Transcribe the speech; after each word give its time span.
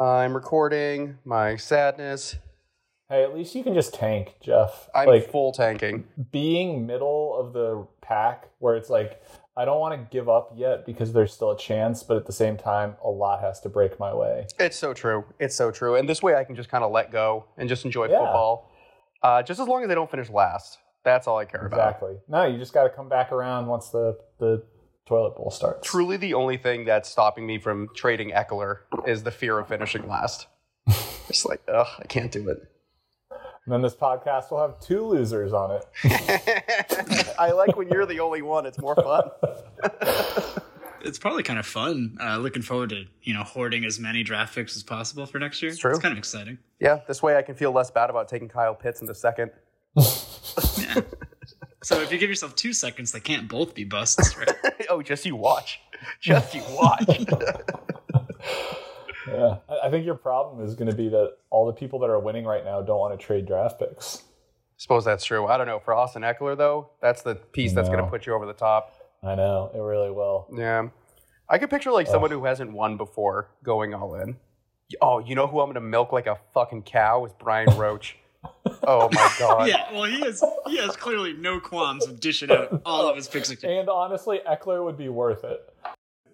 I'm 0.00 0.34
recording 0.34 1.18
my 1.24 1.56
sadness. 1.56 2.36
Hey, 3.08 3.22
at 3.24 3.34
least 3.34 3.54
you 3.54 3.64
can 3.64 3.74
just 3.74 3.94
tank, 3.94 4.34
Jeff. 4.40 4.88
I'm 4.94 5.08
like 5.08 5.30
full 5.30 5.50
tanking. 5.52 6.04
being 6.30 6.86
middle 6.86 7.34
of 7.38 7.52
the 7.52 7.86
pack, 8.00 8.48
where 8.58 8.76
it's 8.76 8.90
like 8.90 9.22
I 9.56 9.64
don't 9.64 9.80
want 9.80 9.94
to 10.00 10.06
give 10.14 10.28
up 10.28 10.52
yet 10.54 10.86
because 10.86 11.12
there's 11.12 11.32
still 11.32 11.50
a 11.50 11.58
chance, 11.58 12.02
but 12.02 12.16
at 12.16 12.26
the 12.26 12.32
same 12.32 12.56
time, 12.56 12.94
a 13.02 13.08
lot 13.08 13.40
has 13.40 13.60
to 13.62 13.68
break 13.68 13.98
my 13.98 14.14
way. 14.14 14.46
It's 14.60 14.76
so 14.76 14.92
true. 14.94 15.24
It's 15.40 15.54
so 15.56 15.70
true. 15.72 15.96
And 15.96 16.08
this 16.08 16.22
way 16.22 16.36
I 16.36 16.44
can 16.44 16.54
just 16.54 16.68
kind 16.68 16.84
of 16.84 16.92
let 16.92 17.10
go 17.10 17.46
and 17.56 17.68
just 17.68 17.84
enjoy 17.84 18.04
Yeah. 18.08 18.18
football. 18.18 18.70
Uh, 19.22 19.42
just 19.42 19.58
as 19.58 19.66
long 19.66 19.82
as 19.82 19.90
I 19.90 19.94
don't 19.94 20.10
finish 20.10 20.30
last. 20.30 20.78
That's 21.02 21.26
all 21.26 21.38
I 21.38 21.44
care 21.44 21.66
about. 21.66 21.78
Exactly. 21.78 22.16
No, 22.28 22.44
you 22.44 22.58
just 22.58 22.72
got 22.72 22.84
to 22.84 22.90
come 22.90 23.08
back 23.08 23.32
around 23.32 23.66
once 23.66 23.88
the 23.88 24.18
the 24.38 24.62
toilet 25.08 25.36
bowl 25.36 25.50
starts. 25.50 25.88
Truly 25.88 26.16
the 26.16 26.34
only 26.34 26.56
thing 26.56 26.84
that's 26.84 27.08
stopping 27.08 27.46
me 27.46 27.58
from 27.58 27.88
trading 27.94 28.30
Ekeler 28.30 28.80
is 29.06 29.22
the 29.22 29.30
fear 29.30 29.58
of 29.58 29.68
finishing 29.68 30.06
last. 30.08 30.46
It's 31.28 31.44
like, 31.44 31.60
ugh, 31.68 31.86
I 31.98 32.06
can't 32.06 32.32
do 32.32 32.48
it. 32.48 32.72
And 33.30 33.74
then 33.74 33.82
this 33.82 33.94
podcast 33.94 34.50
will 34.50 34.62
have 34.62 34.80
two 34.80 35.04
losers 35.04 35.52
on 35.52 35.72
it. 35.72 37.34
I 37.38 37.50
like 37.50 37.76
when 37.76 37.86
you're 37.90 38.06
the 38.06 38.20
only 38.20 38.40
one. 38.40 38.64
It's 38.64 38.78
more 38.78 38.94
fun. 38.94 39.30
It's 41.00 41.18
probably 41.18 41.44
kind 41.44 41.60
of 41.60 41.66
fun. 41.66 42.18
Uh, 42.20 42.38
looking 42.38 42.60
forward 42.60 42.90
to 42.90 43.04
you 43.22 43.32
know 43.32 43.44
hoarding 43.44 43.84
as 43.84 44.00
many 44.00 44.24
draft 44.24 44.54
picks 44.54 44.76
as 44.76 44.82
possible 44.82 45.26
for 45.26 45.38
next 45.38 45.62
year. 45.62 45.70
It's 45.70 45.80
true. 45.80 45.92
It's 45.92 46.00
kind 46.00 46.10
of 46.10 46.18
exciting. 46.18 46.58
Yeah, 46.80 47.00
this 47.06 47.22
way 47.22 47.36
I 47.36 47.42
can 47.42 47.54
feel 47.54 47.70
less 47.70 47.90
bad 47.90 48.10
about 48.10 48.28
taking 48.28 48.48
Kyle 48.48 48.74
Pitts 48.74 49.00
in 49.00 49.06
the 49.06 49.14
second. 49.14 49.52
Yeah. 49.96 51.00
So 51.88 52.02
if 52.02 52.12
you 52.12 52.18
give 52.18 52.28
yourself 52.28 52.54
two 52.54 52.74
seconds, 52.74 53.12
they 53.12 53.20
can't 53.20 53.48
both 53.48 53.74
be 53.74 53.82
busts, 53.82 54.36
right? 54.36 54.50
oh, 54.90 55.00
just 55.00 55.24
you 55.24 55.34
watch. 55.34 55.80
Just 56.20 56.54
you 56.54 56.62
watch. 56.70 57.04
Yeah. 59.26 59.56
I 59.68 59.86
I 59.86 59.90
think 59.90 60.06
your 60.06 60.14
problem 60.14 60.66
is 60.66 60.74
going 60.74 60.90
to 60.90 60.96
be 60.96 61.10
that 61.10 61.36
all 61.50 61.66
the 61.66 61.72
people 61.72 61.98
that 61.98 62.08
are 62.08 62.18
winning 62.18 62.46
right 62.46 62.64
now 62.64 62.80
don't 62.80 62.98
want 62.98 63.18
to 63.18 63.22
trade 63.26 63.44
draft 63.46 63.78
picks. 63.78 64.18
I 64.18 64.20
Suppose 64.78 65.04
that's 65.04 65.22
true. 65.22 65.46
I 65.46 65.58
don't 65.58 65.66
know. 65.66 65.78
For 65.80 65.92
Austin 65.92 66.22
Ekeler, 66.22 66.56
though, 66.56 66.90
that's 67.02 67.20
the 67.20 67.34
piece 67.34 67.74
that's 67.74 67.90
going 67.90 68.02
to 68.02 68.08
put 68.08 68.26
you 68.26 68.32
over 68.32 68.46
the 68.46 68.54
top. 68.54 68.94
I 69.22 69.34
know 69.34 69.70
it 69.74 69.78
really 69.78 70.10
will. 70.10 70.46
Yeah. 70.56 70.88
I 71.48 71.58
could 71.58 71.68
picture 71.68 71.92
like 71.92 72.06
someone 72.06 72.30
who 72.30 72.44
hasn't 72.46 72.72
won 72.72 72.96
before 72.96 73.50
going 73.62 73.92
all 73.92 74.14
in. 74.14 74.36
Oh, 75.02 75.18
you 75.18 75.34
know 75.34 75.46
who 75.46 75.60
I'm 75.60 75.66
going 75.66 75.74
to 75.74 75.80
milk 75.82 76.10
like 76.10 76.26
a 76.26 76.38
fucking 76.54 76.84
cow 76.84 77.26
is 77.26 77.32
Brian 77.38 77.68
Roach. 77.76 78.16
Oh 78.86 79.08
my 79.12 79.34
god. 79.38 79.68
yeah. 79.68 79.92
Well, 79.92 80.04
he 80.04 80.20
has 80.20 80.42
he 80.66 80.76
has 80.78 80.96
clearly 80.96 81.32
no 81.32 81.60
qualms 81.60 82.06
of 82.06 82.20
dishing 82.20 82.50
out 82.50 82.82
all 82.86 83.08
of 83.08 83.16
his 83.16 83.28
picks. 83.28 83.50
And 83.64 83.88
honestly, 83.88 84.40
Ekeler 84.48 84.84
would 84.84 84.96
be 84.96 85.08
worth 85.08 85.44
it. 85.44 85.60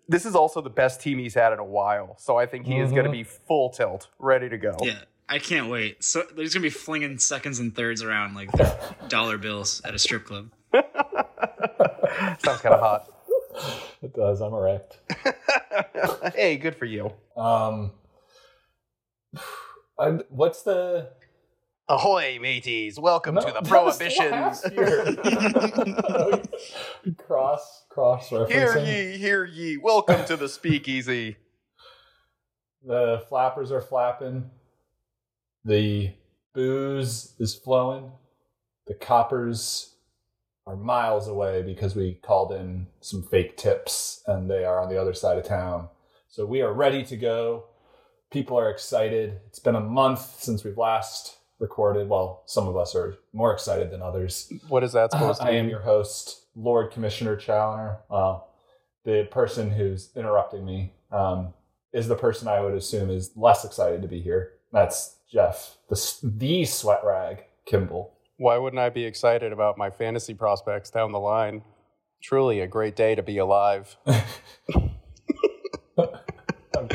This 0.09 0.27
is 0.27 0.35
also 0.35 0.61
the 0.61 0.71
best 0.71 1.01
team 1.01 1.19
he's 1.19 1.35
had 1.35 1.53
in 1.55 1.59
a 1.59 1.65
while, 1.65 2.17
so 2.19 2.37
I 2.37 2.45
think 2.45 2.67
he 2.67 2.79
is 2.79 2.91
going 2.91 3.05
to 3.05 3.11
be 3.11 3.25
full 3.25 3.71
tilt, 3.71 4.09
ready 4.19 4.51
to 4.51 4.59
go. 4.59 4.77
Yeah. 4.83 4.99
I 5.27 5.39
can't 5.39 5.71
wait. 5.71 6.05
So 6.05 6.23
he's 6.37 6.53
gonna 6.53 6.63
be 6.63 6.69
flinging 6.71 7.17
seconds 7.19 7.59
and 7.59 7.75
thirds 7.75 8.03
around 8.03 8.35
like 8.35 8.51
dollar 9.09 9.39
bills 9.39 9.81
at 9.83 9.95
a 9.95 9.99
strip 9.99 10.27
club. 10.27 10.51
Sounds 10.75 12.61
kind 12.61 12.75
of 12.75 12.81
hot. 12.81 13.11
It 14.03 14.13
does. 14.15 14.43
I'm 14.43 14.53
erect. 14.53 14.99
hey, 16.35 16.59
good 16.59 16.77
for 16.77 16.85
you. 16.85 17.11
Um, 17.39 17.93
I, 19.99 20.09
what's 20.29 20.63
the 20.63 21.09
Ahoy, 21.87 22.39
mateys! 22.41 22.99
Welcome 22.99 23.35
No, 23.35 23.43
to 23.43 23.53
the 23.53 23.61
prohibition. 23.61 24.33
cross 27.19 27.85
cross 27.91 28.31
hear 28.31 28.79
ye, 28.79 29.19
hear 29.19 29.45
ye! 29.45 29.77
Welcome 29.77 30.25
to 30.25 30.39
the 30.39 30.49
speakeasy. 30.49 31.37
The 32.83 33.23
flappers 33.29 33.71
are 33.71 33.83
flapping. 33.83 34.51
The 35.67 36.13
booze 36.55 37.35
is 37.39 37.55
flowing. 37.55 38.13
The 38.87 38.95
coppers 38.95 39.97
are 40.67 40.77
miles 40.77 41.29
away 41.29 41.61
because 41.61 41.95
we 41.95 42.15
called 42.15 42.53
in 42.53 42.87
some 43.03 43.23
fake 43.23 43.59
tips 43.59 44.23
and 44.27 44.51
they 44.51 44.65
are 44.65 44.81
on 44.81 44.89
the 44.89 44.99
other 44.99 45.13
side 45.13 45.37
of 45.37 45.45
town. 45.45 45.89
So 46.29 46.47
we 46.47 46.63
are 46.63 46.73
ready 46.73 47.05
to 47.05 47.17
go. 47.19 47.65
People 48.31 48.59
are 48.59 48.71
excited. 48.71 49.39
It's 49.49 49.59
been 49.59 49.77
a 49.77 49.81
month 49.81 50.41
since 50.41 50.65
we've 50.65 50.79
last 50.79 51.37
recorded. 51.59 52.09
Well, 52.09 52.43
some 52.47 52.69
of 52.69 52.77
us 52.77 52.95
are 52.95 53.17
more 53.33 53.53
excited 53.53 53.91
than 53.91 54.03
others. 54.03 54.53
What 54.69 54.83
is 54.83 54.93
that 54.93 55.13
supposed 55.13 55.41
to 55.41 55.47
be? 55.47 55.53
I 55.53 55.55
am 55.55 55.69
your 55.69 55.81
host, 55.81 56.47
Lord 56.55 56.91
Commissioner 56.91 57.37
Challoner. 57.37 57.99
Well, 58.09 58.49
the 59.05 59.29
person 59.31 59.71
who's 59.71 60.11
interrupting 60.17 60.65
me 60.65 60.93
um, 61.11 61.55
is 61.93 62.09
the 62.09 62.17
person 62.17 62.49
I 62.49 62.61
would 62.61 62.75
assume 62.75 63.11
is 63.11 63.31
less 63.37 63.65
excited 63.65 64.03
to 64.03 64.09
be 64.09 64.21
here. 64.21 64.53
That's 64.73 65.17
Jeff, 65.31 65.77
the, 65.89 66.13
the 66.23 66.65
sweat 66.65 67.03
rag, 67.05 67.45
Kimball. 67.67 68.15
Why 68.37 68.59
wouldn't 68.59 68.81
I 68.81 68.91
be 68.91 69.05
excited 69.05 69.53
about 69.53 69.79
my 69.79 69.91
fantasy 69.91 70.35
prospects 70.35 70.91
down 70.91 71.13
the 71.13 71.21
line? 71.21 71.63
Truly 72.23 72.61
a 72.61 72.67
great 72.67 72.97
day 72.97 73.15
to 73.15 73.23
be 73.23 73.39
alive. 73.39 73.97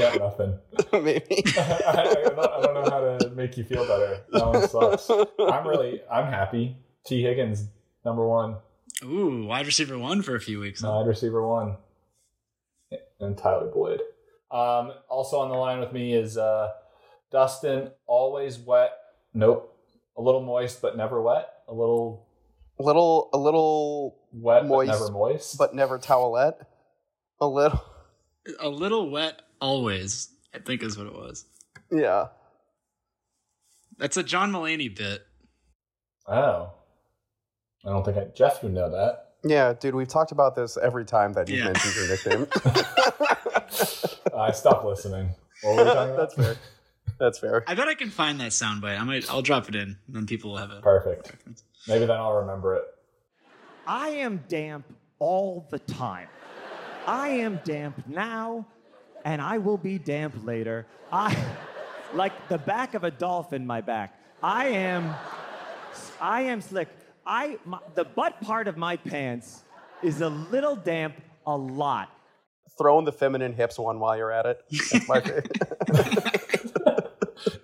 I've 0.04 0.20
got 0.20 0.40
nothing. 0.40 0.60
Maybe. 1.04 1.44
I, 1.58 1.84
I, 1.88 1.94
don't, 2.04 2.40
I 2.40 2.62
don't 2.62 2.74
know 2.74 2.90
how 2.90 3.18
to 3.18 3.30
make 3.32 3.58
you 3.58 3.64
feel 3.64 3.86
better. 3.86 4.22
That 4.32 4.46
one 4.48 4.68
sucks. 4.68 5.10
I'm 5.40 5.68
really, 5.68 6.02
I'm 6.12 6.32
happy. 6.32 6.78
Tee 7.06 7.22
Higgins, 7.24 7.66
number 8.06 8.28
one, 8.28 8.58
Ooh, 9.04 9.46
wide 9.46 9.66
receiver 9.66 9.98
one 9.98 10.22
for 10.22 10.36
a 10.36 10.40
few 10.42 10.60
weeks. 10.60 10.82
huh? 10.82 10.92
wide 10.92 11.08
receiver 11.08 11.46
one, 11.48 11.78
and 13.20 13.38
Tyler 13.38 13.68
Boyd. 13.74 14.02
Um, 14.52 14.94
also 15.10 15.40
on 15.40 15.50
the 15.50 15.56
line 15.56 15.80
with 15.80 15.94
me 15.94 16.14
is 16.14 16.38
uh, 16.38 16.70
Dustin. 17.32 17.92
Always 18.08 18.58
wet. 18.60 18.92
Nope. 19.34 19.76
A 20.18 20.22
little 20.22 20.42
moist, 20.42 20.82
but 20.82 20.98
never 20.98 21.22
wet. 21.22 21.48
A 21.68 21.74
little 21.74 22.28
A 22.80 22.84
little, 22.84 23.30
a 23.34 23.38
little, 23.38 24.18
wet, 24.34 24.66
Moist, 24.66 24.90
but 24.92 25.00
never 25.00 25.12
moist. 25.12 25.58
but 25.58 25.76
never 25.76 26.00
towelette. 26.00 26.66
A 27.40 27.48
little. 27.48 27.82
A 28.60 28.68
little 28.70 29.10
wet 29.12 29.42
always, 29.62 30.30
I 30.54 30.60
think 30.60 30.84
is 30.84 30.98
what 30.98 31.08
it 31.08 31.14
was. 31.14 31.46
Yeah. 31.92 32.28
That's 33.98 34.18
a 34.18 34.24
John 34.24 34.52
Mulaney 34.52 34.96
bit. 34.96 35.26
oh, 36.28 36.72
I 37.86 37.90
don't 37.90 38.04
think 38.04 38.18
I, 38.18 38.26
Jeff 38.36 38.62
would 38.64 38.74
know 38.74 38.90
that. 38.90 39.26
Yeah, 39.44 39.74
dude, 39.74 39.96
we've 39.96 40.08
talked 40.08 40.32
about 40.34 40.56
this 40.56 40.78
every 40.78 41.06
time 41.06 41.34
that 41.34 41.48
you 41.48 41.58
Yeah. 41.58 41.66
mentioned 41.66 41.96
your 41.96 42.08
nickname. 42.10 42.48
I 44.38 44.52
stopped 44.52 44.86
listening. 44.86 45.30
What 45.64 45.76
were 45.78 45.84
we 45.86 45.90
talking 45.92 46.14
about? 46.14 46.18
That's 46.18 46.34
fair. 46.36 46.56
That's 47.20 47.40
fair. 47.40 47.64
I 47.68 47.76
bet 47.76 47.88
I 47.88 47.96
can 47.96 48.10
find 48.10 48.40
that 48.40 48.52
soundbite. 48.52 49.00
I 49.00 49.04
might. 49.04 49.30
I'll 49.30 49.42
drop 49.42 49.68
it 49.70 49.76
in, 49.76 49.98
and 50.08 50.16
then 50.16 50.26
people 50.26 50.52
will 50.52 50.58
have 50.58 50.72
it. 50.72 50.82
Perfect. 50.82 51.32
Maybe 51.88 52.06
then 52.06 52.18
I'll 52.18 52.34
remember 52.36 52.76
it. 52.76 52.84
I 53.88 54.10
am 54.10 54.44
damp 54.48 54.86
all 55.20 55.68
the 55.72 55.80
time. 55.80 56.28
I 57.08 57.30
am 57.30 57.60
damp 57.66 58.06
now, 58.08 58.68
and 59.26 59.42
I 59.42 59.58
will 59.58 59.78
be 59.78 59.98
damp 59.98 60.46
later. 60.46 60.86
I, 61.12 61.36
like 62.14 62.48
the 62.50 62.58
back 62.58 62.94
of 62.94 63.04
a 63.04 63.12
dolphin, 63.12 63.66
my 63.66 63.82
back. 63.82 64.16
I 64.42 64.68
am, 64.68 65.14
I 66.22 66.42
am 66.42 66.62
slick. 66.62 66.88
I, 67.26 67.58
my, 67.66 67.80
the 67.96 68.06
butt 68.06 68.42
part 68.42 68.68
of 68.68 68.78
my 68.78 68.98
pants 68.98 69.64
is 70.02 70.22
a 70.22 70.30
little 70.30 70.76
damp 70.76 71.16
a 71.46 71.56
lot. 71.56 72.10
Throw 72.78 72.98
in 73.00 73.06
the 73.06 73.12
feminine 73.12 73.54
hips 73.54 73.78
one 73.78 74.00
while 74.00 74.16
you're 74.16 74.32
at 74.32 74.46
it. 74.46 74.64
That's 74.92 75.08
my 75.08 75.20
favorite. 75.20 75.52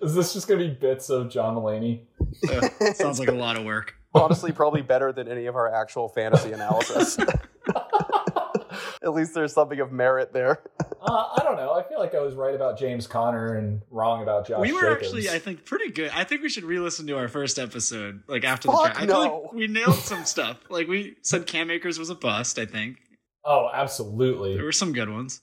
Is 0.02 0.14
this 0.14 0.32
just 0.32 0.46
gonna 0.46 0.60
be 0.60 0.68
bits 0.68 1.10
of 1.10 1.28
John 1.28 1.56
Mulaney? 1.56 2.02
Uh, 2.48 2.92
sounds 2.94 3.18
like 3.18 3.28
a 3.28 3.32
lot 3.32 3.56
of 3.56 3.64
work. 3.64 3.94
Honestly, 4.14 4.52
probably 4.52 4.82
better 4.82 5.12
than 5.12 5.28
any 5.28 5.46
of 5.46 5.56
our 5.56 5.72
actual 5.72 6.08
fantasy 6.08 6.52
analysis. 6.52 7.18
At 9.02 9.12
least 9.12 9.34
there's 9.34 9.52
something 9.52 9.80
of 9.80 9.92
merit 9.92 10.32
there. 10.32 10.62
Uh, 11.08 11.28
I 11.38 11.42
don't 11.44 11.56
know. 11.56 11.72
I 11.72 11.82
feel 11.84 12.00
like 12.00 12.14
I 12.14 12.20
was 12.20 12.34
right 12.34 12.54
about 12.54 12.78
James 12.78 13.06
Conner 13.06 13.54
and 13.54 13.80
wrong 13.90 14.22
about 14.22 14.46
Josh 14.48 14.60
we 14.60 14.72
were 14.72 14.80
Jacobs. 14.82 15.06
actually, 15.06 15.30
I 15.30 15.38
think, 15.38 15.64
pretty 15.64 15.90
good. 15.90 16.10
I 16.12 16.24
think 16.24 16.42
we 16.42 16.48
should 16.48 16.64
re-listen 16.64 17.06
to 17.06 17.16
our 17.16 17.28
first 17.28 17.58
episode, 17.58 18.22
like 18.26 18.44
after 18.44 18.68
the 18.68 18.72
Fuck 18.72 18.84
draft. 18.86 19.00
I 19.00 19.06
feel 19.06 19.24
no. 19.24 19.40
like 19.42 19.52
we 19.52 19.66
nailed 19.68 19.94
some 19.94 20.24
stuff. 20.24 20.58
Like 20.68 20.88
we 20.88 21.16
said, 21.22 21.46
Cam 21.46 21.70
Akers 21.70 21.98
was 21.98 22.10
a 22.10 22.14
bust. 22.16 22.58
I 22.58 22.66
think 22.66 22.98
oh, 23.44 23.70
absolutely. 23.72 24.56
there 24.56 24.64
were 24.64 24.72
some 24.72 24.92
good 24.92 25.08
ones. 25.08 25.40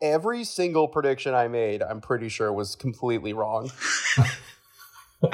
Every 0.00 0.44
single 0.44 0.88
prediction 0.88 1.34
I 1.34 1.48
made, 1.48 1.82
I'm 1.82 2.00
pretty 2.00 2.28
sure 2.28 2.52
was 2.52 2.74
completely 2.76 3.32
wrong. 3.32 3.70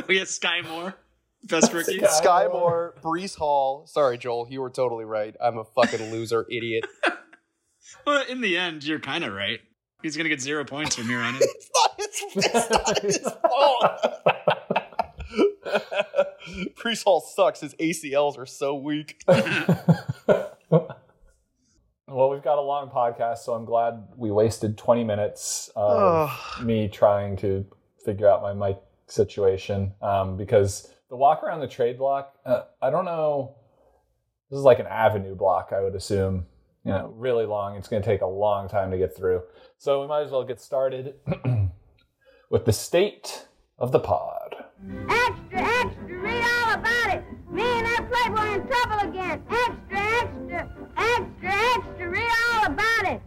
We 0.09 0.19
had 0.19 0.29
Skyy 0.29 0.67
Moore, 0.67 0.95
best 1.43 1.73
rookie. 1.73 1.99
Sky- 1.99 2.47
Skyy 2.47 2.53
Moore, 2.53 2.95
Breece 3.03 3.37
Hall. 3.37 3.87
Sorry, 3.87 4.17
Joel, 4.17 4.47
you 4.49 4.63
were 4.63 4.71
totally 4.71 5.05
right. 5.05 5.37
I'm 5.43 5.59
a 5.59 5.65
fucking 5.65 6.11
loser, 6.11 6.47
idiot. 6.51 6.87
Well, 8.07 8.25
in 8.29 8.41
the 8.41 8.57
end, 8.57 8.85
you're 8.85 9.01
kind 9.01 9.25
of 9.25 9.33
right. 9.33 9.61
He's 10.03 10.17
gonna 10.17 10.29
get 10.29 10.41
zero 10.41 10.65
points 10.65 10.97
from 10.97 11.07
here 11.07 11.21
on 11.21 11.35
in. 11.37 11.41
It's 11.43 11.71
not 11.75 11.91
his, 11.99 12.45
it's 12.45 12.71
not 12.71 12.99
his 13.03 13.19
fault. 13.19 14.01
Breece 16.77 17.05
Hall 17.05 17.21
sucks. 17.21 17.61
His 17.61 17.75
ACLs 17.75 18.39
are 18.39 18.47
so 18.47 18.75
weak. 18.75 19.23
Well, 22.07 22.31
we've 22.31 22.43
got 22.45 22.59
a 22.59 22.61
long 22.61 22.91
podcast, 22.91 23.39
so 23.39 23.55
I'm 23.55 23.65
glad 23.65 24.07
we 24.17 24.31
wasted 24.31 24.79
20 24.79 25.03
minutes 25.03 25.69
of 25.75 26.31
me 26.63 26.87
trying 26.87 27.37
to 27.39 27.67
figure 28.05 28.29
out 28.29 28.41
my 28.41 28.53
mic 28.53 28.77
situation. 29.09 29.95
Um, 30.01 30.37
because 30.37 30.89
the 31.11 31.17
walk 31.17 31.43
around 31.43 31.59
the 31.59 31.67
trade 31.67 31.99
block, 31.99 32.35
uh, 32.47 32.63
I 32.81 32.91
don't 32.91 33.05
know. 33.05 33.57
This 34.49 34.59
is 34.59 34.65
like 34.65 34.79
an 34.79 34.87
avenue 34.87 35.35
block, 35.35 35.73
I 35.73 35.81
would 35.81 35.97
assume. 35.97 36.47
You 36.85 36.93
know, 36.93 37.15
really 37.17 37.47
long. 37.47 37.77
It's 37.77 37.89
going 37.89 38.03
to 38.03 38.07
take 38.07 38.21
a 38.21 38.27
long 38.27 38.69
time 38.69 38.91
to 38.91 38.99
get 38.99 39.17
through. 39.17 39.43
So 39.79 40.03
we 40.03 40.07
might 40.07 40.23
as 40.23 40.31
well 40.31 40.45
get 40.45 40.61
started 40.61 41.15
with 42.51 42.67
the 42.67 42.73
state 42.73 43.47
of 43.79 43.91
the 43.91 44.01
pod. 44.01 44.55
Extra, 45.09 45.61
extra, 45.61 46.19
read 46.19 46.45
all 46.45 46.75
about 46.75 47.15
it. 47.15 47.25
Me 47.51 47.63
and 47.63 47.87
that 47.87 48.07
playboy 48.11 48.61
in 48.61 48.67
trouble 48.67 49.09
again. 49.09 49.43
Extra, 49.49 49.99
extra, 49.99 50.89
extra, 50.99 51.53
extra, 51.53 52.09
read 52.11 52.31
all 52.53 52.67
about 52.67 53.05
it. 53.07 53.23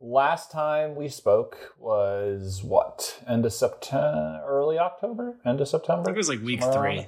Last 0.00 0.52
time 0.52 0.94
we 0.94 1.08
spoke 1.08 1.74
was 1.78 2.62
what? 2.62 3.20
End 3.28 3.44
of 3.44 3.52
September, 3.52 4.42
early 4.46 4.78
October? 4.78 5.38
End 5.44 5.60
of 5.60 5.66
September. 5.68 6.02
I 6.02 6.04
September? 6.04 6.04
think 6.04 6.14
it 6.14 6.18
was 6.18 6.28
like 6.28 6.40
week 6.42 6.62
Somewhere 6.62 6.92
three. 7.02 7.06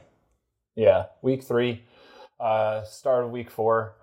Yeah, 0.74 1.04
week 1.22 1.44
three, 1.44 1.84
uh, 2.40 2.82
start 2.84 3.24
of 3.24 3.30
week 3.30 3.50
four. 3.50 3.94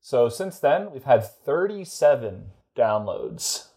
So 0.00 0.28
since 0.28 0.58
then, 0.58 0.90
we've 0.90 1.04
had 1.04 1.24
37 1.24 2.46
downloads 2.76 3.68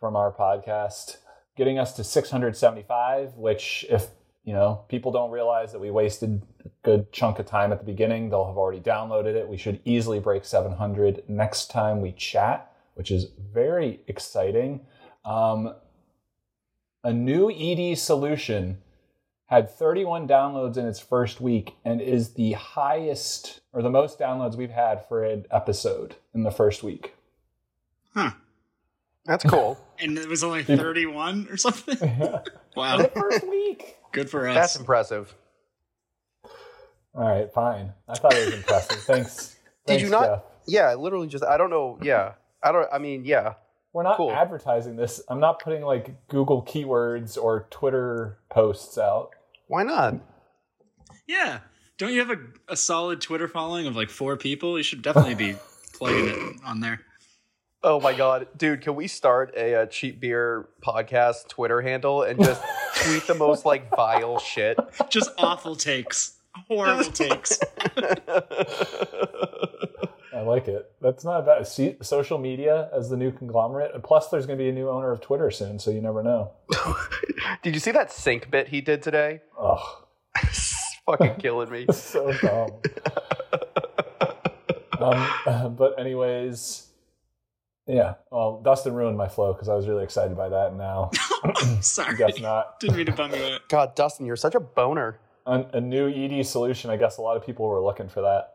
from 0.00 0.16
our 0.16 0.32
podcast, 0.32 1.18
getting 1.56 1.78
us 1.78 1.94
to 1.94 2.04
675. 2.04 3.34
Which, 3.36 3.86
if 3.88 4.08
you 4.44 4.52
know, 4.52 4.84
people 4.88 5.12
don't 5.12 5.30
realize 5.30 5.70
that 5.72 5.78
we 5.78 5.90
wasted 5.90 6.42
a 6.64 6.68
good 6.82 7.12
chunk 7.12 7.38
of 7.38 7.46
time 7.46 7.72
at 7.72 7.78
the 7.78 7.84
beginning, 7.84 8.28
they'll 8.28 8.46
have 8.46 8.56
already 8.56 8.80
downloaded 8.80 9.34
it. 9.36 9.48
We 9.48 9.56
should 9.56 9.80
easily 9.84 10.18
break 10.18 10.44
700 10.44 11.24
next 11.28 11.70
time 11.70 12.00
we 12.00 12.12
chat, 12.12 12.72
which 12.94 13.12
is 13.12 13.28
very 13.52 14.00
exciting. 14.08 14.80
Um, 15.24 15.74
a 17.04 17.12
new 17.12 17.50
ED 17.50 17.96
solution 17.98 18.78
had 19.52 19.68
31 19.70 20.26
downloads 20.26 20.78
in 20.78 20.86
its 20.86 20.98
first 20.98 21.38
week 21.38 21.74
and 21.84 22.00
is 22.00 22.30
the 22.30 22.52
highest 22.52 23.60
or 23.74 23.82
the 23.82 23.90
most 23.90 24.18
downloads 24.18 24.56
we've 24.56 24.70
had 24.70 25.06
for 25.06 25.22
an 25.22 25.44
episode 25.50 26.16
in 26.34 26.42
the 26.42 26.50
first 26.50 26.82
week. 26.82 27.14
Huh. 28.14 28.30
That's 29.26 29.44
cool. 29.44 29.78
And 30.00 30.18
it 30.18 30.26
was 30.28 30.42
only 30.42 30.64
31 30.64 31.48
or 31.50 31.56
something? 31.58 31.96
Wow. 32.76 32.96
the 32.96 33.08
first 33.08 33.46
week. 33.46 33.98
Good 34.10 34.30
for 34.30 34.48
us. 34.48 34.54
That's 34.54 34.76
impressive. 34.76 35.32
All 37.14 37.28
right, 37.28 37.52
fine. 37.52 37.92
I 38.08 38.14
thought 38.14 38.32
it 38.32 38.46
was 38.46 38.54
impressive. 38.54 38.98
Thanks. 39.02 39.48
Did 39.48 39.56
Thanks, 39.86 40.02
you 40.04 40.08
not? 40.08 40.24
Jeff. 40.24 40.42
Yeah, 40.66 40.94
literally 40.94 41.26
just. 41.28 41.44
I 41.44 41.58
don't 41.58 41.68
know. 41.68 41.98
Yeah, 42.02 42.32
I 42.62 42.72
don't. 42.72 42.88
I 42.90 42.96
mean, 42.98 43.26
yeah. 43.26 43.54
We're 43.92 44.02
not 44.04 44.16
Cool. 44.16 44.32
advertising 44.32 44.96
this. 44.96 45.20
I'm 45.28 45.38
not 45.38 45.60
putting 45.60 45.82
like 45.82 46.26
Google 46.28 46.62
keywords 46.62 47.36
or 47.36 47.66
Twitter 47.70 48.38
posts 48.48 48.96
out. 48.96 49.32
Why 49.72 49.84
not? 49.84 50.16
yeah. 51.26 51.60
Don't 51.96 52.12
you 52.12 52.18
have 52.18 52.30
a, 52.30 52.36
a 52.68 52.76
solid 52.76 53.22
Twitter 53.22 53.48
following 53.48 53.86
of 53.86 53.96
like 53.96 54.10
four 54.10 54.36
people? 54.36 54.76
You 54.76 54.82
should 54.84 55.00
definitely 55.00 55.34
be 55.34 55.54
plugging 55.94 56.28
it 56.28 56.56
on 56.62 56.80
there. 56.80 57.00
Oh 57.82 57.98
my 57.98 58.12
god, 58.12 58.48
dude! 58.54 58.82
Can 58.82 58.96
we 58.96 59.06
start 59.08 59.54
a, 59.56 59.74
uh 59.74 59.86
cheap 59.86 60.20
beer 60.20 60.68
podcast 60.84 61.48
Twitter 61.48 61.80
handle 61.80 62.22
and 62.22 62.38
just 62.44 62.62
tweet 62.96 63.26
the 63.26 63.34
most 63.34 63.64
like 63.64 63.88
vile 63.96 64.38
shit? 64.38 64.78
Just 65.08 65.30
awful 65.38 65.74
takes. 65.74 66.36
Horrible 66.68 67.04
takes. 67.10 67.58
I 70.34 70.40
like 70.40 70.66
it. 70.68 70.90
That's 71.00 71.24
not 71.24 71.44
bad. 71.44 71.66
See, 71.66 71.96
social 72.00 72.38
media 72.38 72.88
as 72.92 73.10
the 73.10 73.16
new 73.16 73.32
conglomerate. 73.32 73.94
And 73.94 74.02
Plus, 74.02 74.28
there's 74.28 74.46
going 74.46 74.58
to 74.58 74.62
be 74.64 74.70
a 74.70 74.72
new 74.72 74.88
owner 74.88 75.10
of 75.10 75.20
Twitter 75.20 75.50
soon, 75.50 75.78
so 75.78 75.90
you 75.90 76.00
never 76.00 76.22
know. 76.22 76.52
Did 77.62 77.74
you 77.74 77.80
see 77.80 77.90
that 77.90 78.10
sync 78.10 78.50
bit 78.50 78.68
he 78.68 78.80
did 78.80 79.02
today? 79.02 79.40
Ugh. 79.60 79.80
It's 80.42 80.96
fucking 81.06 81.36
killing 81.36 81.70
me. 81.70 81.86
so 81.92 82.32
dumb. 82.32 82.70
um, 85.46 85.74
but 85.76 85.98
anyways, 86.00 86.88
yeah. 87.86 88.14
Well, 88.30 88.62
Dustin 88.64 88.94
ruined 88.94 89.18
my 89.18 89.28
flow 89.28 89.52
because 89.52 89.68
I 89.68 89.74
was 89.74 89.86
really 89.86 90.04
excited 90.04 90.36
by 90.36 90.48
that. 90.48 90.68
And 90.68 90.78
now, 90.78 91.10
Sorry. 91.80 92.16
guess 92.16 92.40
not. 92.40 92.80
Didn't 92.80 92.96
mean 92.96 93.06
to 93.06 93.12
bum 93.12 93.34
you 93.34 93.42
out. 93.42 93.68
God, 93.68 93.94
Dustin, 93.94 94.24
you're 94.24 94.36
such 94.36 94.54
a 94.54 94.60
boner. 94.60 95.18
A, 95.44 95.64
a 95.74 95.80
new 95.80 96.08
ED 96.08 96.46
solution. 96.46 96.90
I 96.90 96.96
guess 96.96 97.18
a 97.18 97.22
lot 97.22 97.36
of 97.36 97.44
people 97.44 97.68
were 97.68 97.82
looking 97.82 98.08
for 98.08 98.22
that. 98.22 98.54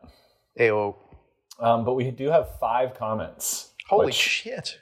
Ayo. 0.58 0.96
Um, 1.58 1.84
but 1.84 1.94
we 1.94 2.10
do 2.10 2.30
have 2.30 2.58
five 2.58 2.94
comments. 2.94 3.72
Holy 3.88 4.12
shit. 4.12 4.78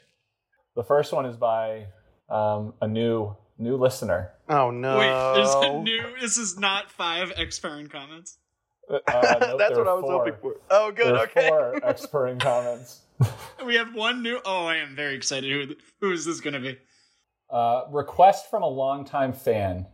The 0.74 0.82
first 0.84 1.12
one 1.12 1.24
is 1.26 1.36
by 1.36 1.86
um, 2.28 2.74
a 2.82 2.86
new 2.88 3.34
new 3.58 3.76
listener. 3.76 4.32
Oh 4.48 4.70
no. 4.70 4.98
Wait, 4.98 5.34
there's 5.36 5.54
a 5.54 5.78
new. 5.82 6.02
This 6.20 6.36
is 6.36 6.58
not 6.58 6.90
five 6.90 7.32
expiring 7.36 7.88
comments. 7.88 8.38
Uh, 8.90 8.98
nope, 9.04 9.04
That's 9.58 9.76
what 9.76 9.88
I 9.88 9.94
was 9.94 10.02
four. 10.02 10.12
hoping 10.24 10.34
for. 10.40 10.56
Oh, 10.70 10.92
good. 10.92 11.06
There 11.06 11.16
are 11.16 11.24
Okay. 11.24 11.48
four 11.48 11.76
expiring 11.84 12.38
comments. 12.38 13.00
We 13.64 13.74
have 13.76 13.94
one 13.94 14.22
new. 14.22 14.38
Oh, 14.44 14.66
I 14.66 14.76
am 14.76 14.94
very 14.94 15.14
excited. 15.16 15.50
Who, 15.50 15.74
who 16.02 16.12
is 16.12 16.26
this 16.26 16.40
going 16.40 16.52
to 16.54 16.60
be? 16.60 16.78
Uh, 17.50 17.84
request 17.90 18.50
from 18.50 18.62
a 18.62 18.68
longtime 18.68 19.32
fan. 19.32 19.86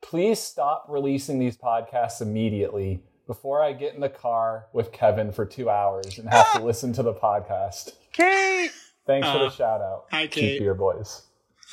Please 0.00 0.38
stop 0.40 0.86
releasing 0.88 1.38
these 1.38 1.58
podcasts 1.58 2.22
immediately 2.22 3.02
before 3.30 3.62
I 3.62 3.72
get 3.72 3.94
in 3.94 4.00
the 4.00 4.08
car 4.08 4.66
with 4.72 4.90
Kevin 4.90 5.30
for 5.30 5.46
two 5.46 5.70
hours 5.70 6.18
and 6.18 6.28
have 6.28 6.52
to 6.54 6.64
listen 6.64 6.92
to 6.94 7.02
the 7.04 7.14
podcast. 7.14 7.92
Kate. 8.12 8.72
Thanks 9.06 9.28
for 9.28 9.36
Uh, 9.36 9.44
the 9.44 9.50
shout 9.50 9.80
out. 9.80 10.06
hi, 10.10 10.22
Cheap 10.26 10.32
Kate. 10.32 10.58
beer 10.58 10.74
boys. 10.74 11.22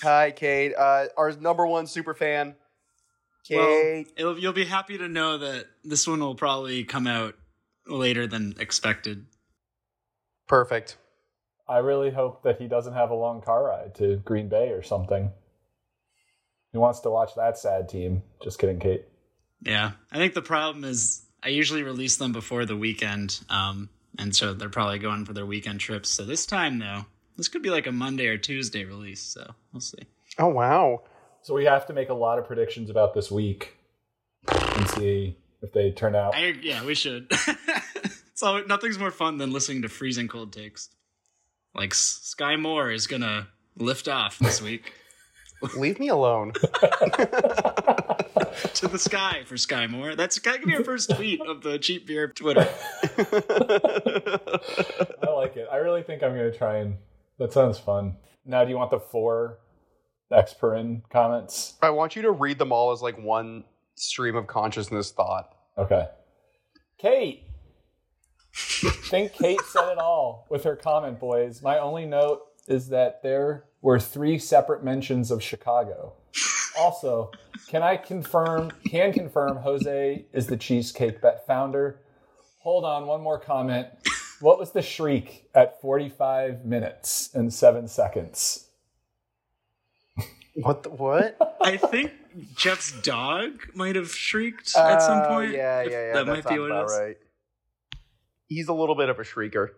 Hi, 0.04 0.30
Kate. 0.30 0.76
Uh, 0.76 1.08
our 1.18 1.32
number 1.32 1.66
one 1.66 1.88
super 1.88 2.14
fan. 2.14 2.54
Well, 3.50 3.66
Kate. 3.66 4.08
it'll, 4.16 4.38
you'll 4.38 4.54
be 4.54 4.66
happy 4.66 5.00
to 5.00 5.08
know 5.08 5.40
that 5.40 5.66
this 5.84 6.08
one 6.08 6.20
will 6.20 6.36
probably 6.36 6.84
come 6.84 7.08
out 7.08 7.34
later 7.88 8.28
than 8.28 8.54
expected. 8.60 9.26
Perfect. 10.48 10.98
I 11.68 11.80
really 11.80 12.12
hope 12.12 12.44
that 12.44 12.62
he 12.62 12.68
doesn't 12.68 12.94
have 12.94 13.10
a 13.10 13.16
long 13.16 13.42
car 13.42 13.64
ride 13.66 13.96
to 13.96 14.18
Green 14.18 14.48
Bay 14.48 14.70
or 14.70 14.84
something. 14.84 15.32
He 16.72 16.78
wants 16.78 17.00
to 17.00 17.10
watch 17.10 17.32
that 17.36 17.58
sad 17.58 17.90
team. 17.90 18.22
Just 18.44 18.60
kidding, 18.60 18.78
Kate. 18.80 19.06
Yeah, 19.64 19.94
I 20.12 20.18
think 20.18 20.36
the 20.36 20.44
problem 20.44 20.84
is 20.84 21.24
I 21.48 21.52
usually 21.52 21.82
release 21.82 22.18
them 22.18 22.34
before 22.34 22.66
the 22.66 22.76
weekend, 22.76 23.40
um, 23.50 23.88
and 24.20 24.36
so 24.36 24.54
they're 24.54 24.68
probably 24.68 25.00
going 25.00 25.24
for 25.24 25.32
their 25.32 25.46
weekend 25.46 25.80
trips. 25.80 26.10
So 26.10 26.26
this 26.26 26.46
time, 26.46 26.78
though, 26.78 27.06
this 27.38 27.48
could 27.48 27.62
be 27.62 27.70
like 27.70 27.88
a 27.88 27.92
Monday 27.94 28.28
or 28.28 28.38
Tuesday 28.38 28.84
release. 28.84 29.22
So 29.22 29.54
we'll 29.72 29.80
see. 29.80 30.04
Oh 30.38 30.50
wow. 30.50 31.04
So 31.44 31.54
we 31.54 31.64
have 31.64 31.86
to 31.86 31.94
make 31.94 32.10
a 32.10 32.14
lot 32.14 32.38
of 32.38 32.46
predictions 32.46 32.90
about 32.90 33.14
this 33.14 33.32
week 33.32 33.78
and 34.52 34.90
see 34.90 35.38
if 35.62 35.72
they 35.72 35.92
turn 35.92 36.18
out. 36.18 36.36
I, 36.36 36.48
yeah, 36.62 36.84
we 36.84 36.96
should. 36.96 37.32
so 38.34 38.60
nothing's 38.64 39.00
more 39.00 39.10
fun 39.10 39.38
than 39.38 39.54
listening 39.54 39.84
to 39.84 39.88
freezing 39.88 40.28
cold 40.28 40.52
takes. 40.52 40.90
Like 41.74 41.92
Skyy 41.92 42.60
Moore 42.60 42.92
is 42.92 43.08
gonna 43.08 43.48
lift 43.78 44.10
off 44.10 44.38
this 44.40 44.62
week 44.62 44.92
Leave 45.76 46.00
me 46.00 46.10
alone. 46.10 46.54
to 48.76 48.88
the 48.88 49.00
sky 49.00 49.44
for 49.46 49.56
Skyy 49.56 49.90
Moore. 49.90 50.16
That's 50.16 50.40
that 50.40 50.60
could 50.60 50.68
be 50.68 50.76
our 50.76 50.84
first 50.84 51.16
tweet 51.16 51.42
of 51.42 51.62
the 51.62 51.80
cheap 51.80 52.06
beer 52.08 52.26
of 52.26 52.36
Twitter. 52.36 52.68
I 55.24 55.30
like 55.32 55.58
it. 55.58 55.68
I 55.72 55.78
really 55.78 56.04
think 56.04 56.24
I'm 56.24 56.36
going 56.36 56.52
to 56.52 56.58
try 56.58 56.78
and. 56.78 56.98
That 57.40 57.54
sounds 57.54 57.78
fun. 57.78 58.18
Now, 58.46 58.64
do 58.64 58.72
you 58.72 58.78
want 58.78 58.92
the 58.92 59.00
four 59.00 59.60
Experin 60.32 61.02
comments? 61.10 61.76
I 61.82 61.92
want 61.92 62.16
you 62.16 62.24
to 62.24 62.32
read 62.32 62.58
them 62.58 62.72
all 62.72 62.92
as 62.92 63.02
like 63.02 63.18
one 63.18 63.64
stream 63.96 64.36
of 64.36 64.48
consciousness 64.48 65.12
thought. 65.12 65.54
Okay. 65.78 66.08
Kate. 66.98 67.44
think 69.10 69.34
Kate 69.34 69.62
said 69.72 69.92
it 69.92 70.00
all 70.00 70.48
with 70.50 70.64
her 70.64 70.76
comment, 70.76 71.20
boys. 71.20 71.62
My 71.62 71.78
only 71.78 72.06
note 72.06 72.42
is 72.68 72.90
that 72.90 73.22
there 73.22 73.67
were 73.82 74.00
three 74.00 74.38
separate 74.40 74.84
mentions 74.84 75.32
of 75.32 75.42
Chicago. 75.44 76.14
Also, 76.78 77.32
can 77.68 77.82
I 77.82 77.98
confirm, 77.98 78.72
can 78.88 79.12
confirm 79.14 79.58
Jose 79.58 80.26
is 80.34 80.48
the 80.48 80.58
Cheesecake 80.58 81.22
Bet 81.22 81.46
founder? 81.48 82.02
Hold 82.60 82.86
on, 82.86 83.08
one 83.08 83.22
more 83.22 83.40
comment. 83.40 83.88
What 84.40 84.60
was 84.60 84.72
the 84.72 84.82
shriek 84.82 85.50
at 85.56 85.82
45 85.82 86.66
minutes 86.66 87.32
and 87.34 87.52
seven 87.52 87.88
seconds? 87.88 88.66
What? 90.56 90.84
The, 90.84 90.90
what? 90.90 91.58
I 91.62 91.78
think 91.78 92.12
Jeff's 92.56 92.92
dog 93.02 93.52
might 93.76 93.96
have 93.96 94.12
shrieked 94.12 94.76
at 94.76 95.02
some 95.02 95.20
Uh, 95.20 95.28
point. 95.28 95.54
Yeah, 95.54 95.82
yeah, 95.84 95.90
yeah. 95.90 96.14
That 96.14 96.26
that 96.26 96.32
might 96.32 96.48
be 96.48 96.60
what 96.60 96.66
it 96.66 96.72
about 96.72 96.90
right. 96.90 97.18
He's 98.48 98.68
a 98.68 98.74
little 98.74 98.96
bit 98.96 99.10
of 99.10 99.20
a 99.20 99.24
shrieker. 99.24 99.70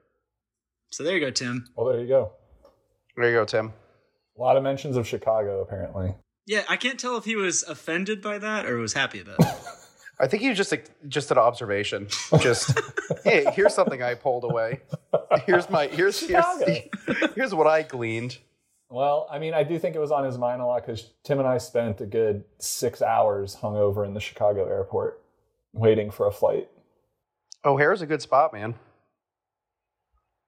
So 0.89 1.03
there 1.03 1.13
you 1.15 1.19
go, 1.19 1.31
Tim. 1.31 1.67
Well, 1.75 1.87
there 1.91 2.01
you 2.01 2.07
go. 2.07 2.31
There 3.15 3.29
you 3.29 3.35
go, 3.35 3.45
Tim. 3.45 3.73
A 4.39 4.41
lot 4.41 4.55
of 4.55 4.63
mentions 4.63 4.95
of 4.95 5.05
Chicago, 5.05 5.61
apparently. 5.61 6.15
Yeah, 6.45 6.63
I 6.69 6.77
can't 6.77 6.97
tell 6.97 7.17
if 7.17 7.25
he 7.25 7.35
was 7.35 7.63
offended 7.63 8.21
by 8.21 8.37
that 8.37 8.65
or 8.65 8.77
was 8.77 8.93
happy 8.93 9.19
about 9.19 9.39
it. 9.41 9.47
I 10.19 10.27
think 10.27 10.41
he 10.41 10.49
was 10.49 10.57
just 10.57 10.71
like 10.71 10.89
just 11.09 11.31
an 11.31 11.37
observation. 11.37 12.07
Just 12.39 12.77
hey, 13.23 13.45
here's 13.53 13.73
something 13.73 14.01
I 14.01 14.15
pulled 14.15 14.45
away. 14.45 14.81
Here's 15.45 15.69
my 15.69 15.87
here's 15.87 16.19
here's, 16.19 16.45
here's 17.35 17.53
what 17.53 17.67
I 17.67 17.83
gleaned. 17.83 18.37
Well, 18.89 19.27
I 19.31 19.39
mean, 19.39 19.53
I 19.53 19.63
do 19.63 19.77
think 19.77 19.95
it 19.95 19.99
was 19.99 20.11
on 20.11 20.25
his 20.25 20.37
mind 20.37 20.61
a 20.61 20.65
lot 20.65 20.85
because 20.85 21.09
Tim 21.23 21.39
and 21.39 21.47
I 21.47 21.57
spent 21.57 22.01
a 22.01 22.05
good 22.05 22.43
six 22.59 23.01
hours 23.01 23.55
hungover 23.55 24.05
in 24.05 24.13
the 24.13 24.19
Chicago 24.19 24.65
airport 24.67 25.21
waiting 25.73 26.11
for 26.11 26.27
a 26.27 26.31
flight. 26.31 26.69
O'Hare's 27.63 28.01
a 28.01 28.07
good 28.07 28.21
spot, 28.21 28.51
man. 28.53 28.75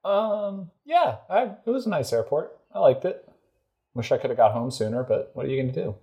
Um, 0.03 0.71
yeah, 0.85 1.17
I, 1.29 1.51
it 1.65 1.69
was 1.69 1.85
a 1.85 1.89
nice 1.89 2.11
airport. 2.11 2.57
I 2.73 2.79
liked 2.79 3.05
it. 3.05 3.30
Wish 3.93 4.11
I 4.11 4.17
could 4.17 4.29
have 4.29 4.37
got 4.37 4.53
home 4.53 4.71
sooner, 4.71 5.03
but 5.03 5.31
what 5.33 5.45
are 5.45 5.49
you 5.49 5.61
going 5.61 5.73
to 5.73 5.83
do? 5.83 5.95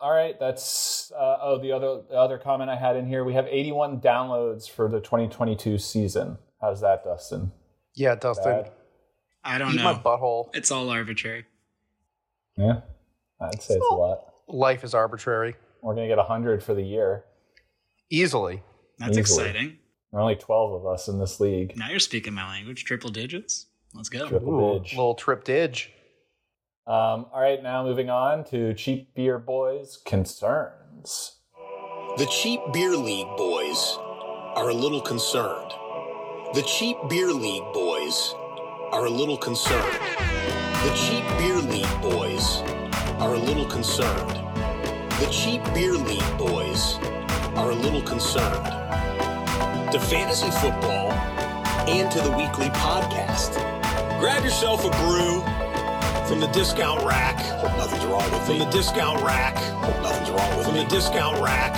All 0.00 0.12
right, 0.12 0.38
that's 0.38 1.10
uh, 1.16 1.38
oh 1.42 1.58
the 1.60 1.72
other 1.72 2.02
the 2.08 2.14
other 2.14 2.38
comment 2.38 2.70
I 2.70 2.76
had 2.76 2.94
in 2.96 3.08
here. 3.08 3.24
We 3.24 3.34
have 3.34 3.46
81 3.48 4.00
downloads 4.00 4.70
for 4.70 4.88
the 4.88 5.00
2022 5.00 5.76
season. 5.78 6.38
How's 6.60 6.80
that, 6.82 7.02
Dustin? 7.04 7.50
Yeah, 7.94 8.14
Dustin. 8.14 8.62
Bad? 8.62 8.70
I 9.42 9.58
don't 9.58 9.74
Eat 9.74 9.82
my 9.82 9.92
know. 9.94 9.98
butthole. 9.98 10.54
It's 10.54 10.70
all 10.70 10.88
arbitrary. 10.90 11.46
Yeah, 12.56 12.80
I'd 13.40 13.60
say 13.60 13.74
it's 13.74 13.86
a 13.90 13.94
lot. 13.94 14.20
Life 14.46 14.84
is 14.84 14.94
arbitrary. 14.94 15.56
We're 15.82 15.94
gonna 15.96 16.06
get 16.08 16.18
100 16.18 16.62
for 16.62 16.74
the 16.74 16.82
year. 16.82 17.24
Easily. 18.10 18.62
That's 18.98 19.18
Easily. 19.18 19.48
exciting. 19.48 19.78
There 20.12 20.20
are 20.20 20.22
only 20.22 20.36
12 20.36 20.72
of 20.74 20.86
us 20.86 21.08
in 21.08 21.18
this 21.18 21.40
league. 21.40 21.76
Now 21.76 21.90
you're 21.90 21.98
speaking 21.98 22.34
my 22.34 22.48
language. 22.48 22.84
Triple 22.84 23.10
digits. 23.10 23.66
Let's 23.94 24.08
go. 24.08 24.28
Triple 24.28 24.76
Ooh, 24.76 24.78
dig. 24.80 24.92
little 24.92 25.14
trip 25.14 25.42
dig. 25.44 25.80
Um, 26.88 27.26
all 27.34 27.42
right, 27.42 27.62
now 27.62 27.84
moving 27.84 28.08
on 28.08 28.44
to 28.44 28.72
Cheap 28.72 29.14
Beer 29.14 29.38
Boys 29.38 29.98
concerns. 30.06 31.36
The 32.16 32.24
Cheap 32.24 32.60
Beer 32.72 32.96
League 32.96 33.28
boys 33.36 33.98
are 34.56 34.70
a 34.70 34.72
little 34.72 35.02
concerned. 35.02 35.70
The 36.54 36.62
Cheap 36.62 36.96
Beer 37.10 37.30
League 37.30 37.70
boys 37.74 38.32
are 38.90 39.04
a 39.04 39.10
little 39.10 39.36
concerned. 39.36 40.00
The 40.82 40.94
Cheap 40.96 41.24
Beer 41.36 41.58
League 41.58 42.00
boys 42.00 42.62
are 43.20 43.34
a 43.34 43.38
little 43.38 43.66
concerned. 43.66 44.30
The 45.20 45.28
Cheap 45.30 45.62
Beer 45.74 45.92
League 45.92 46.38
boys 46.38 46.94
are 47.54 47.72
a 47.72 47.74
little 47.74 48.00
concerned. 48.00 48.64
To 49.92 50.00
fantasy 50.00 50.50
football 50.52 51.12
and 51.86 52.10
to 52.12 52.20
the 52.22 52.30
weekly 52.30 52.70
podcast. 52.70 53.52
Grab 54.18 54.42
yourself 54.42 54.86
a 54.86 54.90
brew 55.04 55.44
from 56.28 56.40
the 56.40 56.46
discount 56.48 57.02
rack. 57.06 57.38
Nothing's 57.78 58.04
wrong 58.04 58.30
with 58.30 58.46
From 58.46 58.58
the 58.58 58.66
discount 58.66 59.24
rack. 59.24 59.54
Nothing's 60.02 60.30
wrong 60.30 60.56
with 60.58 60.66
From 60.66 60.76
the 60.76 60.84
discount 60.84 61.40
rack. 61.40 61.74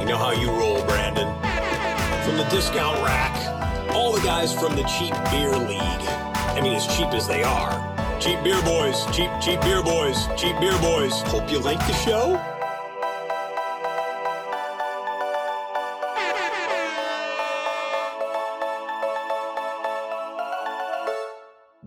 You 0.00 0.06
know 0.06 0.16
how 0.16 0.32
you 0.32 0.50
roll, 0.50 0.82
Brandon. 0.86 1.28
From 2.24 2.38
the 2.38 2.44
discount 2.50 2.96
rack. 3.04 3.36
All 3.94 4.12
the 4.12 4.22
guys 4.22 4.54
from 4.54 4.74
the 4.74 4.84
cheap 4.84 5.12
beer 5.30 5.54
league. 5.54 5.78
I 5.78 6.60
mean, 6.62 6.72
as 6.72 6.86
cheap 6.96 7.08
as 7.08 7.28
they 7.28 7.42
are. 7.42 7.72
Cheap 8.18 8.42
beer 8.42 8.60
boys. 8.62 9.04
Cheap, 9.14 9.30
cheap 9.42 9.60
beer 9.60 9.82
boys. 9.82 10.26
Cheap 10.38 10.58
beer 10.58 10.78
boys. 10.80 11.20
Hope 11.22 11.50
you 11.52 11.58
like 11.58 11.78
the 11.80 11.92
show. 11.92 12.40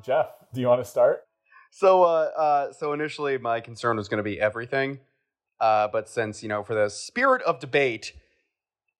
Jeff, 0.03 0.27
do 0.53 0.61
you 0.61 0.67
want 0.67 0.83
to 0.83 0.85
start? 0.85 1.25
So, 1.75 2.03
uh, 2.03 2.31
uh, 2.37 2.71
so 2.71 2.93
initially, 2.93 3.37
my 3.37 3.59
concern 3.59 3.97
was 3.97 4.07
going 4.07 4.19
to 4.19 4.23
be 4.23 4.39
everything, 4.39 5.01
uh, 5.59 5.89
but 5.89 6.07
since 6.07 6.41
you 6.41 6.47
know, 6.47 6.63
for 6.63 6.73
the 6.73 6.87
spirit 6.87 7.41
of 7.41 7.59
debate, 7.59 8.13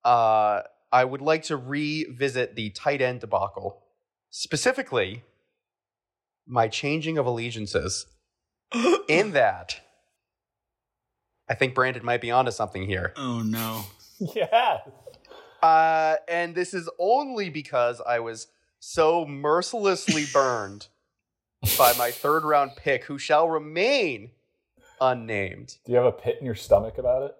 uh, 0.03 0.63
I 0.91 1.05
would 1.05 1.21
like 1.21 1.43
to 1.43 1.55
revisit 1.55 2.57
the 2.57 2.71
tight 2.71 3.01
end 3.01 3.21
debacle, 3.21 3.81
specifically 4.29 5.23
my 6.45 6.67
changing 6.67 7.17
of 7.17 7.25
allegiances. 7.25 8.07
in 9.07 9.31
that, 9.31 9.79
I 11.47 11.53
think 11.53 11.75
Brandon 11.75 12.03
might 12.03 12.19
be 12.19 12.29
onto 12.29 12.51
something 12.51 12.85
here. 12.85 13.13
Oh 13.15 13.41
no. 13.41 13.85
Yeah. 14.35 14.79
Uh, 15.63 16.15
and 16.27 16.55
this 16.55 16.73
is 16.73 16.89
only 16.99 17.49
because 17.49 18.01
I 18.05 18.19
was 18.19 18.47
so 18.79 19.25
mercilessly 19.25 20.25
burned 20.33 20.87
by 21.77 21.93
my 21.97 22.11
third 22.11 22.43
round 22.43 22.71
pick, 22.75 23.05
who 23.05 23.17
shall 23.17 23.49
remain 23.49 24.31
unnamed. 25.01 25.77
Do 25.85 25.91
you 25.91 25.97
have 25.97 26.05
a 26.05 26.11
pit 26.11 26.37
in 26.39 26.45
your 26.45 26.55
stomach 26.55 26.97
about 26.97 27.23
it? 27.23 27.35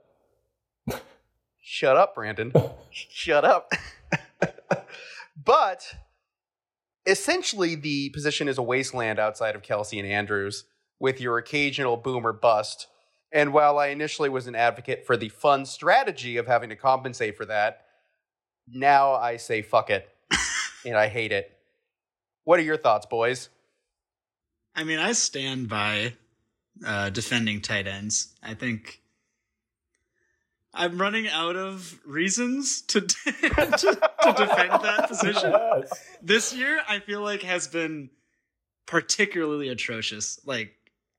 Shut 1.67 1.98
up, 1.98 2.13
Brandon. 2.13 2.53
Shut 2.91 3.44
up. 3.44 3.72
but 5.44 5.96
essentially, 7.05 7.75
the 7.75 8.10
position 8.10 8.48
is 8.48 8.58
a 8.58 8.63
wasteland 8.63 9.17
outside 9.17 9.55
of 9.55 9.63
Kelce 9.63 9.98
and 9.98 10.08
Andrews, 10.08 10.65
with 11.00 11.20
your 11.20 11.38
occasional 11.38 11.98
boomer 11.98 12.34
bust. 12.34 12.88
And 13.32 13.51
while 13.51 13.79
I 13.79 13.88
initially 13.88 14.29
was 14.29 14.48
an 14.48 14.55
advocate 14.55 15.05
for 15.05 15.17
the 15.17 15.29
fun 15.29 15.65
strategy 15.65 16.38
of 16.38 16.48
having 16.48 16.70
to 16.70 16.75
compensate 16.75 17.36
for 17.36 17.46
that, 17.46 17.86
now 18.67 19.13
I 19.13 19.38
say 19.38 19.62
fuck 19.62 19.89
it. 19.89 20.08
and 20.86 20.96
I 20.96 21.08
hate 21.08 21.32
it. 21.32 21.51
What 22.44 22.60
are 22.60 22.63
your 22.63 22.77
thoughts, 22.77 23.08
boys? 23.08 23.50
I 24.75 24.84
mean, 24.84 25.00
I 25.00 25.13
stand 25.13 25.70
by 25.70 26.13
uh, 26.86 27.10
defending 27.10 27.62
tight 27.62 27.88
ends. 27.88 28.34
I 28.44 28.53
think 28.53 29.00
I'm 30.74 31.00
running 31.00 31.27
out 31.29 31.55
of 31.55 31.98
reasons 32.05 32.82
to 32.84 33.01
to, 33.01 33.08
to 33.08 34.34
defend 34.38 34.72
that 34.84 35.05
position. 35.08 35.51
Yes. 35.51 35.94
This 36.22 36.53
year, 36.53 36.82
I 36.88 37.00
feel 37.00 37.22
like 37.22 37.44
has 37.44 37.67
been 37.67 38.10
particularly 38.86 39.70
atrocious. 39.70 40.39
Like, 40.46 40.74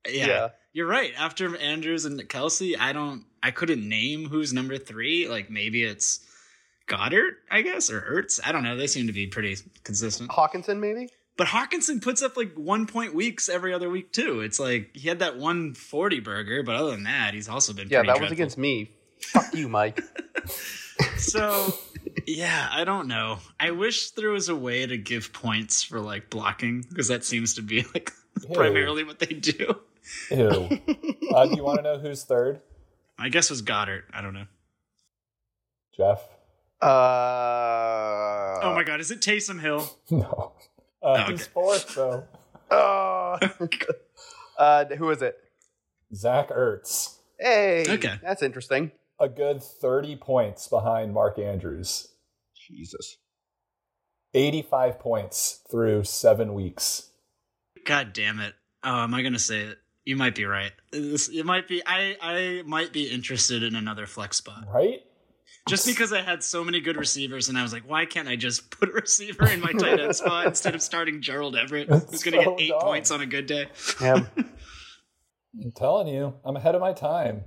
yeah, 0.08 0.26
Yeah. 0.26 0.48
you're 0.72 0.86
right. 0.86 1.12
After 1.18 1.56
Andrews 1.56 2.04
and 2.04 2.20
Kelce, 2.28 2.78
I 2.78 2.92
don't, 2.92 3.25
I 3.42 3.50
couldn't 3.50 3.88
name 3.88 4.26
who's 4.28 4.52
number 4.52 4.76
three. 4.78 5.26
Like, 5.28 5.48
maybe 5.50 5.82
it's 5.82 6.20
Goedert, 6.86 7.36
I 7.50 7.62
guess, 7.62 7.90
or 7.90 8.00
Ertz. 8.02 8.38
I 8.44 8.52
don't 8.52 8.62
know. 8.62 8.76
They 8.76 8.86
seem 8.86 9.06
to 9.06 9.12
be 9.12 9.26
pretty 9.26 9.56
consistent. 9.84 10.30
Hockenson, 10.30 10.78
maybe? 10.78 11.08
But 11.37 11.49
Hockenson 11.49 12.00
puts 12.00 12.23
up 12.23 12.37
like 12.37 12.55
one 12.55 12.87
point 12.87 13.14
weeks 13.14 13.49
every 13.49 13.75
other 13.75 13.90
week 13.90 14.12
too. 14.12 14.40
It's 14.40 14.59
like 14.59 14.90
he 14.95 15.09
had 15.09 15.19
that 15.19 15.37
one 15.37 15.75
forty 15.75 16.21
burger, 16.21 16.62
but 16.62 16.75
other 16.76 16.93
than 16.93 17.05
that, 17.05 17.35
he's 17.35 17.49
also 17.49 17.73
been 17.73 17.88
Yeah, 17.88 18.00
pretty 18.00 18.12
that 18.14 18.23
was 18.23 18.33
against 18.33 18.57
me. 18.57 18.90
Fuck 19.21 19.55
you, 19.55 19.69
Mike. 19.69 20.00
So 21.19 21.75
yeah, 22.26 22.69
I 22.73 22.85
don't 22.85 23.07
know. 23.07 23.38
I 23.61 23.73
wish 23.73 24.12
there 24.12 24.31
was 24.31 24.49
a 24.49 24.57
way 24.57 24.87
to 24.87 24.97
give 24.97 25.33
points 25.33 25.83
for 25.83 26.00
like 26.00 26.31
blocking 26.31 26.85
because 26.88 27.09
that 27.09 27.25
seems 27.25 27.55
to 27.55 27.62
be 27.62 27.85
like 27.95 28.12
primarily 28.55 29.05
what 29.05 29.19
they 29.19 29.26
do. 29.26 29.76
Ew. 30.31 30.69
Uh, 31.35 31.45
do 31.45 31.57
you 31.57 31.64
want 31.64 31.76
to 31.78 31.83
know 31.83 31.99
who's 31.99 32.23
third? 32.23 32.61
I 33.19 33.28
guess 33.28 33.50
it 33.50 33.52
was 33.52 33.61
Goedert. 33.61 34.05
I 34.14 34.23
don't 34.23 34.33
know. 34.33 34.47
Jeff? 35.95 36.21
Uh, 36.81 36.87
oh 38.62 38.73
my 38.75 38.85
god, 38.85 39.00
is 39.00 39.11
it 39.11 39.21
Taysom 39.21 39.61
Hill? 39.61 39.87
No. 40.11 40.52
Uh, 41.03 41.12
Okay. 41.23 41.33
Who's 41.33 41.47
fourth, 41.47 41.95
though? 41.95 42.25
Oh. 42.71 43.38
uh, 44.59 44.85
who 44.87 45.11
is 45.11 45.23
it? 45.23 45.37
Zach 46.15 46.49
Ertz. 46.50 47.17
Hey, 47.38 47.85
Okay. 47.88 48.19
that's 48.23 48.43
interesting. 48.43 48.93
A 49.21 49.29
good 49.29 49.62
30 49.62 50.17
points 50.17 50.69
behind 50.69 51.12
Mark 51.12 51.38
Andrews. 51.38 52.09
Jesus. 52.69 53.19
85 54.35 54.99
points 54.99 55.61
through 55.71 56.05
seven 56.05 56.55
weeks. 56.55 57.11
God 57.85 58.12
damn 58.12 58.41
it. 58.41 58.55
Oh, 58.85 59.03
am 59.05 59.15
I 59.15 59.23
gonna 59.23 59.38
say 59.38 59.61
it? 59.61 59.79
You 60.05 60.17
might 60.17 60.35
be 60.35 60.45
right. 60.45 60.73
This- 60.93 61.29
It 61.29 61.45
might 61.47 61.67
be. 61.69 61.83
I 61.87 62.17
I 62.21 62.62
might 62.67 62.93
be 62.93 63.09
interested 63.11 63.62
in 63.62 63.75
another 63.75 64.07
flex 64.07 64.37
spot. 64.38 64.65
Right? 64.73 65.00
Just 65.68 65.87
because 65.87 66.12
I 66.12 66.23
had 66.23 66.44
so 66.44 66.62
many 66.62 66.80
good 66.80 66.96
receivers, 66.96 67.49
and 67.49 67.58
I 67.58 67.62
was 67.62 67.73
like, 67.73 67.82
why 67.88 68.06
can't 68.06 68.28
I 68.28 68.37
just 68.37 68.70
put 68.78 68.88
a 68.88 68.92
receiver 68.92 69.49
in 69.49 69.61
my 69.61 69.73
tight 69.73 69.99
end 69.99 70.14
spot 70.14 70.46
instead 70.46 70.75
of 70.75 70.82
starting 70.82 71.20
Gerald 71.20 71.56
Everett, 71.56 71.88
who's 71.88 72.23
going 72.23 72.38
to 72.38 72.44
so 72.44 72.50
get 72.56 72.61
eight 72.61 72.70
dumb. 72.70 72.80
points 72.80 73.11
on 73.11 73.20
a 73.20 73.26
good 73.26 73.46
day? 73.46 73.68
Yeah. 74.00 74.25
I'm 75.62 75.73
telling 75.73 76.08
you, 76.08 76.35
I'm 76.44 76.56
ahead 76.56 76.75
of 76.75 76.80
my 76.80 76.92
time. 76.92 77.44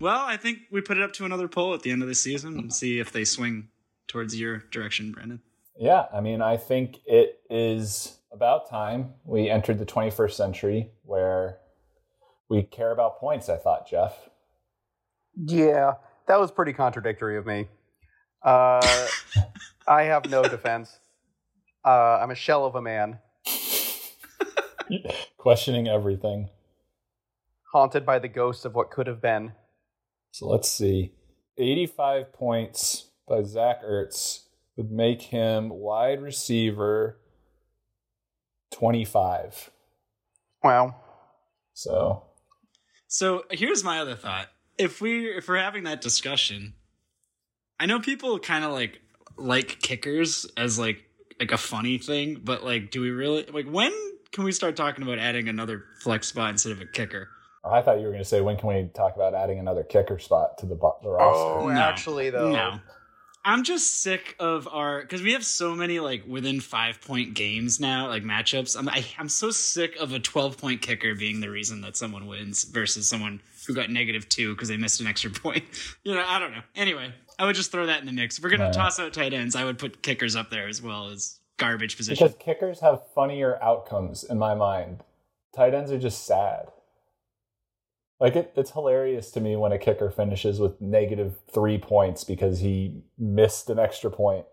Well, 0.00 0.20
I 0.20 0.36
think 0.36 0.58
we 0.70 0.80
put 0.80 0.98
it 0.98 1.02
up 1.02 1.12
to 1.14 1.24
another 1.24 1.48
poll 1.48 1.72
at 1.72 1.82
the 1.82 1.90
end 1.90 2.02
of 2.02 2.08
the 2.08 2.14
season 2.14 2.58
and 2.58 2.74
see 2.74 2.98
if 2.98 3.12
they 3.12 3.24
swing 3.24 3.68
towards 4.08 4.38
your 4.38 4.58
direction, 4.70 5.12
Brandon. 5.12 5.40
Yeah, 5.78 6.06
I 6.12 6.20
mean, 6.20 6.42
I 6.42 6.56
think 6.56 6.98
it 7.06 7.40
is 7.48 8.18
about 8.32 8.68
time 8.68 9.14
we 9.24 9.48
entered 9.48 9.78
the 9.78 9.86
21st 9.86 10.32
century 10.32 10.90
where 11.04 11.58
we 12.50 12.62
care 12.64 12.90
about 12.90 13.18
points, 13.18 13.48
I 13.48 13.56
thought, 13.56 13.88
Jeff. 13.88 14.12
yeah, 15.36 15.94
that 16.26 16.38
was 16.40 16.50
pretty 16.50 16.72
contradictory 16.72 17.36
of 17.36 17.46
me. 17.46 17.68
Uh, 18.42 19.06
I 19.86 20.02
have 20.04 20.28
no 20.30 20.42
defense. 20.42 20.98
Uh, 21.84 22.18
I'm 22.22 22.30
a 22.30 22.34
shell 22.34 22.64
of 22.64 22.74
a 22.74 22.82
man, 22.82 23.18
Questioning 25.38 25.88
everything. 25.88 26.48
haunted 27.72 28.06
by 28.06 28.18
the 28.18 28.28
ghost 28.28 28.64
of 28.64 28.74
what 28.74 28.90
could 28.90 29.06
have 29.06 29.20
been. 29.20 29.52
So 30.30 30.46
let's 30.48 30.70
see. 30.70 31.12
85 31.58 32.32
points 32.32 33.10
by 33.28 33.42
Zach 33.42 33.82
Ertz 33.84 34.44
would 34.76 34.90
make 34.90 35.22
him 35.22 35.68
wide 35.70 36.22
receiver 36.22 37.18
25. 38.72 39.70
Wow. 40.62 40.96
So 41.74 42.24
So 43.06 43.44
here's 43.50 43.84
my 43.84 44.00
other 44.00 44.16
thought. 44.16 44.48
If 44.78 45.00
we 45.00 45.26
if 45.28 45.48
we're 45.48 45.56
having 45.58 45.84
that 45.84 46.00
discussion, 46.00 46.74
I 47.78 47.86
know 47.86 48.00
people 48.00 48.38
kind 48.38 48.64
of 48.64 48.72
like 48.72 49.00
like 49.36 49.80
kickers 49.80 50.46
as 50.56 50.78
like 50.78 51.04
like 51.40 51.52
a 51.52 51.58
funny 51.58 51.98
thing, 51.98 52.40
but 52.42 52.64
like 52.64 52.90
do 52.90 53.00
we 53.00 53.10
really 53.10 53.44
like 53.46 53.66
when 53.66 53.92
can 54.32 54.44
we 54.44 54.52
start 54.52 54.76
talking 54.76 55.02
about 55.04 55.18
adding 55.18 55.48
another 55.48 55.84
flex 56.00 56.28
spot 56.28 56.50
instead 56.50 56.72
of 56.72 56.80
a 56.80 56.86
kicker? 56.86 57.28
Oh, 57.62 57.70
I 57.70 57.82
thought 57.82 57.98
you 57.98 58.04
were 58.04 58.10
going 58.10 58.22
to 58.22 58.28
say 58.28 58.40
when 58.40 58.56
can 58.56 58.68
we 58.68 58.90
talk 58.94 59.14
about 59.16 59.32
adding 59.34 59.58
another 59.58 59.84
kicker 59.84 60.18
spot 60.18 60.58
to 60.58 60.66
the, 60.66 60.74
bu- 60.74 60.90
the 61.02 61.08
roster? 61.08 61.60
Oh, 61.60 61.68
No. 61.68 61.80
actually, 61.80 62.28
though. 62.28 62.52
No. 62.52 62.78
I'm 63.46 63.62
just 63.64 64.02
sick 64.02 64.36
of 64.38 64.66
our 64.70 65.00
because 65.02 65.22
we 65.22 65.32
have 65.34 65.44
so 65.44 65.74
many 65.74 66.00
like 66.00 66.24
within 66.26 66.60
five 66.60 67.00
point 67.02 67.34
games 67.34 67.78
now, 67.78 68.08
like 68.08 68.22
matchups. 68.22 68.76
I'm 68.76 68.88
I, 68.88 69.04
I'm 69.18 69.28
so 69.28 69.50
sick 69.50 69.96
of 69.96 70.12
a 70.12 70.18
12 70.18 70.56
point 70.58 70.82
kicker 70.82 71.14
being 71.14 71.40
the 71.40 71.50
reason 71.50 71.80
that 71.82 71.96
someone 71.96 72.26
wins 72.26 72.64
versus 72.64 73.06
someone 73.06 73.40
who 73.66 73.74
got 73.74 73.90
negative 73.90 74.28
two 74.28 74.54
because 74.54 74.68
they 74.68 74.76
missed 74.76 75.00
an 75.00 75.06
extra 75.06 75.30
point. 75.42 75.64
You 76.02 76.14
know, 76.14 76.24
I 76.26 76.38
don't 76.38 76.52
know. 76.52 76.62
Anyway, 76.74 77.12
I 77.38 77.46
would 77.46 77.56
just 77.56 77.72
throw 77.72 77.86
that 77.86 78.00
in 78.00 78.06
the 78.06 78.12
mix. 78.12 78.38
If 78.38 78.44
we're 78.44 78.50
gonna 78.50 78.64
Right. 78.64 78.72
toss 78.72 78.98
out 79.00 79.12
tight 79.12 79.32
ends, 79.34 79.56
I 79.56 79.64
would 79.64 79.78
put 79.78 80.02
kickers 80.02 80.36
up 80.36 80.50
there 80.50 80.68
as 80.68 80.80
well 80.82 81.08
as 81.08 81.38
garbage 81.56 81.96
position. 81.96 82.26
Because 82.26 82.40
kickers 82.42 82.80
have 82.80 83.02
funnier 83.14 83.62
outcomes 83.62 84.24
in 84.24 84.38
my 84.38 84.54
mind. 84.54 85.02
Tight 85.54 85.72
ends 85.74 85.90
are 85.92 85.98
just 85.98 86.24
sad. 86.26 86.66
Like 88.20 88.36
it, 88.36 88.52
it's 88.56 88.70
hilarious 88.70 89.30
to 89.32 89.40
me 89.40 89.56
when 89.56 89.72
a 89.72 89.78
kicker 89.78 90.10
finishes 90.10 90.60
with 90.60 90.80
negative 90.80 91.36
three 91.52 91.78
points 91.78 92.24
because 92.24 92.60
he 92.60 93.02
missed 93.18 93.68
an 93.70 93.78
extra 93.78 94.10
point, 94.10 94.46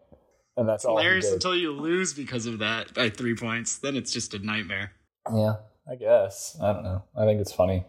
and 0.58 0.68
that's 0.68 0.84
all. 0.84 0.98
Hilarious 0.98 1.25
did. 1.25 1.36
until 1.36 1.56
you 1.56 1.72
lose 1.72 2.13
because 2.13 2.46
of 2.48 2.60
that 2.60 2.94
by 2.94 3.10
three 3.10 3.36
points. 3.36 3.77
Then 3.77 3.96
it's 3.96 4.12
just 4.12 4.34
a 4.34 4.39
nightmare. 4.39 4.94
yeah, 5.34 5.58
I 5.89 5.96
guess. 5.96 6.58
I 6.62 6.74
don't 6.74 6.84
know. 6.84 7.03
I 7.15 7.25
think 7.25 7.39
it's 7.39 7.53
funny. 7.53 7.86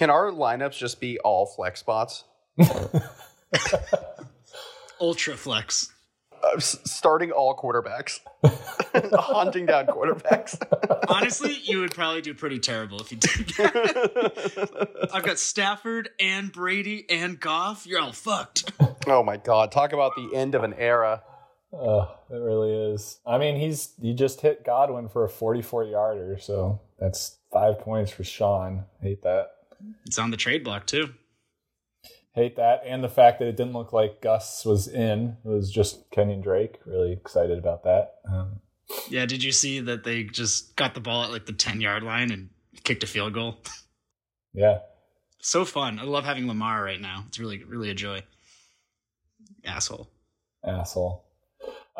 Can 0.00 0.08
our 0.08 0.30
lineups 0.30 0.78
just 0.78 0.98
be 0.98 1.18
all 1.18 1.44
flex 1.44 1.80
spots? 1.80 2.24
Ultra 4.98 5.36
flex. 5.36 5.92
Uh, 6.42 6.52
s- 6.56 6.78
starting 6.84 7.32
all 7.32 7.54
quarterbacks, 7.54 8.20
hunting 9.14 9.66
down 9.66 9.86
quarterbacks. 9.88 10.56
Honestly, 11.10 11.54
you 11.64 11.80
would 11.80 11.94
probably 11.94 12.22
do 12.22 12.32
pretty 12.32 12.58
terrible 12.58 12.98
if 13.00 13.12
you 13.12 13.18
did 13.18 13.46
that. 13.58 15.10
I've 15.12 15.22
got 15.22 15.38
Stafford 15.38 16.08
and 16.18 16.50
Brady 16.50 17.04
and 17.10 17.38
Goff. 17.38 17.86
You're 17.86 18.00
all 18.00 18.12
fucked. 18.12 18.72
oh 19.06 19.22
my 19.22 19.36
god! 19.36 19.70
Talk 19.70 19.92
about 19.92 20.12
the 20.16 20.34
end 20.34 20.54
of 20.54 20.64
an 20.64 20.72
era. 20.78 21.22
Oh, 21.74 22.10
it 22.30 22.36
really 22.36 22.72
is. 22.94 23.18
I 23.26 23.36
mean, 23.36 23.56
he's 23.56 23.92
he 24.00 24.14
just 24.14 24.40
hit 24.40 24.64
Godwin 24.64 25.10
for 25.10 25.24
a 25.24 25.28
44 25.28 25.84
yarder, 25.84 26.38
so 26.40 26.80
that's 26.98 27.36
five 27.52 27.78
points 27.80 28.10
for 28.10 28.24
Sean. 28.24 28.86
Hate 29.02 29.22
that. 29.24 29.48
It's 30.06 30.18
on 30.18 30.30
the 30.30 30.36
trade 30.36 30.64
block 30.64 30.86
too. 30.86 31.10
Hate 32.32 32.56
that, 32.56 32.82
and 32.86 33.02
the 33.02 33.08
fact 33.08 33.40
that 33.40 33.48
it 33.48 33.56
didn't 33.56 33.72
look 33.72 33.92
like 33.92 34.20
Gus 34.22 34.64
was 34.64 34.86
in. 34.86 35.36
It 35.44 35.48
was 35.48 35.70
just 35.70 36.08
Kenyan 36.12 36.42
Drake. 36.42 36.78
Really 36.86 37.12
excited 37.12 37.58
about 37.58 37.82
that. 37.84 38.20
Um, 38.30 38.60
Yeah, 39.08 39.26
did 39.26 39.42
you 39.42 39.50
see 39.50 39.80
that 39.80 40.04
they 40.04 40.22
just 40.22 40.76
got 40.76 40.94
the 40.94 41.00
ball 41.00 41.24
at 41.24 41.32
like 41.32 41.46
the 41.46 41.52
10 41.52 41.80
yard 41.80 42.04
line 42.04 42.30
and 42.30 42.50
kicked 42.84 43.02
a 43.02 43.06
field 43.08 43.34
goal? 43.34 43.58
yeah, 44.54 44.78
So 45.40 45.64
fun. 45.64 45.98
I 45.98 46.04
love 46.04 46.24
having 46.24 46.46
Lamar 46.46 46.84
right 46.84 47.00
now. 47.00 47.24
It's 47.26 47.38
really, 47.40 47.64
really 47.64 47.90
a 47.90 47.94
joy. 47.94 48.22
Asshole. 49.64 50.08
asshole. 50.64 51.24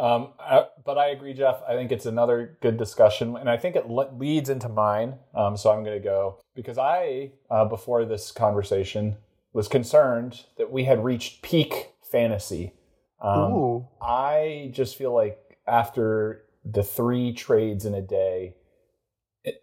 Um, 0.01 0.29
I, 0.41 0.65
but 0.85 0.97
I 0.97 1.09
agree, 1.09 1.35
Jeff. 1.35 1.61
I 1.69 1.75
think 1.75 1.93
it's 1.93 2.07
another 2.07 2.57
good 2.63 2.79
discussion, 2.79 3.37
and 3.37 3.51
I 3.51 3.59
think 3.59 3.77
it 3.77 3.87
le- 3.89 4.11
leads 4.17 4.49
into 4.49 4.69
mine. 4.71 5.17
Um, 5.35 5.59
so 5.59 5.71
I'm 5.71 5.85
going 5.85 5.99
to 5.99 6.05
go 6.05 6.41
because 6.55 6.79
I, 6.79 7.33
uh, 7.51 7.67
before 7.67 8.07
this 8.07 8.33
conversation, 8.33 9.19
was 9.53 9.69
concerned 9.69 10.45
that 10.57 10.73
we 10.73 10.85
had 10.85 11.05
reached 11.05 11.43
peak 11.43 11.91
fantasy. 12.03 12.73
Um. 13.21 13.53
I 14.01 14.71
just 14.73 14.97
feel 14.97 15.15
like 15.15 15.39
after 15.67 16.45
the 16.65 16.83
three 16.83 17.35
trades 17.35 17.85
in 17.85 17.95
a 17.95 18.03
day, 18.03 18.55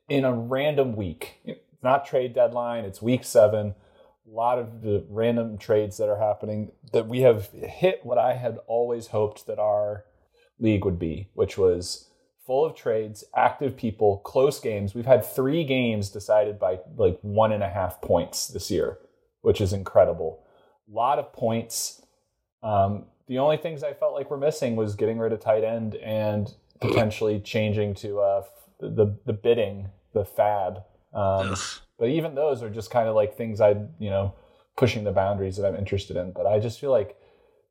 in 0.07 0.23
a 0.23 0.33
random 0.33 0.95
week, 0.95 1.39
it's 1.45 1.83
not 1.83 2.05
trade 2.05 2.33
deadline, 2.33 2.85
it's 2.85 3.01
week 3.01 3.23
seven, 3.23 3.73
a 4.27 4.29
lot 4.29 4.59
of 4.59 4.81
the 4.81 5.05
random 5.09 5.57
trades 5.57 5.97
that 5.97 6.09
are 6.09 6.19
happening, 6.19 6.71
that 6.93 7.07
we 7.07 7.21
have 7.21 7.49
hit 7.51 8.01
what 8.03 8.17
I 8.19 8.33
had 8.33 8.59
always 8.67 9.07
hoped 9.07 9.47
that 9.47 9.59
our 9.59 10.05
league 10.59 10.85
would 10.85 10.99
be, 10.99 11.29
which 11.33 11.57
was 11.57 12.09
full 12.45 12.65
of 12.65 12.75
trades, 12.75 13.25
active 13.35 13.75
people, 13.75 14.17
close 14.19 14.59
games. 14.59 14.95
We've 14.95 15.05
had 15.05 15.25
three 15.25 15.63
games 15.65 16.09
decided 16.09 16.57
by 16.57 16.79
like 16.95 17.19
one 17.21 17.51
and 17.51 17.61
a 17.61 17.69
half 17.69 18.01
points 18.01 18.47
this 18.47 18.71
year, 18.71 18.97
which 19.41 19.59
is 19.59 19.73
incredible. 19.73 20.43
A 20.89 20.95
lot 20.95 21.19
of 21.19 21.33
points. 21.33 22.01
Um, 22.63 23.05
the 23.27 23.39
only 23.39 23.57
things 23.57 23.83
I 23.83 23.93
felt 23.93 24.13
like 24.13 24.31
were 24.31 24.37
missing 24.37 24.77
was 24.77 24.95
getting 24.95 25.19
rid 25.19 25.33
of 25.33 25.41
tight 25.41 25.65
end 25.65 25.95
and 25.95 26.53
potentially 26.81 27.39
changing 27.39 27.95
to 27.95 28.19
uh, 28.19 28.43
the 28.79 29.17
the 29.25 29.33
bidding, 29.33 29.89
the 30.13 30.23
FAAB. 30.23 30.83
Um, 31.13 31.55
but 31.99 32.09
even 32.09 32.35
those 32.35 32.63
are 32.63 32.69
just 32.69 32.91
kind 32.91 33.09
of 33.09 33.15
like 33.15 33.35
things 33.35 33.59
I, 33.59 33.71
you 33.99 34.09
know, 34.09 34.35
pushing 34.77 35.03
the 35.03 35.11
boundaries 35.11 35.57
that 35.57 35.65
I'm 35.65 35.75
interested 35.75 36.15
in. 36.15 36.31
But 36.31 36.45
I 36.45 36.59
just 36.59 36.79
feel 36.79 36.91
like 36.91 37.17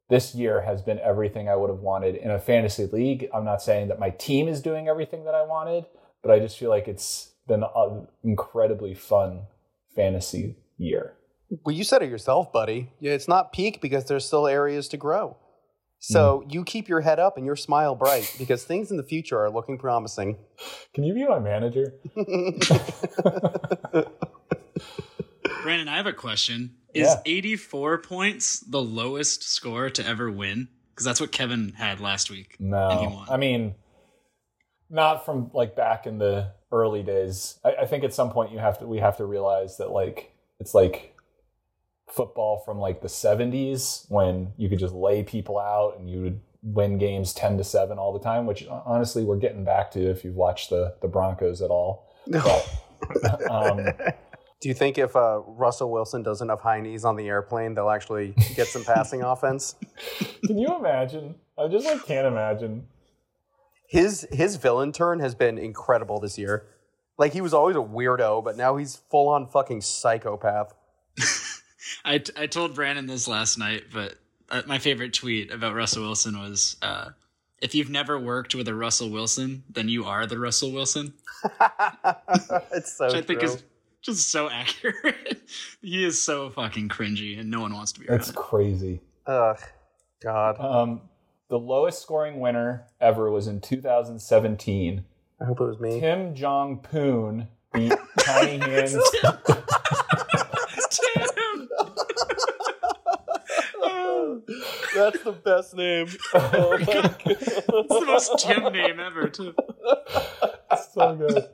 this 0.08 0.34
year 0.34 0.62
has 0.62 0.82
been 0.82 0.98
everything 1.00 1.48
I 1.48 1.56
would 1.56 1.70
have 1.70 1.80
wanted 1.80 2.14
in 2.16 2.30
a 2.30 2.38
fantasy 2.38 2.86
league. 2.86 3.28
I'm 3.34 3.44
not 3.44 3.62
saying 3.62 3.88
that 3.88 3.98
my 3.98 4.10
team 4.10 4.48
is 4.48 4.60
doing 4.60 4.88
everything 4.88 5.24
that 5.24 5.34
I 5.34 5.42
wanted, 5.42 5.86
but 6.22 6.30
I 6.30 6.38
just 6.38 6.58
feel 6.58 6.70
like 6.70 6.86
it's 6.88 7.32
been 7.48 7.64
an 7.74 8.06
incredibly 8.22 8.94
fun 8.94 9.46
fantasy 9.94 10.56
year. 10.78 11.14
Well, 11.64 11.74
you 11.74 11.84
said 11.84 12.02
it 12.02 12.10
yourself, 12.10 12.52
buddy. 12.52 12.90
Yeah, 13.00 13.12
It's 13.12 13.28
not 13.28 13.52
peak 13.52 13.80
because 13.80 14.04
there's 14.04 14.24
still 14.24 14.46
areas 14.46 14.88
to 14.88 14.96
grow. 14.96 15.36
So 15.98 16.42
hmm. 16.44 16.50
you 16.50 16.64
keep 16.64 16.88
your 16.88 17.00
head 17.00 17.18
up 17.18 17.36
and 17.36 17.46
your 17.46 17.56
smile 17.56 17.94
bright 17.94 18.34
because 18.38 18.64
things 18.64 18.90
in 18.90 18.96
the 18.96 19.02
future 19.02 19.38
are 19.38 19.50
looking 19.50 19.78
promising. 19.78 20.38
Can 20.94 21.04
you 21.04 21.14
be 21.14 21.26
my 21.26 21.38
manager? 21.38 21.94
Brandon, 25.62 25.88
I 25.88 25.96
have 25.96 26.06
a 26.06 26.12
question. 26.12 26.76
Is 26.96 27.06
Yeah. 27.08 27.20
84 27.24 27.98
points 27.98 28.60
the 28.60 28.80
lowest 28.82 29.42
score 29.44 29.90
to 29.90 30.06
ever 30.06 30.30
win? 30.30 30.68
Because 30.90 31.04
that's 31.04 31.20
what 31.20 31.30
Kevin 31.32 31.74
had 31.76 32.00
last 32.00 32.30
week. 32.30 32.56
And 32.58 32.68
he 32.68 33.06
No, 33.06 33.12
won. 33.14 33.26
I 33.28 33.36
mean, 33.36 33.74
not 34.88 35.24
from 35.24 35.50
like 35.52 35.76
back 35.76 36.06
in 36.06 36.18
the 36.18 36.52
early 36.72 37.02
days. 37.02 37.58
I, 37.64 37.74
I 37.82 37.86
think 37.86 38.02
at 38.04 38.14
some 38.14 38.30
point 38.30 38.52
you 38.52 38.58
have 38.58 38.78
to 38.78 38.86
we 38.86 38.98
have 38.98 39.16
to 39.18 39.26
realize 39.26 39.76
that 39.78 39.90
like 39.90 40.32
it's 40.58 40.74
like 40.74 41.14
football 42.08 42.62
from 42.64 42.78
like 42.78 43.02
the 43.02 43.08
'70s 43.08 44.06
when 44.10 44.52
you 44.56 44.68
could 44.68 44.78
just 44.78 44.94
lay 44.94 45.22
people 45.22 45.58
out 45.58 45.98
and 45.98 46.08
you 46.08 46.22
would 46.22 46.40
win 46.62 46.98
games 46.98 47.34
ten 47.34 47.58
to 47.58 47.64
seven 47.64 47.98
all 47.98 48.12
the 48.12 48.24
time. 48.24 48.46
Which 48.46 48.66
honestly, 48.68 49.22
we're 49.24 49.36
getting 49.38 49.64
back 49.64 49.90
to 49.92 50.00
if 50.10 50.24
you've 50.24 50.34
watched 50.36 50.70
the 50.70 50.94
the 51.02 51.08
Broncos 51.08 51.60
at 51.62 51.70
all. 51.70 52.10
But, 53.22 53.50
um, 53.50 53.86
Do 54.60 54.68
you 54.68 54.74
think 54.74 54.96
if 54.96 55.14
uh, 55.14 55.40
Russell 55.46 55.90
Wilson 55.90 56.22
does 56.22 56.40
enough 56.40 56.62
high 56.62 56.80
knees 56.80 57.04
on 57.04 57.16
the 57.16 57.28
airplane, 57.28 57.74
they'll 57.74 57.90
actually 57.90 58.34
get 58.54 58.68
some 58.68 58.84
passing 58.84 59.22
offense? 59.24 59.76
can 60.46 60.58
you 60.58 60.76
imagine? 60.76 61.34
I 61.58 61.68
just 61.68 61.86
like 61.86 62.04
can't 62.06 62.26
imagine. 62.26 62.86
His 63.88 64.26
his 64.32 64.56
villain 64.56 64.92
turn 64.92 65.20
has 65.20 65.34
been 65.34 65.58
incredible 65.58 66.20
this 66.20 66.38
year. 66.38 66.66
Like 67.18 67.32
he 67.32 67.40
was 67.40 67.54
always 67.54 67.76
a 67.76 67.80
weirdo, 67.80 68.44
but 68.44 68.56
now 68.56 68.76
he's 68.76 68.96
full 69.10 69.28
on 69.28 69.46
fucking 69.46 69.80
psychopath. 69.80 70.74
I, 72.04 72.22
I 72.36 72.46
told 72.46 72.74
Brandon 72.74 73.06
this 73.06 73.26
last 73.28 73.58
night, 73.58 73.84
but 73.92 74.16
uh, 74.50 74.62
my 74.66 74.78
favorite 74.78 75.14
tweet 75.14 75.50
about 75.50 75.74
Russell 75.74 76.02
Wilson 76.02 76.38
was 76.38 76.76
uh, 76.82 77.10
if 77.60 77.74
you've 77.74 77.90
never 77.90 78.18
worked 78.18 78.54
with 78.54 78.68
a 78.68 78.74
Russell 78.74 79.10
Wilson, 79.10 79.64
then 79.70 79.88
you 79.88 80.04
are 80.04 80.26
the 80.26 80.38
Russell 80.38 80.72
Wilson. 80.72 81.14
it's 82.72 82.96
so 82.96 83.06
Which 83.06 83.14
I 83.14 83.22
think 83.22 83.40
true. 83.40 83.48
is 83.50 83.64
just 84.06 84.30
so 84.30 84.48
accurate. 84.48 85.42
he 85.82 86.04
is 86.04 86.20
so 86.20 86.48
fucking 86.50 86.88
cringy, 86.88 87.38
and 87.38 87.50
no 87.50 87.60
one 87.60 87.74
wants 87.74 87.92
to 87.92 88.00
be 88.00 88.08
around 88.08 88.20
It's 88.20 88.30
crazy. 88.30 89.00
Ugh, 89.26 89.58
God. 90.22 90.56
Um, 90.58 91.02
the 91.48 91.58
lowest 91.58 92.00
scoring 92.00 92.40
winner 92.40 92.86
ever 93.00 93.30
was 93.30 93.46
in 93.46 93.60
2017. 93.60 95.04
I 95.40 95.44
hope 95.44 95.60
it 95.60 95.64
was 95.64 95.78
me. 95.78 96.00
Tim 96.00 96.34
Jong 96.34 96.78
Poon 96.78 97.48
beat 97.72 97.92
Tiny 98.20 98.58
Hands. 98.58 98.96
Damn. 99.22 99.38
That's 104.94 105.22
the 105.22 105.32
best 105.32 105.74
name. 105.76 106.06
oh 106.34 106.70
my 106.70 107.14
It's 107.26 107.66
the 107.66 108.04
most 108.06 108.38
Tim 108.38 108.72
name 108.72 108.98
ever, 108.98 109.28
too. 109.28 109.54
So 110.94 111.14
good. 111.16 111.48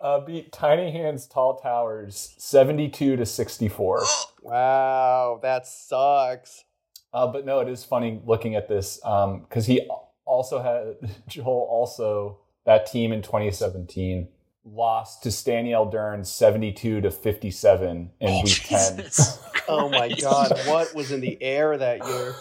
Uh, 0.00 0.20
beat 0.20 0.52
Tiny 0.52 0.90
Hands 0.90 1.24
Tall 1.26 1.58
Towers 1.58 2.34
72 2.38 3.16
to 3.16 3.26
64. 3.26 4.04
Wow, 4.42 5.38
that 5.42 5.66
sucks. 5.66 6.64
Uh, 7.12 7.26
but 7.26 7.44
no, 7.44 7.60
it 7.60 7.68
is 7.68 7.84
funny 7.84 8.22
looking 8.24 8.54
at 8.54 8.68
this 8.68 8.96
because 8.96 9.66
he 9.66 9.86
also 10.24 10.62
had 10.62 11.10
Joel 11.28 11.68
also 11.70 12.38
that 12.64 12.86
team 12.86 13.12
in 13.12 13.20
2017 13.20 14.28
lost 14.64 15.22
to 15.24 15.28
Staniel 15.28 15.90
Dern 15.90 16.24
72 16.24 17.02
to 17.02 17.10
57 17.10 18.10
in 18.18 18.42
week 18.42 18.62
10. 18.64 18.96
Jesus 18.96 19.44
Oh 19.68 19.88
my 19.88 20.08
god, 20.08 20.58
what 20.66 20.94
was 20.94 21.12
in 21.12 21.20
the 21.20 21.40
air 21.42 21.76
that 21.76 22.04
year? 22.06 22.34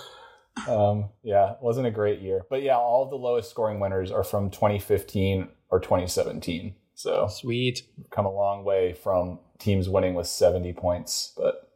Um, 0.68 1.10
yeah, 1.22 1.52
it 1.52 1.58
wasn't 1.62 1.88
a 1.88 1.92
great 1.92 2.22
year. 2.22 2.46
But 2.50 2.64
yeah, 2.64 2.78
all 2.78 3.04
of 3.04 3.10
the 3.10 3.18
lowest 3.18 3.50
scoring 3.50 3.80
winners 3.80 4.10
are 4.10 4.24
from 4.24 4.50
2015 4.50 5.48
or 5.70 5.80
2017. 5.80 6.74
So 7.00 7.30
Sweet. 7.30 7.84
come 8.12 8.26
a 8.26 8.30
long 8.30 8.66
way 8.66 8.92
from 8.92 9.40
teams 9.58 9.88
winning 9.88 10.16
with 10.16 10.28
70 10.28 10.74
points. 10.74 11.32
But 11.38 11.72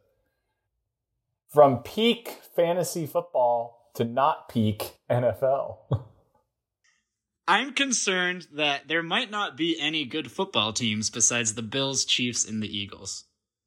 from 1.47 1.77
peak 1.77 2.41
fantasy 2.53 3.07
football 3.07 3.89
to 3.95 4.03
not 4.03 4.49
peak 4.49 4.97
NFL. 5.09 5.77
I'm 7.47 7.71
concerned 7.71 8.47
that 8.53 8.89
there 8.89 9.01
might 9.01 9.31
not 9.31 9.55
be 9.55 9.79
any 9.79 10.03
good 10.03 10.29
football 10.29 10.73
teams 10.73 11.09
besides 11.09 11.53
the 11.53 11.61
Bills, 11.61 12.03
Chiefs, 12.03 12.43
and 12.45 12.61
the 12.61 12.77
Eagles. 12.77 13.23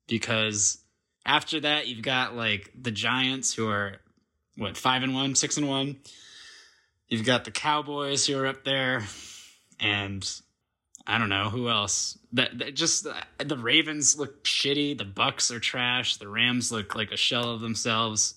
Because 0.07 0.85
after 1.25 1.59
that, 1.61 1.87
you've 1.87 2.03
got 2.03 2.37
like 2.37 2.71
the 2.79 2.90
Giants 2.90 3.55
who 3.55 3.66
are 3.66 4.03
what, 4.59 4.77
five 4.77 5.03
and 5.03 5.14
one, 5.14 5.35
six 5.35 5.57
and 5.57 5.71
one. 5.71 6.01
You've 7.09 7.25
got 7.25 7.47
the 7.47 7.51
Cowboys 7.51 8.27
who 8.27 8.38
are 8.38 8.47
up 8.47 8.62
there, 8.64 9.05
and 9.81 10.23
I 11.07 11.19
don't 11.19 11.29
know 11.29 11.51
who 11.51 11.69
else. 11.69 12.19
That, 12.33 12.59
that 12.59 12.75
just 12.75 13.07
the 13.38 13.57
Ravens 13.57 14.19
look 14.19 14.42
shitty. 14.45 14.99
The 14.99 15.05
Bucs 15.05 15.55
are 15.55 15.61
trash. 15.61 16.16
The 16.16 16.29
Rams 16.29 16.73
look 16.73 16.97
like 16.97 17.12
a 17.12 17.16
shell 17.16 17.51
of 17.51 17.61
themselves. 17.61 18.35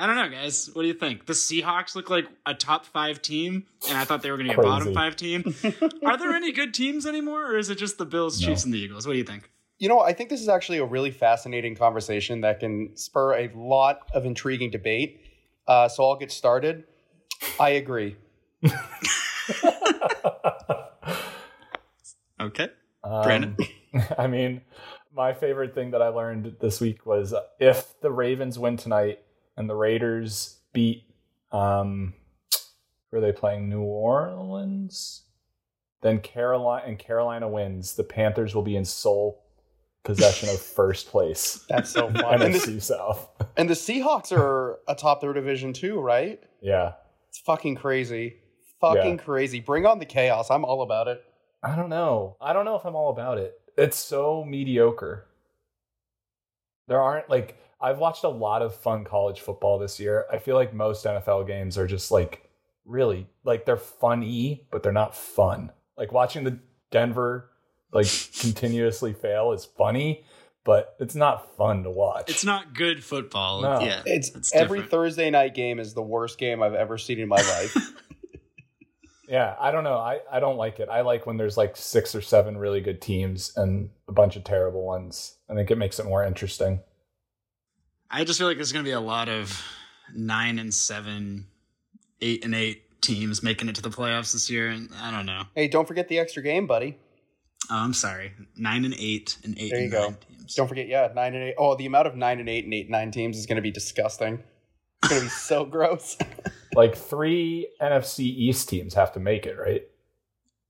I 0.00 0.06
don't 0.06 0.14
know, 0.14 0.28
guys. 0.28 0.70
What 0.72 0.82
do 0.82 0.88
you 0.88 0.94
think? 0.94 1.26
The 1.26 1.32
Seahawks 1.32 1.96
look 1.96 2.08
like 2.08 2.26
a 2.46 2.54
top 2.54 2.86
five 2.86 3.20
team, 3.20 3.66
and 3.88 3.98
I 3.98 4.04
thought 4.04 4.22
they 4.22 4.30
were 4.30 4.36
going 4.36 4.48
to 4.48 4.54
be 4.54 4.60
a 4.60 4.62
bottom 4.62 4.94
five 4.94 5.16
team. 5.16 5.52
Are 6.06 6.16
there 6.16 6.32
any 6.34 6.52
good 6.52 6.72
teams 6.72 7.04
anymore, 7.04 7.50
or 7.52 7.58
is 7.58 7.68
it 7.68 7.78
just 7.78 7.98
the 7.98 8.06
Bills, 8.06 8.40
No. 8.40 8.46
Chiefs, 8.46 8.64
and 8.64 8.72
the 8.72 8.78
Eagles? 8.78 9.08
What 9.08 9.14
do 9.14 9.18
you 9.18 9.24
think? 9.24 9.50
You 9.78 9.88
know, 9.88 9.98
I 10.00 10.12
think 10.12 10.30
this 10.30 10.40
is 10.40 10.48
actually 10.48 10.78
a 10.78 10.84
really 10.84 11.10
fascinating 11.10 11.74
conversation 11.74 12.42
that 12.42 12.60
can 12.60 12.96
spur 12.96 13.34
a 13.38 13.50
lot 13.54 14.02
of 14.14 14.24
intriguing 14.24 14.70
debate. 14.70 15.20
Uh, 15.66 15.88
so 15.88 16.04
I'll 16.04 16.16
get 16.16 16.30
started. 16.30 16.84
I 17.58 17.70
agree. 17.70 18.16
Okay. 22.40 22.68
Um, 23.04 23.22
Brandon? 23.22 23.56
I 24.18 24.26
mean, 24.26 24.60
my 25.14 25.32
favorite 25.32 25.74
thing 25.74 25.90
that 25.92 26.02
I 26.02 26.08
learned 26.08 26.56
this 26.60 26.80
week 26.80 27.06
was 27.06 27.32
uh, 27.32 27.42
if 27.58 28.00
the 28.00 28.10
Ravens 28.10 28.58
win 28.58 28.76
tonight 28.76 29.20
and 29.56 29.68
the 29.68 29.74
Raiders 29.74 30.58
beat, 30.72 31.04
um, 31.52 32.14
who 33.10 33.16
are 33.18 33.20
they 33.20 33.32
playing? 33.32 33.68
New 33.68 33.80
Orleans. 33.82 35.22
Then 36.00 36.20
Carolina 36.20 36.84
and 36.86 36.98
Carolina 36.98 37.48
wins. 37.48 37.94
The 37.96 38.04
Panthers 38.04 38.54
will 38.54 38.62
be 38.62 38.76
in 38.76 38.84
sole 38.84 39.42
possession 40.04 40.48
of 40.48 40.60
first 40.60 41.08
place. 41.08 41.64
That's 41.68 41.90
so 41.90 42.08
fun. 42.12 42.42
and, 42.42 42.54
the, 42.54 42.58
NFC 42.58 42.80
South. 42.80 43.28
and 43.56 43.68
the 43.68 43.74
Seahawks 43.74 44.30
are 44.36 44.78
atop 44.86 45.20
their 45.20 45.32
division 45.32 45.72
too, 45.72 45.98
right? 46.00 46.40
Yeah, 46.60 46.92
It's 47.30 47.38
fucking 47.40 47.76
crazy. 47.76 48.36
Fucking 48.80 49.16
Yeah. 49.18 49.22
crazy. 49.24 49.58
Bring 49.60 49.86
on 49.86 49.98
the 49.98 50.06
chaos. 50.06 50.50
I'm 50.50 50.64
all 50.64 50.82
about 50.82 51.08
it. 51.08 51.24
I 51.62 51.74
don't 51.76 51.88
know. 51.88 52.36
I 52.40 52.52
don't 52.52 52.64
know 52.64 52.76
if 52.76 52.84
I'm 52.84 52.94
all 52.96 53.10
about 53.10 53.38
it. 53.38 53.60
It's 53.76 53.96
so 53.96 54.44
mediocre. 54.44 55.26
There 56.86 57.00
aren't 57.00 57.28
like 57.28 57.58
I've 57.80 57.98
watched 57.98 58.24
a 58.24 58.28
lot 58.28 58.62
of 58.62 58.74
fun 58.74 59.04
college 59.04 59.40
football 59.40 59.78
this 59.78 60.00
year. 60.00 60.26
I 60.32 60.38
feel 60.38 60.56
like 60.56 60.72
most 60.74 61.04
NFL 61.04 61.46
games 61.46 61.76
are 61.78 61.86
just 61.86 62.10
like 62.10 62.48
really 62.84 63.26
like 63.44 63.66
they're 63.66 63.76
funny, 63.76 64.66
but 64.70 64.82
they're 64.82 64.92
not 64.92 65.14
fun. 65.14 65.70
Like 65.96 66.12
watching 66.12 66.44
the 66.44 66.58
Denver 66.90 67.50
like 67.92 68.06
continuously 68.40 69.12
fail 69.12 69.52
is 69.52 69.64
funny, 69.64 70.24
but 70.64 70.96
it's 70.98 71.14
not 71.14 71.56
fun 71.56 71.82
to 71.84 71.90
watch. 71.90 72.30
It's 72.30 72.44
not 72.44 72.74
good 72.74 73.02
football. 73.04 73.62
No. 73.62 73.80
Yeah, 73.80 74.02
It's, 74.06 74.30
it's 74.34 74.54
every 74.54 74.78
different. 74.78 74.90
Thursday 74.90 75.30
night 75.30 75.54
game 75.54 75.78
is 75.78 75.94
the 75.94 76.02
worst 76.02 76.38
game 76.38 76.62
I've 76.62 76.74
ever 76.74 76.98
seen 76.98 77.18
in 77.20 77.28
my 77.28 77.36
life. 77.36 77.76
Yeah, 79.28 79.54
I 79.60 79.70
don't 79.70 79.84
know. 79.84 79.98
I, 79.98 80.20
I 80.32 80.40
don't 80.40 80.56
like 80.56 80.80
it. 80.80 80.88
I 80.88 81.02
like 81.02 81.26
when 81.26 81.36
there's 81.36 81.56
like 81.58 81.76
six 81.76 82.14
or 82.14 82.22
seven 82.22 82.56
really 82.56 82.80
good 82.80 83.00
teams 83.02 83.52
and 83.56 83.90
a 84.08 84.12
bunch 84.12 84.36
of 84.36 84.44
terrible 84.44 84.84
ones. 84.86 85.36
I 85.50 85.54
think 85.54 85.70
it 85.70 85.76
makes 85.76 85.98
it 85.98 86.06
more 86.06 86.24
interesting. 86.24 86.80
I 88.10 88.24
just 88.24 88.38
feel 88.38 88.48
like 88.48 88.56
there's 88.56 88.72
going 88.72 88.84
to 88.84 88.88
be 88.88 88.94
a 88.94 89.00
lot 89.00 89.28
of 89.28 89.62
nine 90.14 90.58
and 90.58 90.72
seven, 90.72 91.46
eight 92.22 92.42
and 92.44 92.54
eight 92.54 93.00
teams 93.02 93.42
making 93.42 93.68
it 93.68 93.74
to 93.74 93.82
the 93.82 93.90
playoffs 93.90 94.32
this 94.32 94.48
year, 94.48 94.68
and 94.68 94.88
I 95.00 95.10
don't 95.10 95.26
know. 95.26 95.42
hey, 95.54 95.68
don't 95.68 95.86
forget 95.86 96.08
the 96.08 96.18
extra 96.18 96.42
game, 96.42 96.66
buddy. 96.66 96.96
Oh, 97.70 97.76
I'm 97.76 97.92
sorry, 97.92 98.32
nine 98.56 98.86
and 98.86 98.94
eight 98.98 99.36
and 99.44 99.58
eight 99.58 99.70
There 99.72 99.78
you 99.80 99.84
and 99.84 99.92
go. 99.92 100.16
teams. 100.26 100.54
Don't 100.54 100.68
forget, 100.68 100.88
yeah, 100.88 101.08
nine 101.14 101.34
and 101.34 101.44
eight. 101.50 101.54
Oh, 101.58 101.74
the 101.74 101.84
amount 101.84 102.06
of 102.06 102.16
nine 102.16 102.40
and 102.40 102.48
eight 102.48 102.64
and 102.64 102.72
eight 102.72 102.86
and 102.86 102.92
nine 102.92 103.10
teams 103.10 103.36
is 103.36 103.44
going 103.44 103.56
to 103.56 103.62
be 103.62 103.70
disgusting. 103.70 104.42
It's 105.02 105.08
going 105.10 105.20
to 105.20 105.26
be 105.26 105.30
so 105.30 105.64
gross. 105.66 106.16
Like 106.78 106.96
three 106.96 107.68
NFC 107.82 108.20
East 108.20 108.68
teams 108.68 108.94
have 108.94 109.10
to 109.14 109.18
make 109.18 109.46
it, 109.46 109.58
right? 109.58 109.82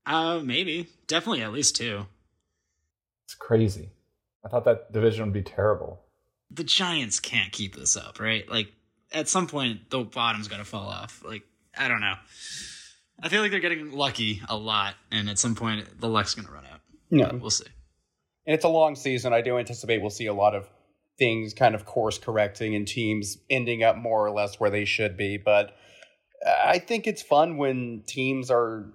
Uh, 0.07 0.39
maybe, 0.43 0.87
definitely 1.05 1.43
at 1.43 1.53
least 1.53 1.75
two. 1.75 2.07
It's 3.25 3.35
crazy. 3.35 3.91
I 4.43 4.49
thought 4.49 4.65
that 4.65 4.91
division 4.91 5.25
would 5.25 5.33
be 5.35 5.43
terrible. 5.43 6.01
The 6.49 6.63
Giants 6.63 7.19
can't 7.19 7.51
keep 7.51 7.75
this 7.75 7.95
up, 7.95 8.19
right? 8.19 8.49
Like 8.49 8.69
at 9.11 9.29
some 9.29 9.45
point, 9.45 9.91
the 9.91 9.99
bottom's 9.99 10.47
going 10.47 10.57
to 10.63 10.67
fall 10.67 10.87
off. 10.89 11.21
Like 11.23 11.43
I 11.77 11.87
don't 11.87 12.01
know. 12.01 12.15
I 13.21 13.29
feel 13.29 13.43
like 13.43 13.51
they're 13.51 13.59
getting 13.59 13.91
lucky 13.91 14.41
a 14.49 14.57
lot, 14.57 14.95
and 15.11 15.29
at 15.29 15.37
some 15.37 15.53
point, 15.53 16.01
the 16.01 16.09
luck's 16.09 16.33
going 16.33 16.47
to 16.47 16.51
run 16.51 16.65
out. 16.73 16.79
No. 17.11 17.25
But 17.25 17.41
we'll 17.41 17.49
see. 17.51 17.67
and 18.47 18.55
it's 18.55 18.65
a 18.65 18.69
long 18.69 18.95
season. 18.95 19.31
I 19.31 19.41
do 19.41 19.59
anticipate 19.59 20.01
we'll 20.01 20.09
see 20.09 20.25
a 20.25 20.33
lot 20.33 20.55
of 20.55 20.67
things 21.19 21.53
kind 21.53 21.75
of 21.75 21.85
course 21.85 22.17
correcting 22.17 22.73
and 22.73 22.87
teams 22.87 23.37
ending 23.47 23.83
up 23.83 23.95
more 23.95 24.25
or 24.25 24.31
less 24.31 24.59
where 24.59 24.71
they 24.71 24.85
should 24.85 25.15
be. 25.15 25.37
But 25.37 25.75
I 26.45 26.79
think 26.79 27.07
it's 27.07 27.21
fun 27.21 27.57
when 27.57 28.03
teams 28.05 28.49
are 28.49 28.85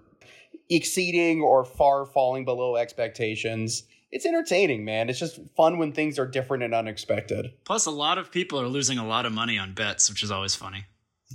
exceeding 0.70 1.42
or 1.42 1.64
far 1.64 2.07
falling 2.07 2.44
below 2.44 2.76
expectations. 2.76 3.85
It's 4.11 4.24
entertaining, 4.24 4.85
man. 4.85 5.11
It's 5.11 5.18
just 5.18 5.40
fun 5.57 5.78
when 5.78 5.92
things 5.92 6.18
are 6.18 6.26
different 6.26 6.62
and 6.62 6.74
unexpected. 6.74 7.52
Plus, 7.64 7.87
a 7.87 7.90
lot 7.90 8.16
of 8.16 8.30
people 8.30 8.61
are 8.61 8.68
losing 8.68 8.98
a 8.98 9.07
lot 9.07 9.26
of 9.26 9.33
money 9.33 9.59
on 9.59 9.74
bets, 9.74 10.09
which 10.09 10.22
is 10.22 10.30
always 10.30 10.54
funny. 10.54 10.87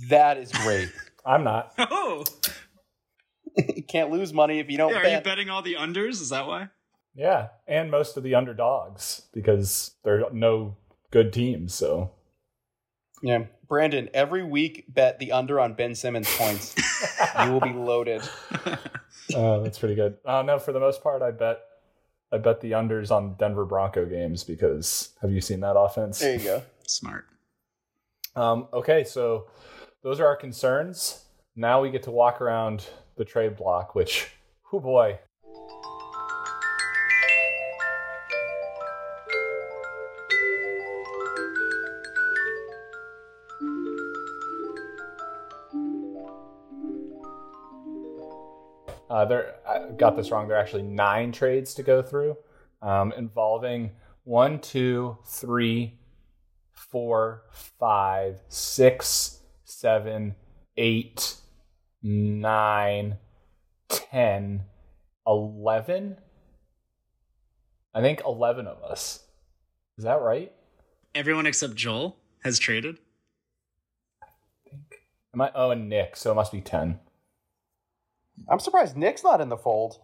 That 0.08 0.38
is 0.38 0.50
great. 0.50 0.90
I'm 1.26 1.44
not. 1.44 1.74
Oh, 1.92 2.24
you 3.74 3.82
can't 3.82 4.10
lose 4.10 4.32
money 4.32 4.60
if 4.60 4.70
you 4.70 4.78
don't 4.78 4.92
yeah, 4.92 5.00
are 5.00 5.16
you 5.16 5.20
betting 5.20 5.50
all 5.50 5.60
the 5.60 5.74
unders? 5.74 6.20
Is 6.22 6.28
that 6.30 6.46
why? 6.46 6.68
Yeah, 7.14 7.48
and 7.66 7.90
most 7.90 8.16
of 8.16 8.22
the 8.22 8.36
underdogs 8.36 9.22
because 9.34 9.96
there 10.04 10.24
are 10.24 10.30
no 10.32 10.76
good 11.10 11.32
teams. 11.32 11.74
So 11.74 12.12
yeah. 13.22 13.46
Brandon, 13.70 14.10
every 14.12 14.42
week 14.42 14.84
bet 14.88 15.20
the 15.20 15.30
under 15.30 15.60
on 15.60 15.74
Ben 15.74 15.94
Simmons 15.94 16.28
points. 16.36 16.74
you 17.44 17.52
will 17.52 17.60
be 17.60 17.72
loaded. 17.72 18.20
uh, 19.34 19.58
that's 19.60 19.78
pretty 19.78 19.94
good. 19.94 20.18
Uh, 20.24 20.42
no, 20.42 20.58
for 20.58 20.72
the 20.72 20.80
most 20.80 21.04
part, 21.04 21.22
I 21.22 21.30
bet 21.30 21.60
I 22.32 22.38
bet 22.38 22.60
the 22.60 22.72
unders 22.72 23.12
on 23.12 23.36
Denver 23.38 23.64
Bronco 23.64 24.04
games 24.06 24.42
because 24.42 25.10
have 25.22 25.30
you 25.30 25.40
seen 25.40 25.60
that 25.60 25.78
offense? 25.78 26.18
There 26.18 26.36
you 26.36 26.44
go. 26.44 26.62
Smart. 26.86 27.26
Um, 28.34 28.66
okay, 28.72 29.04
so 29.04 29.46
those 30.02 30.18
are 30.18 30.26
our 30.26 30.36
concerns. 30.36 31.24
Now 31.54 31.80
we 31.80 31.90
get 31.90 32.02
to 32.04 32.10
walk 32.10 32.40
around 32.40 32.88
the 33.16 33.24
trade 33.24 33.56
block, 33.56 33.94
which, 33.94 34.32
oh 34.72 34.80
boy. 34.80 35.20
Uh, 49.20 49.24
there, 49.26 49.54
I 49.68 49.90
got 49.98 50.16
this 50.16 50.30
wrong. 50.30 50.48
There 50.48 50.56
are 50.56 50.60
actually 50.60 50.84
nine 50.84 51.30
trades 51.30 51.74
to 51.74 51.82
go 51.82 52.00
through, 52.00 52.38
um, 52.80 53.12
involving 53.12 53.90
one, 54.24 54.60
two, 54.60 55.18
three, 55.26 55.98
four, 56.72 57.42
five, 57.78 58.40
six, 58.48 59.40
seven, 59.64 60.36
eight, 60.78 61.34
nine, 62.02 63.18
ten, 63.90 64.62
eleven. 65.26 66.16
I 67.92 68.00
think 68.00 68.22
eleven 68.24 68.66
of 68.66 68.82
us. 68.82 69.26
Is 69.98 70.04
that 70.04 70.22
right? 70.22 70.50
Everyone 71.14 71.44
except 71.44 71.74
Joel 71.74 72.16
has 72.42 72.58
traded. 72.58 72.96
I 74.22 74.28
think. 74.64 75.02
Am 75.34 75.42
I? 75.42 75.50
Oh, 75.54 75.72
and 75.72 75.90
Nick. 75.90 76.16
So 76.16 76.32
it 76.32 76.36
must 76.36 76.52
be 76.52 76.62
ten. 76.62 77.00
I'm 78.48 78.60
surprised 78.60 78.96
Nick's 78.96 79.24
not 79.24 79.40
in 79.40 79.48
the 79.48 79.56
fold. 79.56 79.98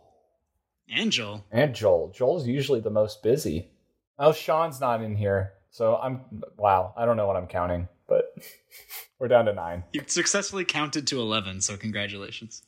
And 0.88 1.11
Joel. 1.11 1.44
and 1.51 1.75
Joel. 1.75 2.12
Joel's 2.14 2.46
usually 2.46 2.81
the 2.81 2.90
most 2.90 3.22
busy. 3.22 3.70
Oh, 4.18 4.33
Sean's 4.33 4.81
not 4.81 5.03
in 5.03 5.16
here. 5.16 5.53
So 5.70 5.96
I'm 5.96 6.20
wow. 6.57 6.94
I 6.96 7.05
don't 7.05 7.16
know 7.16 7.27
what 7.27 7.37
I'm 7.37 7.49
counting, 7.49 7.88
but 8.09 8.35
we're 9.18 9.29
down 9.29 9.46
to 9.46 9.53
nine. 9.53 9.85
You 9.92 10.03
successfully 10.07 10.64
counted 10.64 11.07
to 11.09 11.20
11, 11.20 11.61
so 11.61 11.77
congratulations. 11.77 12.62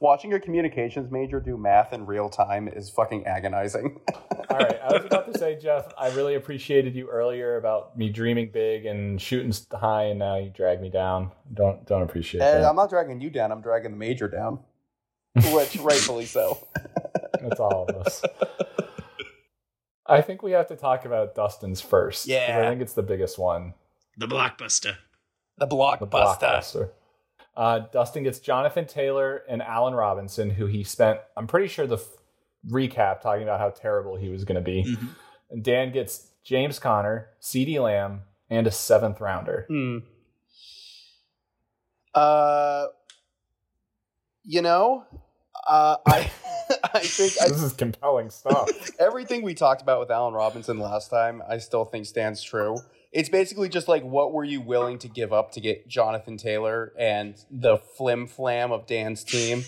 Watching 0.00 0.34
a 0.34 0.40
communications 0.40 1.10
major 1.10 1.40
do 1.40 1.56
math 1.56 1.94
in 1.94 2.04
real 2.04 2.28
time 2.28 2.68
is 2.68 2.90
fucking 2.90 3.26
agonizing. 3.26 3.98
All 4.50 4.58
right, 4.58 4.78
I 4.82 4.92
was 4.92 5.06
about 5.06 5.32
to 5.32 5.38
say, 5.38 5.58
Jeff, 5.58 5.86
I 5.96 6.10
really 6.10 6.34
appreciated 6.34 6.94
you 6.94 7.08
earlier 7.08 7.56
about 7.56 7.96
me 7.96 8.10
dreaming 8.10 8.50
big 8.52 8.84
and 8.84 9.18
shooting 9.18 9.54
high, 9.72 10.04
and 10.04 10.18
now 10.18 10.36
you 10.36 10.50
drag 10.50 10.82
me 10.82 10.90
down. 10.90 11.30
Don't 11.54 11.86
don't 11.86 12.02
appreciate 12.02 12.42
and 12.42 12.62
that. 12.62 12.68
I'm 12.68 12.76
not 12.76 12.90
dragging 12.90 13.22
you 13.22 13.30
down, 13.30 13.50
I'm 13.50 13.62
dragging 13.62 13.92
the 13.92 13.96
major 13.96 14.28
down. 14.28 14.58
Which 15.52 15.76
rightfully 15.76 16.26
so. 16.26 16.58
That's 17.40 17.60
all 17.60 17.86
of 17.88 17.96
us. 17.96 18.22
I 20.06 20.20
think 20.22 20.42
we 20.42 20.52
have 20.52 20.68
to 20.68 20.76
talk 20.76 21.04
about 21.04 21.34
Dustin's 21.34 21.80
first. 21.80 22.26
Yeah. 22.26 22.60
I 22.64 22.68
think 22.70 22.80
it's 22.80 22.94
the 22.94 23.02
biggest 23.02 23.38
one. 23.38 23.74
The 24.16 24.26
blockbuster. 24.26 24.96
The 25.58 25.66
The 25.66 25.74
blockbuster. 25.74 26.08
blockbuster. 26.10 26.90
Uh, 27.56 27.80
Dustin 27.92 28.22
gets 28.22 28.38
Jonathan 28.38 28.86
Taylor 28.86 29.42
and 29.48 29.62
Allen 29.62 29.94
Robinson, 29.94 30.50
who 30.50 30.66
he 30.66 30.84
spent, 30.84 31.20
I'm 31.36 31.46
pretty 31.46 31.68
sure, 31.68 31.86
the 31.86 31.96
f- 31.96 32.06
recap 32.68 33.20
talking 33.20 33.42
about 33.42 33.60
how 33.60 33.70
terrible 33.70 34.16
he 34.16 34.28
was 34.28 34.44
going 34.44 34.56
to 34.56 34.60
be. 34.60 34.84
Mhm. 34.84 35.08
And 35.50 35.64
Dan 35.64 35.90
gets 35.92 36.28
James 36.44 36.78
Conner, 36.78 37.28
CeeDee 37.40 37.80
Lamb, 37.82 38.22
and 38.50 38.66
a 38.66 38.70
seventh 38.70 39.20
rounder. 39.20 39.64
Hmm. 39.68 39.98
Uh, 42.14 42.86
you 44.44 44.62
know, 44.62 45.04
uh, 45.66 45.96
I, 46.06 46.30
I 46.94 47.00
think 47.00 47.32
I, 47.42 47.48
This 47.48 47.62
is 47.62 47.72
compelling 47.72 48.30
stuff. 48.30 48.68
everything 48.98 49.42
we 49.42 49.54
talked 49.54 49.82
about 49.82 50.00
with 50.00 50.10
Allen 50.10 50.34
Robinson 50.34 50.78
last 50.78 51.10
time, 51.10 51.42
I 51.48 51.58
still 51.58 51.84
think 51.84 52.06
stands 52.06 52.42
true. 52.42 52.78
It's 53.12 53.28
basically 53.28 53.68
just 53.68 53.88
like, 53.88 54.02
what 54.02 54.32
were 54.32 54.44
you 54.44 54.60
willing 54.60 54.98
to 54.98 55.08
give 55.08 55.32
up 55.32 55.52
to 55.52 55.60
get 55.60 55.88
Jonathan 55.88 56.36
Taylor 56.36 56.92
and 56.98 57.36
the 57.50 57.78
flim 57.78 58.26
flam 58.26 58.72
of 58.72 58.86
Dan's 58.86 59.24
team? 59.24 59.64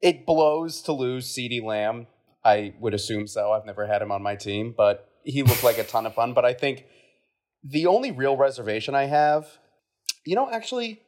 It 0.00 0.24
blows 0.24 0.80
to 0.82 0.92
lose 0.92 1.26
CeeDee 1.26 1.62
Lamb. 1.62 2.06
I 2.44 2.74
would 2.78 2.94
assume 2.94 3.26
so. 3.26 3.52
I've 3.52 3.66
never 3.66 3.86
had 3.86 4.00
him 4.00 4.12
on 4.12 4.22
my 4.22 4.36
team, 4.36 4.72
but 4.76 5.08
he 5.24 5.42
looked 5.42 5.64
like 5.64 5.78
a 5.78 5.84
ton 5.84 6.06
of 6.06 6.14
fun. 6.14 6.32
But 6.32 6.44
I 6.44 6.54
think 6.54 6.86
the 7.64 7.86
only 7.86 8.12
real 8.12 8.36
reservation 8.36 8.94
I 8.94 9.06
have, 9.06 9.58
you 10.24 10.36
know, 10.36 10.48
actually, 10.50 11.00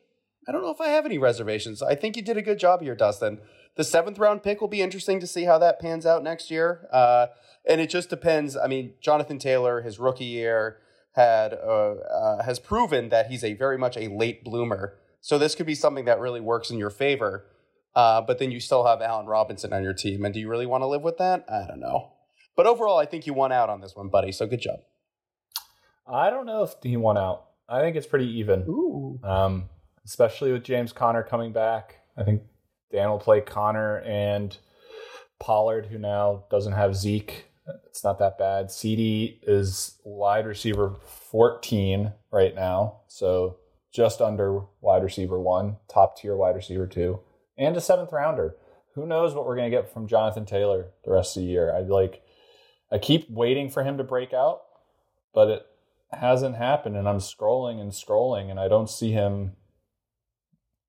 I 0.49 0.53
don't 0.53 0.63
know 0.63 0.71
if 0.71 0.81
I 0.81 0.89
have 0.89 1.07
any 1.07 1.17
reservations. 1.17 1.81
I 1.81 1.95
think 1.95 2.17
you 2.17 2.23
did 2.23 2.37
a 2.37 2.43
good 2.43 2.59
job 2.59 2.83
here, 2.83 2.97
Dustin. 2.97 3.39
The 3.79 3.85
seventh 3.85 4.19
round 4.19 4.43
pick 4.43 4.61
will 4.61 4.67
be 4.67 4.83
interesting 4.83 5.21
to 5.21 5.27
see 5.29 5.45
how 5.45 5.57
that 5.59 5.79
pans 5.79 6.05
out 6.05 6.25
next 6.25 6.51
year. 6.51 6.89
Uh, 6.93 7.29
and 7.65 7.81
it 7.81 7.89
just 7.89 8.11
depends. 8.11 8.57
I 8.57 8.67
mean, 8.67 8.95
Jonathan 9.01 9.39
Taylor, 9.39 9.83
his 9.83 10.01
rookie 10.01 10.25
year, 10.25 10.79
had 11.13 11.55
uh, 11.55 11.93
uh, 11.95 12.43
has 12.43 12.59
proven 12.59 13.09
that 13.11 13.31
he's 13.31 13.45
a 13.45 13.55
very 13.55 13.79
much 13.79 13.97
a 13.97 14.09
late 14.09 14.43
bloomer. 14.43 14.99
So 15.21 15.39
this 15.39 15.55
could 15.55 15.65
be 15.67 15.77
something 15.77 16.07
that 16.07 16.19
really 16.19 16.41
works 16.41 16.71
in 16.71 16.79
your 16.79 16.91
favor. 16.91 17.47
Uh, 17.95 18.21
but 18.21 18.41
then 18.41 18.51
you 18.51 18.59
still 18.59 18.85
have 18.85 19.01
Allen 19.01 19.27
Robinson 19.27 19.73
on 19.73 19.85
your 19.85 19.95
team, 19.95 20.25
and 20.25 20.35
do 20.35 20.41
you 20.41 20.49
really 20.49 20.67
want 20.67 20.83
to 20.83 20.87
live 20.87 21.03
with 21.03 21.19
that? 21.19 21.45
I 21.49 21.65
don't 21.69 21.81
know. 21.81 22.15
But 22.57 22.67
overall, 22.67 22.99
I 22.99 23.07
think 23.07 23.29
you 23.29 23.33
won 23.33 23.53
out 23.53 23.71
on 23.71 23.81
this 23.81 23.95
one, 23.95 24.09
buddy. 24.09 24.33
So 24.33 24.47
good 24.49 24.61
job. 24.61 24.81
I 26.05 26.31
don't 26.31 26.47
know 26.47 26.65
if 26.65 26.75
he 26.83 26.97
won 26.97 27.17
out. 27.17 27.47
I 27.69 27.81
think 27.81 27.95
it's 27.95 28.09
pretty 28.09 28.39
even. 28.39 28.63
Ooh. 28.63 29.21
um, 29.23 29.69
especially 30.05 30.51
with 30.51 30.65
James 30.65 30.93
Conner 30.93 31.23
coming 31.23 31.53
back. 31.53 31.97
I 32.17 32.25
think 32.25 32.43
Dan 32.93 33.11
will 33.11 33.19
play 33.19 33.41
Conner 33.41 33.99
and 33.99 34.57
Pollard, 35.39 35.87
who 35.87 35.99
now 35.99 36.45
doesn't 36.51 36.73
have 36.73 36.97
Zeke. 36.97 37.47
It's 37.87 38.03
not 38.03 38.19
that 38.19 38.39
bad. 38.39 38.69
CeeDee 38.69 39.39
is 39.43 39.99
wide 40.05 40.47
receiver 40.47 40.97
14 41.31 42.13
right 42.31 42.55
now, 42.55 43.01
so 43.09 43.59
just 43.93 44.21
under 44.21 44.63
wide 44.81 45.03
receiver 45.03 45.39
one, 45.39 45.77
top 45.93 46.17
tier 46.17 46.37
wide 46.37 46.57
receiver 46.57 46.87
two, 46.87 47.21
and 47.57 47.77
a 47.77 47.81
seventh 47.81 48.13
rounder. 48.13 48.57
Who 48.95 49.07
knows 49.07 49.35
what 49.35 49.47
we're 49.47 49.57
going 49.57 49.71
to 49.71 49.77
get 49.77 49.93
from 49.93 50.09
Jonathan 50.09 50.47
Taylor 50.47 50.87
the 51.05 51.13
rest 51.13 51.37
of 51.37 51.43
the 51.43 51.49
year? 51.49 51.75
I 51.75 51.81
like, 51.81 52.23
I 52.91 52.99
keep 52.99 53.31
waiting 53.31 53.69
for 53.69 53.85
him 53.85 53.99
to 53.99 54.05
break 54.05 54.33
out, 54.33 54.63
but 55.35 55.49
it 55.49 55.67
hasn't 56.13 56.57
happened, 56.57 56.97
and 56.97 57.09
I'm 57.09 57.19
scrolling 57.19 57.81
and 57.81 57.93
scrolling, 57.93 58.51
and 58.51 58.59
I 58.59 58.69
don't 58.69 58.89
see 58.89 59.13
him 59.13 59.53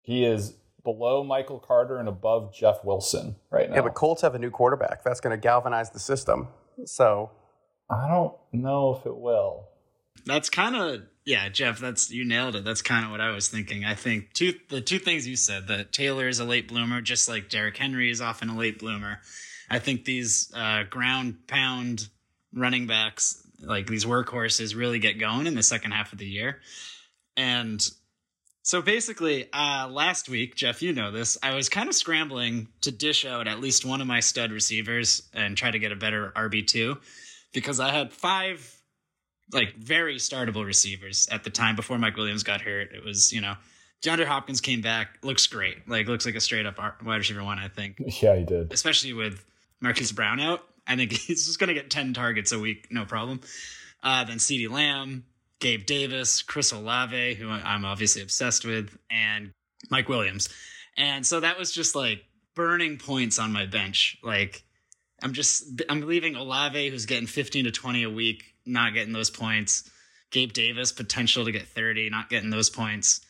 he 0.09 0.25
is 0.25 0.55
below 0.83 1.23
Michael 1.23 1.59
Carter 1.59 1.97
and 1.97 2.07
above 2.07 2.53
Jeff 2.53 2.83
Wilson 2.83 3.35
right 3.51 3.69
now. 3.69 3.77
Yeah, 3.77 3.81
but 3.81 3.93
Colts 3.93 4.21
have 4.21 4.35
a 4.35 4.39
new 4.39 4.51
quarterback. 4.51 5.03
That's 5.03 5.19
going 5.19 5.37
to 5.37 5.41
galvanize 5.41 5.89
the 5.91 5.99
system. 5.99 6.47
So 6.85 7.31
I 7.89 8.07
don't 8.07 8.33
know 8.51 8.95
if 8.95 9.05
it 9.05 9.15
will. 9.15 9.67
That's 10.25 10.49
kind 10.49 10.75
of 10.75 11.01
yeah, 11.25 11.47
Jeff. 11.49 11.79
That's 11.79 12.09
you 12.09 12.25
nailed 12.25 12.55
it. 12.55 12.63
That's 12.63 12.81
kind 12.81 13.05
of 13.05 13.11
what 13.11 13.21
I 13.21 13.31
was 13.31 13.47
thinking. 13.47 13.85
I 13.85 13.95
think 13.95 14.33
two 14.33 14.53
the 14.69 14.81
two 14.81 14.99
things 14.99 15.27
you 15.27 15.35
said 15.35 15.67
that 15.67 15.93
Taylor 15.93 16.27
is 16.27 16.39
a 16.39 16.45
late 16.45 16.67
bloomer, 16.67 17.01
just 17.01 17.29
like 17.29 17.49
Derrick 17.49 17.77
Henry 17.77 18.09
is 18.09 18.21
often 18.21 18.49
a 18.49 18.57
late 18.57 18.79
bloomer. 18.79 19.19
I 19.69 19.79
think 19.79 20.05
these 20.05 20.51
uh, 20.55 20.83
ground 20.89 21.47
pound 21.47 22.09
running 22.53 22.87
backs, 22.87 23.45
like 23.61 23.87
these 23.87 24.05
workhorses, 24.05 24.75
really 24.75 24.99
get 24.99 25.19
going 25.19 25.45
in 25.45 25.55
the 25.55 25.63
second 25.63 25.91
half 25.91 26.13
of 26.13 26.19
the 26.19 26.25
year. 26.25 26.61
And 27.37 27.87
so 28.69 28.83
basically, 28.83 29.51
uh, 29.51 29.87
last 29.89 30.29
week, 30.29 30.53
Jeff, 30.53 30.83
you 30.83 30.93
know 30.93 31.09
this, 31.09 31.39
I 31.41 31.55
was 31.55 31.69
kind 31.69 31.89
of 31.89 31.95
scrambling 31.95 32.67
to 32.81 32.91
dish 32.91 33.25
out 33.25 33.47
at 33.47 33.59
least 33.59 33.83
one 33.83 33.99
of 33.99 34.05
my 34.05 34.19
stud 34.19 34.51
receivers 34.51 35.23
and 35.33 35.57
try 35.57 35.71
to 35.71 35.79
get 35.79 35.91
a 35.91 35.95
better 35.95 36.31
RB 36.35 36.67
two 36.67 36.99
because 37.51 37.79
I 37.79 37.89
had 37.89 38.13
five 38.13 38.79
like 39.51 39.75
very 39.77 40.17
startable 40.17 40.63
receivers 40.63 41.27
at 41.31 41.43
the 41.43 41.49
time 41.49 41.75
before 41.75 41.97
Mike 41.97 42.15
Williams 42.15 42.43
got 42.43 42.61
hurt. 42.61 42.93
It 42.93 43.03
was, 43.03 43.33
you 43.33 43.41
know, 43.41 43.55
DeAndre 44.03 44.25
Hopkins 44.25 44.61
came 44.61 44.81
back, 44.81 45.17
looks 45.23 45.47
great. 45.47 45.89
Like 45.89 46.07
looks 46.07 46.27
like 46.27 46.35
a 46.35 46.39
straight 46.39 46.67
up 46.67 46.77
wide 46.77 47.17
receiver 47.17 47.43
one, 47.43 47.57
I 47.57 47.69
think. 47.69 47.95
Yeah, 48.21 48.35
he 48.35 48.43
did. 48.43 48.71
Especially 48.71 49.13
with 49.13 49.43
Marquise 49.81 50.11
Brown 50.11 50.39
out. 50.39 50.63
I 50.85 50.95
think 50.95 51.11
he's 51.13 51.47
just 51.47 51.57
going 51.57 51.69
to 51.69 51.73
get 51.73 51.89
10 51.89 52.13
targets 52.13 52.51
a 52.51 52.59
week, 52.59 52.89
no 52.91 53.05
problem. 53.05 53.41
Uh, 54.03 54.25
then 54.25 54.37
CeeDee 54.37 54.69
Lamb, 54.69 55.25
Gabe 55.59 55.85
Davis, 55.85 56.41
Chris 56.41 56.71
Olave, 56.71 57.35
who 57.35 57.49
I'm 57.49 57.85
obviously 57.85 58.21
obsessed 58.21 58.65
with, 58.65 58.97
and 59.11 59.51
Mike 59.89 60.09
Williams. 60.09 60.49
And 60.97 61.25
so 61.25 61.39
that 61.39 61.57
was 61.57 61.71
just 61.71 61.95
like 61.95 62.23
burning 62.55 62.97
points 62.97 63.39
on 63.39 63.51
my 63.51 63.65
bench. 63.65 64.17
Like 64.23 64.63
I'm 65.21 65.33
just 65.33 65.81
I'm 65.89 66.01
leaving 66.01 66.35
Olave, 66.35 66.89
who's 66.89 67.05
getting 67.05 67.27
15 67.27 67.65
to 67.65 67.71
20 67.71 68.03
a 68.03 68.09
week, 68.09 68.43
not 68.65 68.93
getting 68.93 69.13
those 69.13 69.29
points. 69.29 69.89
Gabe 70.31 70.53
Davis, 70.53 70.91
potential 70.91 71.45
to 71.45 71.51
get 71.51 71.67
30, 71.67 72.09
not 72.09 72.29
getting 72.29 72.49
those 72.51 72.69
points. 72.69 73.21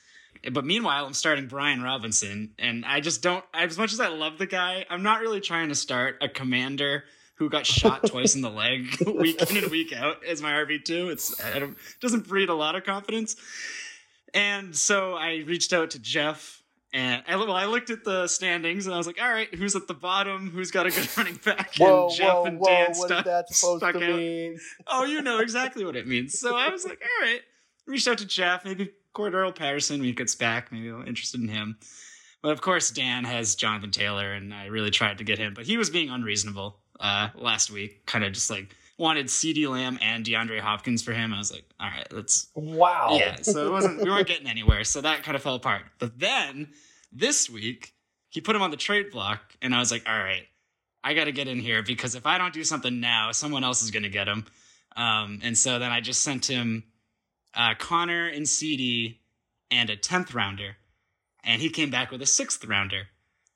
But 0.51 0.65
meanwhile, 0.65 1.05
I'm 1.05 1.13
starting 1.13 1.47
Brian 1.47 1.81
Robinson, 1.81 2.53
and 2.59 2.85
I 2.85 2.99
just 2.99 3.21
don't. 3.21 3.43
As 3.53 3.77
much 3.77 3.93
as 3.93 3.99
I 3.99 4.07
love 4.09 4.37
the 4.37 4.45
guy, 4.45 4.85
I'm 4.89 5.03
not 5.03 5.21
really 5.21 5.41
trying 5.41 5.69
to 5.69 5.75
start 5.75 6.17
a 6.21 6.29
commander 6.29 7.03
who 7.39 7.49
got 7.49 7.65
shot 7.65 8.05
twice 8.05 8.35
in 8.35 8.41
the 8.41 8.49
leg 8.49 8.95
week 9.07 9.41
in 9.49 9.57
and 9.57 9.71
week 9.71 9.93
out 9.93 10.23
as 10.25 10.41
my 10.41 10.51
RB 10.51 10.83
two. 10.83 11.09
It's 11.09 11.41
I 11.43 11.57
don't, 11.59 11.77
doesn't 12.01 12.27
breed 12.27 12.49
a 12.49 12.53
lot 12.53 12.75
of 12.75 12.83
confidence. 12.83 13.37
And 14.33 14.75
so 14.75 15.15
I 15.15 15.43
reached 15.47 15.73
out 15.73 15.91
to 15.91 15.99
Jeff, 15.99 16.61
and 16.93 17.23
I, 17.27 17.37
well, 17.37 17.53
I 17.53 17.65
looked 17.65 17.89
at 17.89 18.03
the 18.03 18.27
standings, 18.27 18.85
and 18.85 18.93
I 18.93 18.97
was 18.97 19.07
like, 19.07 19.19
"All 19.19 19.31
right, 19.31 19.51
who's 19.55 19.75
at 19.75 19.87
the 19.87 19.93
bottom? 19.93 20.51
Who's 20.51 20.69
got 20.69 20.85
a 20.85 20.91
good 20.91 21.09
running 21.17 21.39
back?" 21.43 21.75
whoa, 21.77 22.07
and 22.07 22.15
Jeff 22.15 22.33
whoa, 22.33 22.45
and 22.45 22.59
whoa! 22.59 22.65
Dan 22.67 22.87
what 22.89 23.07
stuck, 23.07 23.25
that 23.25 23.49
supposed 23.49 23.81
to 23.81 23.87
out. 23.87 23.95
mean? 23.95 24.59
Oh, 24.85 25.05
you 25.05 25.21
know 25.21 25.39
exactly 25.39 25.85
what 25.85 25.95
it 25.95 26.05
means. 26.05 26.37
So 26.37 26.55
I 26.55 26.69
was 26.69 26.85
like, 26.85 27.01
all 27.01 27.25
right. 27.25 27.41
Reached 27.87 28.07
out 28.07 28.19
to 28.19 28.25
Jeff, 28.27 28.65
maybe 28.65 28.91
Cordarrelle 29.15 29.55
Patterson 29.55 29.97
when 29.97 30.05
he 30.05 30.13
gets 30.13 30.35
back, 30.35 30.71
maybe 30.71 30.91
I'm 30.91 31.07
interested 31.07 31.41
in 31.41 31.47
him. 31.47 31.79
But 32.43 32.51
of 32.51 32.61
course, 32.61 32.91
Dan 32.91 33.23
has 33.23 33.55
Jonathan 33.55 33.89
Taylor, 33.89 34.31
and 34.31 34.53
I 34.53 34.67
really 34.67 34.91
tried 34.91 35.17
to 35.17 35.23
get 35.23 35.39
him, 35.39 35.55
but 35.55 35.65
he 35.65 35.77
was 35.77 35.89
being 35.89 36.11
unreasonable 36.11 36.77
uh, 36.99 37.29
last 37.35 37.71
week. 37.71 38.05
Kind 38.05 38.23
of 38.23 38.33
just 38.33 38.49
like 38.49 38.75
wanted 38.97 39.27
CeeDee 39.27 39.67
Lamb 39.69 39.97
and 40.01 40.25
DeAndre 40.25 40.59
Hopkins 40.59 41.01
for 41.01 41.13
him. 41.13 41.33
I 41.33 41.37
was 41.37 41.51
like, 41.51 41.63
all 41.79 41.89
right, 41.89 42.07
let's 42.11 42.47
Wow. 42.55 43.09
yeah, 43.13 43.37
so 43.41 43.65
it 43.65 43.71
wasn't 43.71 44.01
we 44.01 44.09
weren't 44.09 44.27
getting 44.27 44.47
anywhere. 44.47 44.83
So 44.83 45.01
that 45.01 45.23
kind 45.23 45.35
of 45.35 45.41
fell 45.43 45.55
apart. 45.55 45.83
But 45.99 46.19
then 46.19 46.69
this 47.11 47.49
week 47.49 47.93
he 48.29 48.41
put 48.41 48.55
him 48.55 48.61
on 48.61 48.71
the 48.71 48.77
trade 48.77 49.11
block, 49.11 49.41
and 49.61 49.73
I 49.73 49.79
was 49.79 49.91
like, 49.91 50.03
all 50.07 50.17
right, 50.17 50.45
I 51.03 51.13
got 51.13 51.25
to 51.25 51.31
get 51.31 51.47
in 51.47 51.59
here 51.59 51.81
because 51.81 52.13
if 52.15 52.25
I 52.25 52.37
don't 52.37 52.53
do 52.53 52.63
something 52.63 52.99
now, 52.99 53.31
someone 53.31 53.63
else 53.63 53.81
is 53.81 53.89
going 53.91 54.03
to 54.03 54.09
get 54.09 54.27
him. 54.27 54.45
Um, 54.95 55.39
and 55.43 55.57
so 55.57 55.79
then 55.79 55.91
I 55.91 56.01
just 56.01 56.21
sent 56.21 56.45
him 56.49 56.83
uh, 57.55 57.73
Conner 57.79 58.27
and 58.27 58.47
CD 58.47 59.19
and 59.71 59.89
a 59.89 59.95
tenth 59.95 60.33
rounder, 60.33 60.75
and 61.43 61.61
he 61.61 61.69
came 61.69 61.89
back 61.89 62.11
with 62.11 62.21
a 62.21 62.25
sixth 62.25 62.65
rounder. 62.65 63.07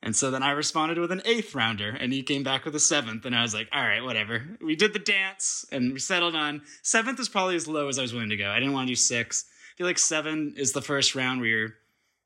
And 0.05 0.13
so 0.13 0.29
then 0.29 0.43
I 0.43 0.51
responded 0.51 0.97
with 0.97 1.13
an 1.13 1.21
eighth 1.23 1.55
rounder, 1.55 1.89
and 1.89 2.11
he 2.11 2.23
came 2.23 2.43
back 2.43 2.65
with 2.65 2.75
a 2.75 2.79
seventh. 2.79 3.23
And 3.25 3.33
I 3.33 3.41
was 3.41 3.53
like, 3.53 3.69
all 3.71 3.81
right, 3.81 4.03
whatever. 4.03 4.43
We 4.61 4.75
did 4.75 4.91
the 4.91 4.99
dance, 4.99 5.65
and 5.71 5.93
we 5.93 5.99
settled 5.99 6.35
on 6.35 6.61
seventh 6.81 7.21
is 7.21 7.29
probably 7.29 7.55
as 7.55 7.69
low 7.69 7.87
as 7.87 7.97
I 7.97 8.01
was 8.01 8.13
willing 8.13 8.29
to 8.29 8.35
go. 8.37 8.51
I 8.51 8.59
didn't 8.59 8.73
want 8.73 8.87
to 8.87 8.91
do 8.91 8.97
six. 8.97 9.45
I 9.47 9.77
feel 9.77 9.87
like 9.87 9.97
seven 9.97 10.55
is 10.57 10.73
the 10.73 10.81
first 10.81 11.15
round 11.15 11.39
where 11.39 11.49
you're 11.49 11.73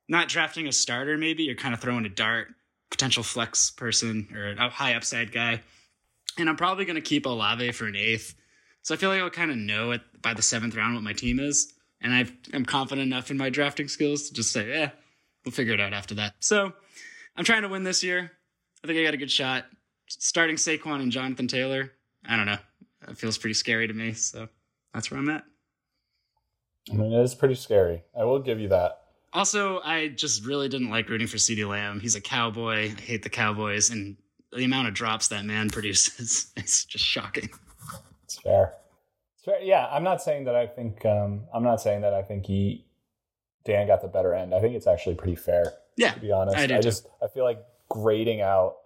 not 0.08 0.28
drafting 0.28 0.66
a 0.66 0.72
starter, 0.72 1.16
maybe. 1.16 1.44
You're 1.44 1.54
kind 1.54 1.72
of 1.72 1.80
throwing 1.80 2.04
a 2.04 2.08
dart, 2.10 2.48
potential 2.90 3.22
flex 3.22 3.70
person 3.70 4.28
or 4.34 4.56
a 4.58 4.68
high 4.68 4.94
upside 4.94 5.30
guy. 5.30 5.60
and 6.36 6.48
I'm 6.48 6.56
probably 6.56 6.84
going 6.84 6.96
to 6.96 7.00
keep 7.00 7.26
Olave 7.26 7.72
for 7.72 7.86
an 7.86 7.96
eighth. 7.96 8.34
So 8.82 8.94
I 8.94 8.98
feel 8.98 9.10
like 9.10 9.20
I'll 9.20 9.30
kind 9.30 9.50
of 9.50 9.56
know 9.56 9.92
it 9.92 10.00
by 10.20 10.34
the 10.34 10.42
seventh 10.42 10.74
round 10.74 10.94
what 10.94 11.04
my 11.04 11.12
team 11.12 11.38
is, 11.38 11.72
and 12.00 12.12
I've, 12.12 12.32
I'm 12.52 12.64
confident 12.64 13.06
enough 13.06 13.30
in 13.30 13.36
my 13.36 13.50
drafting 13.50 13.88
skills 13.88 14.28
to 14.28 14.34
just 14.34 14.50
say, 14.52 14.68
yeah, 14.68 14.90
we'll 15.44 15.52
figure 15.52 15.74
it 15.74 15.80
out 15.80 15.92
after 15.92 16.14
that. 16.16 16.34
So 16.40 16.72
I'm 17.38 17.44
trying 17.44 17.62
to 17.62 17.68
win 17.68 17.84
this 17.84 18.02
year. 18.02 18.32
I 18.82 18.86
think 18.88 18.98
I 18.98 19.04
got 19.04 19.14
a 19.14 19.18
good 19.18 19.30
shot. 19.30 19.64
Starting 20.08 20.56
Saquon 20.56 21.00
and 21.00 21.12
Jonathan 21.12 21.46
Taylor, 21.46 21.92
I 22.28 22.36
don't 22.36 22.46
know. 22.46 22.58
It 23.06 23.16
feels 23.16 23.38
pretty 23.38 23.54
scary 23.54 23.86
to 23.86 23.94
me. 23.94 24.12
So 24.14 24.48
that's 24.92 25.10
where 25.10 25.20
I'm 25.20 25.30
at. 25.30 25.44
I 26.90 26.94
mean, 26.94 27.12
it 27.12 27.22
is 27.22 27.36
pretty 27.36 27.54
scary. 27.54 28.02
I 28.18 28.24
will 28.24 28.40
give 28.40 28.58
you 28.58 28.68
that. 28.68 29.02
Also, 29.32 29.80
I 29.80 30.08
just 30.08 30.44
really 30.44 30.68
didn't 30.68 30.90
like 30.90 31.08
rooting 31.08 31.28
for 31.28 31.36
CeeDee 31.36 31.68
Lamb. 31.68 32.00
He's 32.00 32.16
a 32.16 32.20
cowboy. 32.20 32.86
I 32.86 32.88
hate 32.88 33.22
the 33.22 33.28
Cowboys, 33.28 33.90
and 33.90 34.16
the 34.52 34.64
amount 34.64 34.88
of 34.88 34.94
drops 34.94 35.28
that 35.28 35.44
man 35.44 35.70
produces 35.70 36.50
is 36.56 36.84
just 36.86 37.04
shocking. 37.04 37.50
It's 38.24 38.38
fair. 38.38 38.74
It's 39.36 39.44
fair. 39.44 39.60
Yeah, 39.62 39.86
I'm 39.90 40.02
not 40.02 40.22
saying 40.22 40.44
that 40.44 40.56
I 40.56 40.66
think 40.66 41.04
um, 41.04 41.42
I'm 41.54 41.62
not 41.62 41.80
saying 41.80 42.00
that 42.00 42.14
I 42.14 42.22
think 42.22 42.46
he 42.46 42.86
Dan 43.64 43.86
got 43.86 44.00
the 44.00 44.08
better 44.08 44.34
end. 44.34 44.54
I 44.54 44.60
think 44.60 44.74
it's 44.74 44.86
actually 44.86 45.14
pretty 45.14 45.36
fair. 45.36 45.74
Yeah, 45.98 46.12
to 46.12 46.20
be 46.20 46.32
honest. 46.32 46.56
I 46.56 46.76
I 46.76 46.80
just 46.80 47.06
I 47.22 47.26
feel 47.28 47.44
like 47.44 47.62
grading 47.88 48.40
out 48.40 48.76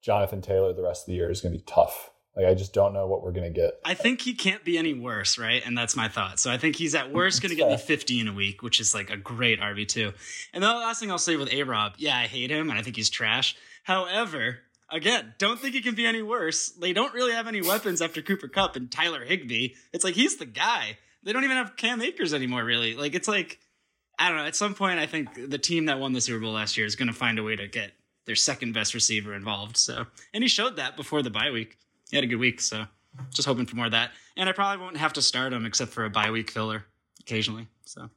Jonathan 0.00 0.40
Taylor 0.40 0.72
the 0.72 0.82
rest 0.82 1.02
of 1.02 1.06
the 1.08 1.14
year 1.14 1.30
is 1.30 1.40
going 1.40 1.52
to 1.52 1.58
be 1.58 1.64
tough. 1.64 2.10
Like 2.36 2.46
I 2.46 2.54
just 2.54 2.72
don't 2.72 2.94
know 2.94 3.06
what 3.06 3.22
we're 3.22 3.32
going 3.32 3.52
to 3.52 3.60
get. 3.60 3.80
I 3.84 3.94
think 3.94 4.20
he 4.20 4.34
can't 4.34 4.64
be 4.64 4.78
any 4.78 4.94
worse, 4.94 5.36
right? 5.36 5.62
And 5.66 5.76
that's 5.76 5.96
my 5.96 6.08
thought. 6.08 6.38
So 6.38 6.50
I 6.50 6.58
think 6.58 6.76
he's 6.76 6.94
at 6.94 7.12
worst 7.12 7.42
going 7.42 7.50
to 7.50 7.56
get 7.56 7.68
me 7.68 7.76
50 7.76 8.20
in 8.20 8.28
a 8.28 8.32
week, 8.32 8.62
which 8.62 8.80
is 8.80 8.94
like 8.94 9.10
a 9.10 9.16
great 9.16 9.60
RB2. 9.60 10.14
And 10.54 10.62
the 10.62 10.68
last 10.68 11.00
thing 11.00 11.10
I'll 11.10 11.18
say 11.18 11.36
with 11.36 11.52
A 11.52 11.64
Rob, 11.64 11.94
yeah, 11.98 12.16
I 12.16 12.26
hate 12.26 12.50
him 12.50 12.70
and 12.70 12.78
I 12.78 12.82
think 12.82 12.96
he's 12.96 13.10
trash. 13.10 13.56
However, 13.82 14.60
again, 14.88 15.34
don't 15.38 15.58
think 15.58 15.74
he 15.74 15.82
can 15.82 15.96
be 15.96 16.06
any 16.06 16.22
worse. 16.22 16.68
They 16.70 16.92
don't 16.92 17.12
really 17.12 17.32
have 17.32 17.48
any 17.48 17.62
weapons 17.62 18.00
after 18.00 18.22
Cooper 18.22 18.48
Kupp 18.48 18.76
and 18.76 18.90
Tyler 18.90 19.24
Higbee. 19.24 19.74
It's 19.92 20.04
like 20.04 20.14
he's 20.14 20.36
the 20.36 20.46
guy. 20.46 20.98
They 21.24 21.32
don't 21.32 21.44
even 21.44 21.56
have 21.56 21.76
Cam 21.76 22.00
Akers 22.00 22.32
anymore, 22.32 22.64
really. 22.64 22.94
Like 22.94 23.14
it's 23.14 23.28
like 23.28 23.58
I 24.20 24.28
don't 24.28 24.36
know. 24.38 24.44
At 24.44 24.54
some 24.54 24.74
point, 24.74 24.98
I 25.00 25.06
think 25.06 25.48
the 25.50 25.58
team 25.58 25.86
that 25.86 25.98
won 25.98 26.12
the 26.12 26.20
Super 26.20 26.38
Bowl 26.40 26.52
last 26.52 26.76
year 26.76 26.86
is 26.86 26.94
going 26.94 27.08
to 27.08 27.14
find 27.14 27.38
a 27.38 27.42
way 27.42 27.56
to 27.56 27.66
get 27.66 27.92
their 28.26 28.34
second 28.36 28.72
best 28.74 28.92
receiver 28.94 29.34
involved. 29.34 29.76
So, 29.76 30.04
and 30.34 30.44
he 30.44 30.48
showed 30.48 30.76
that 30.76 30.96
before 30.96 31.22
the 31.22 31.30
bye 31.30 31.50
week. 31.50 31.78
He 32.10 32.16
had 32.16 32.24
a 32.24 32.26
good 32.28 32.36
week, 32.38 32.60
so 32.60 32.84
just 33.32 33.48
hoping 33.48 33.66
for 33.66 33.76
more 33.76 33.86
of 33.86 33.92
that. 33.92 34.10
And 34.36 34.48
I 34.48 34.52
probably 34.52 34.84
won't 34.84 34.96
have 34.98 35.14
to 35.14 35.22
start 35.22 35.52
him 35.52 35.64
except 35.66 35.90
for 35.92 36.04
a 36.04 36.10
bye 36.10 36.30
week 36.30 36.50
filler 36.50 36.84
occasionally. 37.20 37.66
So, 37.84 38.10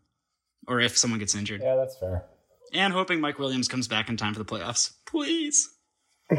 or 0.68 0.82
if 0.82 0.98
someone 0.98 1.20
gets 1.20 1.36
injured, 1.36 1.62
Yeah, 1.64 1.76
that's 1.78 1.96
fair. 1.98 2.26
and 2.74 2.92
hoping 2.94 3.22
Mike 3.22 3.40
Williams 3.40 3.68
comes 3.68 3.88
back 3.88 4.10
in 4.10 4.18
time 4.18 4.34
for 4.34 4.40
the 4.40 4.46
playoffs, 4.46 4.92
please. 5.06 5.70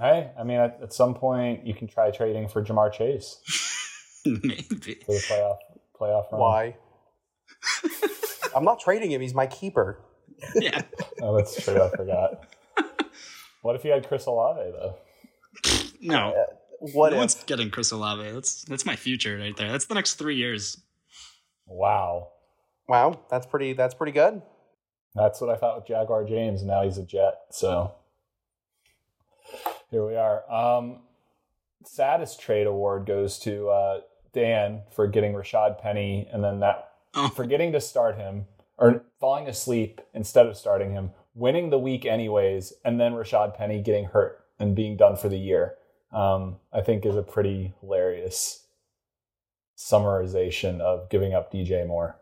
Hey, 0.00 0.30
I 0.38 0.42
mean, 0.42 0.58
at, 0.58 0.78
at 0.82 0.92
some 0.94 1.14
point 1.14 1.66
you 1.66 1.74
can 1.74 1.86
try 1.86 2.10
trading 2.10 2.48
for 2.48 2.64
Ja'Marr 2.64 2.92
Chase 2.92 3.36
Maybe. 4.24 4.62
for 5.04 5.12
the 5.12 5.22
playoff 5.28 5.58
playoff 6.00 6.32
run. 6.32 6.40
Why? 6.40 6.76
I'm 8.56 8.64
not 8.64 8.80
trading 8.80 9.10
him. 9.12 9.20
He's 9.20 9.34
my 9.34 9.46
keeper. 9.46 9.98
Yeah. 10.56 10.82
Oh, 11.24 11.36
that's 11.36 11.62
true. 11.62 11.80
I 11.80 11.88
forgot. 11.90 12.48
what 13.62 13.76
if 13.76 13.84
you 13.84 13.92
had 13.92 14.08
Chris 14.08 14.26
Olave 14.26 14.60
though? 14.72 14.96
No. 16.00 16.34
What 16.80 17.10
no 17.10 17.16
if? 17.16 17.18
one's 17.20 17.44
getting 17.44 17.70
Chris 17.70 17.92
Olave. 17.92 18.28
That's 18.32 18.64
that's 18.64 18.84
my 18.84 18.96
future 18.96 19.38
right 19.38 19.56
there. 19.56 19.70
That's 19.70 19.84
the 19.86 19.94
next 19.94 20.14
three 20.14 20.34
years. 20.34 20.80
Wow, 21.66 22.30
Wow, 22.88 23.20
that's 23.30 23.46
pretty. 23.46 23.72
That's 23.74 23.94
pretty 23.94 24.10
good. 24.12 24.42
that's 25.14 25.40
what 25.40 25.48
I 25.48 25.56
thought 25.56 25.76
with 25.76 25.86
Jaguar 25.86 26.24
James. 26.24 26.62
and 26.62 26.68
Now 26.68 26.82
he's 26.82 26.98
a 26.98 27.04
Jet. 27.04 27.34
So 27.52 27.92
here 29.90 30.04
we 30.04 30.16
are. 30.16 30.50
Um, 30.52 31.02
saddest 31.84 32.40
trade 32.40 32.66
award 32.66 33.06
goes 33.06 33.38
to 33.40 33.68
uh, 33.68 34.00
Dan 34.34 34.82
for 34.96 35.06
getting 35.06 35.34
Rashaad 35.34 35.80
Penny, 35.80 36.28
and 36.32 36.42
then 36.42 36.58
that 36.60 36.91
Oh. 37.14 37.28
forgetting 37.28 37.72
to 37.72 37.80
start 37.80 38.16
him 38.16 38.46
or 38.78 39.04
falling 39.20 39.46
asleep 39.48 40.00
instead 40.14 40.46
of 40.46 40.56
starting 40.56 40.92
him, 40.92 41.10
winning 41.34 41.70
the 41.70 41.78
week 41.78 42.06
anyways, 42.06 42.72
and 42.84 43.00
then 43.00 43.12
Rashaad 43.12 43.56
Penny 43.56 43.80
getting 43.82 44.06
hurt 44.06 44.44
and 44.58 44.74
being 44.74 44.96
done 44.96 45.16
for 45.16 45.28
the 45.28 45.38
year. 45.38 45.74
Um, 46.12 46.56
I 46.72 46.82
think 46.82 47.06
is 47.06 47.16
a 47.16 47.22
pretty 47.22 47.74
hilarious 47.80 48.66
summarization 49.76 50.80
of 50.80 51.08
giving 51.10 51.34
up 51.34 51.52
DJ 51.52 51.86
Moore. 51.86 52.16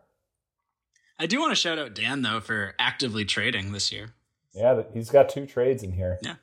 I 1.19 1.25
do 1.25 1.39
want 1.39 1.51
to 1.51 1.55
shout 1.55 1.77
out 1.77 1.93
Dan 1.93 2.21
though 2.21 2.39
for 2.39 2.73
actively 2.79 3.25
trading 3.25 3.71
this 3.71 3.91
year. 3.91 4.13
Yeah, 4.53 4.83
he's 4.93 5.09
got 5.09 5.29
two 5.29 5.45
trades 5.45 5.83
in 5.83 5.91
here. 5.91 6.17
Yeah, 6.21 6.35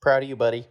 proud 0.00 0.22
of 0.22 0.28
you, 0.28 0.36
buddy. 0.36 0.66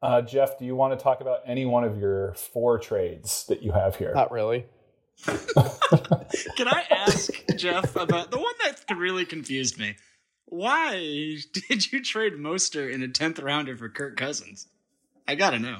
Uh, 0.00 0.22
Jeff, 0.22 0.58
do 0.58 0.64
you 0.64 0.76
want 0.76 0.96
to 0.96 1.02
talk 1.02 1.20
about 1.20 1.40
any 1.44 1.66
one 1.66 1.82
of 1.82 1.98
your 1.98 2.34
four 2.34 2.78
trades 2.78 3.46
that 3.48 3.62
you 3.62 3.72
have 3.72 3.96
here? 3.96 4.12
Not 4.14 4.30
really. 4.30 4.66
Can 6.56 6.68
I 6.68 6.84
ask 6.90 7.30
Jeff 7.56 7.96
about 7.96 8.30
the 8.30 8.38
one 8.38 8.54
that 8.64 8.96
really 8.96 9.24
confused 9.24 9.78
me? 9.78 9.96
Why 10.46 11.36
did 11.68 11.92
you 11.92 12.02
trade 12.02 12.34
Mostert 12.34 12.92
in 12.92 13.02
a 13.02 13.08
tenth 13.08 13.38
rounder 13.38 13.76
for 13.76 13.88
Kirk 13.88 14.16
Cousins? 14.16 14.66
I 15.26 15.34
gotta 15.34 15.58
know. 15.58 15.78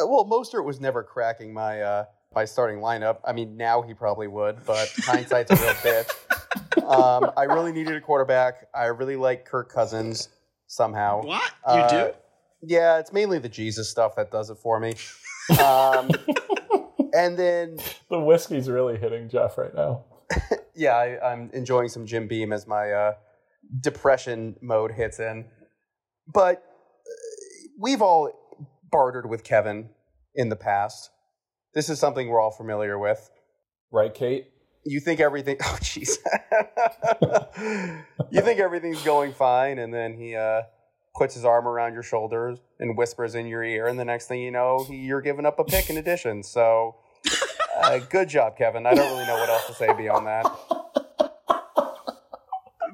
Uh, 0.00 0.06
well, 0.06 0.24
Mostert 0.24 0.64
was 0.64 0.80
never 0.80 1.02
cracking 1.02 1.52
my 1.52 1.80
uh, 1.82 2.04
my 2.34 2.44
starting 2.44 2.78
lineup. 2.80 3.18
I 3.24 3.32
mean, 3.32 3.56
now 3.56 3.82
he 3.82 3.94
probably 3.94 4.26
would, 4.26 4.64
but 4.64 4.92
hindsight's 4.98 5.50
a 5.52 5.56
real 5.56 5.74
bitch. 5.74 6.82
Um, 6.88 7.30
I 7.36 7.44
really 7.44 7.72
needed 7.72 7.94
a 7.96 8.00
quarterback. 8.00 8.68
I 8.74 8.86
really 8.86 9.16
like 9.16 9.44
Kirk 9.44 9.70
Cousins 9.72 10.28
somehow. 10.66 11.22
What 11.22 11.52
you 11.66 11.72
Uh, 11.72 11.88
do? 12.08 12.14
Yeah, 12.62 12.98
it's 12.98 13.12
mainly 13.12 13.38
the 13.38 13.48
Jesus 13.48 13.88
stuff 13.88 14.16
that 14.16 14.30
does 14.32 14.50
it 14.50 14.56
for 14.58 14.80
me. 14.80 14.94
Um, 15.62 16.10
and 17.18 17.36
then, 17.36 17.78
The 18.10 18.20
whiskey's 18.20 18.68
really 18.68 18.96
hitting 18.96 19.28
Jeff 19.28 19.58
right 19.58 19.74
now. 19.74 20.04
yeah, 20.74 20.94
I, 20.94 21.32
I'm 21.32 21.50
enjoying 21.52 21.88
some 21.88 22.06
Jim 22.06 22.28
Beam 22.28 22.52
as 22.52 22.66
my 22.66 22.92
uh, 22.92 23.12
depression 23.80 24.56
mode 24.62 24.92
hits 24.92 25.18
in. 25.18 25.46
But 26.32 26.58
uh, 26.58 27.68
we've 27.78 28.02
all 28.02 28.30
bartered 28.90 29.28
with 29.28 29.42
Kevin 29.42 29.90
in 30.34 30.48
the 30.48 30.56
past. 30.56 31.10
This 31.74 31.88
is 31.88 31.98
something 31.98 32.28
we're 32.28 32.40
all 32.40 32.50
familiar 32.52 32.98
with. 32.98 33.30
Right, 33.90 34.12
Kate? 34.14 34.48
You 34.84 35.00
think 35.00 35.20
everything, 35.20 35.56
oh, 35.62 35.78
jeez. 35.80 36.18
you 38.30 38.40
think 38.40 38.60
everything's 38.60 39.02
going 39.02 39.32
fine, 39.32 39.78
and 39.78 39.92
then 39.92 40.14
he 40.14 40.36
uh, 40.36 40.62
puts 41.16 41.34
his 41.34 41.44
arm 41.44 41.66
around 41.66 41.94
your 41.94 42.02
shoulders 42.02 42.58
and 42.78 42.96
whispers 42.96 43.34
in 43.34 43.46
your 43.46 43.64
ear, 43.64 43.88
and 43.88 43.98
the 43.98 44.04
next 44.04 44.28
thing 44.28 44.40
you 44.40 44.50
know, 44.50 44.84
he, 44.88 44.96
you're 44.96 45.20
giving 45.20 45.44
up 45.44 45.58
a 45.58 45.64
pick 45.64 45.90
in 45.90 45.96
addition. 45.96 46.42
So, 46.42 46.96
uh, 47.82 47.98
good 47.98 48.28
job, 48.28 48.56
Kevin. 48.56 48.86
I 48.86 48.94
don't 48.94 49.10
really 49.12 49.26
know 49.26 49.34
what 49.34 49.48
else 49.48 49.66
to 49.66 49.74
say 49.74 49.92
beyond 49.96 50.26
that. 50.26 50.46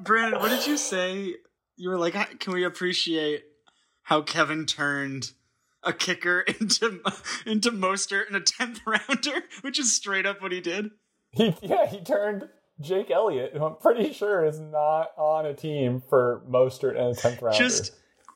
Brandon, 0.03 0.39
what 0.39 0.49
did 0.49 0.67
you 0.67 0.77
say? 0.77 1.35
You 1.77 1.89
were 1.89 1.97
like, 1.97 2.39
can 2.39 2.53
we 2.53 2.63
appreciate 2.63 3.43
how 4.03 4.21
Kevin 4.21 4.65
turned 4.65 5.31
a 5.85 5.93
kicker 5.93 6.41
into 6.59 6.99
into 7.45 7.71
Mostert 7.71 8.29
in 8.29 8.35
a 8.35 8.41
tenth 8.41 8.81
rounder, 8.85 9.43
which 9.61 9.79
is 9.79 9.95
straight 9.95 10.25
up 10.25 10.41
what 10.41 10.51
he 10.51 10.61
did. 10.61 10.91
He 11.35 11.53
yeah, 11.61 11.85
he 11.85 11.99
turned 11.99 12.47
Jake 12.79 13.11
Elliott, 13.11 13.51
who 13.57 13.65
I'm 13.65 13.75
pretty 13.75 14.13
sure 14.13 14.45
is 14.45 14.57
not 14.57 15.09
on 15.17 15.45
a 15.45 15.53
team 15.53 16.01
for 16.07 16.41
Mostert 16.49 16.97
and 16.97 17.09
a 17.09 17.13
tenth 17.13 17.41
rounder. 17.41 17.57
Just 17.57 17.91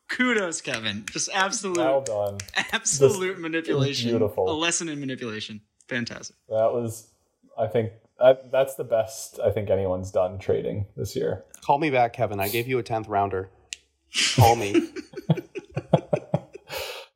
kudos, 0.10 0.60
Kevin. 0.60 1.06
Just 1.10 1.30
absolute, 1.34 1.78
well 1.78 2.02
done. 2.02 2.40
absolute 2.74 3.36
This 3.36 3.42
manipulation. 3.42 4.10
beautiful. 4.10 4.52
A 4.52 4.58
lesson 4.58 4.90
in 4.90 5.00
manipulation. 5.00 5.62
Fantastic. 5.90 6.36
That 6.48 6.72
was, 6.72 7.10
I 7.58 7.68
think, 7.68 7.92
that, 8.20 8.52
that's 8.52 8.76
the 8.76 8.84
best 8.84 9.40
I 9.44 9.50
think 9.52 9.70
anyone's 9.70 10.12
done 10.12 10.40
trading 10.40 10.86
this 10.96 11.16
year. 11.16 11.44
Call 11.66 11.78
me 11.80 11.90
back, 11.90 12.14
Kevin. 12.14 12.40
I 12.40 12.48
gave 12.48 12.68
you 12.68 12.78
a 12.80 12.84
10th 12.84 13.10
rounder. 13.10 13.50
Call 14.36 14.56
me. 14.56 14.90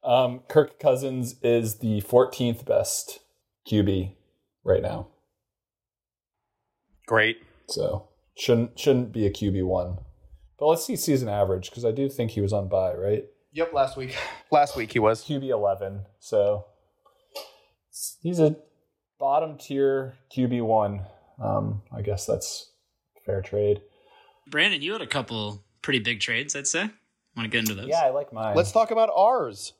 Um, 0.03 0.41
Kirk 0.49 0.79
Cousins 0.79 1.35
is 1.41 1.75
the 1.79 2.01
14th 2.01 2.65
best 2.65 3.19
QB 3.71 4.13
right 4.65 4.81
now, 4.81 5.07
Great. 7.07 7.37
so 7.67 8.09
shouldn't 8.35 8.77
shouldn't 8.77 9.13
be 9.13 9.25
a 9.25 9.31
QB 9.31 9.65
one. 9.65 9.99
But 10.59 10.67
let's 10.67 10.85
see 10.85 10.97
season 10.97 11.29
average 11.29 11.69
because 11.69 11.85
I 11.85 11.91
do 11.91 12.09
think 12.09 12.31
he 12.31 12.41
was 12.41 12.51
on 12.51 12.67
buy 12.67 12.93
right? 12.93 13.23
Yep, 13.53 13.71
last 13.73 13.95
week. 13.95 14.15
Last 14.51 14.75
week 14.75 14.91
he 14.91 14.99
was. 14.99 15.23
QB 15.23 15.47
11. 15.47 16.01
So 16.19 16.65
he's 18.21 18.39
a 18.39 18.55
bottom 19.19 19.57
tier 19.57 20.15
QB 20.35 20.63
one. 20.63 21.01
Um, 21.41 21.81
I 21.95 22.01
guess 22.01 22.25
that's 22.25 22.71
fair 23.25 23.41
trade. 23.41 23.81
Brandon, 24.49 24.81
you 24.81 24.93
had 24.93 25.01
a 25.01 25.07
couple 25.07 25.63
pretty 25.81 25.99
big 25.99 26.19
trades, 26.19 26.55
I'd 26.55 26.67
say. 26.67 26.89
Want 27.35 27.45
to 27.45 27.47
get 27.49 27.59
into 27.59 27.73
those? 27.73 27.87
Yeah, 27.87 28.01
I 28.01 28.09
like 28.09 28.31
mine. 28.31 28.55
Let's 28.55 28.71
talk 28.71 28.91
about 28.91 29.09
ours. 29.15 29.73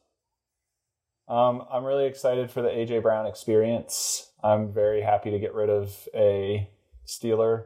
Um, 1.27 1.63
I'm 1.71 1.83
really 1.83 2.05
excited 2.05 2.51
for 2.51 2.61
the 2.61 2.69
AJ 2.69 3.01
Brown 3.01 3.25
experience. 3.25 4.31
I'm 4.43 4.73
very 4.73 5.01
happy 5.01 5.31
to 5.31 5.39
get 5.39 5.53
rid 5.53 5.69
of 5.69 6.07
a 6.13 6.69
Steeler. 7.07 7.65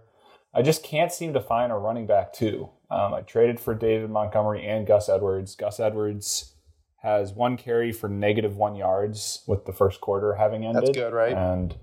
I 0.54 0.62
just 0.62 0.84
can't 0.84 1.12
seem 1.12 1.34
to 1.34 1.42
find 1.42 1.72
a 1.72 1.76
running 1.76 2.08
back 2.08 2.34
too. 2.34 2.70
Um, 2.90 3.14
I 3.14 3.22
traded 3.22 3.60
for 3.60 3.74
David 3.76 4.10
Montgomery 4.10 4.66
and 4.66 4.86
Gus 4.86 5.10
Edwards. 5.10 5.56
Gus 5.56 5.80
Edwards 5.80 6.54
has 7.02 7.32
one 7.34 7.58
carry 7.58 7.92
for 7.92 8.10
negative 8.10 8.58
one 8.58 8.76
yards 8.76 9.44
with 9.48 9.66
the 9.66 9.74
first 9.74 10.02
quarter 10.02 10.34
having 10.36 10.66
ended. 10.66 10.84
That's 10.88 10.98
good, 10.98 11.14
right? 11.14 11.34
And 11.34 11.76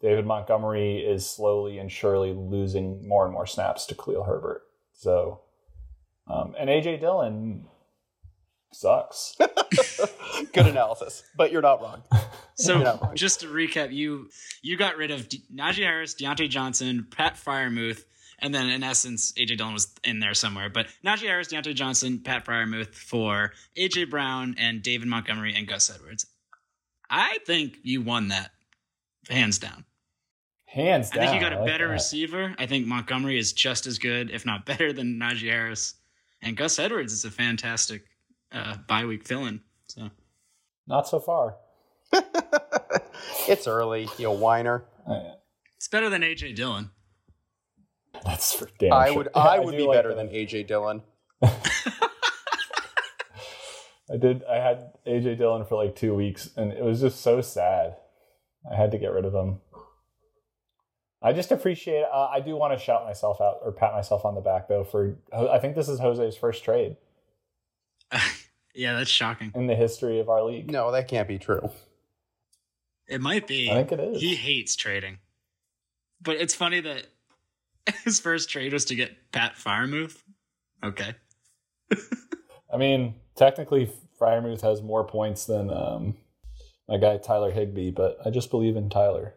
David 0.00 0.26
Montgomery 0.26 0.98
is 0.98 1.28
slowly 1.28 1.78
and 1.78 1.92
surely 1.92 2.32
losing 2.32 3.06
more 3.06 3.24
and 3.24 3.32
more 3.34 3.46
snaps 3.46 3.84
to 3.86 3.94
Khalil 3.94 4.24
Herbert. 4.24 4.62
So, 4.92 5.40
um, 6.26 6.54
and 6.58 6.70
AJ 6.70 7.00
Dillon 7.00 7.66
sucks. 8.72 9.36
Good 10.52 10.66
analysis, 10.66 11.22
but 11.36 11.52
you're 11.52 11.62
not 11.62 11.80
wrong. 11.82 12.02
So 12.56 12.76
not 12.76 13.00
wrong. 13.00 13.16
just 13.16 13.40
to 13.40 13.46
recap, 13.46 13.90
you 13.90 14.28
you 14.60 14.76
got 14.76 14.98
rid 14.98 15.10
of 15.10 15.30
De- 15.30 15.42
Najee 15.50 15.82
Harris, 15.82 16.14
Diontae 16.14 16.46
Johnson, 16.50 17.06
Pat 17.10 17.36
Freiermuth, 17.42 18.04
and 18.40 18.54
then 18.54 18.68
in 18.68 18.82
essence 18.82 19.32
AJ 19.32 19.58
Dillon 19.58 19.74
was 19.74 19.92
in 20.04 20.20
there 20.20 20.34
somewhere. 20.34 20.68
But 20.68 20.86
Najee 21.04 21.26
Harris, 21.26 21.48
Diontae 21.48 21.74
Johnson, 21.74 22.20
Pat 22.20 22.44
Freiermuth 22.44 22.94
for 22.94 23.52
AJ 23.76 24.10
Brown 24.10 24.54
and 24.58 24.82
David 24.82 25.08
Montgomery 25.08 25.54
and 25.54 25.66
Gus 25.66 25.90
Edwards. 25.90 26.26
I 27.08 27.38
think 27.46 27.78
you 27.82 28.02
won 28.02 28.28
that 28.28 28.52
hands 29.28 29.58
down. 29.58 29.84
Hands 30.66 31.10
I 31.12 31.16
think 31.16 31.34
you 31.34 31.40
got 31.40 31.52
a 31.52 31.56
like 31.56 31.66
better 31.66 31.88
that. 31.88 31.94
receiver. 31.94 32.54
I 32.56 32.66
think 32.66 32.86
Montgomery 32.86 33.38
is 33.38 33.52
just 33.52 33.86
as 33.86 33.98
good, 33.98 34.30
if 34.30 34.46
not 34.46 34.66
better, 34.66 34.92
than 34.92 35.18
Najee 35.18 35.50
Harris. 35.50 35.94
And 36.42 36.56
Gus 36.56 36.78
Edwards 36.78 37.12
is 37.12 37.24
a 37.24 37.30
fantastic 37.30 38.04
uh, 38.52 38.76
bye 38.86 39.04
week 39.04 39.26
fill-in. 39.26 39.60
So 39.88 40.10
Not 40.86 41.08
so 41.08 41.18
far. 41.18 41.56
it's 43.48 43.66
early, 43.66 44.08
you 44.16 44.30
whiner. 44.30 44.84
Uh, 45.06 45.32
it's 45.76 45.88
better 45.88 46.08
than 46.08 46.22
AJ 46.22 46.54
Dillon. 46.54 46.90
That's 48.24 48.52
for 48.52 48.68
damn 48.78 48.92
I 48.92 49.08
sure. 49.08 49.16
would 49.16 49.28
I 49.34 49.58
would 49.58 49.72
do 49.72 49.78
be 49.78 49.82
like 49.84 49.98
better 49.98 50.14
that. 50.14 50.16
than 50.16 50.28
AJ 50.28 50.66
Dillon. 50.66 51.02
I 51.42 51.50
did. 54.18 54.42
I 54.44 54.56
had 54.56 54.92
AJ 55.06 55.38
Dillon 55.38 55.64
for 55.64 55.82
like 55.82 55.94
two 55.94 56.14
weeks, 56.14 56.50
and 56.56 56.72
it 56.72 56.82
was 56.82 57.00
just 57.00 57.20
so 57.20 57.40
sad. 57.40 57.96
I 58.70 58.76
had 58.76 58.90
to 58.90 58.98
get 58.98 59.12
rid 59.12 59.24
of 59.24 59.34
him. 59.34 59.60
I 61.22 61.32
just 61.32 61.52
appreciate. 61.52 62.04
Uh, 62.12 62.28
I 62.32 62.40
do 62.40 62.56
want 62.56 62.78
to 62.78 62.84
shout 62.84 63.04
myself 63.04 63.40
out 63.40 63.58
or 63.62 63.72
pat 63.72 63.92
myself 63.92 64.24
on 64.24 64.34
the 64.34 64.40
back 64.40 64.68
though 64.68 64.84
for. 64.84 65.16
I 65.32 65.58
think 65.58 65.76
this 65.76 65.88
is 65.88 66.00
Jose's 66.00 66.36
first 66.36 66.64
trade 66.64 66.96
yeah, 68.74 68.94
that's 68.94 69.10
shocking. 69.10 69.52
in 69.54 69.66
the 69.66 69.76
history 69.76 70.18
of 70.18 70.28
our 70.28 70.42
league. 70.42 70.70
No, 70.70 70.90
that 70.92 71.08
can't 71.08 71.28
be 71.28 71.38
true. 71.38 71.70
It 73.06 73.20
might 73.20 73.46
be. 73.46 73.70
I 73.70 73.74
think 73.74 73.92
it 73.92 74.00
is. 74.00 74.20
He 74.20 74.34
hates 74.34 74.76
trading. 74.76 75.18
But 76.22 76.36
it's 76.36 76.54
funny 76.54 76.80
that 76.80 77.06
his 78.04 78.20
first 78.20 78.50
trade 78.50 78.72
was 78.72 78.84
to 78.86 78.94
get 78.94 79.32
Pat 79.32 79.54
Freiermuth. 79.56 80.22
Okay. 80.82 81.14
I 82.72 82.76
mean, 82.76 83.14
technically, 83.36 83.90
Freiermuth 84.20 84.60
has 84.62 84.82
more 84.82 85.04
points 85.04 85.44
than 85.46 85.70
um, 85.70 86.16
my 86.88 86.98
guy 86.98 87.18
Tyler 87.18 87.50
Higbee, 87.50 87.90
but 87.90 88.18
I 88.24 88.30
just 88.30 88.50
believe 88.50 88.76
in 88.76 88.88
Tyler. 88.90 89.34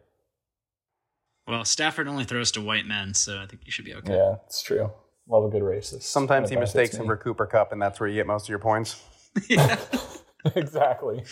Well, 1.47 1.65
Stafford 1.65 2.07
only 2.07 2.23
throws 2.23 2.51
to 2.51 2.61
white 2.61 2.85
men, 2.85 3.13
so 3.13 3.39
I 3.39 3.45
think 3.47 3.63
you 3.65 3.71
should 3.71 3.85
be 3.85 3.93
okay. 3.95 4.15
Yeah, 4.15 4.35
it's 4.45 4.61
true. 4.61 4.91
Love 5.27 5.45
a 5.45 5.49
good 5.49 5.61
racist. 5.63 6.03
Sometimes 6.03 6.49
he 6.49 6.55
mistakes 6.55 6.95
him 6.95 7.05
for 7.05 7.17
Cooper 7.17 7.45
Kupp, 7.45 7.71
and 7.71 7.81
that's 7.81 7.99
where 7.99 8.07
you 8.07 8.15
get 8.15 8.27
most 8.27 8.45
of 8.45 8.49
your 8.49 8.59
points. 8.59 9.01
Yeah. 9.49 9.79
exactly. 10.55 11.23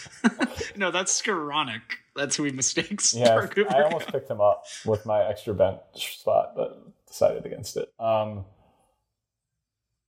no, 0.75 0.89
that's 0.89 1.21
Skowronek. 1.21 1.81
That's 2.15 2.35
who 2.35 2.45
he 2.45 2.51
mistakes 2.51 3.13
Yeah, 3.13 3.39
for 3.39 3.47
Cooper. 3.47 3.75
I 3.75 3.83
almost 3.83 4.05
Kupp. 4.05 4.13
picked 4.15 4.31
him 4.31 4.41
up 4.41 4.63
with 4.87 5.05
my 5.05 5.23
extra 5.23 5.53
bench 5.53 6.17
spot, 6.17 6.53
but 6.55 6.81
decided 7.11 7.45
against 7.45 7.77
it. 7.77 7.93
Um, 7.99 8.45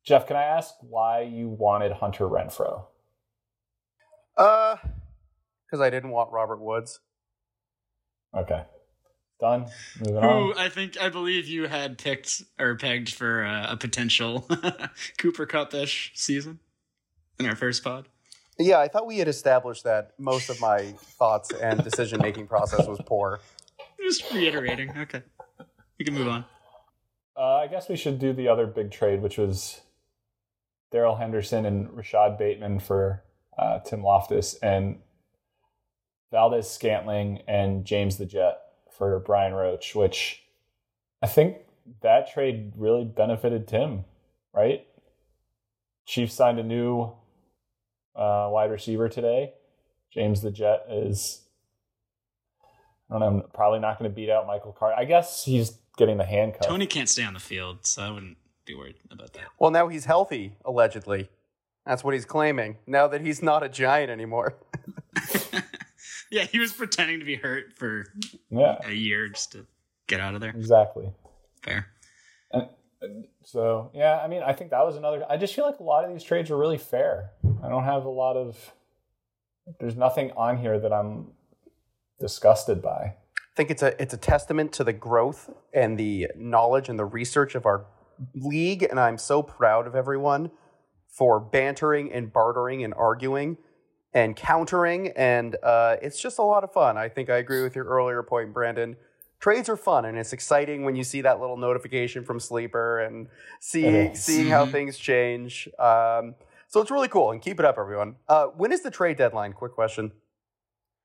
Jeff, 0.03 0.27
can 0.27 0.35
I 0.35 0.43
ask 0.43 0.73
why 0.81 1.21
you 1.21 1.47
wanted 1.47 1.91
Hunter 1.91 2.25
Renfrow? 2.25 2.85
Uh, 4.35 4.77
because 5.65 5.81
I 5.81 5.89
didn't 5.89 6.09
want 6.09 6.31
Robert 6.31 6.59
Woods. 6.59 6.99
Okay, 8.35 8.63
done. 9.39 9.67
Moving 9.99 10.23
Who 10.23 10.29
on. 10.29 10.57
I 10.57 10.69
think 10.69 10.99
I 10.99 11.09
believe 11.09 11.47
you 11.47 11.67
had 11.67 11.97
picked 11.97 12.41
or 12.59 12.75
pegged 12.75 13.13
for 13.13 13.43
uh, 13.43 13.71
a 13.71 13.77
potential 13.77 14.47
Cooper 15.17 15.45
Kupp 15.45 15.73
ish 15.73 16.11
season 16.15 16.59
in 17.39 17.45
our 17.45 17.55
first 17.55 17.83
pod. 17.83 18.07
Yeah, 18.59 18.79
I 18.79 18.87
thought 18.87 19.07
we 19.07 19.17
had 19.17 19.27
established 19.27 19.83
that 19.83 20.11
most 20.19 20.49
of 20.49 20.59
my 20.59 20.93
thoughts 21.17 21.51
and 21.51 21.83
decision 21.83 22.19
making 22.21 22.47
process 22.47 22.87
was 22.87 22.99
poor. 23.05 23.39
Just 23.99 24.31
reiterating. 24.31 24.95
Okay, 24.97 25.21
we 25.97 26.05
can 26.05 26.13
move 26.13 26.27
on. 26.27 26.45
Uh, 27.35 27.55
I 27.55 27.67
guess 27.67 27.89
we 27.89 27.95
should 27.95 28.19
do 28.19 28.31
the 28.33 28.47
other 28.47 28.67
big 28.67 28.91
trade, 28.91 29.21
which 29.21 29.37
was 29.37 29.81
Darrell 30.91 31.15
Henderson 31.15 31.65
and 31.65 31.91
Rashod 31.95 32.37
Bateman 32.37 32.79
for 32.79 33.23
uh, 33.57 33.79
Tim 33.79 34.03
Loftus 34.03 34.55
and 34.61 34.99
Valdes-Scantling 36.31 37.41
and 37.47 37.85
James 37.85 38.17
the 38.17 38.25
Jet 38.25 38.59
for 38.95 39.19
Brian 39.19 39.53
Roach, 39.53 39.95
which 39.95 40.43
I 41.21 41.27
think 41.27 41.57
that 42.01 42.31
trade 42.31 42.73
really 42.75 43.03
benefited 43.03 43.67
Tim, 43.67 44.05
right? 44.53 44.85
Chiefs 46.05 46.35
signed 46.35 46.59
a 46.59 46.63
new 46.63 47.11
uh, 48.15 48.49
wide 48.51 48.71
receiver 48.71 49.09
today. 49.09 49.53
James 50.11 50.41
the 50.41 50.51
Jet 50.51 50.85
is, 50.89 51.41
I 53.09 53.17
don't 53.17 53.19
know, 53.19 53.47
probably 53.53 53.79
not 53.79 53.97
going 53.97 54.09
to 54.09 54.15
beat 54.15 54.29
out 54.29 54.45
Michael 54.45 54.73
Carter. 54.73 54.95
I 54.95 55.05
guess 55.05 55.43
he's 55.45 55.79
getting 55.97 56.17
the 56.17 56.25
handcuff. 56.25 56.67
Tony 56.67 56.85
can't 56.85 57.09
stay 57.09 57.23
on 57.23 57.33
the 57.33 57.39
field, 57.39 57.85
so 57.85 58.01
I 58.03 58.09
wouldn't 58.11 58.37
be 58.65 58.75
worried 58.75 58.95
about 59.11 59.33
that. 59.33 59.43
Well, 59.59 59.71
now 59.71 59.87
he's 59.87 60.05
healthy, 60.05 60.53
allegedly. 60.65 61.29
That's 61.85 62.03
what 62.03 62.13
he's 62.13 62.25
claiming. 62.25 62.77
Now 62.87 63.07
that 63.07 63.21
he's 63.21 63.41
not 63.43 63.61
a 63.63 63.69
giant 63.69 64.09
anymore. 64.09 64.55
yeah, 66.31 66.43
he 66.45 66.59
was 66.59 66.71
pretending 66.71 67.19
to 67.19 67.25
be 67.25 67.35
hurt 67.35 67.73
for 67.73 68.05
Yeah, 68.49 68.77
a 68.85 68.93
year 68.93 69.27
just 69.29 69.51
to 69.53 69.65
get 70.07 70.19
out 70.19 70.33
of 70.35 70.41
there. 70.41 70.51
exactly. 70.51 71.09
Fair. 71.61 71.87
And, 72.51 72.67
and 73.01 73.25
so, 73.43 73.91
yeah, 73.93 74.19
I 74.23 74.27
mean, 74.27 74.41
I 74.43 74.53
think 74.53 74.71
that 74.71 74.85
was 74.85 74.95
another. 74.95 75.25
I 75.29 75.37
just 75.37 75.53
feel 75.53 75.65
like 75.65 75.79
a 75.79 75.83
lot 75.83 76.05
of 76.05 76.11
these 76.11 76.23
trades 76.23 76.49
are 76.51 76.57
really 76.57 76.77
fair. 76.77 77.31
I 77.63 77.67
don't 77.69 77.83
have 77.83 78.05
a 78.05 78.09
lot 78.09 78.37
of. 78.37 78.73
There's 79.79 79.95
nothing 79.95 80.31
on 80.37 80.57
here 80.57 80.79
that 80.79 80.91
I'm 80.93 81.31
disgusted 82.19 82.81
by. 82.81 83.15
I 83.53 83.55
think 83.55 83.69
it's 83.69 83.83
a 83.83 84.01
it's 84.01 84.15
a 84.15 84.17
testament 84.17 84.71
to 84.73 84.83
the 84.83 84.93
growth 84.93 85.51
and 85.73 85.95
the 85.95 86.29
knowledge 86.35 86.89
and 86.89 86.97
the 86.97 87.05
research 87.05 87.53
of 87.53 87.67
our 87.67 87.85
league, 88.33 88.81
and 88.81 88.99
I'm 88.99 89.19
so 89.19 89.43
proud 89.43 89.85
of 89.85 89.95
everyone 89.95 90.49
for 91.07 91.39
bantering 91.39 92.11
and 92.11 92.33
bartering 92.33 92.83
and 92.83 92.95
arguing 92.95 93.57
and 94.11 94.35
countering, 94.35 95.09
and 95.15 95.55
uh, 95.61 95.97
it's 96.01 96.19
just 96.19 96.39
a 96.39 96.41
lot 96.41 96.63
of 96.63 96.73
fun. 96.73 96.97
I 96.97 97.09
think 97.09 97.29
I 97.29 97.37
agree 97.37 97.61
with 97.61 97.75
your 97.75 97.85
earlier 97.85 98.23
point, 98.23 98.53
Brandon. 98.53 98.95
Trades 99.39 99.69
are 99.69 99.77
fun, 99.77 100.05
and 100.05 100.17
it's 100.17 100.33
exciting 100.33 100.83
when 100.83 100.95
you 100.95 101.03
see 101.03 101.21
that 101.21 101.39
little 101.39 101.57
notification 101.57 102.23
from 102.23 102.39
Sleeper 102.39 103.01
and 103.01 103.27
seeing 103.59 104.15
seeing 104.15 104.47
how 104.47 104.65
things 104.65 104.97
change. 104.97 105.69
Um, 105.77 106.33
so 106.69 106.81
it's 106.81 106.89
really 106.89 107.07
cool, 107.07 107.29
and 107.29 107.39
keep 107.39 107.59
it 107.59 107.65
up, 107.65 107.77
everyone. 107.77 108.15
Uh, 108.27 108.45
when 108.47 108.71
is 108.71 108.81
the 108.81 108.89
trade 108.89 109.17
deadline? 109.17 109.53
Quick 109.53 109.73
question. 109.73 110.11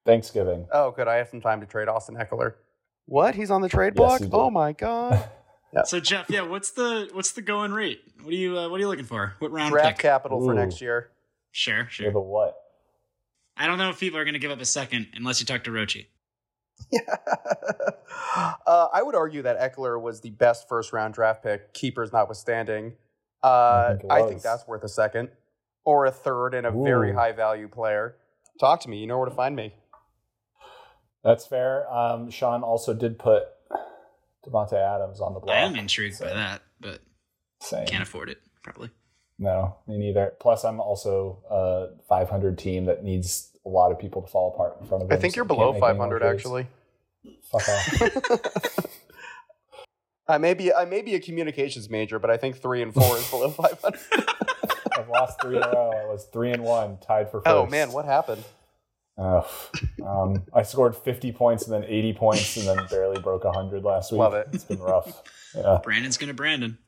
Thanksgiving. 0.08 0.66
Oh, 0.72 0.90
good. 0.90 1.06
I 1.06 1.16
have 1.16 1.28
some 1.28 1.42
time 1.42 1.60
to 1.60 1.66
trade 1.66 1.86
Austin 1.86 2.16
Ekeler. 2.16 2.54
What? 3.04 3.34
He's 3.34 3.50
on 3.50 3.60
the 3.60 3.68
trade 3.68 3.94
block? 3.94 4.20
you 4.20 4.26
do. 4.26 4.32
Oh 4.32 4.50
my 4.50 4.72
god. 4.72 5.28
So 5.84 6.00
Jeff, 6.00 6.30
yeah, 6.30 6.40
what's 6.40 6.70
the 6.70 7.10
what's 7.12 7.32
the 7.32 7.42
going 7.42 7.72
rate? 7.72 8.00
What 8.22 8.32
are 8.32 8.36
you 8.36 8.58
uh, 8.58 8.70
what 8.70 8.76
are 8.76 8.80
you 8.80 8.88
looking 8.88 9.04
for? 9.04 9.34
What 9.38 9.52
round 9.52 9.70
Draft 9.70 9.98
pick? 9.98 9.98
capital 9.98 10.42
for 10.42 10.54
next 10.54 10.80
year. 10.80 11.10
Sure, 11.52 11.80
Yeah, 11.80 11.88
sure. 11.90 12.10
but 12.10 12.22
what? 12.22 12.56
I 13.54 13.66
don't 13.66 13.76
know 13.76 13.90
if 13.90 14.00
people 14.00 14.18
are 14.18 14.24
going 14.24 14.32
to 14.32 14.38
give 14.40 14.50
up 14.50 14.62
a 14.62 14.64
second 14.64 15.08
unless 15.12 15.40
you 15.40 15.46
talk 15.46 15.64
to 15.64 15.70
Rochi. 15.70 16.06
uh, 18.66 18.86
I 18.92 19.02
would 19.02 19.14
argue 19.14 19.42
that 19.42 19.60
Eckler 19.60 20.00
was 20.00 20.22
the 20.22 20.30
best 20.30 20.70
first 20.70 20.94
round 20.94 21.12
draft 21.12 21.42
pick, 21.42 21.74
keepers 21.74 22.14
notwithstanding. 22.14 22.94
Uh, 23.44 23.46
I 23.46 23.96
think 24.00 24.12
I 24.12 24.26
think 24.26 24.42
that's 24.42 24.66
worth 24.66 24.84
a 24.84 24.88
second 24.88 25.28
or 25.84 26.06
a 26.06 26.10
third 26.10 26.54
and 26.54 26.66
a 26.66 26.70
very 26.70 27.12
high 27.12 27.32
value 27.32 27.68
player. 27.68 28.16
Talk 28.58 28.80
to 28.80 28.88
me. 28.88 28.98
You 29.00 29.06
know 29.06 29.18
where 29.18 29.28
to 29.28 29.34
find 29.34 29.54
me. 29.54 29.74
That's 31.24 31.46
fair. 31.46 31.90
Um, 31.92 32.30
Sean 32.30 32.62
also 32.62 32.94
did 32.94 33.18
put 33.18 33.44
Davante 34.46 34.74
Adams 34.74 35.20
on 35.20 35.34
the 35.34 35.40
block. 35.40 35.56
I 35.56 35.60
am 35.60 35.76
intrigued 35.76 36.20
by 36.20 36.32
that, 36.32 36.62
but 36.80 37.00
Same. 37.60 37.86
can't 37.86 38.02
afford 38.02 38.30
it 38.30 38.38
probably. 38.62 38.90
No, 39.38 39.76
me 39.86 39.98
neither. 39.98 40.34
Plus, 40.40 40.64
I'm 40.64 40.80
also 40.80 41.42
a 41.50 42.00
500 42.08 42.58
team 42.58 42.86
that 42.86 43.04
needs 43.04 43.52
a 43.64 43.68
lot 43.68 43.92
of 43.92 43.98
people 43.98 44.22
to 44.22 44.28
fall 44.28 44.52
apart 44.54 44.78
in 44.80 44.86
front 44.86 45.04
of 45.04 45.10
me. 45.10 45.16
I 45.16 45.18
think 45.18 45.34
so 45.34 45.38
you're 45.38 45.44
below 45.44 45.72
make 45.72 45.82
any 45.82 45.96
more 45.98 46.18
500 46.18 46.22
actually. 46.22 46.66
Fuck 47.50 47.68
off. 47.68 48.86
I 50.28 50.38
may 50.38 50.54
be 50.54 50.72
I 50.72 50.84
may 50.84 51.02
be 51.02 51.14
a 51.14 51.20
communications 51.20 51.88
major, 51.88 52.18
but 52.18 52.30
I 52.30 52.36
think 52.36 52.56
three 52.56 52.82
and 52.82 52.92
four 52.92 53.16
is 53.16 53.26
below 53.30 53.50
500. 53.50 53.98
I've 54.96 55.08
lost 55.08 55.40
three 55.40 55.56
in 55.56 55.62
a 55.62 55.70
row. 55.70 55.92
I 55.92 56.06
was 56.06 56.26
three 56.32 56.50
and 56.50 56.62
one, 56.64 56.98
tied 56.98 57.30
for 57.30 57.40
first. 57.40 57.46
oh 57.48 57.66
man, 57.66 57.92
what 57.92 58.04
happened? 58.04 58.44
Ugh. 59.18 59.46
um, 60.06 60.44
I 60.54 60.62
scored 60.62 60.94
50 60.96 61.32
points 61.32 61.66
and 61.66 61.74
then 61.74 61.84
80 61.90 62.12
points 62.12 62.56
and 62.56 62.66
then 62.68 62.86
barely 62.88 63.20
broke 63.20 63.44
100 63.44 63.82
last 63.84 64.12
week. 64.12 64.20
Love 64.20 64.34
it. 64.34 64.48
It's 64.52 64.64
been 64.64 64.78
rough. 64.78 65.22
Yeah. 65.56 65.78
Brandon's 65.82 66.16
going 66.16 66.28
to 66.28 66.34
Brandon. 66.34 66.78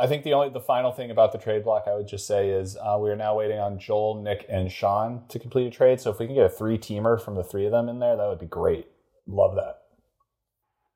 I 0.00 0.06
think 0.06 0.22
the 0.22 0.32
only 0.32 0.48
the 0.50 0.60
final 0.60 0.92
thing 0.92 1.10
about 1.10 1.32
the 1.32 1.38
trade 1.38 1.64
block 1.64 1.84
I 1.88 1.94
would 1.96 2.06
just 2.06 2.26
say 2.26 2.50
is 2.50 2.76
uh, 2.76 2.96
we 3.00 3.10
are 3.10 3.16
now 3.16 3.36
waiting 3.36 3.58
on 3.58 3.78
Joel, 3.80 4.22
Nick, 4.22 4.46
and 4.48 4.70
Sean 4.70 5.24
to 5.28 5.38
complete 5.40 5.66
a 5.66 5.70
trade. 5.70 6.00
So 6.00 6.10
if 6.10 6.20
we 6.20 6.26
can 6.26 6.36
get 6.36 6.44
a 6.46 6.48
three 6.48 6.78
teamer 6.78 7.20
from 7.20 7.34
the 7.34 7.42
three 7.42 7.66
of 7.66 7.72
them 7.72 7.88
in 7.88 7.98
there, 7.98 8.16
that 8.16 8.28
would 8.28 8.38
be 8.38 8.46
great. 8.46 8.86
Love 9.26 9.56
that. 9.56 9.80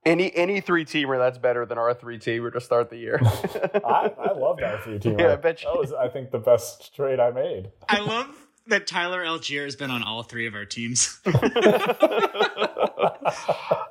Any 0.05 0.35
any 0.37 0.61
three 0.61 0.85
teamer 0.85 1.18
that's 1.18 1.39
better 1.39 1.64
than 1.66 1.79
our 1.79 1.95
three 1.95 2.18
teamer 2.18 2.53
to 2.53 2.61
start 2.61 2.91
the 2.91 2.97
year. 2.97 3.20
I, 3.85 4.12
I 4.25 4.33
loved 4.33 4.62
our 4.62 4.81
three 4.81 4.99
teamer. 4.99 5.20
Yeah, 5.20 5.33
I 5.33 5.37
bet 5.37 5.62
you- 5.62 5.70
That 5.73 5.79
was, 5.79 5.93
I 5.93 6.09
think, 6.09 6.31
the 6.31 6.39
best 6.39 6.95
trade 6.95 7.20
I 7.20 7.31
made. 7.31 7.70
I 7.89 7.99
love 8.01 8.41
that 8.69 8.87
Tyler 8.87 9.25
Allgeier 9.25 9.65
has 9.65 9.77
been 9.77 9.91
on 9.91 10.03
all 10.03 10.23
three 10.23 10.47
of 10.47 10.55
our 10.55 10.65
teams. 10.65 11.21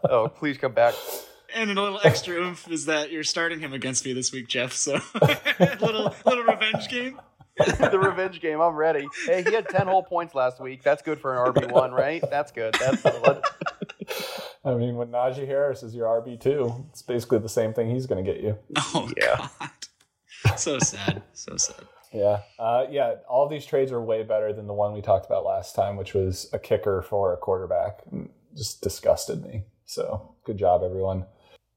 oh, 0.09 0.31
please 0.35 0.57
come 0.57 0.73
back. 0.73 0.93
And 1.53 1.69
a 1.69 1.81
little 1.81 1.99
extra 2.03 2.35
oomph 2.35 2.69
is 2.71 2.85
that 2.85 3.11
you're 3.11 3.23
starting 3.25 3.59
him 3.59 3.73
against 3.73 4.05
me 4.05 4.13
this 4.13 4.31
week, 4.31 4.47
Jeff. 4.47 4.71
So 4.73 4.93
little 5.81 6.13
little 6.25 6.43
revenge 6.45 6.87
game. 6.87 7.19
the 7.57 7.99
revenge 8.01 8.39
game. 8.39 8.61
I'm 8.61 8.75
ready. 8.75 9.05
Hey, 9.25 9.43
he 9.43 9.53
had 9.53 9.67
10 9.67 9.87
whole 9.87 10.03
points 10.03 10.33
last 10.33 10.61
week. 10.61 10.81
That's 10.83 11.01
good 11.01 11.19
for 11.19 11.45
an 11.45 11.53
RB1, 11.53 11.91
right? 11.91 12.23
That's 12.29 12.51
good. 12.53 12.73
That's 12.79 13.01
good. 13.01 13.43
I 14.63 14.73
mean, 14.75 14.95
when 14.95 15.09
Najee 15.09 15.45
Harris 15.45 15.83
is 15.83 15.93
your 15.93 16.07
RB 16.21 16.39
two, 16.39 16.85
it's 16.89 17.01
basically 17.01 17.39
the 17.39 17.49
same 17.49 17.73
thing 17.73 17.89
he's 17.89 18.05
going 18.05 18.23
to 18.23 18.31
get 18.31 18.41
you. 18.41 18.57
Oh 18.77 19.09
Yeah. 19.17 19.49
God. 19.59 20.57
So 20.57 20.79
sad. 20.79 21.21
So 21.33 21.57
sad. 21.57 21.83
Yeah, 22.13 22.41
uh, 22.59 22.85
yeah. 22.89 23.15
All 23.29 23.47
these 23.47 23.65
trades 23.65 23.91
are 23.91 24.01
way 24.01 24.23
better 24.23 24.51
than 24.53 24.67
the 24.67 24.73
one 24.73 24.93
we 24.93 25.01
talked 25.01 25.25
about 25.25 25.45
last 25.45 25.75
time, 25.75 25.95
which 25.95 26.13
was 26.13 26.49
a 26.53 26.59
kicker 26.59 27.01
for 27.01 27.33
a 27.33 27.37
quarterback. 27.37 28.03
Mm, 28.13 28.29
Just 28.55 28.81
disgusted 28.81 29.41
me. 29.43 29.63
So 29.85 30.35
good 30.43 30.57
job, 30.57 30.83
everyone. 30.83 31.25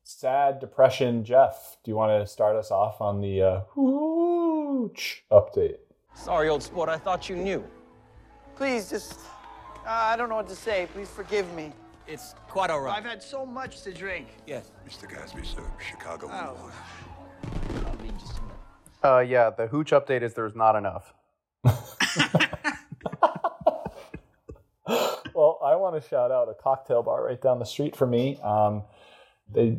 Sad 0.02 0.58
depression, 0.60 1.24
Jeff. 1.24 1.76
Do 1.84 1.90
you 1.90 1.96
want 1.96 2.20
to 2.20 2.26
start 2.30 2.56
us 2.56 2.70
off 2.70 3.00
on 3.00 3.20
the 3.20 3.42
uh, 3.42 3.60
hooch 3.70 5.24
update? 5.30 5.76
Sorry, 6.14 6.48
old 6.48 6.62
sport, 6.62 6.88
I 6.88 6.98
thought 6.98 7.28
you 7.28 7.36
knew. 7.36 7.64
Please, 8.56 8.90
just. 8.90 9.18
Uh, 9.86 9.90
I 9.90 10.16
don't 10.16 10.28
know 10.28 10.36
what 10.36 10.48
to 10.48 10.56
say. 10.56 10.88
Please 10.92 11.08
forgive 11.10 11.52
me. 11.54 11.72
It's 12.06 12.34
quite 12.48 12.70
all 12.70 12.80
right. 12.80 12.96
I've 12.96 13.04
had 13.04 13.22
so 13.22 13.44
much 13.46 13.82
to 13.82 13.92
drink. 13.92 14.28
Yes. 14.46 14.70
Mr. 14.88 15.10
Gatsby, 15.10 15.44
sir. 15.44 15.62
Chicago. 15.78 16.28
Oh. 16.30 16.72
I'll 17.86 17.96
be 17.96 18.08
just 18.18 18.38
a 18.38 18.42
minute. 18.42 18.43
Uh, 19.04 19.20
yeah, 19.20 19.50
the 19.50 19.66
hooch 19.66 19.90
update 19.90 20.22
is 20.22 20.34
there's 20.34 20.56
not 20.56 20.76
enough. 20.76 21.12
Well, 25.34 25.58
I 25.64 25.74
want 25.74 26.00
to 26.00 26.08
shout 26.08 26.30
out 26.30 26.48
a 26.48 26.54
cocktail 26.54 27.02
bar 27.02 27.24
right 27.24 27.40
down 27.40 27.58
the 27.58 27.66
street 27.66 27.96
from 27.96 28.10
me. 28.10 28.38
Um, 28.40 28.84
they 29.52 29.78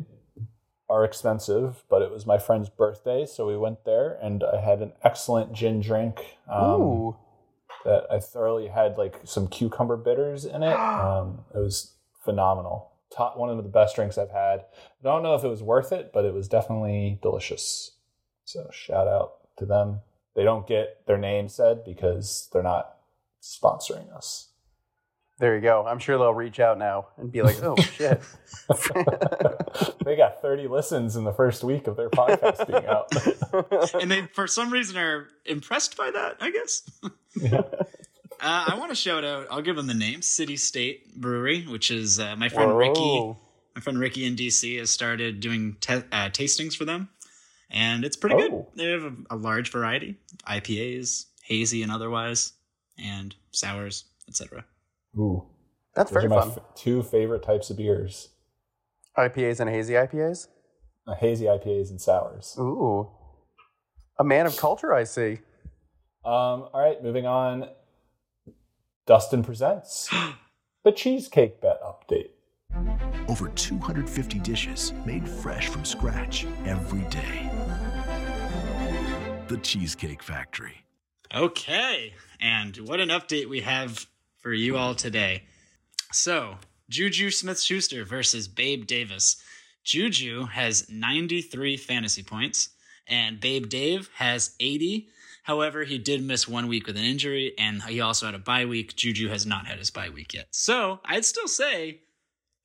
are 0.88 1.04
expensive, 1.04 1.82
but 1.88 2.02
it 2.02 2.10
was 2.10 2.26
my 2.26 2.38
friend's 2.38 2.68
birthday, 2.68 3.24
so 3.24 3.46
we 3.46 3.56
went 3.56 3.84
there, 3.84 4.18
and 4.22 4.44
I 4.44 4.60
had 4.60 4.82
an 4.82 4.92
excellent 5.02 5.54
gin 5.54 5.80
drink. 5.80 6.36
Um, 6.48 6.80
Ooh. 6.80 7.16
that 7.84 8.04
I 8.10 8.20
thoroughly 8.20 8.68
had 8.68 8.98
like 8.98 9.20
some 9.24 9.48
cucumber 9.48 9.96
bitters 9.96 10.44
in 10.44 10.62
it. 10.62 10.76
Um, 11.06 11.44
it 11.54 11.58
was 11.58 11.92
phenomenal. 12.24 12.92
Top, 13.10 13.36
one 13.36 13.48
of 13.48 13.56
the 13.56 13.62
best 13.62 13.96
drinks 13.96 14.18
I've 14.18 14.30
had. 14.30 14.60
I 14.60 15.02
don't 15.02 15.22
know 15.22 15.34
if 15.34 15.44
it 15.44 15.48
was 15.48 15.62
worth 15.62 15.92
it, 15.92 16.10
but 16.12 16.24
it 16.24 16.34
was 16.34 16.48
definitely 16.48 17.18
delicious. 17.22 17.92
So 18.46 18.70
shout 18.72 19.08
out 19.08 19.32
to 19.58 19.66
them. 19.66 20.00
They 20.34 20.44
don't 20.44 20.66
get 20.66 21.04
their 21.06 21.18
name 21.18 21.48
said 21.48 21.84
because 21.84 22.48
they're 22.52 22.62
not 22.62 22.96
sponsoring 23.42 24.14
us. 24.14 24.48
There 25.38 25.54
you 25.54 25.60
go. 25.60 25.84
I'm 25.86 25.98
sure 25.98 26.16
they'll 26.16 26.32
reach 26.32 26.60
out 26.60 26.78
now 26.78 27.08
and 27.18 27.30
be 27.30 27.42
like, 27.42 27.62
oh, 27.62 27.76
shit. 27.76 28.22
they 30.04 30.16
got 30.16 30.40
30 30.40 30.68
listens 30.68 31.16
in 31.16 31.24
the 31.24 31.32
first 31.32 31.62
week 31.62 31.86
of 31.88 31.96
their 31.96 32.08
podcast 32.08 32.66
being 32.66 32.86
out. 32.86 33.12
And 34.00 34.10
they, 34.10 34.22
for 34.34 34.46
some 34.46 34.70
reason, 34.70 34.96
are 34.96 35.28
impressed 35.44 35.96
by 35.96 36.10
that. 36.10 36.36
I 36.40 36.50
guess. 36.50 36.90
Uh, 38.38 38.66
I 38.68 38.78
want 38.78 38.90
to 38.90 38.94
shout 38.94 39.24
out. 39.24 39.46
I'll 39.50 39.62
give 39.62 39.76
them 39.76 39.86
the 39.86 39.94
name: 39.94 40.20
City 40.20 40.58
State 40.58 41.18
Brewery, 41.18 41.62
which 41.62 41.90
is 41.90 42.20
uh, 42.20 42.36
my 42.36 42.50
friend 42.50 42.76
Ricky. 42.76 43.34
My 43.74 43.80
friend 43.80 43.98
Ricky 43.98 44.26
in 44.26 44.36
DC 44.36 44.78
has 44.78 44.90
started 44.90 45.40
doing 45.40 45.76
te- 45.80 46.04
uh, 46.12 46.28
tastings 46.28 46.76
for 46.76 46.84
them, 46.84 47.08
and 47.70 48.04
it's 48.04 48.16
pretty 48.16 48.36
Oh. 48.36 48.48
good. 48.48 48.66
They 48.74 48.90
have 48.90 49.04
a, 49.04 49.14
a 49.30 49.36
large 49.36 49.70
variety: 49.70 50.16
IPAs, 50.48 51.26
hazy 51.42 51.82
and 51.82 51.90
otherwise, 51.92 52.52
and 52.98 53.34
sours, 53.52 54.04
etc. 54.28 54.64
Ooh, 55.18 55.44
That's 55.94 56.10
those 56.10 56.22
very 56.22 56.26
are 56.26 56.36
my 56.36 56.40
fun. 56.40 56.50
f- 56.52 56.74
two 56.74 57.02
favorite 57.02 57.42
types 57.42 57.70
of 57.70 57.76
beers: 57.76 58.28
IPAs 59.16 59.60
and 59.60 59.70
hazy 59.70 59.94
IPAs? 59.94 60.48
uh, 61.06 61.14
hazy 61.14 61.44
IPAs 61.46 61.90
and 61.90 62.00
sours. 62.00 62.56
Ooh. 62.58 63.10
A 64.18 64.24
man 64.24 64.46
of 64.46 64.56
culture, 64.56 64.92
I 64.94 65.04
see. 65.04 65.38
Um, 66.24 66.68
all 66.72 66.80
right, 66.80 67.02
moving 67.02 67.26
on. 67.26 67.68
Dustin 69.06 69.44
presents 69.44 70.10
the 70.84 70.90
cheesecake 70.92 71.60
bet 71.60 71.80
update. 71.82 72.30
Over 73.28 73.48
250 73.48 74.38
dishes 74.40 74.92
made 75.04 75.28
fresh 75.28 75.68
from 75.68 75.84
scratch 75.84 76.46
every 76.64 77.02
day. 77.10 77.50
The 79.48 79.58
Cheesecake 79.58 80.22
Factory. 80.22 80.84
Okay, 81.34 82.14
and 82.40 82.76
what 82.78 83.00
an 83.00 83.08
update 83.08 83.48
we 83.48 83.60
have 83.60 84.06
for 84.38 84.52
you 84.52 84.76
all 84.76 84.94
today. 84.94 85.42
So, 86.12 86.56
Juju 86.88 87.30
Smith 87.30 87.60
Schuster 87.60 88.04
versus 88.04 88.48
Babe 88.48 88.86
Davis. 88.86 89.42
Juju 89.82 90.44
has 90.46 90.88
93 90.88 91.76
fantasy 91.76 92.22
points, 92.22 92.70
and 93.08 93.40
Babe 93.40 93.68
Dave 93.68 94.08
has 94.14 94.54
80. 94.60 95.08
However, 95.42 95.84
he 95.84 95.98
did 95.98 96.22
miss 96.22 96.48
one 96.48 96.68
week 96.68 96.86
with 96.86 96.96
an 96.96 97.04
injury, 97.04 97.54
and 97.58 97.82
he 97.82 98.00
also 98.00 98.26
had 98.26 98.34
a 98.34 98.38
bye 98.40 98.66
week. 98.66 98.96
Juju 98.96 99.28
has 99.28 99.46
not 99.46 99.66
had 99.66 99.78
his 99.78 99.90
bye 99.90 100.10
week 100.10 100.34
yet. 100.34 100.46
So, 100.50 101.00
I'd 101.04 101.24
still 101.24 101.48
say 101.48 102.00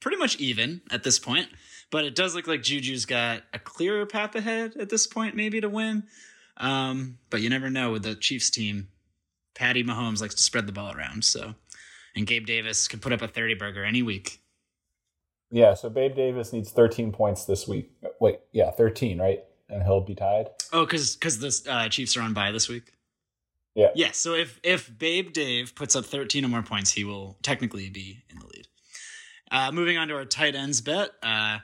pretty 0.01 0.17
much 0.17 0.37
even 0.37 0.81
at 0.91 1.03
this 1.03 1.19
point, 1.19 1.47
but 1.89 2.03
it 2.03 2.15
does 2.15 2.35
look 2.35 2.47
like 2.47 2.61
Juju's 2.61 3.05
got 3.05 3.43
a 3.53 3.59
clearer 3.59 4.05
path 4.05 4.35
ahead 4.35 4.75
at 4.77 4.89
this 4.89 5.07
point, 5.07 5.35
maybe 5.35 5.61
to 5.61 5.69
win. 5.69 6.03
Um, 6.57 7.19
but 7.29 7.41
you 7.41 7.49
never 7.49 7.69
know 7.69 7.91
with 7.91 8.03
the 8.03 8.15
Chiefs 8.15 8.49
team. 8.49 8.89
Patty 9.53 9.83
Mahomes 9.83 10.21
likes 10.21 10.35
to 10.35 10.43
spread 10.43 10.65
the 10.65 10.71
ball 10.71 10.95
around, 10.95 11.25
so 11.25 11.55
and 12.15 12.25
Gabe 12.25 12.45
Davis 12.45 12.87
can 12.87 12.99
put 12.99 13.13
up 13.13 13.21
a 13.21 13.27
30 13.27 13.55
burger 13.55 13.83
any 13.83 14.01
week. 14.01 14.41
Yeah, 15.51 15.73
so 15.73 15.89
Babe 15.89 16.15
Davis 16.15 16.53
needs 16.53 16.71
13 16.71 17.11
points 17.11 17.45
this 17.45 17.67
week. 17.67 17.91
Wait, 18.19 18.39
yeah, 18.53 18.71
13, 18.71 19.19
right? 19.19 19.43
And 19.69 19.83
he'll 19.83 20.01
be 20.01 20.15
tied. 20.15 20.47
Oh, 20.71 20.85
because 20.85 21.15
because 21.15 21.39
the 21.39 21.71
uh, 21.71 21.89
Chiefs 21.89 22.15
are 22.15 22.21
on 22.21 22.33
bye 22.33 22.51
this 22.51 22.69
week. 22.69 22.93
Yeah. 23.75 23.89
Yeah, 23.95 24.11
so 24.11 24.33
if 24.33 24.59
if 24.63 24.97
Babe 24.97 25.31
Dave 25.33 25.75
puts 25.75 25.95
up 25.95 26.05
13 26.05 26.45
or 26.45 26.47
more 26.47 26.61
points, 26.61 26.91
he 26.91 27.03
will 27.03 27.37
technically 27.41 27.89
be 27.89 28.23
in 28.29 28.39
the 28.39 28.45
lead. 28.47 28.67
Uh, 29.51 29.71
moving 29.71 29.97
on 29.97 30.07
to 30.07 30.15
our 30.15 30.25
tight 30.25 30.55
ends 30.55 30.81
bet. 30.81 31.11
Uh, 31.21 31.59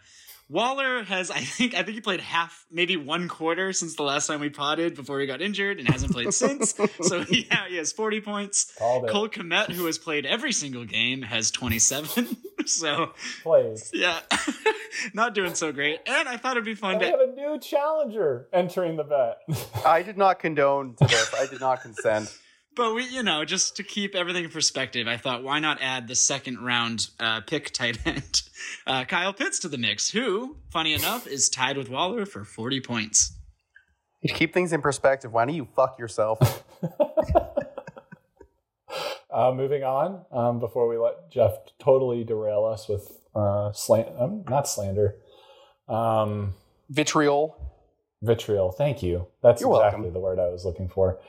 Waller 0.49 1.03
has, 1.03 1.29
I 1.29 1.39
think, 1.39 1.73
I 1.73 1.83
think 1.83 1.95
he 1.95 2.01
played 2.01 2.21
half, 2.21 2.65
maybe 2.71 2.95
one 2.95 3.27
quarter 3.27 3.73
since 3.73 3.95
the 3.95 4.03
last 4.03 4.27
time 4.27 4.39
we 4.39 4.49
potted 4.49 4.95
before 4.95 5.19
he 5.19 5.27
got 5.27 5.41
injured 5.41 5.79
and 5.79 5.89
hasn't 5.89 6.13
played 6.13 6.33
since. 6.33 6.73
So 7.01 7.25
yeah, 7.29 7.67
he 7.67 7.75
has 7.75 7.91
40 7.91 8.21
points. 8.21 8.73
Cole 8.79 9.27
Kmet, 9.27 9.71
who 9.71 9.85
has 9.87 9.97
played 9.97 10.25
every 10.25 10.53
single 10.53 10.85
game, 10.85 11.21
has 11.21 11.51
27. 11.51 12.37
so 12.65 13.11
Played. 13.43 13.77
yeah, 13.93 14.19
not 15.13 15.33
doing 15.35 15.53
so 15.53 15.73
great. 15.73 15.99
And 16.05 16.29
I 16.29 16.37
thought 16.37 16.51
it'd 16.53 16.63
be 16.65 16.75
fun 16.75 16.91
And 16.93 17.01
to 17.01 17.07
have 17.07 17.19
a 17.19 17.33
new 17.33 17.59
challenger 17.59 18.47
entering 18.53 18.95
the 18.95 19.03
bet. 19.03 19.39
I 19.85 20.01
did 20.01 20.17
not 20.17 20.39
condone 20.39 20.95
to 20.95 21.05
this. 21.07 21.33
I 21.33 21.47
did 21.47 21.59
not 21.59 21.81
consent. 21.81 22.33
But 22.77 22.93
we, 22.93 23.05
you 23.07 23.23
know, 23.23 23.43
just 23.43 23.75
to 23.77 23.83
keep 23.83 24.13
everything 24.13 24.43
in 24.43 24.51
perspective, 24.51 25.07
I 25.07 25.17
thought, 25.17 25.43
why 25.43 25.59
not 25.59 25.79
add 25.81 26.07
the 26.07 26.13
second 26.13 26.59
round 26.63 27.09
uh, 27.19 27.41
pick 27.41 27.71
tight 27.73 27.97
end, 28.05 28.43
uh, 28.85 29.03
Kyle 29.05 29.33
Pitts, 29.33 29.57
to 29.59 29.67
the 29.67 29.79
mix, 29.79 30.11
who, 30.11 30.57
funny 30.69 30.93
enough, 30.93 31.25
is 31.25 31.49
tied 31.49 31.75
with 31.75 31.89
Waller 31.89 32.27
for 32.27 32.45
40 32.45 32.79
points. 32.81 33.33
To 34.27 34.33
keep 34.33 34.53
things 34.53 34.73
in 34.73 34.81
perspective, 34.81 35.33
why 35.33 35.45
don't 35.45 35.55
you 35.55 35.67
fuck 35.75 35.97
yourself? 35.99 36.63
Uh, 39.29 39.51
moving 39.51 39.83
on, 39.83 40.25
um, 40.31 40.59
before 40.59 40.87
we 40.87 40.97
let 40.97 41.29
Jeff 41.29 41.51
totally 41.79 42.23
derail 42.23 42.65
us 42.65 42.87
with 42.87 43.19
uh, 43.35 43.71
slant, 43.71 44.07
um, 44.17 44.43
not 44.49 44.67
slander, 44.67 45.15
um, 45.87 46.55
Vitriol. 46.89 47.55
vitriol. 48.23 48.71
Thank 48.71 49.03
you. 49.03 49.27
That's 49.43 49.61
You're 49.61 49.75
exactly 49.75 50.03
welcome. 50.03 50.13
the 50.13 50.19
word 50.21 50.39
I 50.39 50.47
was 50.47 50.65
looking 50.65 50.87
for. 50.89 51.19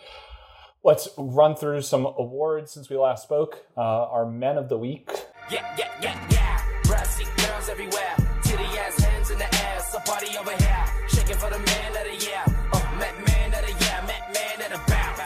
Let's 0.89 1.11
run 1.19 1.55
through 1.55 1.83
some 1.83 2.07
awards 2.07 2.73
since 2.73 2.89
we 2.89 2.97
last 2.97 3.23
spoke. 3.23 3.63
Uh, 3.77 4.09
our 4.09 4.25
Men 4.25 4.57
of 4.57 4.71
the 4.71 4.79
Week. 4.79 5.11
Yeah, 5.51 5.77
yeah, 5.79 5.93
yeah, 6.01 6.29
yeah. 6.31 6.65
Brassy 6.85 7.25
girls 7.37 7.69
everywhere. 7.69 8.17
Titty 8.43 8.65
ass 8.65 8.99
hands 8.99 9.31
in 9.31 9.37
the 9.37 9.55
air. 9.67 9.81
So 9.81 9.99
party 9.99 10.29
over 10.39 10.51
here. 10.51 10.87
Shaking 11.09 11.37
for 11.37 11.51
the 11.51 11.59
man 11.59 11.95
of 11.95 12.05
the 12.05 12.17
year. 12.25 12.43
Uh, 12.73 12.97
met 12.99 13.15
man 13.27 13.53
of 13.53 13.67
the 13.67 13.73
year. 13.85 14.03
Met 14.07 14.33
man 14.33 14.63
of 14.63 14.71
the 14.73 14.81
bounce. 14.91 15.21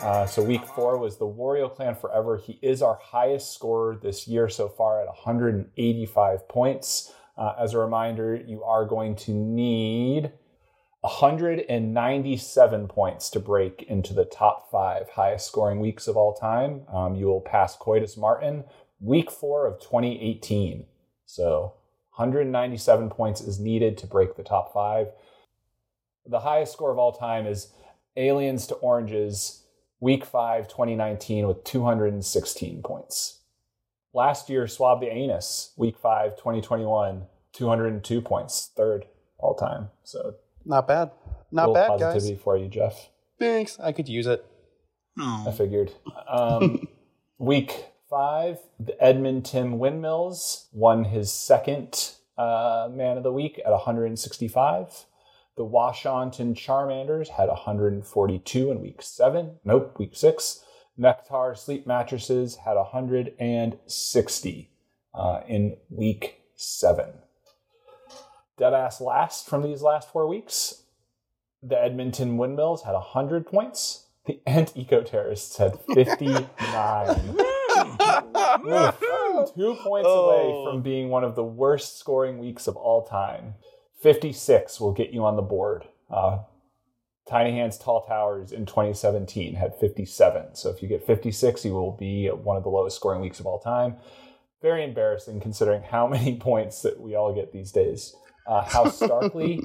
Uh, 0.00 0.24
so 0.24 0.42
week 0.42 0.64
four 0.68 0.96
was 0.96 1.18
the 1.18 1.26
Wario 1.26 1.70
Clan 1.70 1.96
Forever. 1.96 2.38
He 2.38 2.58
is 2.62 2.80
our 2.80 2.98
highest 3.02 3.52
scorer 3.52 3.98
this 4.02 4.26
year 4.26 4.48
so 4.48 4.66
far 4.66 5.02
at 5.02 5.08
185 5.08 6.48
points. 6.48 7.12
Uh, 7.36 7.52
as 7.60 7.74
a 7.74 7.78
reminder, 7.78 8.34
you 8.34 8.64
are 8.64 8.86
going 8.86 9.14
to 9.16 9.34
need 9.34 10.32
197 11.04 12.88
points 12.88 13.28
to 13.28 13.38
break 13.38 13.82
into 13.82 14.14
the 14.14 14.24
top 14.24 14.70
five 14.70 15.10
highest 15.10 15.46
scoring 15.46 15.78
weeks 15.78 16.08
of 16.08 16.16
all 16.16 16.32
time. 16.32 16.80
Um, 16.90 17.14
you 17.14 17.26
will 17.26 17.42
pass 17.42 17.76
Coitus 17.76 18.16
Martin 18.16 18.64
week 19.00 19.30
four 19.30 19.66
of 19.66 19.78
2018. 19.80 20.86
So 21.26 21.74
197 22.16 23.10
points 23.10 23.42
is 23.42 23.60
needed 23.60 23.98
to 23.98 24.06
break 24.06 24.36
the 24.36 24.42
top 24.42 24.72
five. 24.72 25.08
The 26.24 26.40
highest 26.40 26.72
score 26.72 26.90
of 26.90 26.98
all 26.98 27.12
time 27.12 27.46
is 27.46 27.74
Aliens 28.16 28.66
to 28.68 28.74
Oranges, 28.76 29.64
week 30.00 30.24
five, 30.24 30.68
2019, 30.68 31.46
with 31.46 31.64
216 31.64 32.82
points. 32.82 33.40
Last 34.14 34.48
year, 34.48 34.66
Swab 34.66 35.02
the 35.02 35.12
Anus, 35.12 35.74
week 35.76 35.98
five, 35.98 36.34
2021, 36.36 37.26
202 37.52 38.22
points, 38.22 38.70
third 38.74 39.04
all 39.36 39.54
time. 39.54 39.90
So 40.02 40.36
Not 40.64 40.88
bad. 40.88 41.10
Not 41.50 41.72
bad, 41.74 41.74
guys. 41.74 41.74
little 41.74 41.74
bad, 41.74 41.88
positivity 41.88 42.34
guys. 42.34 42.42
for 42.42 42.56
you, 42.56 42.68
Jeff. 42.68 43.10
Thanks. 43.38 43.78
I 43.80 43.92
could 43.92 44.08
use 44.08 44.26
it. 44.26 44.44
I 45.18 45.52
figured. 45.52 45.92
Um, 46.28 46.88
week 47.38 47.86
five, 48.10 48.58
the 48.80 49.00
Edmonton 49.02 49.78
Windmills 49.78 50.68
won 50.72 51.04
his 51.04 51.32
second 51.32 52.12
uh, 52.36 52.88
man 52.90 53.16
of 53.16 53.22
the 53.22 53.32
week 53.32 53.60
at 53.64 53.70
165. 53.70 55.06
The 55.56 55.64
Washington 55.64 56.54
Charmanders 56.54 57.28
had 57.28 57.48
142 57.48 58.70
in 58.72 58.80
week 58.80 59.02
seven. 59.02 59.58
Nope, 59.64 59.96
week 59.98 60.16
six. 60.16 60.64
Nectar 60.96 61.54
Sleep 61.56 61.86
Mattresses 61.86 62.56
had 62.56 62.74
160 62.74 64.70
uh, 65.14 65.40
in 65.46 65.76
week 65.90 66.40
seven. 66.56 67.23
Deadass 68.58 69.00
last 69.00 69.48
from 69.48 69.62
these 69.62 69.82
last 69.82 70.10
four 70.12 70.26
weeks. 70.26 70.82
The 71.62 71.80
Edmonton 71.82 72.36
Windmills 72.36 72.82
had 72.84 72.92
100 72.92 73.46
points. 73.46 74.06
The 74.26 74.40
Ant 74.46 74.72
Eco 74.76 75.02
Terrorists 75.02 75.56
had 75.56 75.78
59. 75.94 77.36
Two 79.54 79.76
points 79.82 80.06
away 80.08 80.44
Oh. 80.46 80.70
from 80.70 80.82
being 80.82 81.08
one 81.10 81.24
of 81.24 81.34
the 81.34 81.44
worst 81.44 81.98
scoring 81.98 82.38
weeks 82.38 82.66
of 82.66 82.76
all 82.76 83.04
time. 83.06 83.54
56 84.00 84.80
will 84.80 84.92
get 84.92 85.10
you 85.10 85.24
on 85.24 85.36
the 85.36 85.42
board. 85.42 85.84
Uh, 86.10 86.38
Tiny 87.28 87.52
Hands 87.52 87.76
Tall 87.78 88.04
Towers 88.04 88.52
in 88.52 88.66
2017 88.66 89.54
had 89.54 89.74
57. 89.76 90.54
So 90.54 90.68
if 90.70 90.82
you 90.82 90.88
get 90.88 91.06
56, 91.06 91.64
you 91.64 91.72
will 91.72 91.92
be 91.92 92.28
one 92.28 92.56
of 92.56 92.62
the 92.62 92.68
lowest 92.68 92.96
scoring 92.96 93.20
weeks 93.22 93.40
of 93.40 93.46
all 93.46 93.58
time. 93.58 93.96
Very 94.60 94.84
embarrassing 94.84 95.40
considering 95.40 95.82
how 95.82 96.06
many 96.08 96.36
points 96.36 96.82
that 96.82 97.00
we 97.00 97.14
all 97.14 97.32
get 97.34 97.52
these 97.52 97.72
days. 97.72 98.14
Uh, 98.46 98.62
House 98.62 98.98
Starkly 98.98 99.60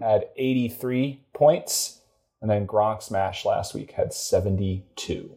had 0.00 0.28
83 0.36 1.20
points, 1.34 2.00
and 2.40 2.50
then 2.50 2.66
Gronk 2.66 3.02
Smash 3.02 3.44
last 3.44 3.74
week 3.74 3.92
had 3.92 4.12
72. 4.14 5.36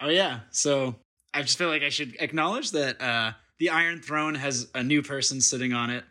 oh 0.00 0.08
yeah. 0.08 0.40
So 0.50 0.94
I 1.34 1.42
just 1.42 1.58
feel 1.58 1.68
like 1.68 1.82
I 1.82 1.88
should 1.88 2.16
acknowledge 2.20 2.70
that 2.72 3.00
uh, 3.00 3.32
the 3.58 3.70
Iron 3.70 4.00
Throne 4.00 4.34
has 4.34 4.68
a 4.74 4.82
new 4.82 5.02
person 5.02 5.40
sitting 5.40 5.72
on 5.72 5.90
it. 5.90 6.04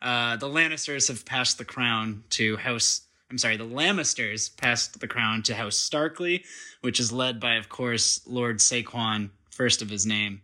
Uh, 0.00 0.36
the 0.36 0.48
Lannisters 0.48 1.08
have 1.08 1.24
passed 1.24 1.58
the 1.58 1.64
crown 1.64 2.24
to 2.30 2.56
House. 2.56 3.02
I'm 3.30 3.38
sorry, 3.38 3.56
the 3.56 3.64
Lannisters 3.64 4.54
passed 4.56 5.00
the 5.00 5.08
crown 5.08 5.42
to 5.44 5.54
House 5.54 5.76
Starkly, 5.76 6.44
which 6.82 7.00
is 7.00 7.10
led 7.10 7.40
by, 7.40 7.54
of 7.54 7.68
course, 7.68 8.20
Lord 8.26 8.58
Saquon, 8.58 9.30
first 9.50 9.82
of 9.82 9.88
his 9.90 10.04
name, 10.06 10.42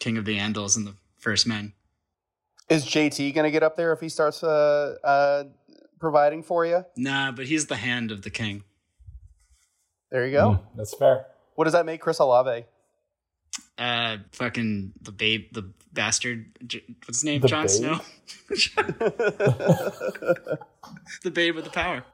King 0.00 0.18
of 0.18 0.24
the 0.24 0.38
Andals 0.38 0.76
and 0.76 0.86
the 0.86 0.94
First 1.18 1.46
Men. 1.46 1.72
Is 2.70 2.86
JT 2.86 3.34
going 3.34 3.44
to 3.44 3.50
get 3.50 3.64
up 3.64 3.76
there 3.76 3.92
if 3.92 4.00
he 4.00 4.08
starts 4.08 4.44
uh, 4.44 4.96
uh, 5.02 5.44
providing 5.98 6.44
for 6.44 6.64
you? 6.64 6.84
Nah, 6.96 7.32
but 7.32 7.46
he's 7.46 7.66
the 7.66 7.74
hand 7.74 8.12
of 8.12 8.22
the 8.22 8.30
king. 8.30 8.62
There 10.12 10.24
you 10.24 10.30
go. 10.32 10.50
Mm, 10.50 10.60
that's 10.76 10.94
fair. 10.94 11.26
What 11.56 11.64
does 11.64 11.72
that 11.72 11.84
make 11.84 12.00
Chris 12.00 12.20
Olave? 12.20 12.64
Uh, 13.76 14.18
fucking 14.30 14.92
the 15.02 15.10
babe, 15.10 15.48
the 15.52 15.68
bastard. 15.92 16.46
What's 17.04 17.18
his 17.18 17.24
name? 17.24 17.40
The 17.40 17.48
Jon 17.48 17.62
babe? 17.64 17.70
Snow. 17.70 18.00
the 21.24 21.30
babe 21.32 21.56
with 21.56 21.64
the 21.64 21.70
power. 21.70 22.04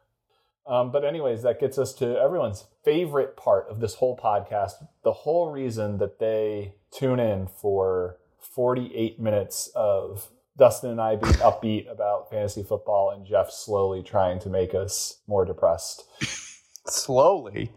Um, 0.67 0.91
but 0.91 1.05
anyways, 1.05 1.43
that 1.43 1.61
gets 1.61 1.77
us 1.79 1.93
to 1.95 2.19
everyone's 2.19 2.65
favorite 2.83 3.37
part 3.37 3.69
of 3.69 3.81
this 3.81 3.97
whole 3.97 4.17
podcast. 4.17 4.73
The 5.05 5.13
whole 5.13 5.51
reason 5.51 5.99
that 5.99 6.19
they 6.19 6.77
tune 6.91 7.21
in 7.21 7.47
for 7.47 8.17
48 8.41 9.21
minutes 9.21 9.71
of 9.75 10.31
Dustin 10.59 10.91
and 10.91 11.01
I 11.01 11.17
being 11.17 11.35
upbeat 11.35 11.91
about 11.91 12.31
fantasy 12.31 12.63
football 12.63 13.11
and 13.11 13.27
Jeff 13.27 13.51
slowly 13.51 14.03
trying 14.03 14.39
to 14.41 14.49
make 14.49 14.75
us 14.75 15.21
more 15.27 15.45
depressed. 15.45 16.05
Slowly. 16.87 17.73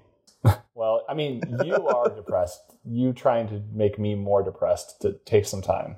Well, 0.73 1.03
I 1.09 1.13
mean, 1.13 1.41
you 1.63 1.87
are 1.87 2.09
depressed. 2.15 2.61
You 2.85 3.11
trying 3.11 3.49
to 3.49 3.61
make 3.73 3.99
me 3.99 4.15
more 4.15 4.43
depressed 4.43 5.01
to 5.01 5.19
take 5.25 5.45
some 5.45 5.61
time. 5.61 5.97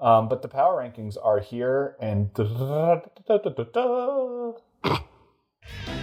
Um, 0.00 0.28
but 0.28 0.42
the 0.42 0.48
power 0.48 0.82
rankings 0.82 1.16
are 1.22 1.38
here, 1.38 1.96
and 2.00 2.30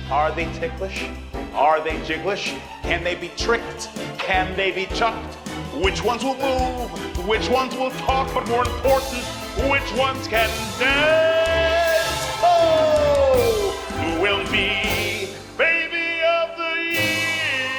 Are 0.09 0.31
they 0.33 0.45
ticklish? 0.53 1.09
Are 1.53 1.83
they 1.83 1.97
jigglish? 1.99 2.57
Can 2.83 3.03
they 3.03 3.15
be 3.15 3.29
tricked? 3.37 3.89
Can 4.17 4.55
they 4.55 4.71
be 4.71 4.85
chucked? 4.87 5.37
Which 5.81 6.03
ones 6.03 6.23
will 6.23 6.37
move? 6.37 7.27
Which 7.27 7.49
ones 7.49 7.73
will 7.73 7.89
talk? 7.89 8.31
But 8.35 8.47
more 8.47 8.63
important, 8.63 9.23
which 9.67 9.91
ones 9.97 10.27
can 10.27 10.47
dance? 10.77 12.07
Oh, 12.43 13.75
who 13.93 14.21
will 14.21 14.43
be 14.51 15.27
baby 15.57 16.21
of 16.23 16.55
the 16.55 16.75
year? 16.83 17.71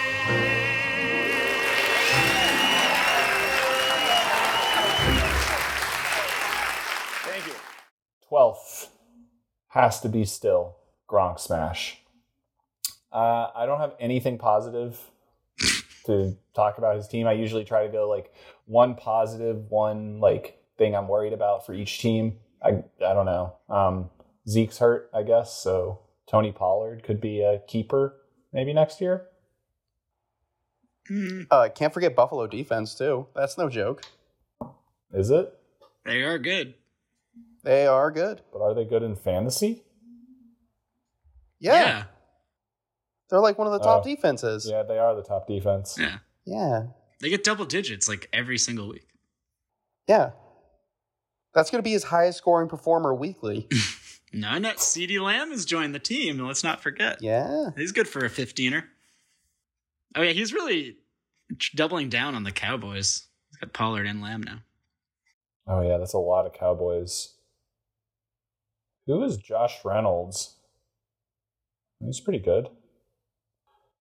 Thank 7.22 7.46
you. 7.46 7.54
12th 8.28 8.88
has 9.68 10.00
to 10.00 10.08
be 10.08 10.24
still 10.24 10.74
Gronk 11.08 11.38
Smash. 11.38 12.00
Uh, 13.12 13.50
I 13.54 13.64
don't 13.64 13.78
have 13.78 13.94
anything 14.00 14.38
positive 14.38 15.11
to 16.06 16.36
talk 16.54 16.78
about 16.78 16.96
his 16.96 17.08
team. 17.08 17.26
I 17.26 17.32
usually 17.32 17.64
try 17.64 17.86
to 17.86 17.92
go 17.92 18.08
like 18.08 18.32
one 18.66 18.94
positive, 18.94 19.70
one 19.70 20.20
like 20.20 20.58
thing 20.78 20.94
I'm 20.96 21.08
worried 21.08 21.32
about 21.32 21.66
for 21.66 21.74
each 21.74 22.00
team. 22.00 22.38
I 22.64 22.84
I 23.04 23.12
don't 23.14 23.26
know. 23.26 23.56
Um, 23.68 24.10
Zeke's 24.48 24.78
hurt, 24.78 25.10
I 25.14 25.22
guess, 25.22 25.56
so 25.56 26.00
Tony 26.26 26.52
Pollard 26.52 27.02
could 27.02 27.20
be 27.20 27.42
a 27.42 27.60
keeper 27.66 28.16
maybe 28.52 28.72
next 28.72 29.00
year. 29.00 29.26
Uh, 31.50 31.68
can't 31.74 31.92
forget 31.92 32.14
Buffalo 32.14 32.46
defense 32.46 32.94
too. 32.94 33.26
That's 33.34 33.58
no 33.58 33.68
joke. 33.68 34.02
Is 35.12 35.30
it? 35.30 35.52
They 36.04 36.22
are 36.22 36.38
good. 36.38 36.74
They 37.64 37.86
are 37.86 38.10
good. 38.10 38.40
But 38.52 38.62
are 38.62 38.74
they 38.74 38.84
good 38.84 39.02
in 39.02 39.16
fantasy? 39.16 39.82
Yeah, 41.58 42.04
they're 43.32 43.40
like 43.40 43.56
one 43.58 43.66
of 43.66 43.72
the 43.72 43.80
top 43.80 44.02
Oh. 44.04 44.08
defenses. 44.08 44.68
Yeah, 44.70 44.82
they 44.84 44.98
are 44.98 45.16
the 45.16 45.22
top 45.22 45.46
defense. 45.48 45.96
Yeah. 45.98 46.18
Yeah, 46.44 46.88
They 47.20 47.30
get 47.30 47.42
double 47.44 47.64
digits 47.64 48.08
like 48.08 48.28
every 48.32 48.58
single 48.58 48.88
week. 48.88 49.08
yeah. 50.06 50.30
That's 51.54 51.70
going 51.70 51.80
to 51.80 51.82
be 51.82 51.92
his 51.92 52.04
highest 52.04 52.38
scoring 52.38 52.68
performer 52.68 53.14
weekly. 53.14 53.68
No, 54.34 54.56
not 54.58 54.76
CeeDee 54.78 55.20
Lamb 55.20 55.50
has 55.50 55.66
joined 55.66 55.94
the 55.94 55.98
team. 55.98 56.38
Let's 56.38 56.64
not 56.64 56.80
forget. 56.82 57.18
yeah. 57.20 57.70
He's 57.76 57.92
good 57.92 58.08
for 58.08 58.24
a 58.24 58.30
15er. 58.30 58.84
Oh, 60.16 60.22
yeah, 60.22 60.32
he's 60.32 60.52
really 60.54 60.96
doubling 61.74 62.08
down 62.08 62.34
on 62.34 62.42
the 62.44 62.52
Cowboys. 62.52 63.26
He's 63.50 63.58
got 63.58 63.72
Pollard 63.74 64.06
and 64.06 64.22
Lamb 64.22 64.42
now. 64.42 64.60
Oh 65.66 65.82
yeah, 65.82 65.98
that's 65.98 66.14
a 66.14 66.18
lot 66.18 66.46
of 66.46 66.54
Cowboys. 66.54 67.34
Who 69.06 69.22
is 69.22 69.36
Josh 69.36 69.84
Reynolds? 69.84 70.56
He's 72.04 72.20
pretty 72.20 72.38
good. 72.38 72.68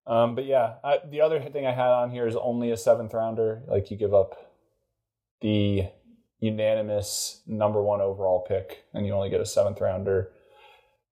Um, 0.08 0.36
but 0.36 0.46
yeah, 0.46 0.76
I, 0.84 1.00
the 1.10 1.22
other 1.22 1.40
thing 1.40 1.66
I 1.66 1.72
had 1.72 1.90
on 1.90 2.12
here 2.12 2.28
is 2.28 2.36
only 2.36 2.72
a 2.72 2.78
seventh 2.78 3.14
rounder. 3.14 3.64
Like 3.68 3.92
you 3.92 3.98
give 3.98 4.14
up 4.14 4.36
the 5.42 5.86
unanimous 6.40 7.42
number 7.46 7.82
one 7.82 8.02
overall 8.02 8.42
pick, 8.48 8.84
and 8.94 9.06
you 9.06 9.14
only 9.14 9.30
get 9.30 9.42
a 9.42 9.46
seventh 9.46 9.80
rounder. 9.80 10.32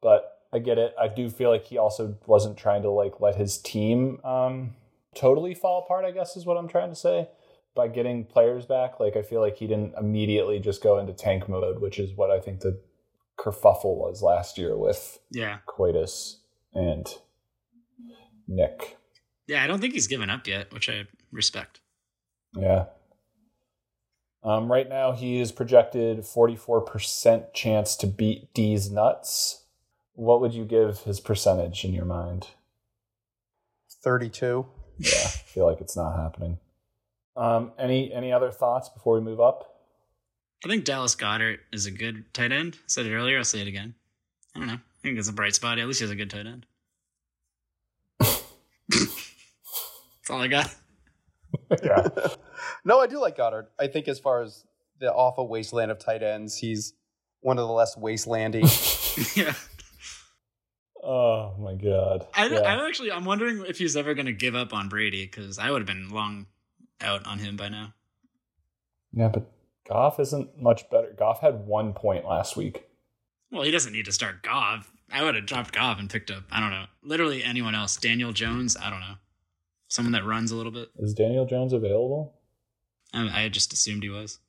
But 0.01 0.31
I 0.51 0.59
get 0.59 0.77
it. 0.77 0.93
I 0.99 1.07
do 1.07 1.29
feel 1.29 1.51
like 1.51 1.65
he 1.65 1.77
also 1.77 2.17
wasn't 2.25 2.57
trying 2.57 2.81
to 2.81 2.89
like 2.89 3.21
let 3.21 3.35
his 3.35 3.59
team 3.59 4.19
um, 4.23 4.75
totally 5.15 5.53
fall 5.53 5.83
apart. 5.83 6.05
I 6.05 6.11
guess 6.11 6.35
is 6.35 6.45
what 6.45 6.57
I'm 6.57 6.67
trying 6.67 6.89
to 6.89 6.95
say 6.95 7.29
by 7.75 7.87
getting 7.87 8.25
players 8.25 8.65
back. 8.65 8.99
Like 8.99 9.15
I 9.15 9.21
feel 9.21 9.41
like 9.41 9.57
he 9.57 9.67
didn't 9.67 9.93
immediately 9.97 10.59
just 10.59 10.81
go 10.81 10.97
into 10.97 11.13
tank 11.13 11.47
mode, 11.47 11.79
which 11.79 11.99
is 11.99 12.13
what 12.15 12.31
I 12.31 12.39
think 12.39 12.61
the 12.61 12.81
kerfuffle 13.37 13.95
was 13.95 14.21
last 14.21 14.57
year 14.57 14.75
with 14.77 15.19
Yeah. 15.31 15.59
Coitus 15.65 16.41
and 16.73 17.07
Nick. 18.49 18.97
Yeah, 19.47 19.63
I 19.63 19.67
don't 19.67 19.79
think 19.79 19.93
he's 19.93 20.07
given 20.07 20.29
up 20.29 20.47
yet, 20.47 20.73
which 20.73 20.89
I 20.89 21.05
respect. 21.31 21.79
Yeah. 22.55 22.85
Um, 24.43 24.71
right 24.71 24.87
now, 24.87 25.11
he 25.11 25.39
is 25.39 25.51
projected 25.51 26.19
44% 26.19 27.53
chance 27.53 27.95
to 27.97 28.07
beat 28.07 28.53
D's 28.53 28.89
nuts. 28.89 29.63
What 30.13 30.41
would 30.41 30.53
you 30.53 30.65
give 30.65 31.01
his 31.01 31.19
percentage 31.19 31.83
in 31.83 31.93
your 31.93 32.05
mind? 32.05 32.47
32. 34.03 34.65
Yeah, 34.97 35.09
I 35.11 35.27
feel 35.27 35.65
like 35.65 35.81
it's 35.81 35.95
not 35.95 36.15
happening. 36.17 36.57
Um, 37.35 37.71
any 37.77 38.11
any 38.13 38.33
other 38.33 38.51
thoughts 38.51 38.89
before 38.89 39.13
we 39.13 39.21
move 39.21 39.39
up? 39.39 39.79
I 40.65 40.67
think 40.67 40.83
Dallas 40.83 41.15
Goedert 41.15 41.59
is 41.71 41.85
a 41.85 41.91
good 41.91 42.25
tight 42.33 42.51
end. 42.51 42.75
I 42.75 42.83
said 42.87 43.05
it 43.05 43.13
earlier. 43.13 43.37
I'll 43.37 43.45
say 43.45 43.61
it 43.61 43.67
again. 43.67 43.95
I 44.55 44.59
don't 44.59 44.67
know. 44.67 44.73
I 44.73 45.01
think 45.01 45.17
it's 45.17 45.29
a 45.29 45.33
bright 45.33 45.55
spot. 45.55 45.79
At 45.79 45.87
least 45.87 45.99
he 45.99 46.03
has 46.03 46.11
a 46.11 46.15
good 46.15 46.29
tight 46.29 46.47
end. 46.47 46.65
That's 50.29 50.35
all 50.35 50.41
I 50.43 50.47
got. 50.47 50.75
yeah. 51.83 52.07
No, 52.85 52.99
I 52.99 53.07
do 53.07 53.19
like 53.19 53.37
Goedert. 53.37 53.67
I 53.79 53.87
think 53.87 54.07
as 54.07 54.19
far 54.19 54.41
as 54.41 54.63
the 54.99 55.11
awful 55.11 55.47
wasteland 55.47 55.91
of 55.91 55.99
tight 55.99 56.21
ends, 56.21 56.57
he's 56.57 56.93
one 57.41 57.57
of 57.57 57.67
the 57.67 57.73
less 57.73 57.95
wastelandy. 57.95 58.61
yeah. 59.35 59.53
Oh 61.01 61.55
my 61.57 61.73
god. 61.75 62.27
I, 62.33 62.47
Yeah. 62.47 62.59
I 62.59 62.87
actually, 62.87 63.11
I'm 63.11 63.25
wondering 63.25 63.65
if 63.67 63.77
he's 63.77 63.95
ever 63.95 64.13
going 64.13 64.27
to 64.27 64.33
give 64.33 64.55
up 64.55 64.73
on 64.73 64.87
Brady 64.87 65.25
because 65.25 65.57
I 65.57 65.71
would 65.71 65.79
have 65.79 65.87
been 65.87 66.09
long 66.09 66.47
out 67.01 67.25
on 67.25 67.39
him 67.39 67.55
by 67.55 67.69
now. 67.69 67.93
Yeah, 69.13 69.29
but 69.29 69.49
Goff 69.87 70.19
isn't 70.19 70.61
much 70.61 70.89
better. 70.89 71.15
Goff 71.17 71.41
had 71.41 71.65
one 71.65 71.93
point 71.93 72.25
last 72.25 72.55
week. 72.55 72.85
Well, 73.51 73.63
he 73.63 73.71
doesn't 73.71 73.93
need 73.93 74.05
to 74.05 74.11
start 74.11 74.43
Goff. 74.43 74.91
I 75.11 75.23
would 75.23 75.35
have 75.35 75.45
dropped 75.45 75.73
Goff 75.73 75.99
and 75.99 76.09
picked 76.09 76.29
up, 76.29 76.43
I 76.51 76.59
don't 76.59 76.71
know, 76.71 76.85
literally 77.03 77.43
anyone 77.43 77.73
else. 77.73 77.95
Daniel 77.97 78.31
Jones, 78.31 78.77
I 78.77 78.89
don't 78.89 78.99
know. 78.99 79.15
Someone 79.89 80.13
that 80.13 80.25
runs 80.25 80.51
a 80.51 80.55
little 80.55 80.71
bit. 80.71 80.89
Is 80.97 81.13
Daniel 81.13 81.45
Jones 81.45 81.73
available? 81.73 82.35
I, 83.13 83.45
I 83.45 83.49
just 83.49 83.73
assumed 83.73 84.03
he 84.03 84.09
was. 84.09 84.39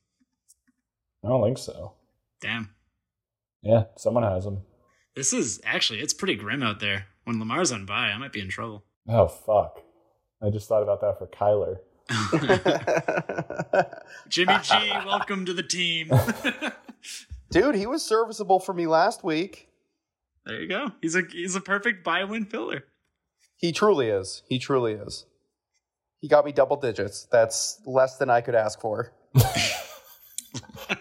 I 1.25 1.29
don't 1.29 1.43
think 1.43 1.59
so. 1.59 1.95
Damn. 2.41 2.71
Yeah, 3.63 3.85
someone 3.97 4.23
has 4.23 4.47
him. 4.47 4.59
This 5.17 5.33
is 5.33 5.61
actually, 5.65 6.01
it's 6.01 6.15
pretty 6.15 6.37
grim 6.37 6.63
out 6.63 6.81
there. 6.81 7.07
When 7.25 7.39
Lamar's 7.39 7.73
on 7.73 7.87
bye, 7.87 8.11
I 8.15 8.19
might 8.19 8.33
be 8.33 8.41
in 8.41 8.49
trouble. 8.49 8.85
Oh 9.09 9.29
fuck. 9.29 9.81
I 10.43 10.51
just 10.51 10.69
thought 10.69 10.83
about 10.83 11.01
that 11.01 11.19
for 11.19 11.27
Kyler. 11.27 11.79
Jimmy 14.29 14.55
G, 14.63 14.73
welcome 15.07 15.45
to 15.47 15.53
the 15.53 15.63
team. 15.63 16.11
Dude, 17.51 17.75
he 17.75 17.87
was 17.87 18.05
serviceable 18.05 18.61
for 18.61 18.73
me 18.73 18.87
last 18.87 19.25
week. 19.25 19.69
there 20.45 20.61
you 20.61 20.69
go. 20.69 20.93
He's 21.03 21.15
a 21.15 21.23
he's 21.31 21.57
a 21.57 21.61
perfect 21.61 22.05
buy 22.05 22.25
win 22.25 22.47
filler. 22.47 22.85
He 23.57 23.73
truly 23.73 24.09
is. 24.09 24.43
He 24.49 24.59
truly 24.59 24.95
is. 24.95 25.27
He 26.21 26.29
got 26.29 26.45
me 26.45 26.53
double 26.53 26.77
digits. 26.77 27.27
That's 27.33 27.81
less 27.87 28.19
than 28.19 28.31
I 28.31 28.41
could 28.43 28.55
ask 28.55 28.81
for. 28.81 29.13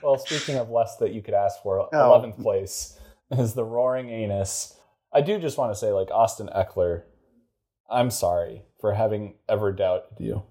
well, 0.02 0.18
speaking 0.18 0.56
of 0.58 0.70
less 0.70 0.98
that 0.98 1.12
you 1.14 1.22
could 1.22 1.34
ask 1.34 1.62
for, 1.62 1.90
Oh. 1.94 2.22
11th 2.22 2.42
place 2.42 2.98
is 3.32 3.54
the 3.54 3.64
Roaring 3.66 4.10
Anus. 4.10 4.76
I 5.14 5.22
do 5.22 5.40
just 5.40 5.58
want 5.58 5.72
to 5.74 5.80
say, 5.80 5.92
like, 5.92 6.10
Austin 6.12 6.50
Ekeler, 6.56 7.04
I'm 7.90 8.12
sorry 8.12 8.64
for 8.80 8.94
having 8.94 9.36
ever 9.50 9.72
doubted 9.72 10.20
you. 10.20 10.44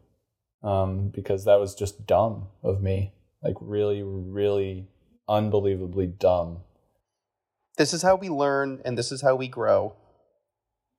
Um, 0.62 1.10
because 1.14 1.44
that 1.44 1.60
was 1.60 1.74
just 1.76 2.06
dumb 2.06 2.48
of 2.64 2.82
me. 2.82 3.12
Like, 3.42 3.54
really, 3.60 4.02
really 4.02 4.88
unbelievably 5.28 6.08
dumb. 6.18 6.62
This 7.76 7.92
is 7.94 8.02
how 8.02 8.16
we 8.16 8.28
learn 8.28 8.82
and 8.84 8.98
this 8.98 9.12
is 9.12 9.22
how 9.22 9.36
we 9.36 9.46
grow. 9.46 9.94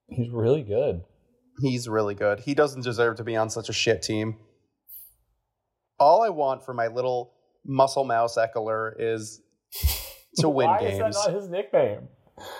He's 0.07 0.29
really 0.29 0.63
good. 0.63 1.03
He's 1.61 1.87
really 1.89 2.15
good. 2.15 2.39
He 2.41 2.53
doesn't 2.53 2.81
deserve 2.83 3.17
to 3.17 3.23
be 3.23 3.35
on 3.35 3.49
such 3.49 3.69
a 3.69 3.73
shit 3.73 4.01
team. 4.01 4.37
All 5.99 6.21
I 6.23 6.29
want 6.29 6.63
for 6.63 6.73
my 6.73 6.87
little 6.87 7.33
muscle 7.65 8.05
mouse 8.05 8.37
Ekeler 8.37 8.93
is 8.97 9.41
to 10.37 10.47
win 10.49 10.67
Why 10.67 10.79
games. 10.79 10.93
is 10.93 10.99
that 11.23 11.31
not 11.31 11.33
his 11.41 11.49
nickname? 11.49 12.07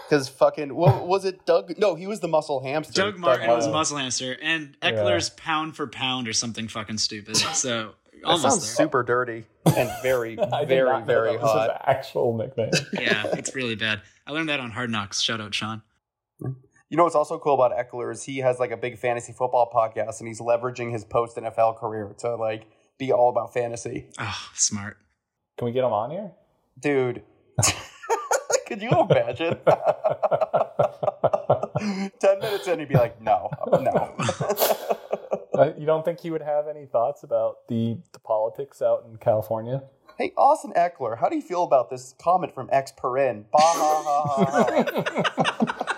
Because 0.10 0.28
fucking 0.28 0.76
what 0.76 1.08
was 1.08 1.24
it? 1.24 1.45
Doug? 1.45 1.78
No, 1.78 1.95
he 1.95 2.06
was 2.06 2.20
the 2.20 2.28
muscle 2.28 2.62
hamster. 2.62 3.02
Doug 3.02 3.18
Martin 3.18 3.47
was 3.50 3.66
muscle 3.70 3.95
hamster, 3.97 4.36
and 4.41 4.76
Ekeler's 4.82 5.30
pound 5.30 5.78
for 5.78 5.88
pound 5.88 6.28
or 6.28 6.34
something 6.34 6.68
fucking 6.68 6.97
stupid. 6.97 7.38
So 7.54 7.93
That 8.12 8.26
almost 8.26 8.41
sounds 8.43 8.76
there. 8.78 8.86
super 8.86 9.04
dirty 9.04 9.45
and 9.66 9.89
very, 10.04 10.36
very, 10.68 10.89
not 10.89 11.02
know 11.02 11.06
very 11.06 11.32
that 11.38 11.41
was 11.41 11.52
his 11.54 11.72
hot. 11.72 11.82
actual 11.88 12.36
nickname. 12.38 12.72
yeah, 12.91 13.28
it's 13.38 13.56
really 13.56 13.76
bad. 13.76 14.02
I 14.28 14.32
learned 14.32 14.50
that 14.50 14.60
on 14.60 14.72
Hard 14.72 14.89
Knocks. 14.89 15.22
Shout 15.22 15.39
out 15.39 15.54
Sean. 15.56 15.82
You 16.90 16.98
know 16.98 17.04
what's 17.04 17.16
also 17.16 17.38
cool 17.38 17.54
about 17.54 17.72
Ekeler 17.78 18.12
is 18.12 18.24
he 18.24 18.40
has 18.40 18.58
like 18.58 18.72
a 18.72 18.78
big 18.78 18.98
fantasy 18.98 19.32
football 19.32 19.70
podcast 19.72 20.20
and 20.20 20.28
he's 20.28 20.42
leveraging 20.42 20.92
his 20.92 21.06
post 21.06 21.38
NFL 21.38 21.78
career 21.78 22.16
to 22.18 22.36
like 22.36 22.66
be 22.98 23.12
all 23.12 23.30
about 23.30 23.54
fantasy. 23.54 24.08
Oh, 24.18 24.50
smart. 24.56 24.98
Can 25.58 25.66
we 25.66 25.72
get 25.72 25.84
him 25.84 25.94
on 25.94 26.10
here? 26.10 26.32
Dude, 26.80 27.22
could 28.66 28.82
you 28.82 28.90
imagine? 28.90 29.58
10 32.20 32.40
minutes 32.40 32.68
in, 32.68 32.80
he'd 32.80 32.90
be 32.90 32.96
like, 32.96 33.22
no, 33.22 33.52
no. 33.68 34.16
Uh, 35.52 35.74
you 35.78 35.86
don't 35.86 36.06
think 36.06 36.22
he 36.22 36.32
would 36.32 36.42
have 36.42 36.70
any 36.70 36.86
thoughts 36.86 37.24
about 37.24 37.68
the, 37.68 37.98
the 38.14 38.20
politics 38.20 38.82
out 38.82 39.04
in 39.12 39.18
California? 39.18 39.84
hey, 40.18 40.32
Austin 40.38 40.72
Ekeler, 40.74 41.18
how 41.18 41.28
do 41.28 41.36
you 41.36 41.42
feel 41.42 41.64
about 41.64 41.90
this 41.90 42.14
comment 42.18 42.54
from 42.54 42.70
X 42.72 42.94
Perin? 42.96 43.46
Bah, 43.52 43.60
ha, 43.60 44.04
ha, 44.06 44.46
ha, 44.46 45.64
ha. 45.66 45.89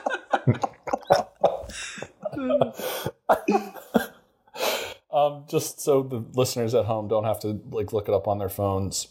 Um, 5.12 5.44
just 5.50 5.82
so 5.82 6.04
the 6.04 6.24
listeners 6.34 6.74
at 6.74 6.86
home 6.86 7.08
don't 7.08 7.26
have 7.26 7.40
to 7.42 7.62
like 7.70 7.92
look 7.92 8.08
it 8.08 8.14
up 8.14 8.28
on 8.28 8.38
their 8.38 8.50
phones. 8.50 9.10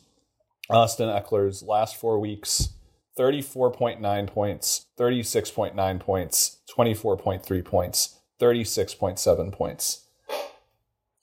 Austin 0.70 1.08
Ekeler's 1.08 1.62
last 1.62 1.96
four 1.96 2.18
weeks: 2.18 2.70
thirty-four 3.16 3.70
point 3.72 4.00
nine 4.00 4.26
points, 4.26 4.86
thirty-six 4.96 5.50
point 5.50 5.74
nine 5.74 5.98
points, 5.98 6.58
twenty-four 6.74 7.18
point 7.18 7.44
three 7.44 7.60
points, 7.60 8.18
thirty-six 8.38 8.94
point 8.94 9.18
seven 9.18 9.50
points. 9.50 10.06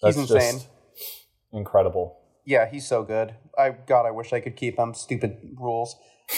He's 0.04 0.16
just 0.16 0.32
insane. 0.32 0.62
incredible. 1.52 2.20
Yeah, 2.46 2.70
he's 2.70 2.88
so 2.88 3.04
good. 3.04 3.34
I 3.58 3.72
God, 3.72 4.06
I 4.06 4.12
wish 4.12 4.32
I 4.32 4.40
could 4.40 4.56
keep 4.56 4.78
him. 4.78 4.94
Stupid 4.94 5.56
rules. 5.60 5.96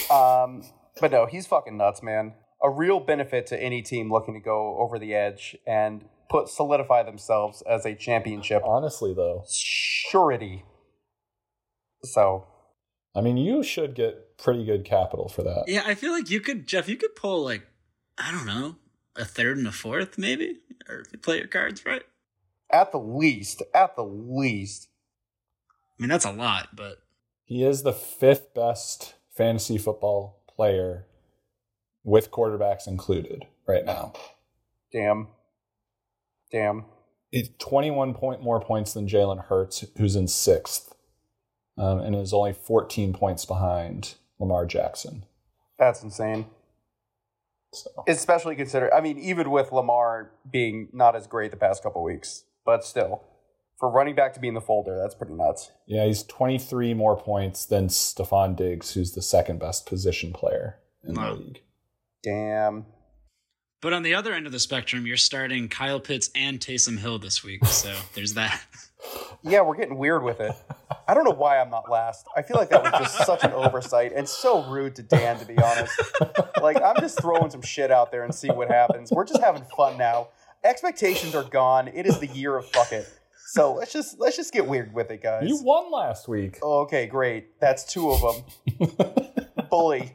Um, 0.10 0.64
but 1.02 1.12
no, 1.12 1.26
he's 1.26 1.46
fucking 1.46 1.76
nuts, 1.76 2.02
man. 2.02 2.36
A 2.62 2.70
real 2.70 3.00
benefit 3.00 3.48
to 3.48 3.62
any 3.62 3.82
team 3.82 4.12
looking 4.12 4.34
to 4.34 4.40
go 4.40 4.78
over 4.80 5.00
the 5.00 5.16
edge 5.16 5.56
and 5.66 6.06
put 6.30 6.50
solidify 6.50 7.04
themselves 7.04 7.64
as 7.64 7.86
a 7.86 7.96
championship 7.96 8.62
Honestly, 8.66 9.14
though, 9.14 9.44
surety. 9.50 10.64
So 12.04 12.46
I 13.16 13.22
mean, 13.22 13.38
you 13.38 13.64
should 13.64 13.96
get 13.96 14.38
pretty 14.38 14.66
good 14.66 14.86
capital 14.86 15.30
for 15.30 15.44
that. 15.44 15.66
Yeah, 15.68 15.84
I 15.86 15.96
feel 15.96 16.12
like 16.12 16.30
you 16.30 16.40
could, 16.40 16.68
Jeff. 16.68 16.88
You 16.88 16.98
could 16.98 17.16
pull 17.16 17.44
like 17.44 17.66
I 18.18 18.32
don't 18.32 18.46
know, 18.46 18.76
a 19.16 19.26
third 19.26 19.58
and 19.58 19.68
a 19.68 19.72
fourth, 19.72 20.18
maybe, 20.18 20.58
or 20.88 21.00
if 21.00 21.12
you 21.12 21.20
play 21.20 21.38
your 21.38 21.48
cards 21.48 21.86
right. 21.86 22.04
at 22.72 22.92
the 22.92 23.00
least, 23.00 23.64
at 23.74 23.96
the 23.96 24.04
least, 24.04 24.90
I 25.98 26.04
mean, 26.04 26.10
that's 26.10 26.26
a 26.26 26.32
lot, 26.32 26.76
but 26.76 26.98
He 27.46 27.64
is 27.64 27.84
the 27.84 27.94
fifth 27.94 28.54
best 28.54 29.16
fantasy 29.36 29.78
football 29.78 30.44
player 30.48 31.06
with 32.10 32.32
quarterbacks 32.32 32.88
included 32.88 33.46
right 33.68 33.86
now. 33.86 34.14
damn, 34.92 35.28
damn. 36.52 36.86
It's 37.32 37.50
21 37.60 38.16
point 38.16 38.42
more 38.42 38.60
points 38.60 38.94
than 38.94 39.08
Jalen 39.08 39.46
Hurts, 39.46 39.86
who's 39.98 40.16
in 40.16 40.28
sixth, 40.28 40.96
um, 41.78 42.00
and 42.00 42.16
is 42.16 42.34
only 42.34 42.54
14 42.54 43.14
points 43.14 43.46
behind 43.46 44.16
Lamar 44.40 44.66
Jackson. 44.66 45.26
That's 45.78 46.02
insane. 46.02 46.48
So 47.72 47.92
Especially 48.08 48.56
consider, 48.56 48.92
I 48.92 49.00
mean, 49.00 49.20
even 49.20 49.52
with 49.52 49.72
Lamar 49.72 50.32
being 50.50 50.90
not 50.92 51.16
as 51.16 51.28
great 51.28 51.52
the 51.52 51.58
past 51.58 51.84
couple 51.84 52.02
weeks, 52.04 52.46
but 52.66 52.84
still, 52.84 53.24
for 53.78 53.92
running 53.92 54.16
back 54.16 54.34
to 54.34 54.40
be 54.40 54.48
in 54.48 54.56
the 54.56 54.62
folder, 54.62 54.98
that's 55.00 55.14
pretty 55.14 55.34
nuts. 55.34 55.70
yeah, 55.86 56.06
he's 56.08 56.24
23 56.24 56.96
more 56.96 57.16
points 57.16 57.66
than 57.66 57.88
Stefon 57.90 58.56
Diggs, 58.56 58.96
who's 58.96 59.12
the 59.12 59.22
second 59.22 59.60
best 59.60 59.86
position 59.86 60.34
player 60.34 60.80
in 61.04 61.14
Wow. 61.14 61.36
the 61.36 61.40
league. 61.42 61.62
Damn. 62.24 62.86
but 63.82 63.94
on 63.94 64.04
the 64.04 64.14
other 64.14 64.34
end 64.34 64.46
of 64.46 64.52
the 64.52 64.60
spectrum, 64.60 65.06
you're 65.08 65.18
starting 65.18 65.70
Kyle 65.70 66.00
Pitts 66.00 66.30
and 66.36 66.60
Taysom 66.60 66.98
Hill 67.00 67.20
this 67.20 67.44
week, 67.44 67.66
so 67.66 67.96
there's 68.14 68.34
that. 68.34 68.62
Yeah, 69.42 69.62
we're 69.62 69.78
getting 69.78 69.98
weird 69.98 70.24
with 70.24 70.42
it. 70.42 70.52
I 71.08 71.14
don't 71.14 71.24
know 71.24 71.32
why 71.32 71.60
I'm 71.60 71.70
not 71.70 71.90
last. 71.90 72.26
I 72.36 72.42
feel 72.42 72.58
like 72.58 72.70
that 72.72 72.84
was 72.84 72.92
just 72.92 73.26
such 73.26 73.44
an 73.46 73.54
oversight 73.54 74.12
and 74.14 74.28
so 74.28 74.70
rude 74.70 74.96
to 74.98 75.04
Dan, 75.04 75.40
to 75.40 75.46
be 75.46 75.58
honest. 75.58 75.98
Like, 76.62 76.82
I'm 76.82 76.98
just 77.00 77.22
throwing 77.22 77.50
some 77.50 77.62
shit 77.62 77.90
out 77.92 78.12
there 78.12 78.26
and 78.26 78.36
see 78.36 78.50
what 78.50 78.70
happens. 78.70 79.12
We're 79.12 79.26
just 79.26 79.42
having 79.42 79.64
fun 79.78 79.98
now. 79.98 80.28
Expectations 80.66 81.34
are 81.36 81.46
gone. 81.46 81.88
It 81.88 82.06
is 82.06 82.20
the 82.20 82.28
year 82.28 82.58
of 82.58 82.68
fuck 82.68 82.92
it. 82.92 83.08
So 83.54 83.74
let's 83.74 83.94
just 83.94 84.20
let's 84.20 84.36
just 84.36 84.52
get 84.54 84.68
weird 84.68 84.94
with 84.94 85.10
it, 85.10 85.24
guys. 85.24 85.48
You 85.48 85.58
won 85.64 85.90
last 85.92 86.28
week. 86.28 86.60
Okay, 86.62 87.08
great. 87.08 87.60
That's 87.62 87.86
two 87.92 88.12
of 88.12 88.22
them. 88.22 88.90
Bully. 89.72 90.12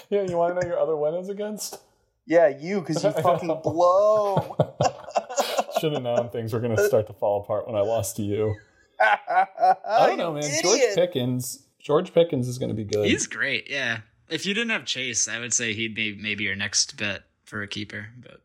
Yeah, 0.10 0.22
you 0.22 0.36
want 0.36 0.54
to 0.54 0.60
know 0.60 0.68
your 0.68 0.78
other 0.78 0.96
winners 0.96 1.28
against? 1.28 1.80
Yeah, 2.26 2.48
you, 2.48 2.80
because 2.80 3.02
you 3.02 3.10
fucking 3.22 3.60
blow. 3.62 4.56
Should 5.80 5.92
have 5.92 6.02
known 6.02 6.28
things 6.30 6.52
were 6.52 6.60
going 6.60 6.76
to 6.76 6.86
start 6.86 7.06
to 7.06 7.12
fall 7.12 7.40
apart 7.42 7.66
when 7.66 7.76
I 7.76 7.80
lost 7.80 8.16
to 8.16 8.22
you. 8.22 8.56
I 9.00 10.06
don't 10.06 10.18
know, 10.18 10.32
man. 10.32 10.42
Idiot. 10.42 10.62
George 10.62 10.94
Pickens. 10.94 11.62
George 11.78 12.12
Pickens 12.12 12.48
is 12.48 12.58
going 12.58 12.70
to 12.70 12.74
be 12.74 12.84
good. 12.84 13.06
He's 13.06 13.26
great. 13.26 13.70
Yeah. 13.70 14.00
If 14.28 14.44
you 14.44 14.52
didn't 14.54 14.70
have 14.70 14.84
Chase, 14.84 15.28
I 15.28 15.38
would 15.38 15.52
say 15.52 15.72
he'd 15.72 15.94
be 15.94 16.14
maybe 16.14 16.44
your 16.44 16.56
next 16.56 16.96
bet 16.96 17.22
for 17.44 17.62
a 17.62 17.68
keeper. 17.68 18.08
But 18.20 18.40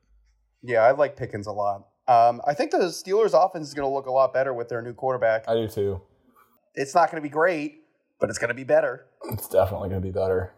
Yeah, 0.61 0.79
I 0.81 0.91
like 0.91 1.17
Pickens 1.17 1.47
a 1.47 1.51
lot. 1.51 1.87
Um, 2.07 2.41
I 2.45 2.53
think 2.53 2.71
the 2.71 2.77
Steelers' 2.77 3.33
offense 3.33 3.67
is 3.67 3.73
going 3.73 3.87
to 3.89 3.93
look 3.93 4.05
a 4.05 4.11
lot 4.11 4.33
better 4.33 4.53
with 4.53 4.69
their 4.69 4.81
new 4.81 4.93
quarterback. 4.93 5.47
I 5.47 5.55
do 5.55 5.67
too. 5.67 6.01
It's 6.75 6.93
not 6.93 7.09
going 7.11 7.21
to 7.21 7.27
be 7.27 7.31
great, 7.31 7.83
but 8.19 8.29
it's 8.29 8.37
going 8.39 8.49
to 8.49 8.53
be 8.53 8.63
better. 8.63 9.05
It's 9.31 9.47
definitely 9.47 9.89
going 9.89 10.01
to 10.01 10.07
be 10.07 10.11
better. 10.11 10.53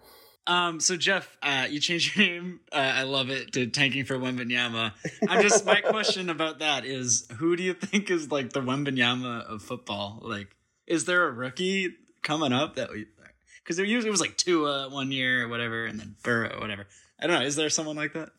Um, 0.47 0.79
so 0.79 0.95
Jeff, 0.95 1.37
uh, 1.41 1.67
you 1.69 1.79
changed 1.79 2.15
your 2.15 2.27
name. 2.27 2.59
Uh, 2.71 2.75
I 2.75 3.03
love 3.03 3.29
it 3.29 3.53
to 3.53 3.67
tanking 3.67 4.05
for 4.05 4.15
Wembanyama. 4.15 4.93
I'm 5.27 5.41
just 5.41 5.65
my 5.65 5.81
question 5.81 6.29
about 6.29 6.59
that 6.59 6.85
is 6.85 7.27
who 7.37 7.55
do 7.55 7.63
you 7.63 7.73
think 7.73 8.11
is 8.11 8.31
like 8.31 8.53
the 8.53 8.61
Wembanyama 8.61 9.45
of 9.45 9.63
football? 9.63 10.19
Like, 10.21 10.55
is 10.85 11.05
there 11.05 11.27
a 11.27 11.31
rookie 11.31 11.95
coming 12.21 12.53
up 12.53 12.75
that 12.75 12.91
we? 12.91 13.07
Because 13.63 13.77
there 13.77 13.85
usually 13.85 14.09
it 14.09 14.11
was 14.11 14.21
like 14.21 14.37
Tua 14.37 14.89
one 14.89 15.11
year 15.11 15.45
or 15.45 15.47
whatever, 15.47 15.85
and 15.85 15.99
then 15.99 16.15
Burrow 16.23 16.59
whatever. 16.59 16.85
I 17.19 17.25
don't 17.25 17.39
know. 17.39 17.45
Is 17.45 17.55
there 17.55 17.69
someone 17.71 17.95
like 17.95 18.13
that? 18.13 18.29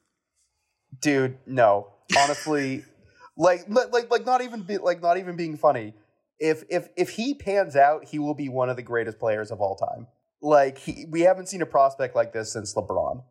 Dude, 1.01 1.39
no. 1.47 1.89
Honestly, 2.17 2.85
like 3.37 3.65
like 3.69 4.11
like 4.11 4.25
not 4.25 4.43
even 4.43 4.63
be, 4.63 4.79
like 4.79 5.03
not 5.03 5.19
even 5.19 5.35
being 5.37 5.57
funny. 5.57 5.95
If 6.39 6.63
if 6.71 6.89
if 6.97 7.11
he 7.11 7.35
pans 7.35 7.75
out, 7.75 8.05
he 8.05 8.21
will 8.21 8.35
be 8.35 8.49
one 8.49 8.71
of 8.71 8.77
the 8.77 8.83
greatest 8.83 9.19
players 9.19 9.51
of 9.51 9.61
all 9.61 9.75
time. 9.75 10.07
Like 10.43 10.79
he, 10.79 11.07
we 11.11 11.23
haven't 11.23 11.49
seen 11.49 11.63
a 11.63 11.67
prospect 11.67 12.15
like 12.15 12.33
this 12.33 12.53
since 12.53 12.75
LeBron. 12.75 13.23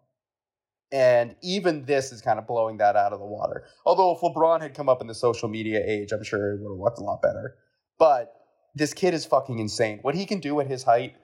And 0.91 1.35
even 1.41 1.85
this 1.85 2.11
is 2.11 2.21
kind 2.21 2.39
of 2.39 2.47
blowing 2.47 2.77
that 2.77 2.95
out 2.95 3.11
of 3.11 3.19
the 3.19 3.25
water. 3.25 3.65
Although 3.85 4.13
if 4.15 4.21
LeBron 4.21 4.61
had 4.61 4.73
come 4.73 4.87
up 4.87 5.01
in 5.01 5.07
the 5.07 5.15
social 5.15 5.49
media 5.49 5.83
age, 5.85 6.11
I'm 6.11 6.23
sure 6.23 6.53
it 6.53 6.61
would 6.61 6.71
have 6.71 6.79
looked 6.79 6.99
a 6.99 7.03
lot 7.03 7.21
better. 7.21 7.55
But 7.97 8.33
this 8.75 8.93
kid 8.93 9.13
is 9.13 9.25
fucking 9.25 9.59
insane. 9.59 9.99
What 10.01 10.15
he 10.15 10.25
can 10.25 10.39
do 10.39 10.59
at 10.59 10.67
his 10.67 10.83
height. 10.83 11.15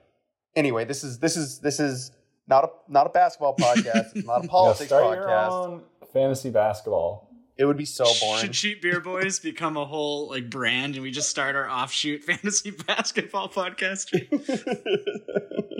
Anyway, 0.56 0.84
this 0.84 1.04
is 1.04 1.18
this 1.18 1.36
is 1.36 1.60
this 1.60 1.80
is 1.80 2.10
not 2.48 2.64
a 2.64 2.68
not 2.88 3.06
a 3.06 3.10
basketball 3.10 3.56
podcast. 3.60 4.16
It's 4.16 4.26
not 4.26 4.44
a 4.44 4.48
politics 4.48 4.88
start 4.88 5.16
your 5.16 5.26
podcast. 5.26 5.50
own 5.50 5.82
fantasy 6.12 6.50
basketball. 6.50 7.28
It 7.58 7.66
would 7.66 7.76
be 7.76 7.84
so 7.84 8.04
boring. 8.20 8.40
Should 8.40 8.52
Cheap 8.54 8.82
Beer 8.82 9.00
Boys 9.00 9.38
become 9.38 9.76
a 9.76 9.84
whole 9.84 10.28
like 10.30 10.48
brand, 10.48 10.94
and 10.94 11.02
we 11.02 11.10
just 11.10 11.28
start 11.28 11.54
our 11.54 11.68
offshoot 11.68 12.24
fantasy 12.24 12.70
basketball 12.70 13.48
podcast? 13.48 14.10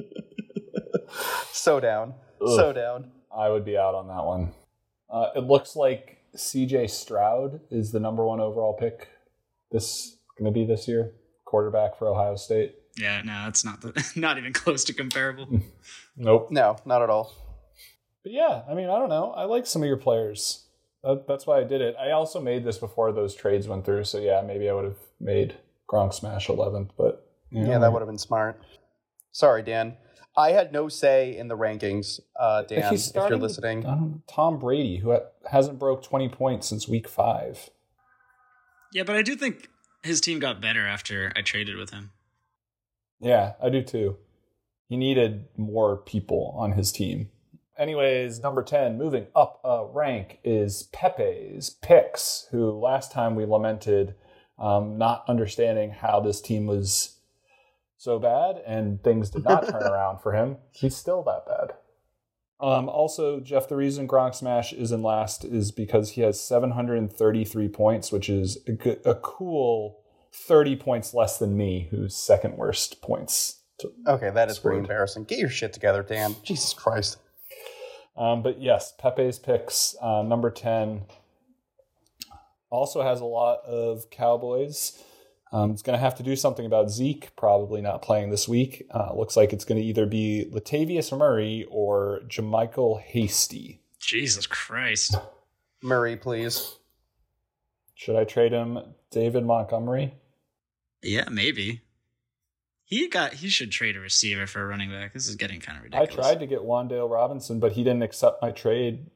so 1.52 1.80
down. 1.80 2.14
Ugh. 2.40 2.48
So 2.56 2.72
down. 2.72 3.10
I 3.36 3.48
would 3.48 3.64
be 3.64 3.76
out 3.76 3.94
on 3.94 4.08
that 4.08 4.24
one. 4.24 4.52
Uh, 5.10 5.28
it 5.36 5.44
looks 5.44 5.76
like 5.76 6.18
CJ 6.36 6.90
Stroud 6.90 7.60
is 7.70 7.92
the 7.92 8.00
number 8.00 8.24
one 8.24 8.40
overall 8.40 8.74
pick. 8.74 9.08
This 9.70 10.16
going 10.38 10.52
to 10.52 10.58
be 10.58 10.64
this 10.66 10.86
year, 10.88 11.12
quarterback 11.44 11.98
for 11.98 12.08
Ohio 12.08 12.36
State. 12.36 12.74
yeah, 12.98 13.22
no, 13.22 13.46
it's 13.48 13.64
not 13.64 13.80
the 13.80 13.92
not 14.16 14.38
even 14.38 14.52
close 14.52 14.84
to 14.84 14.92
comparable. 14.94 15.48
Nope. 16.14 16.50
No, 16.50 16.76
not 16.84 17.00
at 17.00 17.08
all. 17.08 17.32
But 18.22 18.32
yeah, 18.32 18.62
I 18.68 18.74
mean, 18.74 18.90
I 18.90 18.98
don't 18.98 19.08
know. 19.08 19.30
I 19.32 19.44
like 19.44 19.66
some 19.66 19.80
of 19.82 19.88
your 19.88 19.96
players. 19.96 20.66
That, 21.02 21.26
that's 21.26 21.46
why 21.46 21.58
I 21.58 21.64
did 21.64 21.80
it. 21.80 21.96
I 21.98 22.10
also 22.10 22.38
made 22.38 22.64
this 22.64 22.76
before 22.76 23.12
those 23.12 23.34
trades 23.34 23.66
went 23.66 23.86
through. 23.86 24.04
So 24.04 24.18
yeah, 24.18 24.42
maybe 24.46 24.68
I 24.68 24.74
would 24.74 24.84
have 24.84 24.98
made 25.20 25.54
Gronk 25.90 26.12
smash 26.12 26.48
11th. 26.48 26.90
But 26.98 27.26
you 27.50 27.62
Yeah, 27.62 27.66
know, 27.68 27.80
that 27.80 27.92
would 27.94 28.00
have 28.02 28.08
been 28.10 28.18
smart. 28.18 28.60
Sorry, 29.32 29.62
Dan. 29.62 29.96
I 30.37 30.53
had 30.53 30.72
no 30.72 30.89
say 30.89 31.37
in 31.37 31.49
the 31.49 31.57
rankings, 31.57 32.20
uh, 32.39 32.62
Dan, 32.62 32.91
he's 32.91 33.09
if 33.09 33.14
you're 33.14 33.22
starting 33.22 33.41
with, 33.41 33.51
listening. 33.51 33.87
I 33.87 33.91
don't 33.91 34.01
know, 34.01 34.22
Tom 34.26 34.59
Brady, 34.59 34.99
who 34.99 35.12
ha- 35.12 35.26
hasn't 35.51 35.78
broke 35.78 36.03
20 36.03 36.28
points 36.30 36.68
since 36.68 36.89
week 36.89 37.09
five. 37.09 37.70
Yeah, 38.93 39.03
but 39.05 39.16
I 39.16 39.22
do 39.22 39.37
think 39.37 39.68
his 40.03 40.20
team 40.20 40.39
got 40.39 40.61
better 40.61 40.87
after 40.87 41.33
I 41.37 41.43
traded 41.43 41.76
with 41.76 41.91
him. 41.91 42.12
Yeah, 43.20 43.53
I 43.62 43.68
do 43.68 43.83
too. 43.83 44.16
He 44.89 44.97
needed 44.97 45.47
more 45.57 45.97
people 45.97 46.55
on 46.57 46.72
his 46.72 46.93
team. 46.93 47.30
Anyways, 47.78 48.41
number 48.41 48.62
10, 48.62 48.99
moving 48.99 49.26
up 49.35 49.61
a 49.64 49.87
rank, 49.87 50.39
is 50.45 50.85
Pepe's 50.93 51.70
Picks, 51.70 52.47
who 52.51 52.70
last 52.70 53.11
time 53.11 53.35
we 53.35 53.47
lamented 53.47 54.14
um, 54.59 54.99
not 54.99 55.24
understanding 55.26 55.91
how 55.91 56.20
this 56.20 56.41
team 56.41 56.66
was 56.66 57.11
so 58.03 58.18
bad 58.18 58.61
and 58.66 59.00
things 59.05 59.30
did 59.30 59.44
not 59.44 59.68
turn 59.68 59.80
around 59.92 60.18
for 60.18 60.32
him. 60.32 60.57
He's 60.72 60.96
still 60.96 61.22
that 61.22 61.46
bad. 61.46 61.76
Um, 62.59 62.88
also, 62.88 63.38
Jeff, 63.38 63.68
the 63.68 63.76
reason 63.76 64.09
Gronk 64.09 64.34
Smash 64.34 64.72
is 64.72 64.90
in 64.90 65.03
last 65.05 65.44
is 65.44 65.70
because 65.70 66.11
he 66.11 66.22
has 66.22 66.40
733 66.40 67.68
points, 67.68 68.11
which 68.11 68.28
is 68.28 68.59
a, 68.66 68.72
good, 68.72 69.00
a 69.05 69.14
cool 69.14 70.00
30 70.34 70.74
points 70.76 71.14
less 71.14 71.38
than 71.38 71.57
me, 71.57 71.86
who's 71.92 72.16
second 72.16 72.57
worst 72.57 73.03
points. 73.03 73.61
to- 73.78 73.92
Okay, 74.09 74.30
that 74.30 74.48
is 74.50 74.59
pretty 74.59 74.80
embarrassing. 74.80 75.22
Get 75.22 75.38
your 75.38 75.48
shit 75.48 75.72
together, 75.72 76.03
Dan. 76.03 76.34
Jesus 76.42 76.72
Christ. 76.74 77.18
Um, 78.16 78.42
but 78.42 78.61
yes, 78.61 78.92
Pepe's 78.98 79.38
picks, 79.38 79.94
uh, 80.03 80.22
number 80.22 80.50
10, 80.50 81.03
also 82.68 83.03
has 83.03 83.20
a 83.20 83.24
lot 83.24 83.61
of 83.64 84.11
Cowboys. 84.11 85.00
Um, 85.53 85.70
it's 85.70 85.82
going 85.82 85.96
to 85.96 86.03
have 86.03 86.14
to 86.16 86.22
do 86.22 86.34
something 86.34 86.64
about 86.64 86.90
Zeke 86.90 87.36
probably 87.36 87.82
not 87.82 88.00
playing 88.00 88.30
this 88.30 88.48
week. 88.48 88.86
Uh, 88.90 89.12
looks 89.14 89.36
like 89.36 89.53
it's 89.53 89.66
going 89.66 89.80
to 89.80 89.86
either 89.86 90.07
be 90.07 90.48
Latavius 90.50 91.16
Murray 91.16 91.66
or 91.70 92.20
JaMycal 92.26 93.00
Hasty. 93.03 93.80
Jesus 94.00 94.46
Christ. 94.46 95.14
Murray, 95.82 96.16
please. 96.16 96.76
Should 97.94 98.16
I 98.16 98.24
trade 98.24 98.53
him 98.53 98.78
David 99.11 99.44
Montgomery? 99.44 100.14
Yeah, 101.03 101.28
maybe. 101.30 101.82
He 102.84 103.09
got 103.09 103.34
he 103.34 103.48
should 103.48 103.70
trade 103.70 103.96
a 103.96 104.00
receiver 104.00 104.46
for 104.46 104.62
a 104.62 104.66
running 104.66 104.90
back. 104.90 105.12
This 105.12 105.28
is 105.28 105.36
getting 105.36 105.61
kind 105.61 105.78
of 105.78 105.84
ridiculous. 105.84 106.12
I 106.12 106.30
tried 106.30 106.40
to 106.40 106.46
get 106.46 106.61
Wan'Dale 106.61 107.11
Robinson, 107.11 107.59
but 107.59 107.72
he 107.72 107.84
didn't 107.84 108.03
accept 108.03 108.42
my 108.42 108.50
trade 108.50 109.07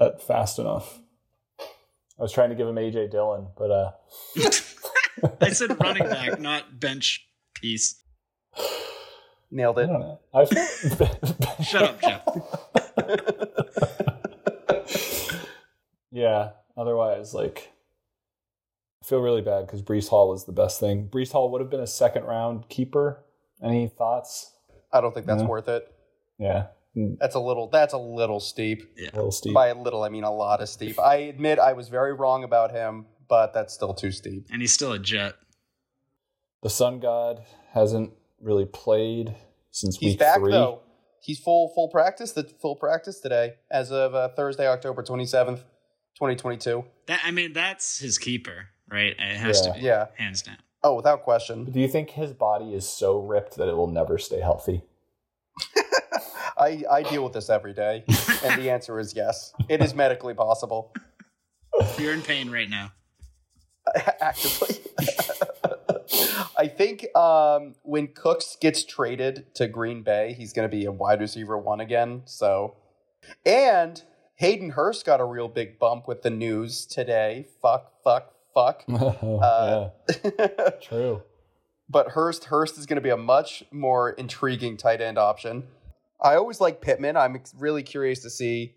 f- 0.00 0.20
fast 0.22 0.58
enough. 0.58 0.98
I 1.60 2.22
was 2.22 2.32
trying 2.32 2.50
to 2.50 2.56
give 2.56 2.66
him 2.66 2.74
AJ 2.74 3.10
Dillon, 3.10 3.46
but 3.56 3.70
uh, 3.70 3.90
I 5.40 5.50
said 5.50 5.78
running 5.80 6.04
back, 6.08 6.40
not 6.40 6.78
bench 6.80 7.26
piece. 7.54 7.96
Nailed 9.50 9.78
it. 9.80 9.86
don't. 9.88 10.18
I 10.32 10.44
Shut 11.64 11.82
up, 11.82 12.00
Jeff. 12.00 12.22
yeah. 16.12 16.50
Otherwise, 16.76 17.34
like, 17.34 17.72
I 19.02 19.06
feel 19.06 19.20
really 19.20 19.42
bad 19.42 19.66
because 19.66 19.82
Breece 19.82 20.08
Hall 20.08 20.28
was 20.28 20.44
the 20.44 20.52
best 20.52 20.78
thing. 20.80 21.08
Breece 21.08 21.32
Hall 21.32 21.50
would 21.50 21.60
have 21.60 21.70
been 21.70 21.80
a 21.80 21.86
second 21.86 22.24
round 22.24 22.68
keeper. 22.68 23.24
Any 23.62 23.88
thoughts? 23.88 24.52
I 24.92 25.00
don't 25.00 25.12
think 25.14 25.26
that's 25.26 25.42
Yeah. 25.42 25.48
worth 25.48 25.68
it. 25.68 25.92
Yeah, 26.38 26.66
That's 26.94 27.34
a 27.34 27.40
little 27.40 27.66
that's 27.68 27.92
a 27.92 27.98
little 27.98 28.40
steep. 28.40 28.96
a 28.98 29.04
little 29.14 29.30
steep. 29.30 29.52
By 29.52 29.68
a 29.68 29.74
little 29.74 30.02
I 30.02 30.08
mean 30.08 30.24
a 30.24 30.32
lot 30.34 30.60
of 30.62 30.68
steep. 30.70 30.98
I 30.98 31.16
admit 31.16 31.58
I 31.58 31.74
was 31.74 31.88
very 31.88 32.14
wrong 32.14 32.44
about 32.44 32.70
him, 32.72 33.06
but 33.30 33.54
that's 33.54 33.72
still 33.72 33.94
too 33.94 34.10
steep. 34.12 34.46
And 34.52 34.60
he's 34.60 34.74
still 34.74 34.92
a 34.92 34.98
jet. 34.98 35.36
The 36.62 36.68
Sun 36.68 37.00
God 37.00 37.40
hasn't 37.72 38.12
really 38.42 38.66
played 38.66 39.34
since 39.70 39.96
He's 39.96 40.10
week 40.12 40.18
back 40.18 40.36
three. 40.38 40.52
though. 40.52 40.80
He's 41.22 41.38
full 41.38 41.70
full 41.74 41.88
practice. 41.88 42.32
The 42.32 42.44
full 42.60 42.76
practice 42.76 43.20
today, 43.20 43.54
as 43.70 43.90
of 43.92 44.14
uh, 44.14 44.28
Thursday, 44.36 44.66
October 44.66 45.02
twenty 45.02 45.24
seventh, 45.26 45.62
twenty 46.18 46.36
twenty 46.36 46.58
two. 46.58 46.84
That 47.06 47.20
I 47.24 47.30
mean, 47.30 47.52
that's 47.54 47.98
his 47.98 48.18
keeper, 48.18 48.68
right? 48.90 49.14
It 49.18 49.36
has 49.36 49.64
Yeah. 49.64 49.72
to 49.72 49.78
be. 49.78 49.84
Yeah. 49.86 50.06
Hands 50.18 50.42
down. 50.42 50.56
Oh, 50.82 50.94
without 50.94 51.22
question. 51.22 51.64
Do 51.66 51.78
you 51.78 51.88
think 51.88 52.10
his 52.10 52.32
body 52.32 52.74
is 52.74 52.88
so 52.88 53.18
ripped 53.20 53.56
that 53.56 53.68
it 53.68 53.76
will 53.76 53.86
never 53.90 54.16
stay 54.18 54.40
healthy? 54.40 54.82
I 56.58 56.82
I 56.90 57.02
deal 57.02 57.22
with 57.24 57.32
this 57.34 57.48
every 57.50 57.72
day, 57.74 58.04
and 58.44 58.60
the 58.60 58.70
answer 58.74 58.98
is 58.98 59.14
yes. 59.14 59.52
It 59.68 59.82
is 59.82 59.94
medically 59.94 60.34
possible. 60.34 60.92
You're 61.98 62.12
in 62.14 62.22
pain 62.22 62.50
right 62.50 62.68
now. 62.68 62.92
actively. 64.20 64.76
I 66.56 66.68
think 66.68 67.06
um, 67.16 67.74
when 67.82 68.08
Cooks 68.08 68.56
gets 68.60 68.84
traded 68.84 69.54
to 69.54 69.66
Green 69.68 70.02
Bay, 70.02 70.34
he's 70.36 70.52
going 70.52 70.68
to 70.68 70.74
be 70.76 70.84
a 70.84 70.92
wide 70.92 71.20
receiver 71.20 71.56
one 71.56 71.80
again. 71.80 72.22
So, 72.26 72.76
and 73.46 74.02
Hayden 74.36 74.70
Hurst 74.70 75.06
got 75.06 75.20
a 75.20 75.24
real 75.24 75.48
big 75.48 75.78
bump 75.78 76.06
with 76.08 76.22
the 76.22 76.30
news 76.30 76.86
today. 76.86 77.46
Fuck, 77.62 77.92
fuck, 78.02 78.34
fuck. 78.54 78.84
Uh, 78.88 79.90
true. 80.82 81.22
but 81.88 82.08
Hurst 82.08 82.44
Hurst 82.44 82.76
is 82.78 82.86
going 82.86 82.96
to 82.96 83.02
be 83.02 83.10
a 83.10 83.16
much 83.16 83.64
more 83.70 84.10
intriguing 84.10 84.76
tight 84.76 85.00
end 85.00 85.18
option. 85.18 85.64
I 86.20 86.34
always 86.34 86.60
like 86.60 86.80
Pittman. 86.82 87.16
I'm 87.16 87.40
really 87.58 87.82
curious 87.82 88.20
to 88.20 88.30
see 88.30 88.74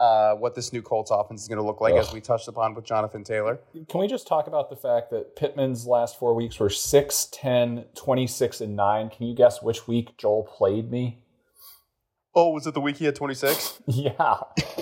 uh, 0.00 0.34
what 0.34 0.54
this 0.54 0.72
new 0.72 0.82
Colts 0.82 1.10
offense 1.10 1.42
is 1.42 1.48
going 1.48 1.58
to 1.58 1.64
look 1.64 1.80
like, 1.80 1.94
as 1.94 2.12
we 2.12 2.20
touched 2.20 2.48
upon 2.48 2.74
with 2.74 2.84
Jonathan 2.84 3.22
Taylor. 3.24 3.60
Can 3.88 4.00
we 4.00 4.06
just 4.08 4.26
talk 4.26 4.46
about 4.46 4.68
the 4.70 4.76
fact 4.76 5.10
that 5.10 5.36
Pittman's 5.36 5.86
last 5.86 6.18
four 6.18 6.34
weeks 6.34 6.58
were 6.58 6.68
6, 6.70 7.28
10, 7.32 7.84
26, 7.94 8.60
and 8.60 8.76
9? 8.76 9.10
Can 9.10 9.26
you 9.26 9.34
guess 9.34 9.62
which 9.62 9.86
week 9.86 10.16
Joel 10.18 10.42
played 10.44 10.90
me? 10.90 11.20
Oh, 12.34 12.50
was 12.50 12.66
it 12.66 12.74
the 12.74 12.80
week 12.80 12.96
he 12.96 13.04
had 13.04 13.14
26? 13.14 13.82
Yeah. 13.86 14.12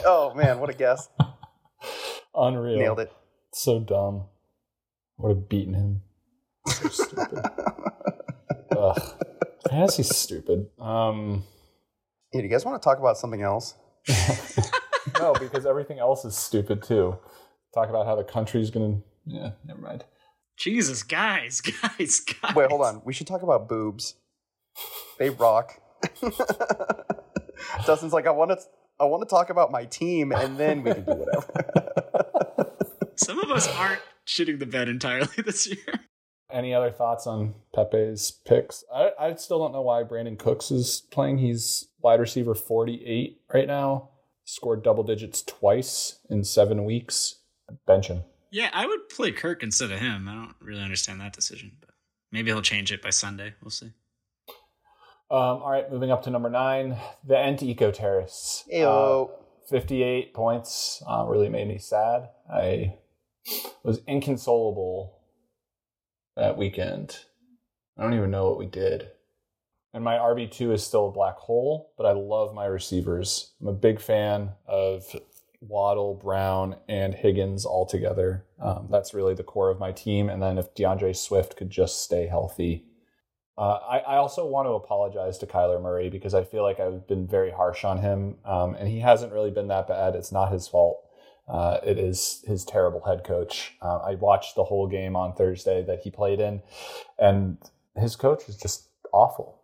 oh 0.07 0.33
man, 0.35 0.59
what 0.61 0.71
a 0.71 0.75
guess! 0.75 1.09
Unreal. 2.35 2.79
Nailed 2.79 3.01
it. 3.01 3.13
So 3.53 3.79
dumb. 3.81 4.25
Would 5.19 5.37
have 5.37 5.49
beaten 5.51 5.75
him. 5.75 6.01
So 6.67 6.89
stupid. 6.89 7.45
Ugh. 8.77 9.03
Fantasy's 9.69 10.17
stupid. 10.17 10.69
Um, 10.81 11.45
Hey, 12.33 12.39
do 12.39 12.45
you 12.45 12.51
guys 12.51 12.65
want 12.65 12.81
to 12.81 12.85
talk 12.85 12.99
about 12.99 13.19
something 13.19 13.43
else? 13.43 13.75
No, 15.23 15.35
because 15.35 15.67
everything 15.67 15.99
else 15.99 16.25
is 16.25 16.37
stupid 16.37 16.83
too. 16.83 17.19
Talk 17.75 17.89
about 17.89 18.07
how 18.07 18.17
the 18.17 18.25
country's 18.25 18.71
gonna. 18.71 18.99
Yeah, 19.25 19.53
never 19.65 19.81
mind. 19.81 20.05
Jesus, 20.57 21.03
guys, 21.03 21.61
guys, 21.83 22.21
guys. 22.21 22.55
Wait, 22.55 22.69
hold 22.69 22.83
on. 22.83 23.03
We 23.05 23.13
should 23.13 23.27
talk 23.27 23.43
about 23.43 23.69
boobs. 23.69 24.15
They 25.19 25.31
rock. 25.31 25.81
Dustin's 27.87 28.13
like, 28.13 28.27
I 28.27 28.31
want 28.31 28.51
to, 28.51 28.59
I 28.99 29.05
want 29.05 29.23
to 29.23 29.29
talk 29.29 29.51
about 29.51 29.71
my 29.71 29.85
team, 29.85 30.33
and 30.33 30.59
then 30.59 30.83
we 30.83 30.93
can 30.93 31.05
do 31.05 31.13
whatever. 31.13 32.73
Some 33.17 33.39
of 33.39 33.51
us 33.51 33.69
aren't 33.69 34.01
shitting 34.27 34.59
the 34.59 34.67
bed 34.67 34.89
entirely 34.89 35.43
this 35.45 35.67
year. 35.67 36.01
Any 36.51 36.75
other 36.75 36.91
thoughts 36.91 37.27
on 37.27 37.55
Pepe's 37.75 38.31
picks? 38.31 38.85
I, 38.95 39.11
I 39.19 39.35
still 39.37 39.59
don't 39.59 39.73
know 39.73 39.83
why 39.83 40.03
Brandin 40.03 40.39
Cooks 40.39 40.71
is 40.71 41.03
playing. 41.11 41.39
He's 41.39 41.89
wide 42.01 42.21
receiver 42.21 42.55
48 42.55 43.41
right 43.55 43.67
now. 43.67 44.11
Scored 44.45 44.83
double 44.83 45.05
digits 45.05 45.43
twice 45.43 46.19
in 46.29 46.45
seven 46.45 46.85
weeks. 46.85 47.37
Bench 47.87 48.09
him. 48.09 48.23
Yeah, 48.51 48.69
I 48.73 48.87
would 48.87 49.09
play 49.09 49.33
Kirk 49.33 49.63
instead 49.63 49.91
of 49.91 49.99
him. 49.99 50.29
I 50.29 50.35
don't 50.35 50.55
really 50.61 50.83
understand 50.83 51.21
that 51.21 51.33
decision, 51.33 51.73
but 51.81 51.91
maybe 52.31 52.51
he'll 52.51 52.61
change 52.61 52.93
it 52.93 53.01
by 53.01 53.11
Sunday. 53.11 53.55
We'll 53.63 53.71
see. 53.71 53.93
Um, 55.31 55.63
all 55.63 55.71
right, 55.71 55.91
moving 55.91 56.11
up 56.11 56.25
to 56.25 56.31
number 56.31 56.51
nine, 56.51 56.99
the 57.27 57.39
Ent 57.39 57.63
Eco 57.63 57.91
Terrorists. 57.91 58.65
Ayo. 58.73 59.31
Uh, 59.31 59.33
58 59.71 60.35
points 60.35 61.03
uh, 61.09 61.25
really 61.27 61.49
made 61.49 61.67
me 61.67 61.79
sad. 61.79 62.29
I 62.53 62.97
was 63.83 64.01
inconsolable 64.07 65.15
that 66.37 66.59
weekend. 66.59 67.17
I 67.97 68.03
don't 68.03 68.15
even 68.15 68.31
know 68.31 68.49
what 68.49 68.59
we 68.59 68.67
did. 68.67 69.09
And 69.95 70.03
my 70.03 70.17
RB2 70.17 70.73
is 70.73 70.85
still 70.85 71.09
a 71.09 71.13
black 71.13 71.37
hole, 71.37 71.93
but 71.99 72.07
I 72.07 72.13
love 72.13 72.55
my 72.55 72.65
receivers. 72.65 73.53
I'm 73.61 73.69
a 73.69 73.73
big 73.73 74.01
fan 74.01 74.51
of 74.67 75.05
Waddle, 75.61 76.15
Brown, 76.15 76.77
and 76.89 77.15
Higgins 77.15 77.65
all 77.67 77.85
together. 77.87 78.45
Um, 78.61 78.89
that's 78.91 79.15
really 79.15 79.35
the 79.35 79.43
core 79.43 79.71
of 79.71 79.79
my 79.79 79.93
team. 79.93 80.29
And 80.29 80.43
then 80.43 80.59
if 80.59 80.75
DeAndre 80.75 81.15
Swift 81.15 81.57
could 81.57 81.71
just 81.71 82.03
stay 82.03 82.27
healthy. 82.27 82.87
Uh, 83.59 83.79
I, 83.89 83.99
I 83.99 84.17
also 84.17 84.47
want 84.47 84.67
to 84.67 84.73
apologize 84.73 85.37
to 85.39 85.47
Kyler 85.47 85.81
Murray 85.81 86.09
because 86.09 86.33
I 86.33 86.43
feel 86.43 86.63
like 86.63 86.81
I've 86.81 87.07
been 87.07 87.27
very 87.27 87.51
harsh 87.51 87.85
on 87.85 87.99
him, 87.99 88.37
um, 88.47 88.75
and 88.75 88.89
he 88.89 89.01
hasn't 89.01 89.33
really 89.33 89.51
been 89.51 89.69
that 89.69 89.87
bad. 89.87 90.15
It's 90.15 90.33
not 90.33 90.53
his 90.53 90.67
fault. 90.67 91.05
Uh, 91.47 91.79
it 91.85 91.99
is 91.99 92.43
his 92.47 92.65
terrible 92.65 93.03
head 93.05 93.25
coach. 93.25 93.75
Uh, 93.83 93.99
I 93.99 94.15
watched 94.15 94.55
the 94.55 94.65
whole 94.65 94.89
game 94.89 95.17
on 95.17 95.35
Thursday 95.35 95.85
that 95.85 96.01
he 96.01 96.11
played 96.11 96.41
in, 96.41 96.63
and 97.19 97.59
his 97.95 98.17
coach 98.17 98.49
is 98.49 98.57
just 98.57 98.89
awful. 99.13 99.62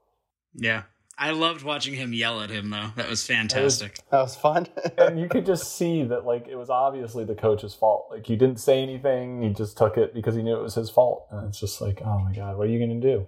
Yeah. 0.54 0.82
I 1.20 1.32
loved 1.32 1.64
watching 1.64 1.94
him 1.94 2.12
yell 2.12 2.40
at 2.40 2.50
him, 2.50 2.70
though. 2.70 2.92
That 2.94 3.08
was 3.08 3.26
fantastic. 3.26 3.98
That 4.10 4.20
was 4.20 4.36
fun. 4.36 4.68
and 4.98 5.18
you 5.18 5.28
could 5.28 5.44
just 5.44 5.76
see 5.76 6.04
that, 6.04 6.24
like, 6.24 6.46
it 6.46 6.54
was 6.54 6.70
obviously 6.70 7.24
the 7.24 7.34
coach's 7.34 7.74
fault. 7.74 8.06
Like, 8.10 8.24
he 8.24 8.36
didn't 8.36 8.60
say 8.60 8.80
anything; 8.84 9.42
he 9.42 9.48
just 9.48 9.76
took 9.76 9.96
it 9.96 10.14
because 10.14 10.36
he 10.36 10.42
knew 10.42 10.56
it 10.56 10.62
was 10.62 10.76
his 10.76 10.90
fault. 10.90 11.26
And 11.32 11.48
it's 11.48 11.58
just 11.58 11.80
like, 11.80 12.00
oh 12.04 12.20
my 12.20 12.32
god, 12.32 12.56
what 12.56 12.68
are 12.68 12.70
you 12.70 12.78
going 12.78 13.00
to 13.00 13.14
do? 13.14 13.26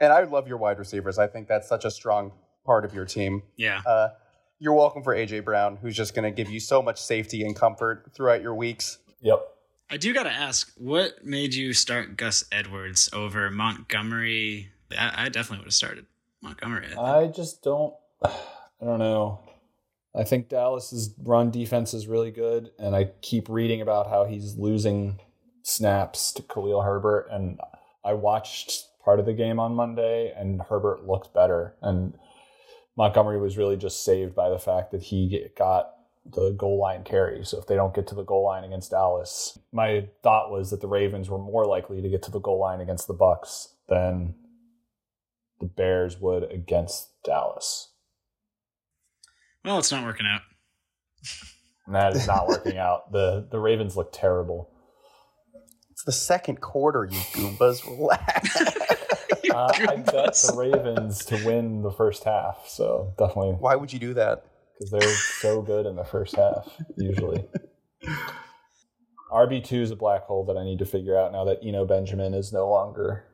And 0.00 0.12
I 0.12 0.22
love 0.22 0.46
your 0.46 0.58
wide 0.58 0.78
receivers. 0.78 1.18
I 1.18 1.26
think 1.26 1.48
that's 1.48 1.68
such 1.68 1.84
a 1.84 1.90
strong 1.90 2.30
part 2.64 2.84
of 2.84 2.94
your 2.94 3.04
team. 3.04 3.42
Yeah. 3.56 3.82
Uh, 3.84 4.10
you're 4.60 4.74
welcome 4.74 5.02
for 5.02 5.14
AJ 5.14 5.44
Brown, 5.44 5.76
who's 5.76 5.96
just 5.96 6.14
going 6.14 6.24
to 6.24 6.30
give 6.30 6.48
you 6.48 6.60
so 6.60 6.80
much 6.80 7.02
safety 7.02 7.42
and 7.42 7.56
comfort 7.56 8.12
throughout 8.14 8.42
your 8.42 8.54
weeks. 8.54 8.98
Yep. 9.22 9.40
I 9.90 9.96
do 9.96 10.14
got 10.14 10.24
to 10.24 10.32
ask, 10.32 10.72
what 10.76 11.24
made 11.24 11.54
you 11.54 11.72
start 11.72 12.16
Gus 12.16 12.44
Edwards 12.52 13.08
over 13.12 13.50
Montgomery? 13.50 14.70
I, 14.96 15.24
I 15.24 15.28
definitely 15.30 15.58
would 15.58 15.68
have 15.68 15.74
started 15.74 16.06
Montgomery. 16.42 16.94
I. 16.94 17.20
I 17.20 17.26
just 17.28 17.62
don't. 17.62 17.94
I 18.24 18.84
don't 18.84 18.98
know. 19.00 19.40
I 20.14 20.24
think 20.24 20.48
Dallas's 20.48 21.14
run 21.22 21.50
defense 21.50 21.94
is 21.94 22.06
really 22.06 22.30
good, 22.30 22.70
and 22.78 22.96
I 22.96 23.10
keep 23.22 23.48
reading 23.48 23.82
about 23.82 24.08
how 24.08 24.24
he's 24.24 24.56
losing 24.56 25.20
snaps 25.62 26.32
to 26.32 26.42
Khalil 26.42 26.82
Herbert. 26.82 27.28
And 27.30 27.60
I 28.04 28.14
watched 28.14 28.86
part 29.04 29.20
of 29.20 29.26
the 29.26 29.32
game 29.32 29.60
on 29.60 29.74
Monday, 29.74 30.32
and 30.36 30.62
Herbert 30.62 31.06
looked 31.06 31.34
better. 31.34 31.74
And 31.82 32.14
Montgomery 32.96 33.38
was 33.40 33.56
really 33.56 33.76
just 33.76 34.04
saved 34.04 34.34
by 34.34 34.48
the 34.48 34.58
fact 34.58 34.90
that 34.92 35.02
he 35.02 35.48
got 35.56 35.94
the 36.24 36.50
goal 36.50 36.78
line 36.78 37.04
carry. 37.04 37.44
So 37.44 37.58
if 37.58 37.66
they 37.66 37.74
don't 37.74 37.94
get 37.94 38.06
to 38.08 38.14
the 38.14 38.24
goal 38.24 38.44
line 38.44 38.64
against 38.64 38.90
Dallas, 38.90 39.58
my 39.72 40.08
thought 40.22 40.50
was 40.50 40.70
that 40.70 40.80
the 40.80 40.88
Ravens 40.88 41.30
were 41.30 41.38
more 41.38 41.64
likely 41.64 42.02
to 42.02 42.08
get 42.08 42.22
to 42.24 42.30
the 42.30 42.40
goal 42.40 42.58
line 42.58 42.80
against 42.80 43.06
the 43.06 43.14
Bucs 43.14 43.68
than 43.88 44.34
the 45.60 45.66
Bears 45.66 46.20
would 46.20 46.50
against 46.52 47.08
Dallas. 47.24 47.90
Well, 49.64 49.78
it's 49.78 49.90
not 49.92 50.04
working 50.04 50.26
out. 50.26 50.40
That 51.90 52.14
is 52.14 52.26
not 52.26 52.46
working 52.48 52.78
out. 52.86 53.12
The 53.12 53.46
the 53.50 53.58
Ravens 53.58 53.96
look 53.96 54.10
terrible. 54.12 54.70
It's 55.90 56.04
the 56.04 56.12
second 56.12 56.60
quarter, 56.60 57.04
you 57.10 57.18
Goombas. 57.32 57.84
Relax. 57.86 58.56
Uh, 59.50 59.72
I 59.88 59.96
bet 59.96 60.34
the 60.34 60.54
Ravens 60.56 61.24
to 61.26 61.42
win 61.46 61.80
the 61.82 61.90
first 61.90 62.24
half. 62.24 62.64
So 62.68 63.14
definitely 63.18 63.52
Why 63.52 63.76
would 63.76 63.92
you 63.92 63.98
do 63.98 64.12
that? 64.14 64.44
because 64.74 64.90
they're 64.90 65.14
so 65.40 65.62
good 65.62 65.86
in 65.86 65.96
the 65.96 66.04
first 66.04 66.36
half 66.36 66.68
usually. 66.98 67.44
RB 69.32 69.64
two 69.64 69.80
is 69.80 69.90
a 69.90 69.96
black 69.96 70.24
hole 70.24 70.44
that 70.46 70.56
I 70.58 70.64
need 70.64 70.78
to 70.80 70.84
figure 70.84 71.18
out 71.18 71.32
now 71.32 71.44
that 71.44 71.60
Eno 71.64 71.84
Benjamin 71.86 72.34
is 72.34 72.52
no 72.52 72.68
longer 72.68 73.24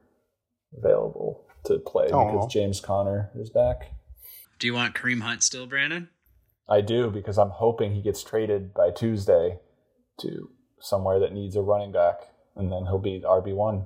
available 0.77 1.45
to 1.65 1.79
play 1.79 2.07
Aw. 2.11 2.33
because 2.33 2.53
James 2.53 2.81
Conner 2.81 3.31
is 3.35 3.51
back. 3.51 3.93
Do 4.59 4.67
you 4.67 4.75
want 4.75 4.95
Kareem 4.95 5.23
Hunt 5.23 5.43
still, 5.43 5.67
Brandon? 5.67 6.09
I 6.69 6.81
do 6.81 7.11
because 7.11 7.39
I'm 7.39 7.51
hoping 7.51 7.95
he 7.95 8.03
gets 8.03 8.23
traded 8.23 8.73
by 8.73 8.91
Tuesday 8.91 9.59
to 10.21 10.51
somewhere 10.81 11.19
that 11.21 11.33
needs 11.33 11.57
a 11.57 11.63
running 11.63 11.93
back, 11.93 12.21
and 12.57 12.71
then 12.71 12.87
he'll 12.87 12.99
be 12.99 13.19
the 13.19 13.29
RB 13.29 13.55
one. 13.55 13.85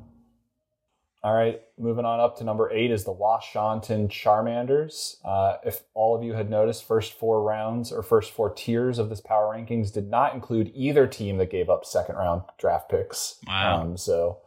All 1.24 1.34
right, 1.34 1.60
moving 1.76 2.04
on 2.04 2.20
up 2.20 2.36
to 2.36 2.44
number 2.44 2.70
eight 2.72 2.92
is 2.92 3.02
the 3.02 3.12
Washington 3.12 4.06
Charmanders. 4.08 5.16
Uh, 5.24 5.56
if 5.64 5.80
all 5.92 6.16
of 6.16 6.22
you 6.22 6.34
had 6.34 6.48
noticed, 6.48 6.84
first 6.86 7.12
four 7.12 7.42
rounds 7.42 7.90
or 7.90 8.04
first 8.04 8.30
four 8.30 8.54
tiers 8.54 9.00
of 9.00 9.08
this 9.08 9.20
power 9.20 9.52
rankings 9.52 9.92
did 9.92 10.08
not 10.08 10.32
include 10.32 10.70
either 10.76 11.08
team 11.08 11.38
that 11.38 11.50
gave 11.50 11.68
up 11.68 11.84
second 11.84 12.14
round 12.14 12.42
draft 12.56 12.88
picks. 12.88 13.38
Wow. 13.48 13.80
Um, 13.80 13.96
so 13.96 14.38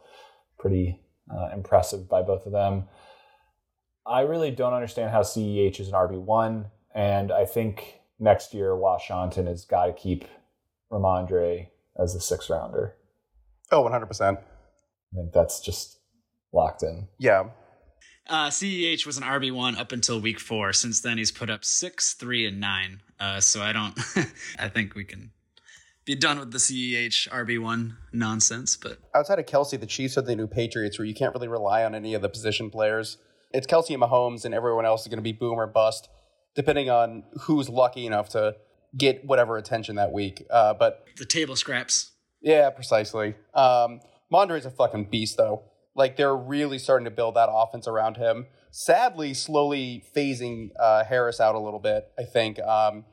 pretty 0.58 0.98
uh, 1.30 1.50
impressive 1.52 2.08
by 2.08 2.22
both 2.22 2.46
of 2.46 2.52
them. 2.52 2.84
I 4.06 4.22
really 4.22 4.50
don't 4.50 4.72
understand 4.72 5.10
how 5.10 5.20
CEH 5.20 5.80
is 5.80 5.88
an 5.88 5.94
RB 5.94 6.20
one, 6.20 6.66
and 6.94 7.30
I 7.30 7.44
think 7.44 8.00
next 8.18 8.54
year 8.54 8.76
Washington 8.76 9.46
has 9.46 9.64
got 9.64 9.86
to 9.86 9.92
keep 9.92 10.24
Rhamondre 10.90 11.68
as 11.98 12.14
the 12.14 12.20
sixth 12.20 12.50
rounder. 12.50 12.96
Oh, 13.70 13.84
100%. 13.84 14.36
I 14.38 15.16
think 15.16 15.32
that's 15.32 15.60
just 15.60 15.98
locked 16.52 16.82
in. 16.82 17.08
Yeah. 17.18 17.50
Uh, 18.28 18.48
CEH 18.48 19.04
was 19.06 19.16
an 19.16 19.24
RB 19.24 19.52
one 19.52 19.76
up 19.76 19.92
until 19.92 20.20
week 20.20 20.38
four. 20.38 20.72
Since 20.72 21.00
then, 21.00 21.18
he's 21.18 21.32
put 21.32 21.50
up 21.50 21.64
six, 21.64 22.14
three, 22.14 22.46
and 22.46 22.60
nine. 22.60 23.00
Uh, 23.18 23.40
so 23.40 23.62
I 23.62 23.72
don't. 23.72 23.98
I 24.58 24.68
think 24.68 24.94
we 24.94 25.04
can 25.04 25.32
be 26.04 26.14
done 26.14 26.38
with 26.38 26.52
the 26.52 26.58
CEH 26.58 27.28
RB 27.30 27.60
one 27.60 27.96
nonsense. 28.12 28.76
But 28.76 28.98
Outside 29.14 29.38
of 29.38 29.46
Kelce, 29.46 29.78
the 29.78 29.86
Chiefs 29.86 30.16
are 30.16 30.22
the 30.22 30.36
new 30.36 30.46
Patriots 30.46 30.98
where 30.98 31.06
you 31.06 31.14
can't 31.14 31.34
really 31.34 31.48
rely 31.48 31.84
on 31.84 31.94
any 31.94 32.14
of 32.14 32.22
the 32.22 32.28
position 32.28 32.70
players. 32.70 33.18
It's 33.52 33.66
Kelce 33.66 33.94
and 33.94 34.02
Mahomes, 34.02 34.44
and 34.44 34.54
everyone 34.54 34.86
else 34.86 35.02
is 35.02 35.08
going 35.08 35.18
to 35.18 35.22
be 35.22 35.32
boom 35.32 35.58
or 35.58 35.66
bust, 35.66 36.08
depending 36.54 36.90
on 36.90 37.24
who's 37.42 37.68
lucky 37.68 38.06
enough 38.06 38.28
to 38.30 38.56
get 38.96 39.24
whatever 39.24 39.56
attention 39.56 39.96
that 39.96 40.12
week. 40.12 40.44
Uh, 40.50 40.74
but 40.74 41.04
the 41.16 41.24
table 41.24 41.56
scraps. 41.56 42.12
Yeah, 42.40 42.70
precisely. 42.70 43.34
Um, 43.54 44.00
Mondre's 44.30 44.66
a 44.66 44.70
fucking 44.70 45.08
beast, 45.10 45.36
though. 45.36 45.64
Like 45.94 46.16
they're 46.16 46.36
really 46.36 46.78
starting 46.78 47.04
to 47.04 47.10
build 47.10 47.34
that 47.36 47.48
offense 47.50 47.86
around 47.86 48.16
him. 48.16 48.46
Sadly, 48.70 49.34
slowly 49.34 50.02
phasing 50.16 50.70
uh, 50.80 51.04
Harris 51.04 51.40
out 51.40 51.54
a 51.54 51.58
little 51.58 51.78
bit. 51.78 52.06
I 52.18 52.22
think 52.24 52.58
um, 52.60 53.04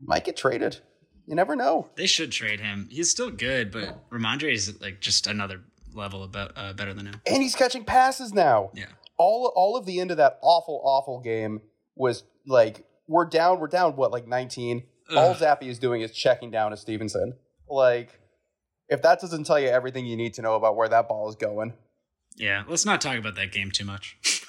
might 0.00 0.24
get 0.24 0.36
traded. 0.36 0.78
You 1.26 1.36
never 1.36 1.54
know. 1.54 1.90
They 1.96 2.06
should 2.06 2.32
trade 2.32 2.60
him. 2.60 2.88
He's 2.90 3.10
still 3.10 3.30
good, 3.30 3.70
but 3.70 4.10
Rhamondre 4.10 4.52
is 4.52 4.80
like 4.80 5.00
just 5.00 5.26
another 5.26 5.60
level 5.94 6.22
about 6.22 6.52
uh, 6.56 6.72
better 6.72 6.94
than 6.94 7.06
him. 7.06 7.20
And 7.26 7.42
he's 7.42 7.54
catching 7.54 7.84
passes 7.84 8.32
now. 8.32 8.70
Yeah. 8.74 8.86
All 9.20 9.52
all 9.54 9.76
of 9.76 9.84
the 9.84 10.00
end 10.00 10.10
of 10.10 10.16
that 10.16 10.38
awful, 10.40 10.80
awful 10.82 11.20
game 11.20 11.60
was 11.94 12.24
like 12.46 12.84
we're 13.06 13.26
down, 13.26 13.60
we're 13.60 13.68
down 13.68 13.96
what, 13.96 14.12
like 14.12 14.26
19? 14.26 14.84
All. 15.14 15.34
Zappe 15.34 15.64
is 15.64 15.78
doing 15.78 16.00
is 16.00 16.12
checking 16.12 16.50
down 16.50 16.70
to 16.70 16.76
Stevenson. 16.76 17.34
Like, 17.68 18.18
if 18.88 19.02
that 19.02 19.20
doesn't 19.20 19.44
tell 19.44 19.58
you 19.58 19.68
everything 19.68 20.06
you 20.06 20.16
need 20.16 20.34
to 20.34 20.42
know 20.42 20.54
about 20.54 20.76
where 20.76 20.88
that 20.88 21.08
ball 21.08 21.28
is 21.28 21.34
going. 21.34 21.74
Yeah, 22.36 22.62
let's 22.68 22.86
not 22.86 23.00
talk 23.00 23.18
about 23.18 23.34
that 23.34 23.52
game 23.52 23.70
too 23.70 23.84
much. 23.84 24.16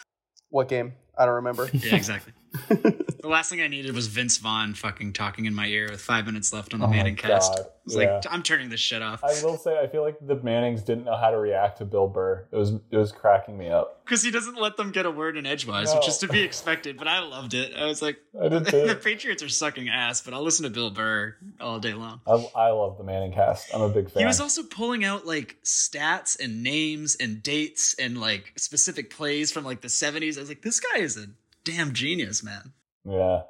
What 0.54 0.68
game? 0.68 0.96
I 1.18 1.26
don't 1.26 1.36
remember. 1.36 1.70
Yeah, 1.72 1.96
exactly. 1.96 2.34
The 2.70 3.28
last 3.28 3.50
thing 3.50 3.62
I 3.62 3.68
needed 3.68 3.94
was 3.96 4.08
Vince 4.08 4.38
Vaughn 4.38 4.74
fucking 4.74 5.14
talking 5.14 5.46
in 5.46 5.54
my 5.54 5.68
ear 5.68 5.88
with 5.90 6.02
five 6.02 6.26
minutes 6.26 6.52
left 6.54 6.74
on 6.74 6.80
the 6.80 6.86
Oh 6.86 6.90
Manning 6.90 7.16
cast. 7.16 7.54
God, 7.56 7.60
I 7.66 7.70
was 7.86 7.96
yeah. 7.96 8.14
like, 8.16 8.26
I'm 8.30 8.44
turning 8.44 8.70
this 8.70 8.80
shit 8.80 9.02
off. 9.02 9.24
I 9.24 9.34
will 9.44 9.58
say, 9.58 9.80
I 9.80 9.88
feel 9.88 10.02
like 10.04 10.18
the 10.22 10.36
Mannings 10.36 10.84
didn't 10.84 11.06
know 11.06 11.16
how 11.16 11.32
to 11.32 11.38
react 11.38 11.78
to 11.80 11.86
Bill 11.86 12.08
Burr. 12.08 12.46
It 12.52 12.56
was 12.56 12.72
it 12.92 12.98
was 12.98 13.12
cracking 13.12 13.58
me 13.58 13.70
up. 13.70 14.04
Because 14.06 14.24
he 14.24 14.32
doesn't 14.32 14.58
let 14.60 14.76
them 14.76 14.92
get 14.92 15.06
a 15.06 15.12
word 15.12 15.38
in 15.38 15.46
edgewise, 15.46 15.88
No. 15.94 16.00
which 16.00 16.08
is 16.10 16.18
to 16.20 16.28
be 16.28 16.42
expected. 16.42 16.98
But 16.98 17.08
I 17.08 17.20
loved 17.20 17.54
it. 17.54 17.74
I 17.78 17.86
was 17.86 18.02
like, 18.02 18.18
I 18.40 18.50
the. 18.50 19.00
Patriots 19.02 19.42
are 19.42 19.50
sucking 19.50 19.88
ass, 19.90 20.22
but 20.22 20.34
I'll 20.34 20.44
listen 20.44 20.64
to 20.64 20.70
Bill 20.70 20.90
Burr 20.92 21.36
all 21.62 21.80
day 21.80 21.94
long. 21.94 22.20
I, 22.28 22.34
I 22.56 22.70
love 22.72 22.98
the 22.98 23.04
Manning 23.06 23.32
cast. 23.32 23.74
I'm 23.74 23.82
a 23.82 23.90
big 23.90 24.10
fan. 24.12 24.22
He 24.22 24.26
was 24.28 24.42
also 24.42 24.64
pulling 24.64 25.06
out 25.06 25.26
like 25.26 25.58
stats 25.64 26.38
and 26.44 26.62
names 26.64 27.16
and 27.16 27.42
dates 27.42 27.96
and 27.98 28.20
like 28.20 28.52
specific 28.58 29.10
plays 29.10 29.52
from 29.52 29.64
like 29.64 29.82
the 29.82 29.88
70s. 29.88 30.38
I 30.38 30.42
was 30.42 30.50
like, 30.50 30.62
this 30.62 30.80
guy 30.82 31.00
is 31.00 31.18
a 31.18 31.28
damn 31.64 31.94
genius, 31.94 32.44
man. 32.44 32.74
yeah. 33.06 33.42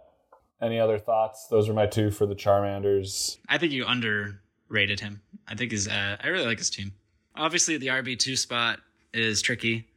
Any 0.62 0.80
other 0.80 1.00
thoughts? 1.00 1.48
Those 1.48 1.68
are 1.68 1.74
my 1.74 1.88
two 1.88 2.12
for 2.12 2.28
the 2.28 2.36
Charmanders. 2.36 3.38
I 3.50 3.58
think 3.58 3.72
you 3.72 3.84
underrated 3.88 5.00
him. 5.00 5.22
I 5.48 5.56
think 5.56 5.72
his. 5.72 5.88
Uh, 5.88 6.18
I 6.22 6.28
really 6.28 6.46
like 6.46 6.60
his 6.60 6.70
team. 6.70 6.94
Obviously, 7.36 7.78
the 7.78 7.88
RB 7.88 8.18
two 8.20 8.36
spot 8.36 8.80
is 9.12 9.42
tricky 9.42 9.88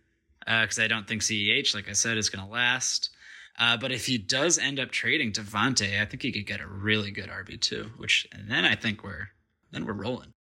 because 0.46 0.78
I 0.78 0.88
don't 0.88 1.06
think 1.06 1.20
Ceh, 1.20 1.74
like 1.74 1.88
I 1.88 1.92
said, 1.92 2.16
is 2.16 2.30
going 2.30 2.44
to 2.44 2.50
last. 2.50 3.10
Uh, 3.58 3.76
but 3.76 3.92
if 3.92 4.06
he 4.06 4.16
does 4.16 4.58
end 4.58 4.80
up 4.80 4.90
trading 4.90 5.32
Devontae, 5.32 6.00
I 6.00 6.06
think 6.06 6.22
he 6.22 6.32
could 6.32 6.46
get 6.46 6.60
a 6.60 6.66
really 6.66 7.10
good 7.10 7.28
RB 7.28 7.60
two. 7.60 7.90
Which 7.98 8.26
and 8.32 8.50
then 8.50 8.64
I 8.64 8.74
think 8.74 9.04
we're 9.04 9.28
then 9.70 9.84
we're 9.84 9.92
rolling. 9.92 10.32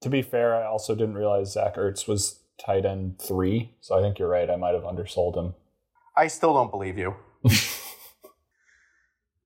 To 0.00 0.08
be 0.08 0.22
fair, 0.22 0.54
I 0.54 0.64
also 0.64 0.94
didn't 0.94 1.16
realize 1.16 1.52
Zach 1.52 1.76
Ertz 1.76 2.08
was 2.08 2.40
tight 2.58 2.86
end 2.86 3.18
three, 3.20 3.72
so 3.80 3.98
I 3.98 4.00
think 4.00 4.18
you're 4.18 4.28
right. 4.28 4.48
I 4.50 4.56
might 4.56 4.74
have 4.74 4.84
undersold 4.84 5.36
him. 5.36 5.54
I 6.16 6.28
still 6.28 6.54
don't 6.54 6.70
believe 6.70 6.98
you. 6.98 7.14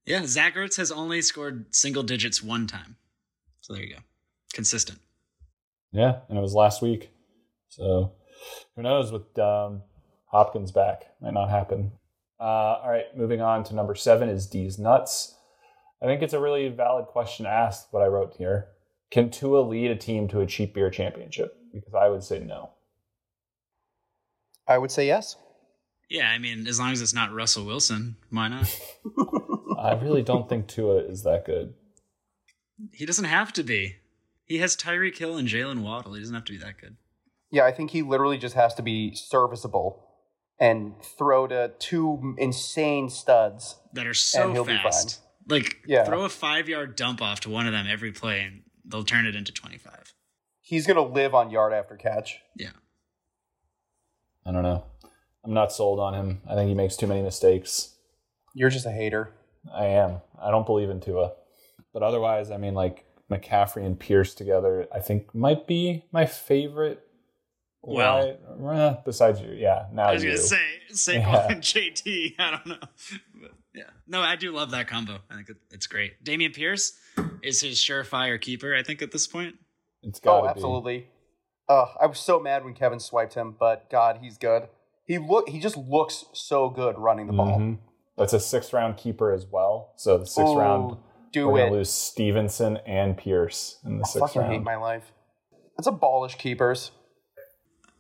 Yeah, 0.08 0.24
Zach 0.24 0.54
Ertz 0.56 0.78
has 0.78 0.90
only 0.90 1.20
scored 1.20 1.66
single 1.74 2.02
digits 2.02 2.42
one 2.42 2.66
time. 2.66 2.96
So 3.60 3.74
there 3.74 3.82
you 3.82 3.94
go, 3.94 4.00
consistent. 4.54 5.00
Yeah, 5.92 6.20
and 6.30 6.38
it 6.38 6.40
was 6.40 6.54
last 6.54 6.80
week. 6.80 7.10
So 7.68 8.12
who 8.74 8.82
knows 8.82 9.12
with 9.12 9.38
um, 9.38 9.82
Hopkins 10.24 10.72
back? 10.72 11.02
Might 11.20 11.34
not 11.34 11.50
happen. 11.50 11.92
Uh, 12.40 12.80
all 12.82 12.90
right, 12.90 13.14
moving 13.14 13.42
on 13.42 13.64
to 13.64 13.74
number 13.74 13.94
seven 13.94 14.30
is 14.30 14.46
D's 14.46 14.78
nuts. 14.78 15.34
I 16.02 16.06
think 16.06 16.22
it's 16.22 16.32
a 16.32 16.40
really 16.40 16.70
valid 16.70 17.04
question 17.04 17.44
asked. 17.44 17.88
What 17.90 18.02
I 18.02 18.06
wrote 18.06 18.34
here: 18.38 18.68
Can 19.10 19.28
Tua 19.28 19.60
lead 19.60 19.90
a 19.90 19.96
team 19.96 20.26
to 20.28 20.40
a 20.40 20.46
cheap 20.46 20.72
beer 20.72 20.88
championship? 20.88 21.54
Because 21.70 21.92
I 21.92 22.08
would 22.08 22.22
say 22.22 22.38
no. 22.38 22.70
I 24.66 24.78
would 24.78 24.90
say 24.90 25.06
yes. 25.06 25.36
Yeah, 26.08 26.30
I 26.30 26.38
mean, 26.38 26.66
as 26.66 26.78
long 26.78 26.92
as 26.92 27.02
it's 27.02 27.12
not 27.12 27.32
Russell 27.34 27.66
Wilson, 27.66 28.16
why 28.30 28.48
not? 28.48 28.80
I 29.78 29.92
really 29.92 30.22
don't 30.22 30.48
think 30.48 30.66
Tua 30.66 30.96
is 31.04 31.22
that 31.24 31.44
good. 31.44 31.74
He 32.92 33.04
doesn't 33.04 33.26
have 33.26 33.52
to 33.54 33.62
be. 33.62 33.96
He 34.44 34.58
has 34.58 34.74
Tyreek 34.76 35.18
Hill 35.18 35.36
and 35.36 35.46
Jaylen 35.48 35.82
Waddle. 35.82 36.14
He 36.14 36.20
doesn't 36.20 36.34
have 36.34 36.44
to 36.46 36.52
be 36.52 36.58
that 36.58 36.78
good. 36.80 36.96
Yeah, 37.50 37.64
I 37.64 37.72
think 37.72 37.90
he 37.90 38.02
literally 38.02 38.38
just 38.38 38.54
has 38.54 38.74
to 38.74 38.82
be 38.82 39.14
serviceable 39.14 40.04
and 40.58 40.94
throw 41.02 41.46
to 41.46 41.72
two 41.78 42.34
insane 42.38 43.10
studs. 43.10 43.76
That 43.92 44.06
are 44.06 44.14
so 44.14 44.44
And 44.44 44.52
he'll 44.52 44.64
be 44.64 44.76
fast. 44.76 45.20
Like, 45.46 45.76
Yeah. 45.86 46.04
throw 46.04 46.24
a 46.24 46.28
five 46.28 46.68
yard 46.68 46.96
dump 46.96 47.20
off 47.22 47.40
to 47.40 47.50
one 47.50 47.66
of 47.66 47.72
them 47.72 47.86
every 47.88 48.12
play, 48.12 48.40
and 48.40 48.62
they'll 48.84 49.04
turn 49.04 49.26
it 49.26 49.34
into 49.34 49.52
25. 49.52 50.14
He's 50.60 50.86
going 50.86 50.96
to 50.96 51.02
live 51.02 51.34
on 51.34 51.50
yard 51.50 51.72
after 51.72 51.96
catch. 51.96 52.38
Yeah. 52.56 52.70
I 54.44 54.52
don't 54.52 54.62
know. 54.62 54.84
I'm 55.48 55.54
not 55.54 55.72
sold 55.72 55.98
on 55.98 56.12
him. 56.12 56.42
I 56.48 56.54
think 56.54 56.68
he 56.68 56.74
makes 56.74 56.94
too 56.94 57.06
many 57.06 57.22
mistakes. 57.22 57.94
You're 58.54 58.68
just 58.68 58.84
a 58.84 58.90
hater. 58.92 59.32
I 59.74 59.86
am. 59.86 60.18
I 60.40 60.50
don't 60.50 60.66
believe 60.66 60.90
in 60.90 61.00
Tua. 61.00 61.32
But 61.94 62.02
otherwise, 62.02 62.50
I 62.50 62.58
mean, 62.58 62.74
like 62.74 63.06
McCaffrey 63.30 63.84
and 63.86 63.98
Pierce 63.98 64.34
together, 64.34 64.86
I 64.94 65.00
think 65.00 65.34
might 65.34 65.66
be 65.66 66.04
my 66.12 66.26
favorite. 66.26 67.02
Well- 67.82 68.36
wide- 68.60 68.78
eh, 68.78 68.96
besides 69.06 69.40
you, 69.40 69.52
yeah. 69.52 69.86
Now 69.90 70.08
I 70.08 70.12
was 70.14 70.22
you. 70.22 70.30
going 70.30 70.40
to 70.42 70.46
say, 70.46 70.60
Saquon 70.92 71.14
Yeah. 71.32 71.46
and 71.52 71.62
JT. 71.62 72.34
I 72.38 72.50
don't 72.50 72.66
know. 72.66 72.76
But, 73.40 73.50
yeah. 73.74 73.84
No, 74.06 74.20
I 74.20 74.36
do 74.36 74.52
love 74.52 74.70
that 74.72 74.86
combo. 74.86 75.18
I 75.30 75.36
think 75.36 75.48
it's 75.70 75.86
great. 75.86 76.22
Dameon 76.24 76.54
Pierce 76.54 76.92
is 77.42 77.62
his 77.62 77.78
surefire 77.78 78.38
keeper, 78.38 78.74
I 78.74 78.82
think, 78.82 79.00
at 79.00 79.12
this 79.12 79.26
point. 79.26 79.54
It's 80.02 80.20
Oh, 80.24 80.24
gotta 80.24 80.42
be. 80.42 80.46
Oh, 80.48 80.50
absolutely. 80.50 81.06
Uh, 81.70 81.86
I 82.00 82.06
was 82.06 82.18
so 82.18 82.38
mad 82.38 82.64
when 82.64 82.74
Kevin 82.74 83.00
swiped 83.00 83.32
him, 83.34 83.54
but 83.58 83.88
God, 83.90 84.18
he's 84.20 84.36
good. 84.36 84.68
He 85.08 85.16
look 85.18 85.48
he 85.48 85.58
just 85.58 85.76
looks 85.76 86.26
so 86.34 86.68
good 86.68 86.96
running 86.98 87.26
the 87.26 87.32
ball. 87.32 87.58
Mhm. 87.58 87.78
That's 88.16 88.34
a 88.34 88.40
sixth 88.40 88.72
round 88.72 88.98
keeper 88.98 89.32
as 89.32 89.46
well. 89.46 89.92
So 89.96 90.18
the 90.18 90.26
sixth 90.26 90.52
Ooh, 90.52 90.58
round, 90.58 90.98
do 91.32 91.48
we're 91.48 91.58
it. 91.60 91.62
gonna 91.64 91.76
lose 91.78 91.90
Stevenson 91.90 92.76
and 92.86 93.16
Pierce 93.16 93.78
in 93.84 93.96
the 93.98 94.04
I 94.04 94.08
sixth 94.08 94.34
fucking 94.34 94.50
hate 94.50 94.62
my 94.62 94.76
life. 94.76 95.10
That's 95.76 95.86
abolish 95.86 96.34
keepers. 96.34 96.90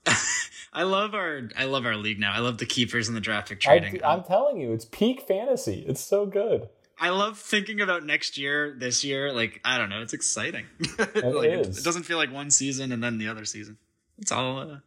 I 0.72 0.82
love 0.82 1.14
our 1.14 1.48
I 1.56 1.64
love 1.64 1.86
our 1.86 1.96
league 1.96 2.20
now. 2.20 2.32
I 2.32 2.40
love 2.40 2.58
the 2.58 2.66
keepers 2.66 3.08
and 3.08 3.16
the 3.16 3.20
draft 3.22 3.48
pick 3.48 3.66
I, 3.66 3.78
trading. 3.78 4.04
I'm 4.04 4.22
telling 4.22 4.60
you, 4.60 4.72
it's 4.72 4.84
peak 4.84 5.22
fantasy. 5.22 5.84
It's 5.88 6.00
so 6.00 6.26
good. 6.26 6.68
I 7.00 7.10
love 7.10 7.38
thinking 7.38 7.80
about 7.80 8.04
next 8.04 8.36
year, 8.36 8.74
this 8.76 9.02
year. 9.02 9.32
Like 9.32 9.60
I 9.64 9.78
don't 9.78 9.88
know, 9.88 10.02
it's 10.02 10.12
exciting. 10.12 10.66
It 10.98 11.24
like, 11.24 11.48
it, 11.48 11.66
is. 11.68 11.78
it 11.78 11.84
doesn't 11.84 12.02
feel 12.02 12.18
like 12.18 12.32
one 12.32 12.50
season 12.50 12.92
and 12.92 13.02
then 13.02 13.16
the 13.18 13.28
other 13.28 13.44
season. 13.44 13.78
It's 14.18 14.32
all 14.32 14.58
uh, 14.58 14.78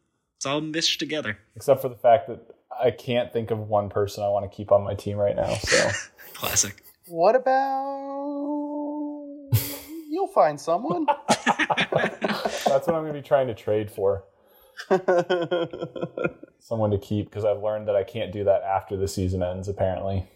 it's 0.41 0.47
all 0.47 0.59
mished 0.59 0.99
together. 0.99 1.37
Except 1.55 1.83
for 1.83 1.89
the 1.89 1.95
fact 1.95 2.27
that 2.27 2.39
I 2.83 2.89
can't 2.89 3.31
think 3.31 3.51
of 3.51 3.59
one 3.59 3.89
person 3.89 4.23
I 4.23 4.29
want 4.29 4.49
to 4.51 4.55
keep 4.57 4.71
on 4.71 4.83
my 4.83 4.95
team 4.95 5.17
right 5.17 5.35
now. 5.35 5.53
So 5.53 5.89
Classic. 6.33 6.83
What 7.05 7.35
about 7.35 7.91
you'll 10.09 10.31
find 10.33 10.59
someone? 10.59 11.05
that's 11.29 12.65
what 12.65 12.89
I'm 12.89 13.03
going 13.03 13.13
to 13.13 13.13
be 13.13 13.21
trying 13.21 13.45
to 13.49 13.53
trade 13.53 13.91
for. 13.91 14.23
Someone 16.59 16.89
to 16.89 16.97
keep 16.97 17.29
because 17.29 17.45
I've 17.45 17.61
learned 17.61 17.87
that 17.87 17.95
I 17.95 18.03
can't 18.03 18.31
do 18.31 18.43
that 18.45 18.63
after 18.63 18.97
the 18.97 19.07
season 19.07 19.43
ends. 19.43 19.67
Apparently, 19.67 20.27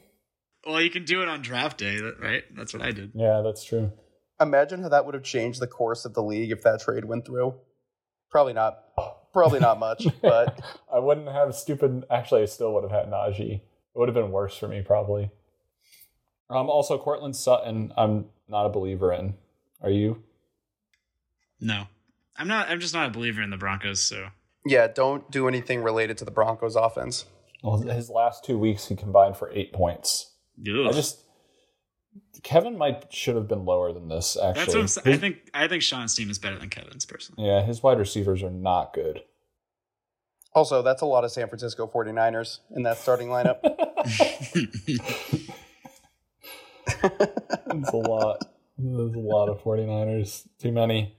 Well, 0.68 0.80
you 0.84 0.92
can 0.92 1.04
do 1.06 1.24
it 1.24 1.28
on 1.30 1.42
draft 1.42 1.80
day, 1.80 2.00
right? 2.22 2.44
That's 2.56 2.76
what 2.76 2.84
I 2.84 2.92
did. 2.92 3.14
yeah, 3.16 3.42
that's 3.44 3.64
true. 3.64 3.92
Imagine 4.40 4.84
how 4.84 4.90
that 4.90 5.08
would 5.08 5.16
have 5.16 5.24
changed 5.24 5.60
the 5.62 5.68
course 5.68 6.06
of 6.06 6.14
the 6.14 6.22
league 6.22 6.52
if 6.52 6.62
that 6.62 6.82
trade 6.82 7.06
went 7.06 7.26
through. 7.26 7.56
Probably 8.30 8.54
not. 8.54 8.78
Probably 9.36 9.60
not 9.60 9.80
much, 9.80 10.08
but 10.22 10.62
I 10.90 10.98
wouldn't 11.00 11.28
have 11.28 11.54
stupid. 11.54 12.06
Actually, 12.10 12.44
I 12.44 12.46
still 12.46 12.74
would 12.74 12.84
have 12.84 12.92
had 12.92 13.12
Najee. 13.12 13.56
It 13.56 13.62
would 13.94 14.08
have 14.08 14.16
been 14.16 14.32
worse 14.32 14.58
for 14.58 14.70
me 14.70 14.82
probably. 14.82 15.30
Um, 16.50 16.70
also, 16.70 16.98
Courtland 16.98 17.36
Sutton. 17.36 17.92
I'm 17.98 18.28
not 18.48 18.66
a 18.66 18.70
believer 18.70 19.12
in. 19.12 19.34
Are 19.82 19.90
you? 19.90 20.24
No, 21.60 21.88
I'm 22.38 22.48
not. 22.48 22.70
I'm 22.70 22.80
just 22.80 22.94
not 22.94 23.10
a 23.10 23.12
believer 23.12 23.42
in 23.42 23.50
the 23.50 23.58
Broncos. 23.58 24.02
So 24.02 24.30
yeah, 24.66 24.88
don't 24.88 25.30
do 25.30 25.50
anything 25.50 25.84
related 25.84 26.18
to 26.20 26.26
the 26.26 26.32
Broncos 26.32 26.78
offense. 26.78 27.26
Well, 27.62 27.82
his 27.82 28.10
last 28.10 28.46
two 28.46 28.58
weeks 28.58 28.88
he 28.88 28.96
combined 28.96 29.36
for 29.36 29.52
eight 29.52 29.74
points. 29.74 30.32
I 30.66 30.94
just 30.94 31.25
Kevin 32.44 32.78
might 32.78 33.12
should 33.14 33.36
have 33.36 33.48
been 33.48 33.66
lower 33.66 33.92
than 33.94 34.08
this. 34.08 34.38
Actually, 34.38 34.84
that's 34.84 34.96
what 34.98 35.08
I'm. 35.08 35.14
I 35.14 35.18
think 35.18 35.50
I 35.54 35.68
think 35.68 35.84
Sean's 35.84 36.14
team 36.16 36.30
is 36.30 36.38
better 36.38 36.58
than 36.60 36.70
Kevin's 36.70 37.06
personally. 37.06 37.48
yeah, 37.48 37.64
his 37.64 37.82
wide 37.82 37.98
receivers 38.00 38.44
are 38.44 38.52
not 38.52 38.94
good. 38.94 39.24
Also, 40.54 40.82
that's 40.82 41.02
a 41.02 41.06
lot 41.06 41.24
of 41.26 41.32
San 41.32 41.48
Francisco 41.50 41.86
49ers 41.88 42.60
in 42.76 42.84
that 42.84 42.98
starting 42.98 43.28
lineup. 43.28 43.60
It's 46.88 47.90
a 47.92 47.98
lot. 47.98 48.46
There's 48.78 49.14
a 49.16 49.20
lot 49.20 49.50
of 49.50 49.62
49ers. 49.64 50.48
Too 50.60 50.72
many. 50.72 51.16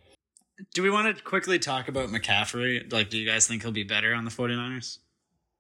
Do 0.75 0.83
we 0.83 0.91
want 0.91 1.15
to 1.17 1.23
quickly 1.23 1.59
talk 1.59 1.89
about 1.89 2.09
McCaffrey? 2.09 2.91
Like, 2.93 3.11
do 3.11 3.19
you 3.19 3.27
guys 3.27 3.47
think 3.47 3.63
he'll 3.63 3.73
be 3.73 3.83
better 3.85 4.15
on 4.15 4.25
the 4.25 4.31
49ers? 4.31 4.99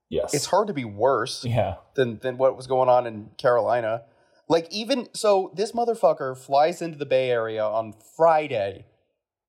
Yes. 0.08 0.34
it's 0.34 0.46
hard 0.46 0.68
to 0.68 0.72
be 0.72 0.84
worse 0.84 1.44
Yeah. 1.44 1.76
than 1.96 2.20
than 2.20 2.38
what 2.38 2.56
was 2.56 2.68
going 2.68 2.88
on 2.88 3.06
in 3.08 3.30
Carolina. 3.38 4.02
Like 4.48 4.68
even 4.70 5.08
so, 5.12 5.52
this 5.54 5.72
motherfucker 5.72 6.36
flies 6.36 6.80
into 6.80 6.98
the 6.98 7.06
Bay 7.06 7.30
Area 7.30 7.64
on 7.64 7.94
Friday, 8.16 8.86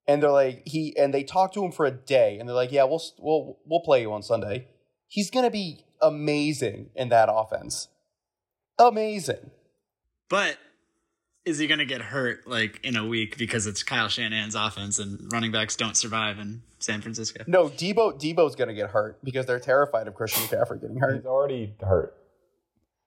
and 0.08 0.24
they're 0.24 0.32
like 0.32 0.64
he 0.66 0.96
and 0.98 1.14
they 1.14 1.24
talk 1.24 1.54
to 1.54 1.64
him 1.64 1.72
for 1.72 1.86
a 1.86 1.92
day, 1.92 2.40
and 2.40 2.48
they're 2.50 2.56
like, 2.56 2.72
yeah, 2.72 2.84
we'll 2.84 3.02
we'll 3.20 3.60
we'll 3.66 3.82
play 3.82 4.02
you 4.02 4.12
on 4.12 4.24
Sunday. 4.24 4.68
He's 5.08 5.30
gonna 5.30 5.52
be 5.52 5.86
amazing 6.02 6.90
in 6.96 7.10
that 7.10 7.30
offense. 7.32 7.90
Amazing. 8.80 9.52
But 10.30 10.58
is 11.48 11.60
he 11.60 11.68
going 11.68 11.80
to 11.80 11.86
get 11.86 12.02
hurt 12.02 12.46
like 12.46 12.80
in 12.84 12.98
a 12.98 13.06
week 13.06 13.38
because 13.38 13.68
it's 13.68 13.82
Kyle 13.82 14.10
Shanahan's 14.10 14.54
offense 14.54 15.00
and 15.00 15.32
running 15.32 15.52
backs 15.52 15.78
don't 15.78 15.96
survive 15.96 16.40
in 16.40 16.62
San 16.80 17.02
Francisco? 17.02 17.44
No, 17.48 17.70
Deebo 17.70 18.20
Deebo's 18.20 18.56
gonna 18.56 18.74
get 18.74 18.90
hurt 18.90 19.24
because 19.24 19.46
they're 19.46 19.60
terrified 19.60 20.08
of 20.08 20.14
Christian 20.14 20.44
McCaffrey 20.44 20.82
getting 20.82 20.98
hurt. 20.98 21.16
He's 21.16 21.26
already 21.26 21.74
hurt. 21.80 22.14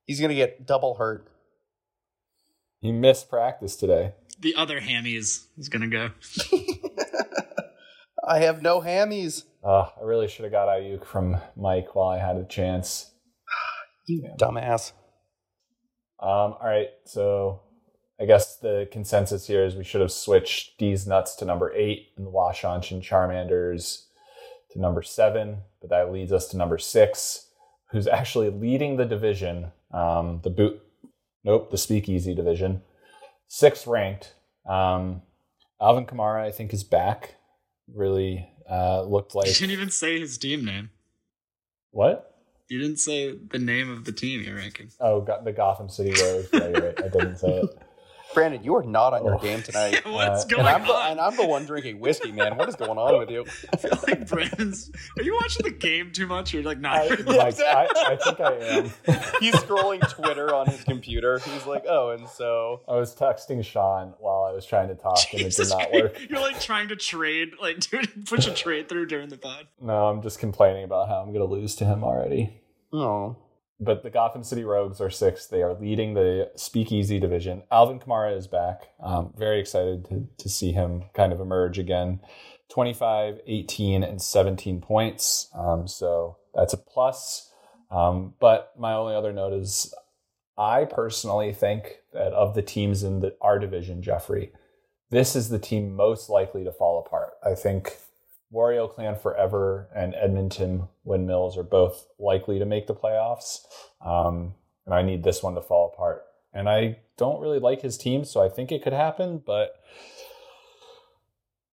He's 0.07 0.21
gonna 0.21 0.35
get 0.35 0.67
double 0.67 0.95
hurt. 0.95 1.31
He 2.81 2.93
missed 2.93 3.29
practice 3.29 3.77
today. 3.77 4.15
The 4.39 4.55
other 4.55 4.81
hammy 4.81 5.15
is, 5.15 5.47
is 5.59 5.69
going 5.69 5.89
to 5.91 5.97
go. 5.97 6.11
I 8.27 8.39
have 8.41 8.63
no 8.63 8.81
hammies. 8.81 9.45
Uh, 9.63 9.89
I 10.01 10.03
really 10.03 10.29
should 10.29 10.45
have 10.45 10.53
got 10.53 10.69
Aiyuk 10.69 11.05
from 11.05 11.37
Mike 11.57 11.95
while 11.95 12.09
I 12.09 12.19
had 12.19 12.37
a 12.37 12.45
chance. 12.45 13.11
You 14.07 14.29
dumbass. 14.39 14.93
Um, 16.19 16.55
all 16.55 16.59
right, 16.63 16.89
so 17.05 17.63
I 18.21 18.27
guess 18.27 18.57
the 18.57 18.89
consensus 18.93 19.47
here 19.47 19.65
is 19.65 19.75
we 19.75 19.85
should 19.85 20.01
have 20.01 20.13
switched 20.13 20.79
D's 20.79 21.07
nuts 21.07 21.35
to 21.37 21.45
number 21.45 21.73
eight 21.75 22.09
and 22.17 22.27
the 22.27 22.31
Washaunch 22.31 22.91
and 22.91 23.03
Charmanders 23.03 24.05
to 24.73 24.81
number 24.81 25.03
seven, 25.03 25.59
but 25.81 25.91
that 25.91 26.13
leads 26.13 26.33
us 26.33 26.49
to 26.49 26.57
number 26.57 26.77
six, 26.77 27.47
who's 27.91 28.07
actually 28.07 28.51
leading 28.51 28.97
the 28.97 29.07
division. 29.07 29.73
Um, 29.93 30.41
the 30.43 30.51
boot, 30.51 30.83
nope, 31.45 31.71
the 31.71 31.79
Speakeasy 31.79 32.35
division, 32.35 32.83
sixth 33.49 33.87
ranked. 33.87 34.35
Um, 34.69 35.23
Alvin 35.81 36.07
Kamara, 36.07 36.43
I 36.43 36.51
think, 36.51 36.73
is 36.73 36.85
back. 36.85 37.37
Really 37.93 38.49
uh, 38.71 39.03
looked 39.03 39.35
like. 39.35 39.49
You 39.49 39.55
didn't 39.55 39.71
even 39.73 39.91
say 39.91 40.21
his 40.21 40.39
team 40.39 40.65
name. 40.65 40.91
what? 41.91 42.27
You 42.69 42.79
didn't 42.79 42.99
say 42.99 43.35
the 43.37 43.59
name 43.59 43.91
of 43.91 44.05
the 44.05 44.13
team 44.13 44.43
you're 44.43 44.55
ranking. 44.55 44.91
Oh, 45.01 45.21
got 45.21 45.45
the 45.45 45.51
Gotham 45.53 45.89
City 45.89 46.13
Road. 46.23 46.49
Yeah, 46.53 46.69
you're 46.69 46.87
right. 46.87 47.03
I 47.05 47.09
didn't 47.09 47.39
say 47.39 47.49
it. 47.49 47.79
Brandon, 48.35 48.63
you 48.63 48.75
are 48.77 48.83
not 48.83 49.13
on 49.13 49.25
your 49.25 49.35
Oh. 49.35 49.39
game 49.39 49.63
tonight. 49.65 50.05
What's 50.07 50.45
Uh, 50.45 50.49
going 50.49 50.61
and 50.61 50.69
I'm 50.69 50.87
the, 50.87 50.93
on? 50.93 51.11
and 51.13 51.21
I'm 51.21 51.37
the 51.37 51.47
one 51.47 51.65
drinking 51.67 52.01
whiskey, 52.01 52.33
man. 52.33 52.57
What 52.57 52.69
is 52.69 52.77
going 52.77 52.99
on 52.99 53.19
with 53.19 53.31
you? 53.31 53.45
I 53.73 53.77
feel 53.77 53.99
like 54.07 54.29
Brandon's. 54.29 54.91
Are 55.19 55.23
you 55.23 55.35
watching 55.35 55.65
the 55.65 55.71
game 55.73 56.13
too 56.13 56.27
much? 56.27 56.53
You're 56.55 56.63
like 56.63 56.79
not. 56.81 56.97
I, 56.97 57.09
Mike, 57.25 57.61
I, 57.61 57.89
I 58.07 58.17
think 58.17 58.41
I 58.41 58.53
am. 58.55 58.85
He's 59.41 59.55
scrolling 59.57 60.01
Twitter 60.11 60.55
on 60.55 60.67
his 60.69 60.83
computer. 60.85 61.39
He's 61.39 61.67
like, 61.67 61.85
oh, 61.89 62.11
and 62.11 62.29
so 62.29 62.81
I 62.89 62.95
was 62.97 63.15
texting 63.15 63.65
Sean 63.65 64.15
while 64.19 64.45
I 64.45 64.53
was 64.53 64.65
trying 64.65 64.89
to 64.89 64.95
talk, 64.95 65.19
and 65.33 65.43
it 65.43 65.57
did 65.57 65.69
not 65.69 65.91
Christ. 65.91 65.93
work. 65.95 66.31
You're 66.31 66.41
like 66.41 66.61
trying 66.61 66.89
to 66.89 66.97
trade, 66.97 67.51
like 67.61 67.81
dude, 67.81 68.27
push 68.27 68.47
a 68.47 68.55
trade 68.55 68.89
through 68.89 69.07
during 69.07 69.29
the 69.29 69.39
pod. 69.39 69.67
No, 69.81 70.07
I'm 70.07 70.23
just 70.23 70.39
complaining 70.39 70.85
about 70.85 71.09
how 71.09 71.17
I'm 71.21 71.33
going 71.33 71.47
to 71.47 71.53
lose 71.53 71.75
to 71.77 71.85
him 71.85 72.05
already. 72.05 72.61
oh, 72.93 73.37
But 73.81 74.03
the 74.03 74.11
Gotham 74.11 74.45
City 74.45 74.63
Rogues 74.63 75.01
are 75.01 75.09
sixth. 75.09 75.49
They 75.49 75.63
are 75.63 75.75
leading 75.75 76.15
the 76.15 76.51
Speakeasy 76.55 77.19
division. 77.19 77.63
Alvin 77.73 77.99
Kamara 77.99 78.37
is 78.37 78.47
back. 78.47 78.91
Um, 79.03 79.33
very 79.37 79.59
excited 79.59 80.05
to, 80.07 80.29
to 80.37 80.49
see 80.51 80.73
him 80.73 81.05
kind 81.15 81.33
of 81.33 81.41
emerge 81.41 81.79
again. 81.79 82.21
25, 82.69 83.41
18, 83.47 84.03
and 84.03 84.21
17 84.21 84.81
points. 84.81 85.49
Um, 85.55 85.89
so 85.89 86.37
that's 86.55 86.75
a 86.75 86.77
plus. 86.77 87.51
Um, 87.91 88.35
but 88.39 88.73
my 88.79 88.93
only 88.93 89.15
other 89.15 89.33
note 89.33 89.53
is 89.55 89.95
I 90.57 90.85
personally 90.85 91.53
think 91.53 92.01
that 92.13 92.33
of 92.33 92.55
the 92.55 92.63
teams 92.63 93.03
in 93.03 93.21
the, 93.21 93.35
our 93.41 93.59
division, 93.59 94.03
Jeffrey, 94.03 94.53
this 95.11 95.35
is 95.35 95.49
the 95.49 95.59
team 95.59 95.97
most 95.97 96.29
likely 96.29 96.65
to 96.65 96.73
fall 96.73 97.03
apart. 97.05 97.33
I 97.45 97.55
think 97.55 97.97
Wario 98.53 98.93
Clan 98.93 99.17
Forever 99.17 99.89
and 99.95 100.15
Edmonton 100.15 100.89
Windmills 101.05 101.57
are 101.57 101.63
both 101.63 102.07
likely 102.19 102.59
to 102.59 102.67
make 102.67 102.87
the 102.87 102.95
playoffs. 102.95 103.59
Um, 104.05 104.55
and 104.87 104.95
I 104.95 105.03
need 105.03 105.23
this 105.23 105.43
one 105.43 105.55
to 105.55 105.63
fall 105.63 105.93
apart. 105.95 106.25
And 106.53 106.69
I 106.69 106.99
don't 107.17 107.41
really 107.41 107.61
like 107.61 107.83
his 107.83 107.97
team, 107.97 108.25
so 108.25 108.43
I 108.43 108.49
think 108.49 108.73
it 108.73 108.83
could 108.83 108.93
happen, 108.93 109.41
but 109.45 109.75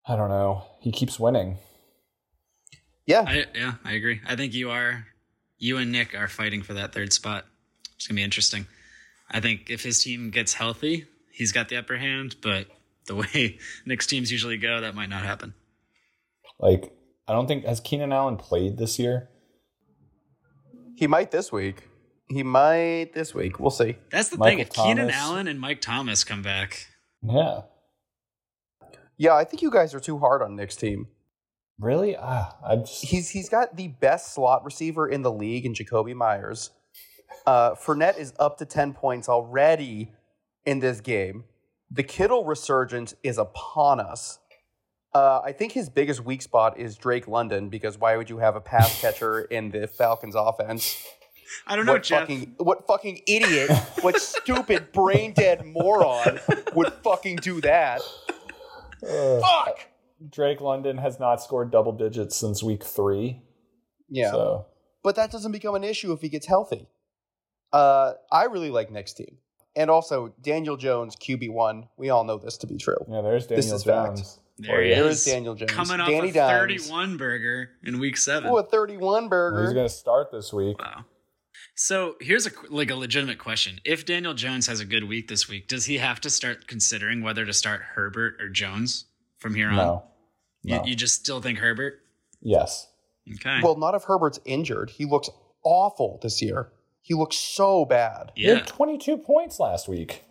I 0.07 0.17
don't 0.17 0.29
know. 0.29 0.65
He 0.81 0.93
keeps 0.93 1.19
winning. 1.19 1.57
yeah. 3.07 3.25
I, 3.27 3.45
yeah, 3.55 3.75
I 3.85 3.93
agree. 3.93 4.21
I 4.27 4.37
think 4.37 4.53
you 4.53 4.71
are, 4.71 5.07
you 5.59 5.79
and 5.79 5.91
Nick 5.91 6.15
are 6.15 6.29
fighting 6.29 6.63
for 6.63 6.75
that 6.75 6.93
third 6.93 7.13
spot. 7.13 7.47
It's 7.95 8.07
gonna 8.07 8.17
be 8.17 8.23
interesting. 8.23 8.67
I 9.31 9.41
think 9.41 9.71
if 9.71 9.83
his 9.83 10.03
team 10.03 10.31
gets 10.31 10.53
healthy, 10.53 11.07
he's 11.33 11.53
got 11.53 11.71
the 11.71 11.77
upper 11.79 11.97
hand. 11.97 12.37
But 12.43 12.67
the 13.07 13.15
way 13.17 13.59
Nick's 13.87 14.07
teams 14.07 14.31
usually 14.31 14.59
go, 14.59 14.83
that 14.83 14.95
might 14.95 15.09
not 15.09 15.23
happen. 15.25 15.55
Like, 16.59 16.93
I 17.29 17.33
don't 17.33 17.47
think 17.47 17.65
has 17.65 17.81
Keenan 17.81 18.13
Allen 18.13 18.37
played 18.37 18.79
this 18.79 18.99
year? 18.99 19.29
He 20.97 21.07
might 21.07 21.31
this 21.31 21.53
week. 21.53 21.89
He 22.29 22.43
might 22.43 23.13
this 23.13 23.35
week. 23.35 23.61
We'll 23.61 23.71
see. 23.71 23.97
That's 24.11 24.31
the 24.31 24.39
Michael 24.39 24.57
thing. 24.57 24.67
If 24.67 24.73
Keenan 24.73 25.11
Allen 25.11 25.47
and 25.47 25.61
Mike 25.61 25.81
Thomas 25.81 26.25
come 26.25 26.43
back, 26.43 26.87
Yeah. 27.23 27.63
Yeah, 29.19 29.35
I 29.35 29.45
think 29.45 29.63
you 29.63 29.71
guys 29.71 29.95
are 29.95 30.01
too 30.01 30.19
hard 30.19 30.43
on 30.43 30.57
Nick's 30.57 30.77
team. 30.77 31.09
Really? 31.79 32.17
Ah, 32.19 32.57
I 32.65 32.77
just 32.77 33.05
He's 33.05 33.31
he's 33.31 33.49
got 33.49 33.77
the 33.77 33.89
best 33.89 34.35
slot 34.35 34.65
receiver 34.65 35.09
in 35.09 35.23
the 35.23 35.33
league 35.33 35.67
in 35.67 35.75
Jakobi 35.75 36.15
Meyers. 36.15 36.71
Uh, 37.47 37.75
Fournette 37.75 38.19
is 38.19 38.33
up 38.39 38.59
to 38.59 38.67
ten 38.67 38.93
points 38.93 39.29
already 39.29 40.13
in 40.65 40.81
this 40.81 41.01
game. 41.01 41.45
The 41.91 42.03
Kittle 42.03 42.45
resurgence 42.45 43.15
is 43.23 43.39
upon 43.39 44.01
us. 44.01 44.39
Uh, 45.17 45.41
I 45.43 45.53
think 45.53 45.73
his 45.73 45.89
biggest 45.89 46.25
weak 46.27 46.43
spot 46.43 46.79
is 46.79 46.95
Drake 46.97 47.27
London 47.27 47.71
because 47.71 47.97
why 47.99 48.19
would 48.19 48.29
you 48.29 48.37
have 48.37 48.55
a 48.55 48.61
pass 48.61 49.01
catcher 49.01 49.41
in 49.43 49.71
the 49.71 49.87
Falcons 49.87 50.35
offense? 50.35 51.03
I 51.67 51.75
don't 51.75 51.87
know, 51.87 51.93
what 51.95 52.03
Jeff. 52.03 52.21
fucking 52.23 52.57
what 52.59 52.87
fucking 52.87 53.21
idiot, 53.27 53.71
what 54.03 54.21
stupid 54.21 54.93
brain 54.93 55.33
dead 55.33 55.65
moron 55.65 56.39
would 56.75 56.93
fucking 57.03 57.37
do 57.37 57.61
that? 57.63 58.03
Ugh. 59.09 59.41
Fuck. 59.41 59.87
Drake 60.31 60.61
London 60.61 60.99
has 60.99 61.19
not 61.19 61.43
scored 61.43 61.71
double 61.71 61.93
digits 61.93 62.37
since 62.37 62.63
week 62.63 62.83
three. 62.85 63.41
Yeah. 64.11 64.33
So 64.33 64.67
but 65.03 65.17
that 65.17 65.31
doesn't 65.31 65.53
become 65.53 65.75
an 65.77 65.85
issue 65.85 66.13
if 66.13 66.21
he 66.21 66.29
gets 66.29 66.47
healthy. 66.47 66.89
Uh, 67.73 68.15
I 68.31 68.45
really 68.45 68.71
like 68.71 68.91
Nick's 68.91 69.15
team, 69.15 69.39
and 69.75 69.89
also 69.91 70.35
Daniel 70.43 70.77
Jones 70.77 71.17
QB 71.17 71.53
one. 71.53 71.89
We 71.97 72.11
all 72.11 72.25
know 72.25 72.37
this 72.39 72.59
to 72.59 72.67
be 72.67 72.77
true. 72.77 72.99
yeah, 73.09 73.23
there's 73.23 73.47
This 73.47 73.67
Daniel 73.67 73.79
Jones. 73.79 74.21
fact. 74.21 74.41
Jones. 74.61 74.69
There 74.69 74.83
he 74.83 74.91
There 74.91 75.07
is. 75.07 75.19
is 75.27 75.33
Daniel 75.33 75.55
Jones. 75.55 75.71
Coming 75.71 76.01
off 76.01 76.09
Danny 76.09 76.31
a 76.31 76.33
Dimes. 76.33 76.87
31 76.87 77.17
burger 77.17 77.71
in 77.85 77.99
week 77.99 78.17
seven. 78.17 78.51
Ooh, 78.51 78.57
a 78.59 78.63
thirty-one 78.63 79.29
burger. 79.29 79.65
He's 79.65 79.73
going 79.75 79.87
to 79.89 79.93
start 79.93 80.31
this 80.33 80.53
week. 80.53 80.79
Wow. 80.81 81.05
So 81.75 82.17
here's 82.21 82.47
a 82.47 82.51
like 82.71 82.91
a 82.91 82.95
legitimate 82.97 83.39
question: 83.39 83.81
If 83.85 84.07
Daniel 84.07 84.33
Jones 84.35 84.67
has 84.67 84.81
a 84.81 84.85
good 84.87 85.05
week 85.05 85.29
this 85.29 85.49
week, 85.49 85.69
does 85.69 85.85
he 85.87 85.99
have 85.99 86.21
to 86.23 86.31
start 86.31 86.67
considering 86.67 87.23
whether 87.23 87.45
to 87.45 87.53
start 87.53 87.83
Herbert 87.95 88.41
or 88.41 88.49
Jones 88.49 89.07
from 89.39 89.55
here 89.55 89.69
on? 89.69 89.77
No. 89.77 90.05
You, 90.63 90.77
No. 90.77 90.85
you 90.85 90.95
just 90.97 91.17
still 91.17 91.41
think 91.43 91.59
Herbert? 91.59 92.01
Yes. 92.41 92.89
Okay. 93.35 93.61
Well, 93.63 93.77
not 93.77 93.95
if 93.95 94.05
Herbert's 94.05 94.41
injured. 94.45 94.91
He 94.91 95.05
looks 95.05 95.29
awful 95.65 96.19
this 96.23 96.41
year. 96.41 96.71
He 97.03 97.15
looks 97.15 97.37
so 97.37 97.85
bad. 97.85 98.33
He 98.35 98.47
yeah. 98.47 98.55
had 98.57 98.67
22 98.67 99.19
points 99.19 99.61
last 99.61 99.87
week. 99.89 100.25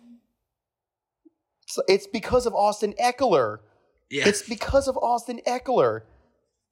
It's, 1.62 1.78
it's 1.88 2.06
because 2.06 2.46
of 2.46 2.54
Austin 2.54 2.94
Ekeler. 3.02 3.58
Yeah. 4.10 4.28
It's 4.28 4.42
because 4.42 4.88
of 4.88 4.96
Austin 4.98 5.40
Ekeler. 5.46 6.02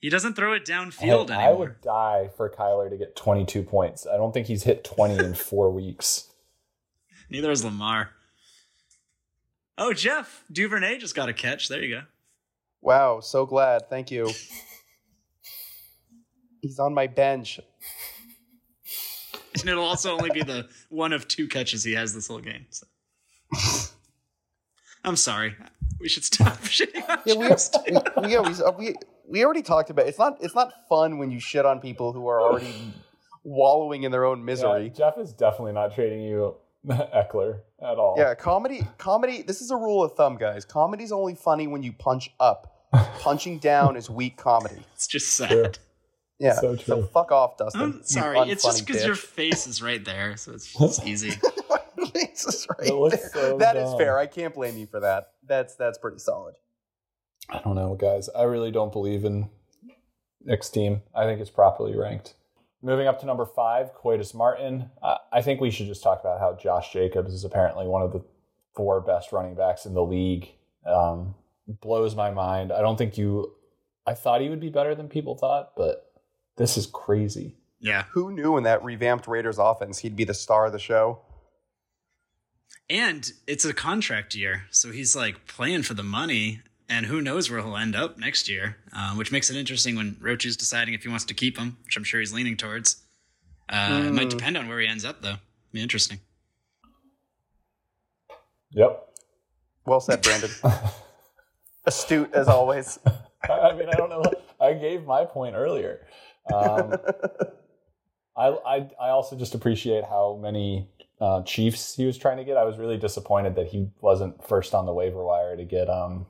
he 0.01 0.09
doesn't 0.09 0.35
throw 0.35 0.53
it 0.53 0.65
downfield 0.65 1.31
I, 1.31 1.49
I 1.49 1.53
would 1.53 1.81
die 1.81 2.31
for 2.37 2.49
Kyler 2.49 2.89
to 2.91 2.97
get 2.97 3.17
22 3.17 3.63
points. 3.63 4.07
I 4.07 4.17
don't 4.17 4.33
think 4.33 4.47
he's 4.47 4.63
hit 4.63 4.85
20 4.85 5.19
in 5.25 5.35
four 5.51 5.71
weeks. 5.71 6.31
Neither 7.31 7.51
is 7.51 7.65
Lamar. 7.65 8.11
Oh, 9.77 9.93
Jeff 9.93 10.45
Duvernay 10.53 10.99
just 10.99 11.17
got 11.17 11.29
a 11.29 11.33
catch. 11.33 11.69
There 11.69 11.83
you 11.83 11.97
go. 11.97 12.03
Wow, 12.81 13.21
so 13.21 13.47
glad. 13.47 13.89
Thank 13.89 14.11
you. 14.11 14.31
He's 16.61 16.79
on 16.79 16.95
my 16.95 17.07
bench. 17.09 17.59
And 19.61 19.69
it'll 19.69 19.85
also 19.85 20.13
only 20.13 20.31
be 20.31 20.43
the 20.43 20.69
one 20.91 21.13
of 21.13 21.27
two 21.27 21.49
catches 21.49 21.83
he 21.83 21.95
has 21.95 22.15
this 22.15 22.29
whole 22.29 22.41
game. 22.41 22.67
So. 22.71 22.87
I'm 25.05 25.17
sorry. 25.17 25.57
We 26.01 26.09
should 26.09 26.25
stop 26.25 26.59
shitting 26.63 27.09
on 27.09 27.19
Yeah, 27.25 27.35
we, 27.35 27.49
we, 27.49 28.27
we, 28.27 28.33
yeah, 28.33 28.41
we, 28.41 28.65
uh, 28.65 28.73
we, 28.73 28.95
we 29.29 29.45
already 29.45 29.63
talked 29.63 29.91
about 29.91 30.07
it's 30.07 30.19
not 30.19 30.39
it's 30.41 30.55
not 30.55 30.73
fun 30.89 31.19
when 31.19 31.31
you 31.31 31.41
shit 31.41 31.65
on 31.65 31.81
people 31.81 32.13
who 32.13 32.27
are 32.29 32.41
already 32.41 32.75
wallowing 33.43 34.03
in 34.03 34.13
their 34.13 34.25
own 34.25 34.41
Yeah, 34.41 34.45
misery. 34.45 34.91
Jeff 34.91 35.19
is 35.19 35.33
definitely 35.33 35.73
not 35.73 35.95
trading 35.95 36.23
you 36.23 36.57
Ekeler 36.87 37.61
at 37.83 37.99
all. 37.99 38.17
Yeah, 38.19 38.35
comedy 38.35 38.87
comedy 38.99 39.43
this 39.43 39.61
is 39.61 39.71
a 39.71 39.77
rule 39.77 40.03
of 40.03 40.15
thumb, 40.15 40.37
guys. 40.37 40.65
Comedy's 40.65 41.13
only 41.13 41.35
funny 41.35 41.67
when 41.67 41.83
you 41.83 41.93
punch 41.93 42.31
up. 42.41 42.71
Punching 43.21 43.59
down 43.59 43.97
is 43.97 44.09
weak 44.09 44.37
comedy. 44.37 44.85
It's 44.95 45.09
just 45.09 45.37
True. 45.37 45.47
sad. 45.47 45.79
Yeah. 46.39 46.55
So 46.55 46.77
So, 46.77 47.03
fuck 47.03 47.33
off, 47.33 47.57
Dustin. 47.57 47.83
I'm 47.83 48.03
sorry. 48.05 48.39
It's 48.51 48.63
just 48.63 48.87
because 48.87 49.05
your 49.05 49.15
face 49.15 49.67
is 49.67 49.83
right 49.83 50.05
there, 50.05 50.37
so 50.37 50.53
it's, 50.53 50.75
it's 50.81 51.05
easy. 51.05 51.33
Jesus, 52.15 52.67
right 52.69 52.89
It 52.89 52.95
looks 52.95 53.17
there. 53.19 53.31
so 53.31 53.59
That 53.59 53.77
is 53.77 53.93
fair. 53.95 54.19
I 54.19 54.27
can't 54.27 54.55
blame 54.55 54.77
you 54.77 54.87
for 54.87 55.01
that. 55.01 55.33
That's 55.47 55.75
that's 55.77 55.99
pretty 55.99 56.19
solid. 56.19 56.55
I 57.49 57.61
don't 57.61 57.75
know, 57.75 57.95
guys. 57.95 58.29
I 58.31 58.45
really 58.45 58.71
don't 58.71 58.93
believe 58.93 59.25
in 59.25 59.51
Nick's 60.45 60.71
team. 60.71 61.03
I 61.15 61.25
think 61.25 61.41
it's 61.41 61.51
properly 61.51 61.97
ranked. 61.97 62.35
Moving 62.83 63.07
up 63.07 63.21
to 63.21 63.27
number 63.27 63.47
five, 63.47 63.95
Coitus 63.95 64.35
Martin. 64.35 64.91
I, 65.03 65.17
I 65.33 65.43
think 65.43 65.61
we 65.61 65.71
should 65.71 65.87
just 65.87 66.03
talk 66.03 66.21
about 66.21 66.41
how 66.41 66.55
Josh 66.55 66.93
Jacobs 66.93 67.33
is 67.33 67.45
apparently 67.45 67.87
one 67.87 68.03
of 68.03 68.13
the 68.13 68.23
four 68.75 69.01
best 69.01 69.33
running 69.33 69.55
backs 69.55 69.87
in 69.87 69.95
the 69.95 70.03
league. 70.05 70.51
Um, 70.87 71.35
blows 71.67 72.15
my 72.15 72.31
mind. 72.31 72.73
I 72.73 72.81
don't 72.81 72.97
think 72.97 73.17
you. 73.17 73.53
I 74.07 74.15
thought 74.15 74.43
he 74.43 74.51
would 74.51 74.61
be 74.61 74.69
better 74.69 74.95
than 74.95 75.09
people 75.09 75.35
thought, 75.35 75.73
but 75.77 76.11
this 76.57 76.77
is 76.77 76.87
crazy. 76.87 77.57
Yeah. 77.81 78.05
Who 78.13 78.33
knew 78.33 78.57
in 78.57 78.65
that 78.65 78.85
revamped 78.85 79.27
Raiders 79.27 79.59
offense 79.59 79.99
he'd 79.99 80.17
be 80.17 80.25
the 80.25 80.35
star 80.35 80.67
of 80.67 80.73
the 80.73 80.79
show? 80.79 81.21
And 82.91 83.33
it's 83.47 83.65
a 83.65 83.73
contract 83.73 84.35
year, 84.35 84.65
so 84.71 84.91
he's 84.93 85.17
like 85.17 85.47
playing 85.47 85.83
for 85.85 85.95
the 85.95 86.03
money, 86.03 86.61
and 86.89 87.07
who 87.07 87.21
knows 87.23 87.51
where 87.51 87.61
he'll 87.61 87.77
end 87.77 87.97
up 87.97 88.19
next 88.19 88.49
year, 88.49 88.77
uh, 88.95 89.15
which 89.15 89.33
makes 89.33 89.49
it 89.51 89.57
interesting 89.57 89.97
when 89.97 90.17
Roach 90.21 90.45
is 90.45 90.57
deciding 90.57 90.93
if 90.95 91.03
he 91.03 91.09
wants 91.09 91.25
to 91.27 91.35
keep 91.35 91.57
him, 91.57 91.79
which 91.85 91.97
I'm 91.97 92.05
sure 92.05 92.21
he's 92.21 92.33
leaning 92.33 92.57
towards. 92.59 93.03
Uh, 93.71 94.05
It 94.07 94.13
might 94.13 94.27
Mm. 94.27 94.31
depend 94.31 94.57
on 94.59 94.69
where 94.69 94.79
he 94.81 94.87
ends 94.87 95.05
up, 95.05 95.23
though. 95.23 95.37
Be 95.73 95.81
interesting. 95.83 96.21
Yep. 98.73 99.09
Well 99.87 100.01
said, 100.01 100.23
Brandon. 100.23 100.51
Astute 101.87 102.33
as 102.35 102.49
always. 102.49 102.99
I 103.49 103.53
I 103.53 103.77
mean, 103.77 103.89
I 103.89 103.97
don't 103.97 104.09
know. 104.11 104.23
I 104.61 104.73
gave 104.75 105.05
my 105.05 105.25
point 105.25 105.55
earlier. 105.55 106.07
Um, 106.53 106.95
I, 108.37 108.47
I 108.49 108.77
I 109.01 109.09
also 109.11 109.37
just 109.37 109.55
appreciate 109.55 110.05
how 110.05 110.39
many 110.43 110.89
uh, 111.25 111.43
Chiefs 111.45 111.95
he 111.95 112.05
was 112.07 112.19
trying 112.19 112.37
to 112.37 112.45
get. 112.45 112.57
I 112.57 112.65
was 112.65 112.77
really 112.79 112.99
disappointed 112.99 113.55
that 113.57 113.69
he 113.69 113.89
wasn't 114.01 114.47
first 114.47 114.75
on 114.75 114.85
the 114.87 114.93
waiver 114.93 115.25
wire 115.25 115.57
to 115.57 115.65
get 115.65 115.89
um 115.89 116.27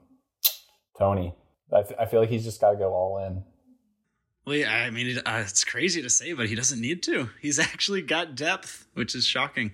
Tony. 0.99 1.35
I 1.73 2.07
feel 2.07 2.21
like 2.21 2.29
he's 2.31 2.45
just 2.45 2.61
got 2.61 2.71
to 2.71 2.77
go 2.77 2.93
all 2.93 3.19
in. 3.27 3.43
Well, 4.47 4.55
yeah, 4.57 4.73
I 4.73 4.91
mean, 4.91 5.09
it, 5.09 5.19
uh, 5.27 5.43
it's 5.45 5.65
crazy 5.65 6.03
to 6.03 6.11
say, 6.11 6.35
but 6.35 6.47
he 6.49 6.55
doesn't 6.55 6.81
need 6.81 7.03
to. 7.05 7.31
He's 7.41 7.59
actually 7.71 8.03
got 8.03 8.37
depth, 8.37 8.87
which 8.95 9.15
is 9.15 9.27
shocking. 9.27 9.73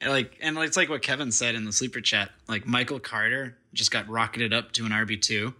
And 0.00 0.10
like, 0.10 0.38
and 0.40 0.56
it's 0.58 0.76
like 0.76 0.88
what 0.88 1.02
Kevin 1.02 1.32
said 1.32 1.54
in 1.54 1.64
the 1.64 1.72
sleeper 1.72 2.00
chat. 2.00 2.30
Like 2.48 2.66
Michael 2.66 3.00
Carter 3.00 3.56
just 3.74 3.90
got 3.90 4.08
rocketed 4.08 4.52
up 4.54 4.72
to 4.72 4.86
an 4.86 4.92
RB 4.92 5.20
two 5.20 5.54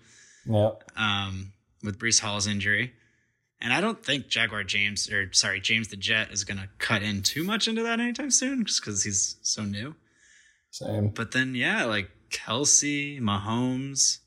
Yeah. 0.47 0.71
um, 0.97 1.53
with 1.83 1.99
Breece 1.99 2.21
Hall's 2.21 2.47
injury, 2.47 2.93
and 3.65 3.73
I 3.73 3.81
don't 3.81 4.05
think 4.05 4.28
Jaguar 4.28 4.62
James 4.62 5.11
or 5.11 5.32
sorry 5.32 5.59
James 5.59 5.89
the 5.89 5.97
Jet 5.97 6.31
is 6.31 6.45
going 6.45 6.59
to 6.59 6.69
cut 6.78 7.03
in 7.03 7.23
too 7.23 7.43
much 7.43 7.66
into 7.66 7.82
that 7.82 7.99
anytime 7.99 8.31
soon, 8.31 8.66
just 8.66 8.82
because 8.82 9.03
he's 9.03 9.36
so 9.41 9.62
new. 9.62 9.95
Same. 10.70 11.09
But 11.09 11.32
then, 11.32 11.55
yeah, 11.55 11.86
like 11.86 12.11
Kelce, 12.31 13.19
Mahomes. 13.20 14.19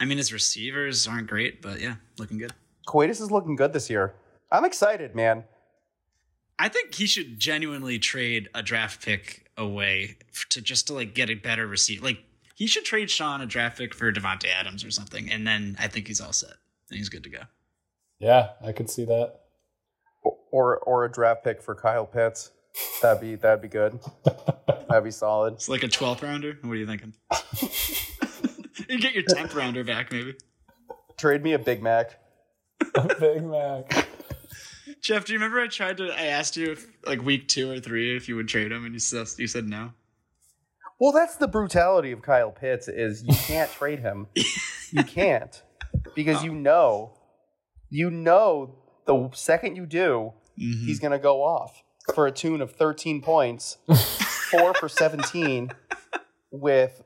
I 0.00 0.06
mean, 0.06 0.16
his 0.16 0.32
receivers 0.32 1.06
aren't 1.06 1.26
great, 1.26 1.60
but 1.60 1.78
yeah, 1.78 1.96
looking 2.18 2.38
good. 2.38 2.54
Coitus 2.86 3.20
is 3.20 3.30
looking 3.30 3.54
good 3.54 3.74
this 3.74 3.90
year. 3.90 4.14
I'm 4.50 4.64
excited, 4.64 5.14
man. 5.14 5.44
I 6.58 6.70
think 6.70 6.94
he 6.94 7.06
should 7.06 7.38
genuinely 7.38 7.98
trade 7.98 8.48
a 8.54 8.62
draft 8.62 9.04
pick 9.04 9.50
away 9.58 10.16
to 10.48 10.62
just 10.62 10.86
to 10.86 10.94
like 10.94 11.14
get 11.14 11.28
a 11.28 11.34
better 11.34 11.66
receiver. 11.66 12.02
Like 12.02 12.24
he 12.54 12.66
should 12.66 12.86
trade 12.86 13.10
Sean 13.10 13.42
a 13.42 13.46
draft 13.46 13.76
pick 13.76 13.92
for 13.92 14.10
Davante 14.10 14.48
Adams 14.48 14.84
or 14.84 14.90
something, 14.90 15.30
and 15.30 15.46
then 15.46 15.76
I 15.78 15.88
think 15.88 16.06
he's 16.06 16.20
all 16.22 16.32
set. 16.32 16.54
And 16.88 16.96
he's 16.96 17.10
good 17.10 17.24
to 17.24 17.30
go. 17.30 17.40
Yeah, 18.20 18.50
I 18.64 18.72
could 18.72 18.88
see 18.90 19.04
that. 19.06 19.40
Or 20.52 20.78
or 20.78 21.04
a 21.04 21.10
draft 21.10 21.42
pick 21.42 21.62
for 21.62 21.74
Kyle 21.74 22.06
Pitts. 22.06 22.50
That'd 23.02 23.20
be 23.20 23.34
that'd 23.34 23.62
be 23.62 23.68
good. 23.68 23.98
That'd 24.88 25.04
be 25.04 25.10
solid. 25.10 25.54
It's 25.54 25.68
like 25.68 25.84
a 25.84 25.88
12th 25.88 26.22
rounder. 26.22 26.58
What 26.62 26.72
are 26.72 26.76
you 26.76 26.86
thinking? 26.86 27.14
you 28.88 28.98
get 28.98 29.14
your 29.14 29.22
10th 29.22 29.54
rounder 29.54 29.84
back, 29.84 30.10
maybe. 30.10 30.34
Trade 31.16 31.44
me 31.44 31.52
a 31.52 31.60
Big 31.60 31.80
Mac. 31.80 32.18
A 32.96 33.14
Big 33.14 33.44
Mac. 33.44 34.08
Jeff, 35.00 35.24
do 35.24 35.32
you 35.32 35.38
remember 35.38 35.60
I 35.60 35.68
tried 35.68 35.98
to? 35.98 36.10
I 36.10 36.26
asked 36.26 36.56
you 36.56 36.72
if, 36.72 36.86
like 37.06 37.22
week 37.22 37.46
two 37.46 37.70
or 37.70 37.78
three 37.78 38.16
if 38.16 38.28
you 38.28 38.34
would 38.34 38.48
trade 38.48 38.72
him, 38.72 38.84
and 38.84 38.92
you 38.92 38.98
said 38.98 39.28
you 39.38 39.46
said 39.46 39.68
no. 39.68 39.92
Well, 40.98 41.12
that's 41.12 41.36
the 41.36 41.48
brutality 41.48 42.12
of 42.12 42.20
Kyle 42.20 42.50
Pitts 42.50 42.88
is 42.88 43.22
you 43.22 43.34
can't 43.34 43.70
trade 43.70 44.00
him. 44.00 44.26
You 44.90 45.04
can't. 45.04 45.62
Because 46.14 46.42
you 46.42 46.52
know, 46.52 47.12
you 47.90 48.10
know 48.10 48.76
the 49.06 49.28
second 49.34 49.76
you 49.76 49.86
do, 49.86 50.32
mm-hmm. 50.58 50.86
he's 50.86 51.00
going 51.00 51.12
to 51.12 51.18
go 51.18 51.42
off 51.42 51.82
for 52.14 52.26
a 52.26 52.32
tune 52.32 52.60
of 52.60 52.72
13 52.72 53.20
points, 53.20 53.78
4 54.50 54.74
for 54.74 54.88
17 54.88 55.70
with 56.50 57.02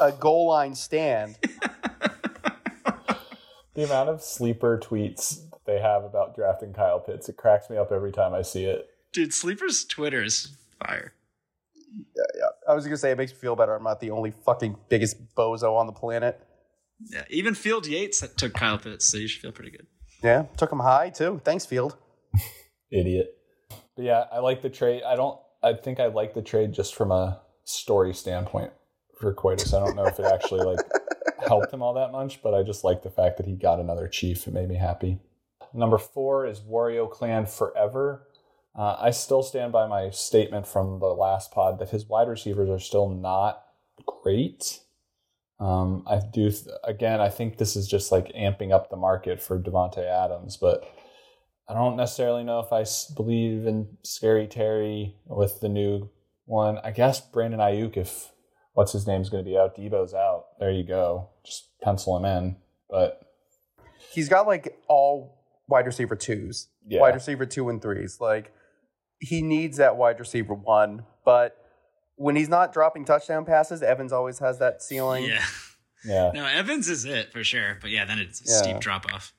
a 0.00 0.12
goal 0.12 0.48
line 0.48 0.74
stand. 0.74 1.36
The 3.74 3.84
amount 3.84 4.08
of 4.08 4.22
sleeper 4.22 4.80
tweets 4.82 5.42
they 5.64 5.80
have 5.80 6.02
about 6.02 6.34
drafting 6.34 6.72
Kyle 6.72 6.98
Pitts, 6.98 7.28
it 7.28 7.36
cracks 7.36 7.70
me 7.70 7.76
up 7.76 7.92
every 7.92 8.10
time 8.10 8.34
I 8.34 8.42
see 8.42 8.64
it. 8.64 8.88
Dude, 9.12 9.32
Sleeper's 9.32 9.84
Twitter 9.84 10.22
is 10.22 10.56
fire. 10.84 11.12
Yeah, 12.16 12.24
yeah. 12.36 12.46
I 12.68 12.74
was 12.74 12.84
going 12.84 12.94
to 12.94 12.98
say 12.98 13.12
it 13.12 13.18
makes 13.18 13.32
me 13.32 13.38
feel 13.38 13.54
better. 13.54 13.74
I'm 13.74 13.84
not 13.84 14.00
the 14.00 14.10
only 14.10 14.32
fucking 14.44 14.76
biggest 14.88 15.34
bozo 15.34 15.76
on 15.76 15.86
the 15.86 15.92
planet. 15.92 16.44
Yeah, 17.00 17.24
even 17.30 17.54
Field 17.54 17.86
Yates 17.86 18.26
took 18.36 18.54
Kyle 18.54 18.78
Pitts, 18.78 19.06
so 19.06 19.18
you 19.18 19.28
should 19.28 19.42
feel 19.42 19.52
pretty 19.52 19.70
good. 19.70 19.86
Yeah, 20.22 20.46
took 20.56 20.72
him 20.72 20.80
high 20.80 21.10
too. 21.10 21.40
Thanks, 21.44 21.64
Field. 21.64 21.96
Idiot. 22.90 23.36
But 23.96 24.04
yeah, 24.04 24.24
I 24.32 24.38
like 24.40 24.62
the 24.62 24.70
trade. 24.70 25.02
I 25.04 25.16
don't. 25.16 25.38
I 25.62 25.74
think 25.74 26.00
I 26.00 26.06
like 26.06 26.34
the 26.34 26.42
trade 26.42 26.72
just 26.72 26.94
from 26.94 27.10
a 27.10 27.40
story 27.64 28.14
standpoint 28.14 28.72
for 29.18 29.32
Coitus. 29.34 29.74
I 29.74 29.84
don't 29.84 29.96
know 29.96 30.06
if 30.06 30.18
it 30.18 30.24
actually 30.24 30.64
like 30.64 30.78
helped 31.46 31.72
him 31.72 31.82
all 31.82 31.94
that 31.94 32.12
much, 32.12 32.42
but 32.42 32.54
I 32.54 32.62
just 32.62 32.84
like 32.84 33.02
the 33.02 33.10
fact 33.10 33.36
that 33.36 33.46
he 33.46 33.54
got 33.54 33.80
another 33.80 34.08
chief. 34.08 34.46
It 34.46 34.54
made 34.54 34.68
me 34.68 34.76
happy. 34.76 35.18
Number 35.74 35.98
four 35.98 36.46
is 36.46 36.60
Wario 36.60 37.10
Clan 37.10 37.46
Forever. 37.46 38.26
Uh, 38.74 38.96
I 39.00 39.10
still 39.10 39.42
stand 39.42 39.72
by 39.72 39.86
my 39.86 40.10
statement 40.10 40.66
from 40.66 41.00
the 41.00 41.06
last 41.06 41.50
pod 41.50 41.78
that 41.80 41.90
his 41.90 42.06
wide 42.06 42.28
receivers 42.28 42.70
are 42.70 42.78
still 42.78 43.08
not 43.08 43.62
great. 44.06 44.80
Um, 45.60 46.04
I 46.06 46.20
do 46.32 46.52
again. 46.84 47.20
I 47.20 47.28
think 47.30 47.58
this 47.58 47.74
is 47.76 47.88
just 47.88 48.12
like 48.12 48.32
amping 48.34 48.72
up 48.72 48.90
the 48.90 48.96
market 48.96 49.42
for 49.42 49.60
Davante 49.60 50.04
Adams, 50.06 50.56
but 50.56 50.84
I 51.68 51.74
don't 51.74 51.96
necessarily 51.96 52.44
know 52.44 52.60
if 52.60 52.72
I 52.72 52.84
believe 53.14 53.66
in 53.66 53.88
Scary 54.02 54.46
Terry 54.46 55.16
with 55.26 55.60
the 55.60 55.68
new 55.68 56.10
one. 56.44 56.78
I 56.84 56.92
guess 56.92 57.20
Brandon 57.20 57.60
Aiyuk, 57.60 57.96
if 57.96 58.30
what's 58.72 58.92
his 58.92 59.06
name's 59.06 59.28
going 59.28 59.44
to 59.44 59.50
be 59.50 59.58
out, 59.58 59.76
Deebo's 59.76 60.14
out. 60.14 60.44
There 60.60 60.70
you 60.70 60.84
go. 60.84 61.30
Just 61.44 61.70
pencil 61.82 62.16
him 62.16 62.24
in. 62.24 62.56
But 62.88 63.20
He's 64.12 64.28
got 64.28 64.46
like 64.46 64.78
all 64.88 65.44
wide 65.66 65.86
receiver 65.86 66.16
twos, 66.16 66.68
Yeah. 66.86 67.00
wide 67.00 67.14
receiver 67.14 67.44
two 67.46 67.68
and 67.68 67.82
threes. 67.82 68.18
Like 68.20 68.52
he 69.18 69.42
needs 69.42 69.76
that 69.78 69.96
wide 69.96 70.20
receiver 70.20 70.54
one, 70.54 71.04
but 71.24 71.56
when 72.18 72.36
he's 72.36 72.48
not 72.48 72.72
dropping 72.72 73.04
touchdown 73.04 73.44
passes, 73.44 73.82
Evans 73.82 74.12
always 74.12 74.38
has 74.40 74.58
that 74.58 74.82
ceiling. 74.82 75.24
Yeah. 75.24 75.44
yeah, 76.04 76.30
No, 76.34 76.44
Evans 76.44 76.88
is 76.88 77.04
it 77.04 77.32
for 77.32 77.42
sure. 77.42 77.78
But 77.80 77.90
yeah, 77.90 78.04
then 78.04 78.18
it's 78.18 78.40
a 78.40 78.44
Yeah. 78.46 78.56
steep 78.58 78.80
drop 78.80 79.06
off. 79.12 79.32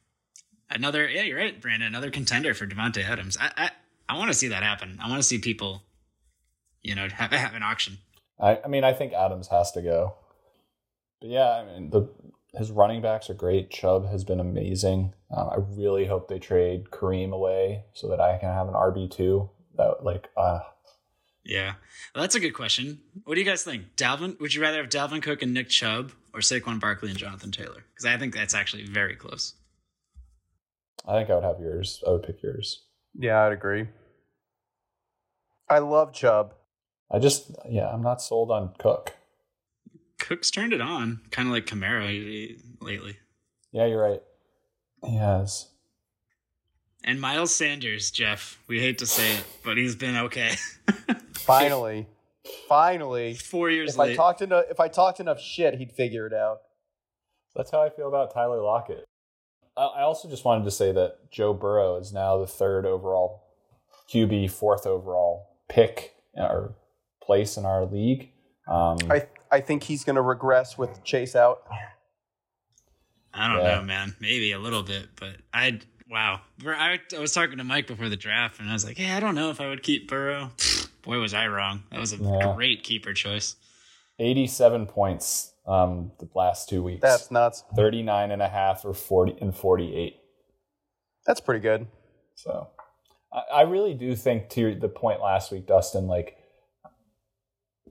Another, 0.70 1.08
yeah, 1.08 1.24
you're 1.24 1.38
right, 1.38 1.60
Brandon. 1.60 1.88
Another 1.88 2.10
contender 2.12 2.54
for 2.54 2.66
Davante 2.68 3.04
Adams. 3.04 3.38
I, 3.40 3.52
I, 3.58 3.72
I 4.08 4.18
want 4.18 4.30
to 4.32 4.34
see 4.38 4.48
that 4.50 4.64
happen. 4.64 4.98
I 5.02 5.10
want 5.10 5.20
to 5.22 5.28
see 5.28 5.40
people, 5.40 5.84
you 6.82 6.96
know, 6.96 7.08
have, 7.10 7.32
have 7.32 7.54
an 7.54 7.64
auction. 7.64 7.98
I, 8.40 8.60
I 8.64 8.68
mean, 8.68 8.84
I 8.84 8.94
think 8.94 9.14
Adams 9.14 9.48
has 9.50 9.72
to 9.74 9.82
go. 9.82 10.16
But 11.20 11.30
yeah, 11.30 11.50
I 11.52 11.66
mean, 11.66 11.90
the 11.90 12.08
his 12.58 12.72
running 12.72 13.02
backs 13.02 13.30
are 13.30 13.34
great. 13.36 13.70
Chubb 13.70 14.10
has 14.10 14.24
been 14.24 14.40
amazing. 14.40 15.14
Um, 15.30 15.50
I 15.52 15.56
really 15.78 16.06
hope 16.08 16.28
they 16.30 16.40
trade 16.40 16.86
Kareem 16.92 17.32
away 17.32 17.84
so 17.94 18.08
that 18.10 18.20
I 18.22 18.38
can 18.38 18.50
have 18.50 18.68
an 18.68 18.74
RB 18.74 19.12
two. 19.12 19.50
That 19.76 20.04
like, 20.04 20.30
uh, 20.38 20.60
Yeah, 21.44 21.74
well, 22.14 22.24
that's 22.24 22.36
a 22.36 22.40
good 22.40 22.54
question. 22.54 23.00
What 23.24 23.36
do 23.36 23.42
you 23.42 23.46
guys 23.48 23.64
think? 23.64 23.96
Dalvin? 23.96 24.40
Would 24.40 24.54
you 24.54 24.62
rather 24.62 24.78
have 24.78 24.90
Dalvin 24.90 25.22
Cook 25.22 25.42
and 25.42 25.54
Nick 25.54 25.70
Chubb 25.70 26.12
or 26.34 26.42
Saquon 26.42 26.80
Barkley 26.80 27.10
and 27.10 27.18
Jonathan 27.18 27.52
Taylor? 27.52 27.86
Because 27.94 28.06
I 28.06 28.18
think 28.18 28.34
that's 28.36 28.54
actually 28.54 28.86
very 28.86 29.16
close. 29.16 29.54
I 31.08 31.14
think 31.18 31.30
I 31.30 31.36
would 31.36 31.44
have 31.44 31.60
yours. 31.60 32.04
I 32.06 32.12
would 32.12 32.24
pick 32.24 32.44
yours. 32.44 32.84
Yeah, 33.18 33.44
I'd 33.46 33.54
agree. 33.54 33.88
I 35.70 35.80
love 35.80 36.14
Chubb. 36.14 36.54
I 37.12 37.20
just, 37.20 37.52
yeah, 37.70 37.88
I'm 37.90 38.02
not 38.02 38.22
sold 38.22 38.52
on 38.52 38.74
Cook. 38.78 39.16
Cook's 40.20 40.52
turned 40.52 40.74
it 40.74 40.82
on, 40.82 41.22
kind 41.32 41.48
of 41.48 41.54
like 41.54 41.66
Kamara 41.66 42.60
lately. 42.82 43.18
Yeah, 43.72 43.86
you're 43.86 44.02
right. 44.02 44.22
He 45.06 45.16
has. 45.16 45.70
And 47.04 47.22
Miles 47.22 47.56
Sanders, 47.56 48.12
Jeff. 48.12 48.60
We 48.68 48.80
hate 48.80 48.98
to 49.00 49.06
say 49.06 49.38
it, 49.38 49.46
but 49.64 49.78
he's 49.78 49.96
been 49.96 50.18
okay. 50.18 50.56
Finally, 51.50 52.08
finally. 52.68 53.34
Four 53.36 53.70
years 53.70 53.96
If 53.96 54.00
I 54.00 54.16
talked 54.16 54.42
enough, 54.42 54.66
if 54.70 54.80
I 54.80 54.88
talked 54.88 55.20
enough 55.20 55.40
shit, 55.42 55.76
he'd 55.76 55.92
figure 55.92 56.26
it 56.28 56.34
out. 56.34 56.60
That's 57.56 57.72
how 57.72 57.82
I 57.82 57.90
feel 57.90 58.08
about 58.08 58.34
Tyler 58.34 58.62
Lockett. 58.62 59.06
I 59.76 59.82
I 59.84 60.02
also 60.04 60.30
just 60.30 60.46
wanted 60.46 60.64
to 60.66 60.72
say 60.72 60.92
that 60.92 61.32
Joe 61.32 61.54
Burrow 61.54 61.98
is 61.98 62.14
now 62.14 62.38
the 62.38 62.48
third 62.48 62.86
overall 62.86 63.44
QB, 64.14 64.52
fourth 64.52 64.86
overall 64.86 65.58
pick 65.68 66.16
or 66.36 66.76
place 67.22 67.58
in 67.58 67.66
our 67.66 67.86
league. 67.86 68.32
Um, 68.68 68.98
I 69.10 69.28
I 69.52 69.62
think 69.62 69.84
he's 69.84 70.04
going 70.04 70.16
to 70.16 70.22
regress 70.22 70.78
with 70.78 71.04
Chase 71.04 71.36
out. 71.36 71.64
I 73.34 73.48
don't 73.48 73.64
Yeah. 73.64 73.76
know, 73.76 73.82
man. 73.84 74.16
Maybe 74.20 74.52
a 74.52 74.60
little 74.60 74.84
bit, 74.84 75.10
but 75.20 75.38
I 75.54 75.80
wow. 76.10 76.42
I, 76.66 77.00
I 77.16 77.20
was 77.20 77.34
talking 77.34 77.58
to 77.58 77.64
Mike 77.64 77.88
before 77.88 78.10
the 78.10 78.18
draft, 78.18 78.60
and 78.60 78.70
I 78.70 78.74
was 78.74 78.86
like, 78.86 79.00
"Yeah, 79.00 79.16
I 79.18 79.20
don't 79.20 79.36
know 79.36 79.50
if 79.50 79.62
I 79.62 79.70
would 79.70 79.84
keep 79.84 80.08
Burrow." 80.08 80.52
Boy, 81.04 81.18
was 81.20 81.34
I 81.34 81.48
wrong. 81.48 81.84
That 81.92 82.00
was 82.00 82.14
a 82.14 82.18
Yeah. 82.18 82.54
great 82.56 82.84
keeper 82.84 83.14
choice. 83.14 83.56
87 84.20 84.86
points 84.88 85.54
um, 85.66 86.12
the 86.20 86.28
last 86.36 86.68
two 86.68 86.84
weeks. 86.84 87.02
That's 87.02 87.32
nuts. 87.32 87.64
39 87.76 88.32
and 88.32 88.42
a 88.42 88.50
half 88.50 88.84
or 88.84 88.94
40 88.94 89.38
and 89.40 89.56
48. 89.56 90.16
That's 91.26 91.40
pretty 91.40 91.62
good. 91.62 91.88
So 92.36 92.68
I, 93.32 93.42
I 93.54 93.62
really 93.62 93.94
do 93.94 94.16
think 94.16 94.50
to 94.50 94.76
the 94.76 94.90
point 94.90 95.22
last 95.22 95.52
week, 95.52 95.68
Dustin, 95.68 96.08
like 96.08 96.36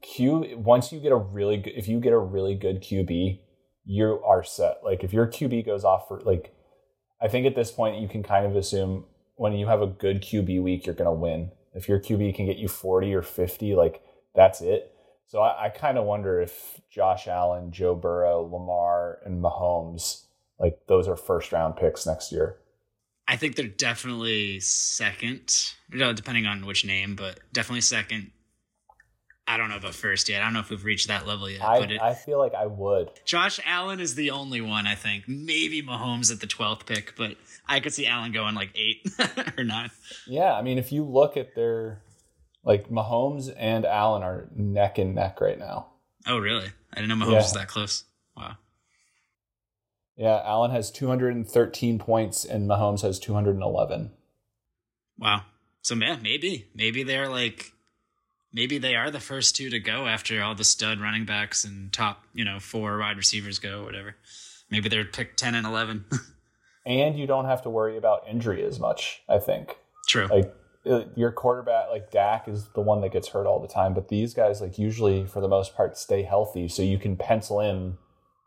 Q 0.03 0.57
once 0.57 0.93
you 0.93 1.01
get 1.01 1.13
a 1.13 1.17
really 1.17 1.57
good 1.57 1.73
if 1.77 1.89
you 1.89 1.99
get 1.99 2.13
a 2.13 2.19
really 2.19 2.55
good 2.55 2.83
QB, 2.83 3.41
you 3.85 4.23
are 4.25 4.45
set. 4.45 4.79
Like 4.85 5.03
if 5.03 5.13
your 5.13 5.27
QB 5.27 5.67
goes 5.67 5.85
off 5.85 6.09
for 6.09 6.21
like 6.21 6.55
I 7.21 7.29
think 7.29 7.47
at 7.47 7.55
this 7.57 7.71
point 7.73 8.01
you 8.01 8.09
can 8.09 8.23
kind 8.23 8.47
of 8.47 8.55
assume 8.55 9.07
when 9.37 9.55
you 9.55 9.67
have 9.67 9.83
a 9.83 9.87
good 9.87 10.23
QB 10.23 10.63
week, 10.63 10.87
you're 10.87 10.95
going 10.95 11.07
to 11.07 11.13
win. 11.13 11.51
If 11.75 11.89
your 11.89 12.01
QB 12.01 12.35
can 12.35 12.47
get 12.47 12.57
you 12.57 12.69
40 12.69 13.15
or 13.15 13.23
50, 13.23 13.75
like 13.75 14.03
that's 14.35 14.61
it. 14.61 14.95
So 15.27 15.41
I, 15.41 15.67
I 15.67 15.69
kind 15.69 15.99
of 15.99 16.05
wonder 16.05 16.41
if 16.41 16.81
Josh 16.91 17.29
Allen, 17.29 17.71
Joe 17.71 17.95
Burrow, 17.95 18.43
Lamar, 18.43 19.19
and 19.25 19.43
Mahomes, 19.43 20.25
like 20.59 20.79
those 20.87 21.07
are 21.07 21.17
first 21.17 21.53
round 21.53 21.77
picks 21.77 22.07
next 22.07 22.33
year. 22.33 22.57
I 23.27 23.37
think 23.37 23.57
they're 23.57 23.69
definitely 23.69 24.59
second, 24.61 25.55
you 25.93 25.99
know, 25.99 26.15
depending 26.15 26.47
on 26.47 26.65
which 26.65 26.87
name, 26.87 27.15
but 27.15 27.39
definitely 27.53 27.83
second. 27.83 28.31
I 29.49 29.57
don't 29.57 29.71
know 29.71 29.77
about 29.77 29.95
first 29.95 30.29
yet. 30.29 30.43
I 30.43 30.45
don't 30.45 30.53
know 30.53 30.61
if 30.61 30.69
we've 30.71 30.85
reached 30.85 31.09
that 31.09 31.27
level 31.27 31.49
yet. 31.49 31.65
I, 31.65 31.81
but 31.81 31.91
it, 31.91 32.01
I 32.03 32.13
feel 32.15 32.39
like 32.39 32.55
I 32.55 32.67
would. 32.67 33.09
Josh 33.25 33.59
Allen 33.65 33.99
is 33.99 34.15
the 34.15 34.31
only 34.31 34.61
one, 34.61 34.87
I 34.87 34.95
think. 34.95 35.25
Maybe 35.27 35.83
Mahomes 35.83 36.31
at 36.31 36.41
the 36.41 36.47
12th 36.47 36.85
pick, 36.87 37.15
but 37.17 37.37
I 37.67 37.81
could 37.81 37.95
see 37.95 38.07
Allen 38.07 38.33
going 38.33 38.55
like 38.55 38.71
eight 38.75 39.09
or 39.59 39.65
nine. 39.65 39.91
Yeah, 40.27 40.53
I 40.53 40.61
mean, 40.63 40.77
if 40.79 40.93
you 40.93 41.03
look 41.05 41.37
at 41.39 41.55
their, 41.55 42.03
like 42.63 42.91
Mahomes 42.91 43.51
and 43.57 43.87
Allen 43.87 44.23
are 44.23 44.49
neck 44.55 44.99
and 44.99 45.15
neck 45.15 45.41
right 45.41 45.59
now. 45.59 45.89
Oh, 46.27 46.39
really? 46.39 46.69
I 46.93 47.01
didn't 47.01 47.09
know 47.19 47.25
Mahomes 47.25 47.31
Yeah. 47.33 47.37
was 47.39 47.53
that 47.55 47.69
close. 47.69 48.05
Wow. 48.37 48.57
Yeah, 50.17 50.43
Allen 50.45 50.73
has 50.73 50.91
213 50.91 51.99
points 51.99 52.45
and 52.45 52.69
Mahomes 52.69 53.03
has 53.03 53.19
211. 53.19 54.11
Wow. 55.17 55.43
So, 55.81 55.95
man, 55.95 56.21
maybe. 56.23 56.69
Maybe 56.75 57.03
they're 57.03 57.29
like, 57.29 57.73
maybe 58.53 58.79
they 58.79 58.95
are 58.95 59.11
the 59.11 59.21
first 59.21 59.57
two 59.57 59.71
to 59.71 59.79
go 59.79 60.07
after 60.07 60.43
all 60.43 60.55
the 60.55 60.65
stud 60.65 61.01
running 61.01 61.25
backs 61.25 61.65
and 61.65 61.93
top, 61.93 62.25
you 62.33 62.45
know, 62.45 62.59
four 62.59 62.99
wide 62.99 63.17
receivers 63.17 63.59
go, 63.59 63.85
whatever. 63.85 64.17
Maybe 64.71 64.89
they're 64.89 65.05
picked 65.05 65.39
10 65.39 65.55
and 65.55 65.67
11. 65.67 66.05
And 66.89 67.19
you 67.19 67.27
don't 67.27 67.45
have 67.45 67.61
to 67.63 67.71
worry 67.71 67.99
about 67.99 68.23
injury 68.27 68.65
as 68.65 68.81
much, 68.81 69.21
I 69.29 69.39
think. 69.39 69.77
True. 70.09 70.27
Like 70.27 70.55
uh, 70.87 71.03
your 71.17 71.31
quarterback, 71.31 71.91
like 71.91 72.11
Dak, 72.11 72.49
is 72.49 72.69
the 72.75 72.81
one 72.81 73.03
that 73.03 73.13
gets 73.13 73.29
hurt 73.29 73.47
all 73.47 73.61
the 73.61 73.69
time, 73.69 73.93
but 73.93 74.09
these 74.09 74.33
guys, 74.33 74.63
like 74.63 74.79
usually 74.79 75.27
for 75.27 75.43
the 75.43 75.49
most 75.49 75.77
part, 75.77 75.99
stay 75.99 76.23
healthy, 76.23 76.67
so 76.67 76.81
you 76.83 76.99
can 76.99 77.15
pencil 77.15 77.61
in 77.61 77.99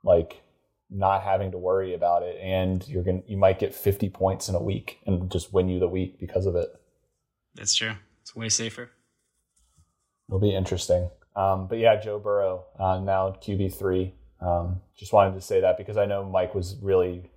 like 0.04 0.42
not 0.90 1.22
having 1.22 1.52
to 1.52 1.60
worry 1.60 1.94
about 1.94 2.24
it, 2.24 2.36
and 2.42 2.88
you're 2.88 3.04
gonna 3.04 3.22
you 3.28 3.38
might 3.38 3.60
get 3.60 3.76
50 3.76 4.10
points 4.10 4.50
in 4.50 4.56
a 4.56 4.62
week 4.62 4.98
and 5.06 5.32
just 5.32 5.54
win 5.54 5.70
you 5.70 5.80
the 5.80 5.88
week 5.88 6.20
because 6.20 6.48
of 6.48 6.56
it. 6.56 6.70
That's 7.54 7.76
true. 7.76 7.94
It's 8.24 8.36
way 8.36 8.50
safer. 8.50 8.90
It'll 10.32 10.40
be 10.40 10.56
interesting. 10.56 11.10
Um, 11.36 11.68
but 11.68 11.78
yeah, 11.78 12.00
Joe 12.00 12.18
Burrow 12.18 12.64
uh, 12.80 13.00
now 13.00 13.36
QB 13.42 13.78
three. 13.78 14.14
Um, 14.40 14.80
just 14.98 15.12
wanted 15.12 15.34
to 15.34 15.42
say 15.42 15.60
that 15.60 15.78
because 15.78 15.98
I 15.98 16.06
know 16.06 16.24
Mike 16.24 16.56
was 16.56 16.78
really 16.82 17.30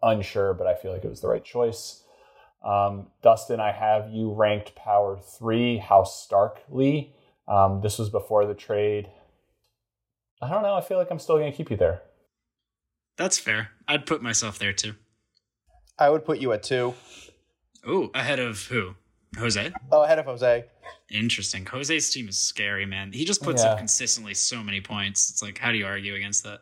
unsure, 0.00 0.54
but 0.54 0.68
I 0.68 0.76
feel 0.76 0.92
like 0.92 1.04
it 1.04 1.10
was 1.10 1.20
the 1.20 1.26
right 1.26 1.44
choice. 1.44 2.04
Um, 2.64 3.08
Dustin, 3.20 3.58
I 3.58 3.72
have 3.72 4.10
you 4.10 4.32
ranked 4.32 4.76
power 4.76 5.18
three, 5.18 5.78
House 5.78 6.24
Starkly. 6.24 7.10
Um, 7.48 7.80
this 7.80 7.98
was 7.98 8.10
before 8.10 8.46
the 8.46 8.54
trade. 8.54 9.08
I 10.40 10.48
don't 10.48 10.62
know. 10.62 10.74
I 10.74 10.80
feel 10.80 10.98
like 10.98 11.10
I'm 11.10 11.18
still 11.18 11.38
going 11.38 11.50
to 11.50 11.56
keep 11.56 11.70
you 11.70 11.76
there. 11.76 12.02
That's 13.16 13.38
fair. 13.38 13.70
I'd 13.88 14.06
put 14.06 14.22
myself 14.22 14.58
there 14.58 14.72
too. 14.72 14.94
I 15.98 16.10
would 16.10 16.24
put 16.24 16.38
you 16.38 16.52
at 16.52 16.62
two. 16.62 16.94
Ooh, 17.88 18.12
ahead 18.14 18.38
of 18.38 18.66
who? 18.66 18.94
Jose? 19.38 19.72
Oh, 19.92 20.02
ahead 20.02 20.18
of 20.18 20.26
Jose. 20.26 20.64
Interesting. 21.10 21.64
Jose's 21.66 22.10
team 22.10 22.28
is 22.28 22.38
scary, 22.38 22.86
man. 22.86 23.12
He 23.12 23.24
just 23.24 23.42
puts 23.42 23.62
Yeah. 23.62 23.72
up 23.72 23.78
consistently 23.78 24.34
so 24.34 24.62
many 24.62 24.80
points. 24.80 25.30
It's 25.30 25.42
like, 25.42 25.58
how 25.58 25.70
do 25.72 25.78
you 25.78 25.86
argue 25.86 26.14
against 26.14 26.44
that? 26.44 26.60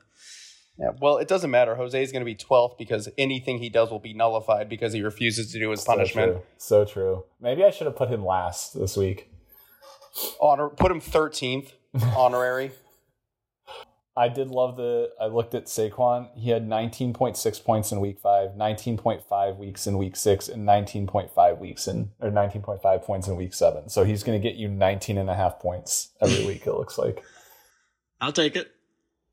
Yeah, 0.79 0.91
well, 1.01 1.19
it 1.19 1.29
doesn't 1.29 1.53
matter. 1.53 1.77
Jose 1.77 2.03
is 2.03 2.11
going 2.11 2.23
to 2.23 2.25
be 2.25 2.35
12th 2.35 2.77
because 2.77 3.09
anything 3.17 3.59
he 3.59 3.69
does 3.69 3.91
will 3.91 4.01
be 4.01 4.13
nullified 4.13 4.69
because 4.69 4.93
he 4.93 5.03
refuses 5.03 5.53
to 5.53 5.59
do 5.61 5.71
his 5.71 5.85
punishment. 5.85 6.39
So 6.59 6.85
true. 6.85 6.85
So 6.85 6.85
true. 6.93 7.25
Maybe 7.41 7.63
I 7.63 7.71
should 7.71 7.87
have 7.87 7.95
put 7.95 8.09
him 8.09 8.25
last 8.25 8.75
this 8.79 8.97
week. 8.97 9.31
Honor, 10.41 10.69
put 10.69 10.91
him 10.91 11.01
13th, 11.01 11.73
honorary. 12.17 12.73
I 14.17 14.29
did 14.29 14.49
love 14.49 14.77
the. 14.77 15.11
I 15.21 15.27
looked 15.27 15.55
at 15.55 15.65
Saquon. 15.67 16.29
He 16.37 16.51
had 16.51 16.69
19.6 16.69 17.65
points 17.65 17.91
in 17.91 18.01
week 18.01 18.21
five, 18.21 18.51
19.5 18.51 19.57
weeks 19.57 19.87
in 19.89 19.99
week 19.99 20.15
six, 20.15 20.49
and 20.49 20.67
19.5 20.67 21.59
weeks 21.59 21.89
in 21.89 22.11
or 22.21 22.31
19.5 22.31 23.03
points 23.03 23.27
in 23.27 23.35
week 23.37 23.53
seven. 23.55 23.89
So 23.89 24.05
he's 24.05 24.23
going 24.23 24.41
to 24.41 24.49
get 24.49 24.57
you 24.57 24.69
19 24.69 25.19
and 25.19 25.29
a 25.29 25.35
half 25.35 25.59
points 25.59 26.11
every 26.21 26.47
week. 26.47 26.67
It 26.67 26.73
looks 26.73 26.97
like. 26.97 27.25
I'll 28.21 28.33
take 28.33 28.55
it. 28.55 28.71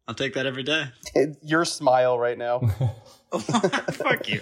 I'll 0.08 0.16
take 0.16 0.34
that 0.34 0.48
every 0.48 0.64
day. 0.64 0.86
Your 1.44 1.64
smile 1.64 2.18
right 2.18 2.38
now. 2.38 2.60
Fuck 3.40 4.28
you. 4.30 4.41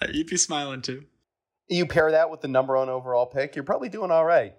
Uh, 0.00 0.06
You'd 0.12 0.28
be 0.28 0.36
smiling 0.36 0.82
too. 0.82 1.04
You 1.68 1.86
pair 1.86 2.12
that 2.12 2.30
with 2.30 2.42
the 2.42 2.48
number 2.48 2.76
one 2.76 2.88
overall 2.88 3.26
pick, 3.26 3.56
you're 3.56 3.64
probably 3.64 3.88
doing 3.88 4.10
all 4.10 4.24
right. 4.24 4.54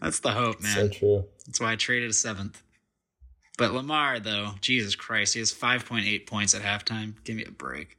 That's 0.00 0.20
the 0.20 0.30
hope, 0.30 0.60
man. 0.62 0.74
So 0.74 0.88
true. 0.88 1.24
That's 1.46 1.60
why 1.60 1.72
I 1.72 1.76
traded 1.76 2.10
a 2.10 2.12
seventh. 2.12 2.62
But 3.56 3.72
Lamar, 3.72 4.18
though, 4.18 4.52
Jesus 4.60 4.94
Christ, 4.96 5.34
he 5.34 5.40
has 5.40 5.52
5.8 5.52 6.26
points 6.26 6.54
at 6.54 6.62
halftime. 6.62 7.14
Give 7.24 7.36
me 7.36 7.44
a 7.44 7.50
break. 7.50 7.96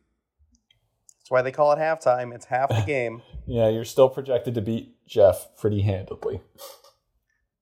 That's 1.20 1.32
why 1.32 1.42
they 1.42 1.52
call 1.52 1.72
it 1.72 1.80
halftime. 1.80 2.34
It's 2.36 2.46
half 2.46 2.70
the 2.70 2.82
game. 2.86 3.22
Yeah, 3.48 3.70
you're 3.70 3.86
still 3.86 4.10
projected 4.10 4.56
to 4.56 4.62
beat 4.62 4.96
Jeff 5.08 5.56
pretty 5.58 5.82
handedly. 5.82 6.42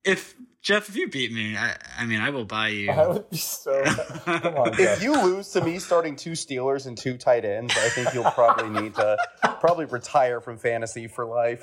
If 0.04 0.34
Jeff, 0.60 0.88
if 0.88 0.96
you 0.96 1.08
beat 1.08 1.30
me, 1.32 1.56
I, 1.56 1.76
I 1.98 2.06
mean, 2.06 2.20
I 2.20 2.30
will 2.30 2.44
buy 2.46 2.68
you. 2.68 2.90
I 2.90 3.06
would 3.06 3.30
be 3.30 3.36
so. 3.36 3.82
Come 4.24 4.54
on, 4.56 4.70
If 4.78 5.02
you 5.02 5.12
lose 5.22 5.50
to 5.50 5.60
me 5.62 5.78
starting 5.78 6.16
two 6.16 6.32
Steelers 6.32 6.86
and 6.86 6.96
two 6.98 7.16
tight 7.16 7.44
ends, 7.44 7.74
I 7.76 7.88
think 7.90 8.12
you'll 8.12 8.30
probably 8.32 8.82
need 8.82 8.94
to 8.96 9.16
probably 9.60 9.84
retire 9.84 10.40
from 10.40 10.58
fantasy 10.58 11.06
for 11.06 11.24
life. 11.26 11.62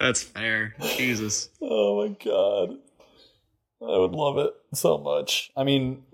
That's 0.00 0.22
fair. 0.22 0.74
Jesus. 0.96 1.50
Oh 1.62 2.02
my 2.02 2.16
god. 2.24 2.78
I 3.84 3.98
would 3.98 4.12
love 4.12 4.38
it 4.38 4.52
so 4.72 4.98
much. 4.98 5.50
I 5.56 5.64
mean, 5.64 6.04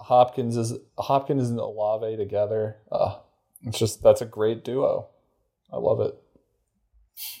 Hopkins 0.00 0.56
is 0.56 0.74
Hopkins 0.98 1.48
and 1.48 1.58
Olave 1.58 2.16
together. 2.16 2.76
Uh, 2.90 3.16
it's 3.62 3.78
just 3.78 4.02
that's 4.02 4.20
a 4.20 4.26
great 4.26 4.64
duo. 4.64 5.08
I 5.72 5.78
love 5.78 6.00
it. 6.00 6.14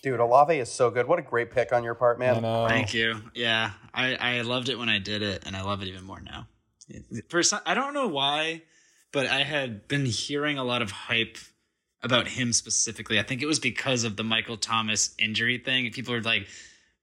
Dude, 0.02 0.20
Olave 0.20 0.56
is 0.56 0.70
so 0.70 0.90
good. 0.90 1.06
What 1.08 1.18
a 1.18 1.22
great 1.22 1.50
pick 1.50 1.72
on 1.72 1.82
your 1.82 1.94
part, 1.94 2.18
man. 2.18 2.36
I 2.36 2.40
know. 2.40 2.68
Thank 2.68 2.94
you. 2.94 3.20
Yeah, 3.34 3.72
I, 3.92 4.14
I 4.14 4.40
loved 4.42 4.68
it 4.68 4.78
when 4.78 4.88
I 4.88 4.98
did 4.98 5.22
it, 5.22 5.44
and 5.46 5.56
I 5.56 5.62
love 5.62 5.82
it 5.82 5.88
even 5.88 6.04
more 6.04 6.20
now. 6.20 6.46
For 7.28 7.42
some, 7.42 7.60
I 7.66 7.74
don't 7.74 7.92
know 7.92 8.06
why, 8.06 8.62
but 9.12 9.26
I 9.26 9.42
had 9.42 9.88
been 9.88 10.06
hearing 10.06 10.58
a 10.58 10.64
lot 10.64 10.80
of 10.80 10.90
hype 10.90 11.38
about 12.02 12.28
him 12.28 12.52
specifically. 12.52 13.18
I 13.18 13.22
think 13.22 13.42
it 13.42 13.46
was 13.46 13.58
because 13.58 14.04
of 14.04 14.16
the 14.16 14.22
Michael 14.22 14.56
Thomas 14.56 15.14
injury 15.18 15.58
thing. 15.58 15.90
People 15.90 16.14
were 16.14 16.20
like, 16.20 16.46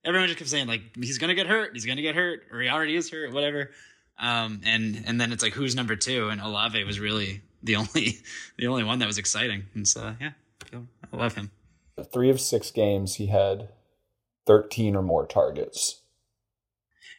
everyone 0.04 0.28
just 0.28 0.38
kept 0.38 0.50
saying 0.50 0.66
like 0.66 0.82
he's 0.96 1.18
gonna 1.18 1.34
get 1.34 1.46
hurt, 1.46 1.70
he's 1.74 1.86
gonna 1.86 2.02
get 2.02 2.14
hurt, 2.14 2.42
or 2.52 2.60
he 2.60 2.68
already 2.68 2.96
is 2.96 3.10
hurt, 3.10 3.32
whatever. 3.32 3.70
Um, 4.18 4.60
and 4.64 5.02
and 5.06 5.20
then 5.20 5.32
it's 5.32 5.42
like 5.42 5.52
who's 5.54 5.74
number 5.74 5.96
two, 5.96 6.28
and 6.28 6.40
Olave 6.40 6.82
was 6.84 7.00
really 7.00 7.42
the 7.62 7.76
only 7.76 8.18
the 8.58 8.66
only 8.66 8.84
one 8.84 8.98
that 9.00 9.06
was 9.06 9.18
exciting, 9.18 9.64
and 9.74 9.86
so 9.86 10.14
yeah, 10.20 10.32
I 10.72 11.16
love 11.16 11.34
him. 11.34 11.50
Three 12.12 12.30
of 12.30 12.40
six 12.40 12.70
games 12.70 13.16
he 13.16 13.26
had 13.26 13.68
thirteen 14.46 14.94
or 14.96 15.02
more 15.02 15.26
targets. 15.26 16.00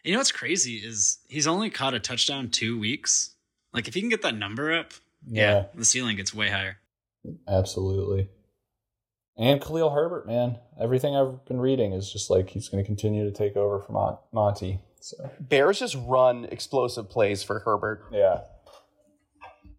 You 0.03 0.11
know 0.11 0.17
what's 0.19 0.31
crazy 0.33 0.75
is 0.77 1.19
he's 1.29 1.47
only 1.47 1.69
caught 1.69 1.93
a 1.93 1.99
touchdown 1.99 2.49
two 2.49 2.77
weeks. 2.77 3.35
Like 3.73 3.87
if 3.87 3.93
he 3.93 4.01
can 4.01 4.09
get 4.09 4.21
that 4.23 4.35
number 4.35 4.73
up, 4.73 4.91
Yeah. 5.25 5.65
the 5.73 5.85
ceiling 5.85 6.17
gets 6.17 6.33
way 6.33 6.49
higher. 6.49 6.77
Absolutely. 7.47 8.27
And 9.37 9.61
Khalil 9.61 9.89
Herbert, 9.89 10.27
man. 10.27 10.59
Everything 10.79 11.15
I've 11.15 11.43
been 11.45 11.59
reading 11.59 11.93
is 11.93 12.11
just 12.11 12.29
like 12.29 12.49
he's 12.49 12.69
going 12.69 12.83
to 12.83 12.87
continue 12.87 13.23
to 13.25 13.31
take 13.31 13.55
over 13.55 13.79
from 13.79 13.95
Mon- 13.95 14.17
Monty. 14.31 14.79
So 14.99 15.17
Bears 15.39 15.79
just 15.79 15.97
run 16.05 16.45
explosive 16.45 17.09
plays 17.09 17.43
for 17.43 17.59
Herbert. 17.59 18.05
yeah, 18.11 18.41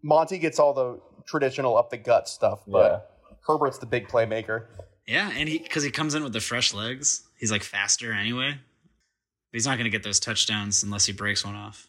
Monty 0.03 0.37
gets 0.37 0.59
all 0.59 0.73
the 0.73 0.99
traditional 1.25 1.77
up 1.77 1.89
the 1.89 1.97
gut 1.97 2.29
stuff, 2.29 2.61
but 2.67 3.11
Herbert's 3.47 3.79
the 3.79 3.85
big 3.87 4.07
playmaker. 4.07 4.65
Yeah, 5.07 5.31
and 5.35 5.49
he 5.49 5.57
because 5.59 5.83
he 5.83 5.89
comes 5.89 6.15
in 6.15 6.23
with 6.23 6.33
the 6.33 6.41
fresh 6.41 6.73
legs, 6.73 7.23
he's 7.39 7.51
like 7.51 7.63
faster 7.63 8.11
anyway. 8.11 8.51
But 8.51 9.57
he's 9.57 9.65
not 9.65 9.77
going 9.77 9.85
to 9.85 9.89
get 9.89 10.03
those 10.03 10.19
touchdowns 10.19 10.83
unless 10.83 11.05
he 11.05 11.13
breaks 11.13 11.45
one 11.45 11.55
off. 11.55 11.87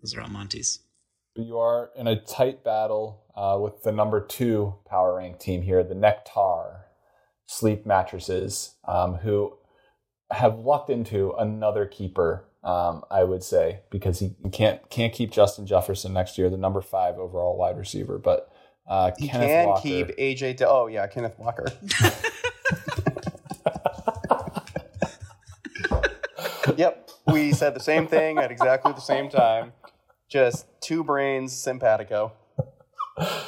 Those 0.00 0.14
are 0.14 0.20
all 0.22 0.28
Monty's. 0.28 0.80
But 1.34 1.46
you 1.46 1.58
are 1.58 1.90
in 1.96 2.06
a 2.06 2.16
tight 2.20 2.62
battle 2.62 3.24
uh, 3.36 3.58
with 3.60 3.82
the 3.82 3.92
number 3.92 4.20
two 4.20 4.74
power 4.88 5.16
rank 5.16 5.38
team 5.40 5.62
here, 5.62 5.82
the 5.82 5.94
Nectar 5.94 6.73
Sleep 7.46 7.86
Mattresses, 7.86 8.74
um, 8.86 9.14
who 9.16 9.56
have 10.30 10.58
lucked 10.58 10.90
into 10.90 11.32
another 11.32 11.86
keeper. 11.86 12.44
Um, 12.62 13.04
I 13.10 13.24
would 13.24 13.42
say 13.44 13.80
because 13.90 14.20
he 14.20 14.34
can't 14.50 14.88
can't 14.88 15.12
keep 15.12 15.30
Justin 15.30 15.66
Jefferson 15.66 16.14
next 16.14 16.38
year, 16.38 16.48
the 16.48 16.56
number 16.56 16.80
five 16.80 17.18
overall 17.18 17.58
wide 17.58 17.76
receiver, 17.76 18.16
but 18.18 18.50
uh, 18.88 19.10
He 19.18 19.28
Kenneth 19.28 19.48
can 19.48 19.66
Walker. 19.68 19.82
keep 19.82 20.06
AJ. 20.16 20.56
De- 20.56 20.68
oh 20.68 20.86
yeah, 20.86 21.06
Kenneth 21.06 21.38
Walker. 21.38 21.66
yep, 26.76 27.10
we 27.26 27.52
said 27.52 27.74
the 27.74 27.80
same 27.80 28.06
thing 28.06 28.38
at 28.38 28.50
exactly 28.50 28.92
the 28.92 29.00
same 29.00 29.28
time. 29.28 29.72
Just 30.28 30.66
two 30.80 31.04
brains, 31.04 31.52
simpatico. 31.52 32.32
Uh, 33.16 33.38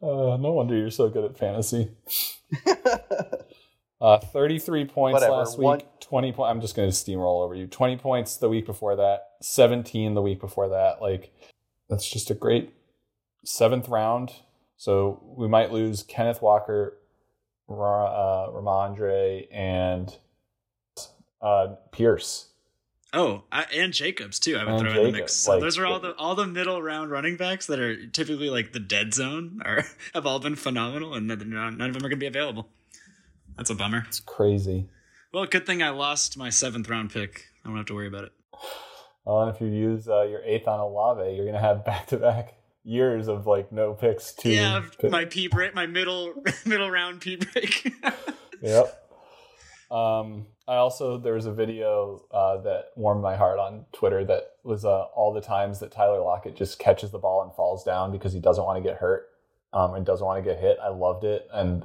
no 0.00 0.52
wonder 0.52 0.76
you're 0.76 0.90
so 0.90 1.08
good 1.08 1.24
at 1.24 1.38
fantasy. 1.38 1.90
uh, 4.02 4.18
33 4.18 4.84
points 4.86 5.14
Whatever, 5.14 5.32
last 5.32 5.58
week. 5.58 5.64
one- 5.64 5.82
20 6.00 6.32
points. 6.32 6.50
I'm 6.50 6.60
just 6.60 6.74
going 6.76 6.90
to 6.90 6.94
steamroll 6.94 7.42
over 7.44 7.54
you. 7.54 7.66
20 7.68 7.96
points 7.96 8.36
the 8.36 8.48
week 8.48 8.66
before 8.66 8.96
that. 8.96 9.28
17 9.40 10.14
the 10.14 10.20
week 10.20 10.40
before 10.40 10.68
that. 10.70 11.00
Like, 11.00 11.32
that's 11.88 12.10
just 12.10 12.28
a 12.30 12.34
great 12.34 12.74
seventh 13.44 13.88
round. 13.88 14.32
So 14.76 15.22
we 15.36 15.46
might 15.46 15.72
lose 15.72 16.02
Kenneth 16.02 16.42
Walker, 16.42 16.98
Ra- 17.68 18.46
uh, 18.46 18.50
Rhamondre, 18.50 19.46
and 19.52 20.14
uh, 21.40 21.76
Pierce. 21.92 22.48
Oh, 23.14 23.44
I, 23.52 23.66
and 23.74 23.92
Jacobs 23.92 24.38
too. 24.40 24.56
I 24.56 24.64
would 24.64 24.72
And 24.72 24.80
throw 24.80 25.00
in 25.04 25.12
the 25.12 25.18
mix. 25.18 25.34
So 25.34 25.52
like- 25.52 25.60
those 25.60 25.78
are 25.78 25.86
all 25.86 26.00
the 26.00 26.14
all 26.16 26.34
the 26.34 26.46
middle 26.46 26.82
round 26.82 27.10
running 27.10 27.36
backs 27.36 27.66
that 27.66 27.78
are 27.78 28.06
typically 28.06 28.48
like 28.50 28.72
the 28.72 28.80
dead 28.80 29.12
zone, 29.14 29.60
or 29.64 29.84
have 30.14 30.26
all 30.26 30.40
been 30.40 30.56
phenomenal, 30.56 31.14
and 31.14 31.28
none, 31.28 31.38
none 31.78 31.88
of 31.88 31.94
them 31.94 31.96
are 32.04 32.08
going 32.08 32.10
to 32.10 32.16
be 32.16 32.26
available. 32.26 32.68
That's 33.56 33.70
a 33.70 33.74
bummer. 33.74 34.04
It's 34.08 34.20
crazy. 34.20 34.88
Well, 35.32 35.46
good 35.46 35.66
thing 35.66 35.82
I 35.82 35.90
lost 35.90 36.36
my 36.36 36.50
seventh 36.50 36.88
round 36.88 37.10
pick. 37.12 37.46
I 37.64 37.68
don't 37.68 37.76
have 37.76 37.86
to 37.86 37.94
worry 37.94 38.08
about 38.08 38.24
it. 38.24 38.32
Well, 39.24 39.42
and 39.42 39.54
if 39.54 39.60
you 39.60 39.68
use 39.68 40.08
uh, 40.08 40.22
your 40.22 40.42
eighth 40.44 40.66
on 40.66 40.80
Olave, 40.80 41.22
you're 41.34 41.44
going 41.44 41.54
to 41.54 41.60
have 41.60 41.84
back 41.84 42.06
to 42.08 42.16
back 42.16 42.54
years 42.84 43.28
of 43.28 43.46
like 43.46 43.70
no 43.72 43.94
picks. 43.94 44.32
Two 44.32 44.50
yeah, 44.50 44.82
pick- 44.98 45.10
my 45.10 45.24
P 45.24 45.46
break, 45.48 45.74
my 45.74 45.86
middle 45.86 46.34
middle 46.66 46.90
round 46.90 47.20
P 47.20 47.36
break. 47.36 47.94
Yep. 48.64 48.96
Um, 49.90 50.46
I 50.68 50.76
also 50.76 51.18
there 51.18 51.34
was 51.34 51.46
a 51.46 51.52
video 51.52 52.24
uh, 52.30 52.58
that 52.58 52.90
warmed 52.94 53.22
my 53.22 53.34
heart 53.34 53.58
on 53.58 53.86
Twitter 53.92 54.24
that 54.24 54.52
was 54.62 54.84
uh, 54.84 55.02
all 55.16 55.32
the 55.34 55.40
times 55.40 55.80
that 55.80 55.90
Tyler 55.90 56.20
Lockett 56.20 56.54
just 56.54 56.78
catches 56.78 57.10
the 57.10 57.18
ball 57.18 57.42
and 57.42 57.52
falls 57.54 57.82
down 57.82 58.12
because 58.12 58.32
he 58.32 58.38
doesn't 58.38 58.62
want 58.62 58.82
to 58.82 58.88
get 58.88 58.98
hurt 58.98 59.26
um, 59.72 59.94
and 59.94 60.06
doesn't 60.06 60.24
want 60.24 60.42
to 60.42 60.48
get 60.48 60.60
hit. 60.60 60.78
I 60.80 60.90
loved 60.90 61.24
it. 61.24 61.48
And 61.52 61.84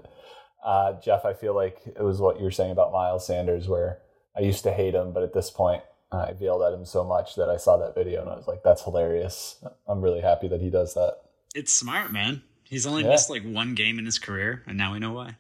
uh, 0.64 0.94
Jeff, 1.02 1.26
I 1.26 1.34
feel 1.34 1.54
like 1.56 1.82
it 1.86 2.02
was 2.04 2.20
what 2.20 2.38
you 2.38 2.44
were 2.44 2.52
saying 2.52 2.72
about 2.72 2.92
Miles 2.92 3.26
Sanders, 3.26 3.68
where 3.68 4.00
I 4.36 4.42
used 4.42 4.64
to 4.64 4.72
hate 4.74 4.94
him, 4.96 5.14
but 5.14 5.24
at 5.24 5.34
this 5.34 5.50
point 5.50 5.84
I 6.12 6.34
veiled 6.34 6.62
at 6.64 6.74
him 6.74 6.86
so 6.86 7.04
much 7.04 7.36
that 7.36 7.50
I 7.50 7.58
saw 7.58 7.78
that 7.78 7.96
video 7.96 8.22
and 8.22 8.30
I 8.30 8.36
was 8.36 8.48
like, 8.48 8.64
"That's 8.64 8.84
hilarious." 8.84 9.64
I'm 9.88 10.02
really 10.02 10.22
happy 10.22 10.48
that 10.50 10.62
he 10.62 10.70
does 10.70 10.94
that. 10.94 11.18
it's 11.56 11.74
smart, 11.74 12.12
man. 12.12 12.44
He's 12.64 12.86
only 12.86 13.04
Yeah. 13.04 13.10
missed 13.10 13.30
like 13.30 13.44
one 13.44 13.74
game 13.76 13.98
in 14.00 14.06
his 14.06 14.20
career, 14.20 14.64
and 14.68 14.78
now 14.78 14.94
we 14.94 15.00
know 15.00 15.14
why. 15.14 15.38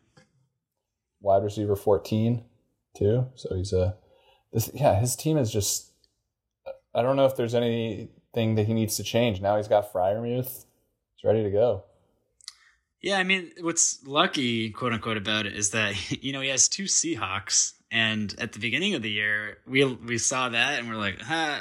wide 1.21 1.43
receiver 1.43 1.75
14 1.75 2.43
too 2.95 3.25
so 3.35 3.55
he's 3.55 3.73
a 3.73 3.95
this 4.53 4.69
yeah 4.73 4.99
his 4.99 5.15
team 5.15 5.35
is 5.37 5.51
just 5.51 5.91
i 6.93 7.01
don't 7.01 7.15
know 7.15 7.25
if 7.25 7.35
there's 7.35 7.55
anything 7.55 8.55
that 8.55 8.65
he 8.67 8.73
needs 8.73 8.95
to 8.97 9.03
change 9.03 9.41
now 9.41 9.57
he's 9.57 9.67
got 9.67 9.91
Freiermuth 9.91 10.65
he's 11.15 11.23
ready 11.23 11.43
to 11.43 11.49
go 11.51 11.83
Yeah, 13.01 13.17
I 13.19 13.23
mean, 13.23 13.51
what's 13.61 14.05
lucky, 14.05 14.71
quote 14.71 14.93
unquote, 14.93 15.17
about 15.17 15.45
it 15.45 15.53
is 15.55 15.71
that 15.71 15.95
you 16.23 16.33
know 16.33 16.41
he 16.41 16.49
has 16.49 16.67
two 16.67 16.83
Seahawks, 16.83 17.73
and 17.91 18.33
at 18.39 18.53
the 18.53 18.59
beginning 18.59 18.95
of 18.95 19.01
the 19.01 19.11
year, 19.11 19.57
we 19.67 19.83
we 19.85 20.17
saw 20.17 20.49
that, 20.49 20.79
and 20.79 20.89
we're 20.89 20.95
like, 20.95 21.21
huh, 21.21 21.59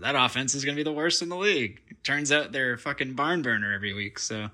that 0.00 0.14
offense 0.14 0.54
is 0.54 0.64
going 0.64 0.76
to 0.76 0.80
be 0.80 0.88
the 0.88 0.94
worst 0.96 1.20
in 1.22 1.28
the 1.28 1.36
league. 1.36 1.80
Turns 2.04 2.30
out 2.32 2.52
they're 2.52 2.74
a 2.74 2.78
fucking 2.78 3.14
barn 3.14 3.42
burner 3.42 3.72
every 3.74 3.92
week, 3.92 4.18
so 4.18 4.48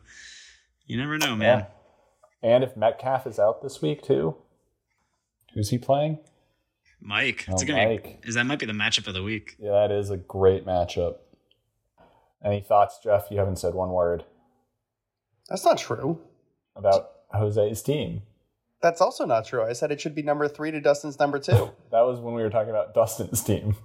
you 0.87 0.97
never 0.97 1.19
know, 1.19 1.37
man. 1.37 1.59
yeah 1.61 1.67
and 2.43 2.63
if 2.63 2.77
metcalf 2.77 3.27
is 3.27 3.39
out 3.39 3.63
this 3.63 3.81
week 3.81 4.03
too 4.03 4.37
who's 5.55 5.71
he 5.71 5.79
playing 5.79 6.19
Mike, 7.01 7.47
it's 7.49 7.63
Oh, 7.63 7.67
gonna 7.67 7.87
Mike. 7.87 8.23
is 8.25 8.35
that 8.35 8.45
might 8.45 8.59
be 8.59 8.67
the 8.67 8.75
matchup 8.75 9.07
of 9.07 9.15
the 9.15 9.23
week. 9.23 9.57
yeah 9.59 9.71
that 9.73 9.91
is 9.91 10.11
a 10.11 10.19
great 10.19 10.67
matchup 10.67 11.17
any 12.45 12.61
thoughts 12.61 12.99
jeff 13.03 13.29
you 13.31 13.39
haven't 13.39 13.57
said 13.57 13.73
one 13.73 13.91
word 13.91 14.25
That's 15.49 15.65
not 15.65 15.79
true. 15.79 16.21
about 16.77 17.11
jose's 17.33 17.83
team 17.83 18.23
That's 18.81 19.01
also 19.01 19.27
not 19.27 19.45
true. 19.45 19.65
I 19.65 19.73
said 19.73 19.91
it 19.91 20.01
should 20.01 20.15
be 20.15 20.23
number 20.23 20.47
three 20.49 20.71
to 20.71 20.81
Dustin's 20.81 21.19
number 21.19 21.39
two. 21.39 21.71
that 21.91 22.03
was 22.03 22.21
when 22.21 22.35
we 22.35 22.43
were 22.43 22.51
talking 22.51 22.71
about 22.71 22.95
dustin's 22.95 23.43
team 23.43 23.77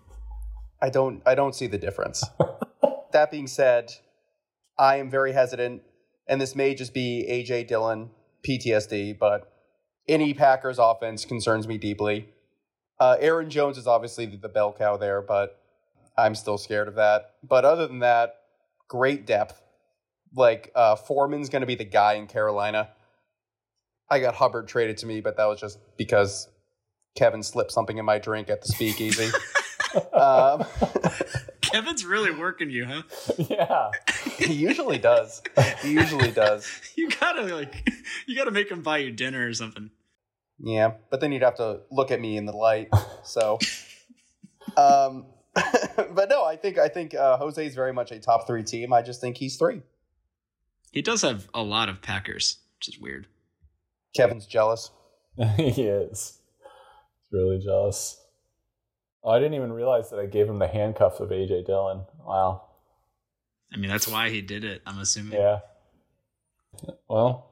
I 0.82 0.90
don't 0.90 1.22
I 1.26 1.36
don't 1.36 1.56
see 1.56 1.68
the 1.68 1.78
difference. 1.78 2.24
that 3.12 3.32
being 3.32 3.48
said, 3.48 3.92
I 4.78 4.98
am 4.98 5.10
very 5.10 5.34
hesitant, 5.34 5.82
and 6.28 6.40
this 6.40 6.56
may 6.56 6.74
just 6.74 6.94
be 6.94 7.26
AJ 7.30 7.68
Dillon 7.68 8.10
PTSD, 8.48 9.18
but 9.20 9.52
any 10.08 10.34
Packers 10.34 10.80
offense 10.80 11.26
concerns 11.26 11.68
me 11.68 11.78
deeply. 11.78 12.30
Uh, 13.00 13.18
Aaron 13.20 13.50
Jones 13.50 13.78
is 13.78 13.88
obviously 13.88 14.26
the, 14.26 14.38
the 14.38 14.50
bell 14.50 14.74
cow 14.78 14.98
there, 14.98 15.22
but 15.22 15.62
I'm 16.18 16.36
still 16.36 16.58
scared 16.58 16.88
of 16.88 16.96
that. 16.96 17.36
But 17.44 17.66
other 17.66 17.88
than 17.88 18.00
that, 18.00 18.36
great 18.88 19.26
depth. 19.26 19.62
Like 20.36 20.72
uh, 20.76 20.96
Foreman's 20.96 21.50
going 21.50 21.62
to 21.62 21.68
be 21.68 21.76
the 21.76 21.86
guy 21.86 22.14
in 22.14 22.28
Carolina. 22.28 22.90
I 24.10 24.20
got 24.20 24.36
Hubbard 24.36 24.68
traded 24.68 24.98
to 25.00 25.06
me, 25.06 25.22
but 25.22 25.38
that 25.38 25.46
was 25.46 25.60
just 25.60 25.80
because 25.98 26.48
Kevin 27.16 27.44
slipped 27.44 27.72
something 27.72 27.98
in 27.98 28.06
my 28.06 28.18
drink 28.18 28.50
at 28.50 28.62
the 28.62 28.68
speakeasy. 28.68 29.30
um, 30.14 30.66
Kevin's 31.62 32.06
really 32.06 32.32
working 32.32 32.70
you, 32.70 32.86
huh? 32.86 33.04
yeah 33.38 33.90
he 34.38 34.54
usually 34.54 34.98
does. 34.98 35.42
He 35.82 35.92
usually 35.92 36.32
does. 36.32 36.68
You 36.96 37.10
gotta 37.10 37.44
like, 37.56 37.90
you 38.26 38.36
gotta 38.36 38.52
make 38.52 38.70
him 38.70 38.82
buy 38.82 38.98
you 38.98 39.12
dinner 39.12 39.48
or 39.48 39.54
something. 39.54 39.90
Yeah, 40.60 40.94
but 41.10 41.22
then 41.22 41.32
you'd 41.32 41.44
have 41.44 41.56
to 41.56 41.82
look 41.90 42.12
at 42.12 42.20
me 42.20 42.36
in 42.36 42.46
the 42.46 42.52
light. 42.52 42.90
So, 43.24 43.58
um, 44.76 45.26
but 45.54 46.30
no, 46.30 46.44
I 46.44 46.58
think 46.58 46.78
I 46.78 46.90
think 46.90 47.16
uh, 47.16 47.38
Jose 47.38 47.66
is 47.66 47.74
very 47.74 47.94
much 47.94 48.12
a 48.12 48.20
top 48.20 48.48
three 48.48 48.64
team. 48.64 48.92
I 48.92 49.02
just 49.02 49.22
think 49.22 49.38
he's 49.38 49.56
three. 49.56 49.82
He 50.92 51.02
does 51.02 51.22
have 51.22 51.48
a 51.54 51.62
lot 51.62 51.90
of 51.90 52.02
Packers, 52.02 52.58
which 52.78 52.90
is 52.90 53.00
weird. 53.00 53.28
Kevin's 54.16 54.46
jealous. 54.46 54.92
he 55.58 55.84
is. 55.84 56.40
He's 57.22 57.32
really 57.32 57.60
jealous. 57.60 58.20
Oh, 59.24 59.32
I 59.32 59.40
didn't 59.40 59.56
even 59.56 59.74
realize 59.74 60.10
that 60.10 60.20
I 60.20 60.26
gave 60.26 60.48
him 60.48 60.60
the 60.60 60.68
handcuff 60.68 61.20
of 61.20 61.30
AJ 61.30 61.66
Dillon. 61.66 62.06
Wow. 62.26 62.64
I 63.74 63.78
mean, 63.78 63.90
that's 63.90 64.08
why 64.08 64.30
he 64.30 64.42
did 64.42 64.64
it. 64.64 64.82
I'm 64.86 65.00
assuming. 65.00 65.34
Yeah. 65.34 65.60
Well, 67.10 67.52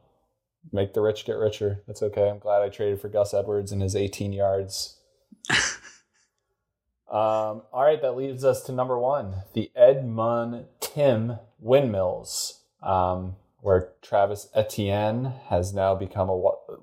make 0.71 0.93
the 0.93 1.01
rich 1.01 1.25
get 1.25 1.33
richer. 1.33 1.83
That's 1.87 2.01
okay. 2.01 2.29
I'm 2.29 2.39
glad 2.39 2.61
I 2.61 2.69
traded 2.69 3.01
for 3.01 3.09
Gus 3.09 3.33
Edwards 3.33 3.71
and 3.71 3.81
his 3.81 3.95
18 3.95 4.33
yards. 4.33 4.97
um, 7.09 7.63
all 7.71 7.83
right, 7.83 8.01
that 8.01 8.15
leads 8.15 8.43
us 8.43 8.63
to 8.63 8.71
number 8.71 8.97
one, 8.97 9.43
the 9.53 9.71
Edmund 9.75 10.65
Tim 10.79 11.37
Windmills, 11.59 12.61
um, 12.81 13.35
where 13.61 13.93
Travis 14.01 14.47
Etienne 14.53 15.33
has 15.47 15.73
now 15.73 15.95
become 15.95 16.29
a 16.29 16.41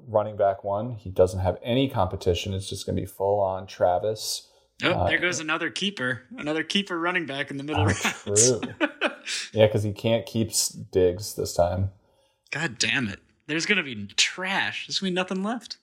running 0.09 0.37
back 0.37 0.65
one. 0.65 0.93
He 0.93 1.11
doesn't 1.11 1.41
have 1.41 1.59
any 1.63 1.89
competition. 1.89 2.53
It's 2.55 2.69
just 2.69 2.85
going 2.87 2.97
to 2.97 3.03
be 3.03 3.07
full 3.07 3.41
on 3.41 3.67
Travis. 3.67 4.49
Oh, 4.83 4.91
Uh, 4.91 5.09
there 5.09 5.19
goes 5.19 5.39
another 5.41 5.71
keeper. 5.71 6.23
Another 6.37 6.65
keeper 6.65 6.99
running 6.99 7.27
back 7.27 7.51
in 7.51 7.57
the 7.59 7.63
middle 7.65 7.87
Oh, 7.89 8.35
true. 8.35 8.61
Yeah, 9.55 9.67
because 9.67 9.83
he 9.85 9.93
can't 9.93 10.27
keep 10.27 10.49
s- 10.51 10.69
Diggs 10.69 11.35
this 11.35 11.55
time. 11.55 11.91
God 12.51 12.77
damn 12.79 13.09
it. 13.09 13.21
There's 13.47 13.65
gonna 13.65 13.83
be 13.83 14.07
trash. 14.17 14.87
There's 14.87 14.99
gonna 14.99 15.13
be 15.13 15.15
nothing 15.15 15.43
left. 15.43 15.79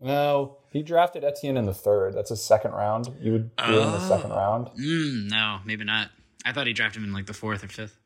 No, 0.00 0.56
he 0.72 0.82
drafted 0.82 1.22
Etienne 1.22 1.56
in 1.56 1.66
the 1.66 1.74
third. 1.74 2.14
That's 2.14 2.32
a 2.32 2.36
second 2.36 2.72
round. 2.72 3.10
You 3.20 3.32
would 3.32 3.56
do 3.56 3.64
it 3.64 3.82
in 3.84 3.92
the 3.92 4.08
second 4.08 4.32
Oh. 4.32 4.36
round. 4.36 4.66
Mm, 4.78 5.30
no, 5.30 5.60
maybe 5.64 5.84
not. 5.84 6.10
I 6.44 6.52
thought 6.52 6.66
he 6.66 6.72
drafted 6.72 7.02
him 7.02 7.08
in 7.08 7.14
like 7.14 7.26
the 7.26 7.34
fourth 7.34 7.62
or 7.62 7.68
fifth. 7.68 7.96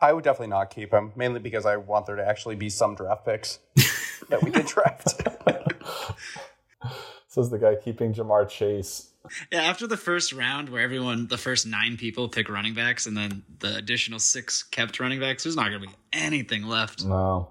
I 0.00 0.12
would 0.12 0.24
definitely 0.24 0.48
not 0.48 0.70
keep 0.70 0.92
him, 0.92 1.12
mainly 1.16 1.40
because 1.40 1.64
I 1.64 1.76
want 1.76 2.06
there 2.06 2.16
to 2.16 2.26
actually 2.26 2.56
be 2.56 2.68
some 2.68 2.94
draft 2.94 3.24
picks 3.24 3.58
that 4.28 4.42
we 4.42 4.50
can 4.50 4.66
draft. 4.66 5.22
Says 7.28 7.50
the 7.50 7.58
guy 7.58 7.76
keeping 7.76 8.12
Ja'Marr 8.14 8.48
Chase. 8.48 9.10
Yeah, 9.50 9.62
after 9.62 9.86
the 9.86 9.96
first 9.96 10.32
round 10.32 10.68
where 10.68 10.82
everyone, 10.82 11.26
the 11.26 11.38
first 11.38 11.66
nine 11.66 11.96
people 11.96 12.28
pick 12.28 12.48
running 12.48 12.74
backs, 12.74 13.06
and 13.06 13.16
then 13.16 13.42
the 13.58 13.76
additional 13.76 14.18
six 14.18 14.62
kept 14.62 15.00
running 15.00 15.18
backs, 15.20 15.44
there's 15.44 15.56
not 15.56 15.64
gonna 15.64 15.80
be 15.80 15.94
anything 16.12 16.64
left. 16.64 17.04
No. 17.04 17.50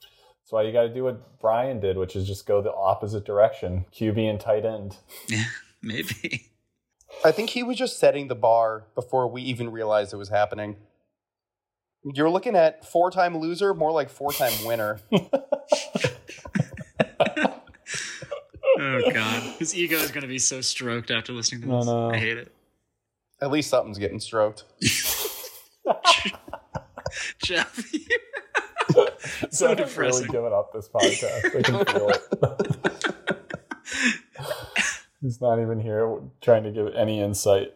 That's 0.00 0.52
why 0.52 0.62
you 0.62 0.72
got 0.72 0.82
to 0.82 0.92
do 0.92 1.04
what 1.04 1.40
Brian 1.40 1.80
did, 1.80 1.96
which 1.96 2.16
is 2.16 2.26
just 2.26 2.46
go 2.46 2.60
the 2.60 2.74
opposite 2.74 3.24
direction. 3.24 3.86
QB 3.94 4.18
and 4.28 4.38
tight 4.38 4.66
end. 4.66 4.98
Yeah, 5.26 5.44
maybe. 5.82 6.50
I 7.24 7.32
think 7.32 7.50
he 7.50 7.62
was 7.62 7.78
just 7.78 7.98
setting 7.98 8.28
the 8.28 8.34
bar 8.34 8.84
before 8.94 9.26
we 9.26 9.40
even 9.42 9.70
realized 9.72 10.12
it 10.12 10.18
was 10.18 10.28
happening. 10.28 10.76
You're 12.04 12.28
looking 12.30 12.54
at 12.56 12.84
four 12.86 13.10
time 13.10 13.38
loser, 13.38 13.72
more 13.74 13.90
like 13.92 14.10
four 14.10 14.32
time 14.32 14.52
winner. 14.64 15.00
Oh 18.76 19.00
god, 19.12 19.42
his 19.60 19.72
ego 19.76 19.96
is 19.96 20.10
gonna 20.10 20.26
be 20.26 20.38
so 20.40 20.60
stroked 20.60 21.12
after 21.12 21.32
listening 21.32 21.60
to 21.62 21.68
this. 21.68 21.86
no. 21.86 22.10
I 22.10 22.16
hate 22.16 22.38
it. 22.38 22.52
At 23.40 23.52
least 23.52 23.70
something's 23.70 23.98
getting 23.98 24.18
stroked. 24.18 24.64
Jeff, 27.42 27.76
So 28.92 29.06
so 29.50 29.66
really 29.68 29.76
depressing. 29.76 30.26
giving 30.26 30.52
up 30.52 30.72
this 30.72 30.88
podcast. 30.88 31.56
I 31.56 31.62
can 31.62 31.84
feel 31.84 32.08
it. 32.10 32.20
He's 35.20 35.40
not 35.40 35.60
even 35.60 35.78
here 35.80 36.18
trying 36.40 36.64
to 36.64 36.72
give 36.72 36.88
any 36.96 37.20
insight. 37.20 37.74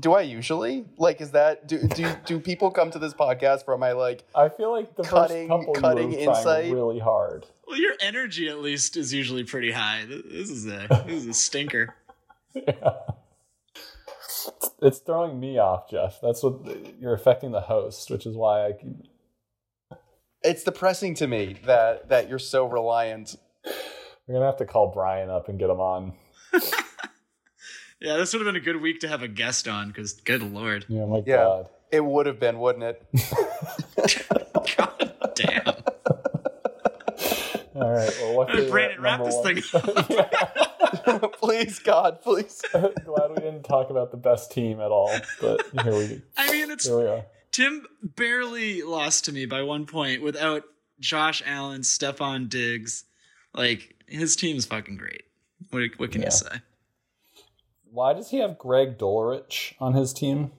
Do 0.00 0.12
I 0.14 0.22
usually 0.22 0.86
like? 0.98 1.20
Is 1.20 1.30
that 1.32 1.68
do 1.68 1.86
do 1.88 2.12
do 2.26 2.40
people 2.40 2.70
come 2.70 2.90
to 2.90 2.98
this 2.98 3.14
podcast 3.14 3.64
for 3.64 3.78
my 3.78 3.92
like? 3.92 4.24
I 4.34 4.48
feel 4.48 4.72
like 4.72 4.96
the 4.96 5.04
Cutting- 5.04 5.48
first 5.48 5.60
couple 5.60 5.74
cutting 5.74 6.12
you 6.12 6.26
were 6.28 6.34
insight. 6.36 6.72
really 6.72 6.98
hard. 6.98 7.46
Well, 7.66 7.78
your 7.78 7.94
energy 8.00 8.48
at 8.48 8.58
least 8.60 8.96
is 8.96 9.14
usually 9.14 9.44
pretty 9.44 9.70
high. 9.70 10.04
This 10.06 10.50
is 10.50 10.66
a 10.66 11.04
this 11.06 11.22
is 11.22 11.26
a 11.28 11.34
stinker. 11.34 11.94
It's 14.82 14.98
throwing 14.98 15.40
me 15.40 15.58
off, 15.58 15.88
Jeff. 15.90 16.18
That's 16.22 16.42
what 16.42 16.60
you're 17.00 17.14
affecting 17.14 17.52
the 17.52 17.62
host, 17.62 18.10
which 18.10 18.26
is 18.26 18.36
why 18.36 18.66
I 18.66 18.72
keep 18.72 18.96
It's 20.42 20.62
depressing 20.64 21.14
to 21.16 21.26
me 21.26 21.56
that 21.66 22.08
that 22.10 22.28
you're 22.28 22.38
so 22.38 22.66
reliant. 22.66 23.36
We're 24.26 24.34
gonna 24.34 24.46
have 24.46 24.58
to 24.58 24.66
call 24.66 24.88
Brian 24.92 25.30
up 25.30 25.48
and 25.48 25.58
get 25.58 25.70
him 25.70 25.80
on. 25.80 26.14
Yeah, 28.04 28.16
this 28.18 28.32
would 28.34 28.40
have 28.44 28.46
been 28.52 28.60
a 28.60 28.64
good 28.64 28.80
week 28.82 29.00
to 29.00 29.08
have 29.08 29.22
a 29.22 29.28
guest 29.28 29.66
on 29.66 29.88
because, 29.88 30.12
good 30.12 30.42
lord, 30.42 30.84
Yeah, 30.88 31.06
my 31.06 31.22
Yeah, 31.26 31.36
God. 31.36 31.68
it 31.90 32.04
would 32.04 32.26
have 32.26 32.38
been, 32.38 32.58
wouldn't 32.58 32.84
it? 32.84 33.02
God 34.76 35.12
damn. 35.34 35.66
All 37.76 37.90
right. 37.90 38.16
Well, 38.20 38.36
what's 38.36 38.54
your 38.54 38.68
Brandon, 38.70 39.02
wrap 39.02 39.20
number 39.20 39.32
this 39.60 39.72
one- 39.72 39.84
thing 40.02 41.06
up. 41.06 41.32
please, 41.40 41.78
God, 41.80 42.20
please. 42.22 42.62
Glad 42.72 43.30
we 43.30 43.36
didn't 43.36 43.64
talk 43.64 43.90
about 43.90 44.10
the 44.10 44.16
best 44.16 44.52
team 44.52 44.80
at 44.80 44.90
all, 44.90 45.10
but 45.40 45.66
here 45.82 45.92
we 45.92 46.22
I 46.36 46.50
mean, 46.52 46.70
it's 46.70 46.86
here 46.86 46.98
we 46.98 47.06
are. 47.06 47.24
Tim 47.50 47.86
barely 48.02 48.82
lost 48.82 49.24
to 49.26 49.32
me 49.32 49.46
by 49.46 49.62
one 49.62 49.86
point 49.86 50.22
without 50.22 50.62
Josh 51.00 51.42
Allen, 51.46 51.80
Stefon 51.82 52.48
Diggs. 52.48 53.04
Like 53.54 53.94
his 54.06 54.36
team's 54.36 54.66
fucking 54.66 54.96
great. 54.96 55.22
What, 55.70 55.82
what 55.96 56.12
can 56.12 56.20
Yeah. 56.22 56.28
you 56.28 56.32
say? 56.32 56.56
Why 57.94 58.12
does 58.12 58.30
he 58.30 58.38
have 58.38 58.58
Greg 58.58 58.98
Dulcich 58.98 59.74
on 59.78 59.94
his 59.94 60.12
team? 60.12 60.50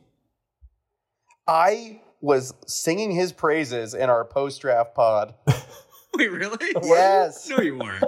I 1.45 1.99
was 2.21 2.53
singing 2.65 3.11
his 3.11 3.33
praises 3.33 3.93
in 3.93 4.09
our 4.09 4.23
post 4.23 4.61
draft 4.61 4.95
pod. 4.95 5.35
Wait, 6.15 6.31
really? 6.31 6.57
Yes. 6.83 7.49
No, 7.49 7.57
you 7.59 7.77
weren't. 7.77 8.03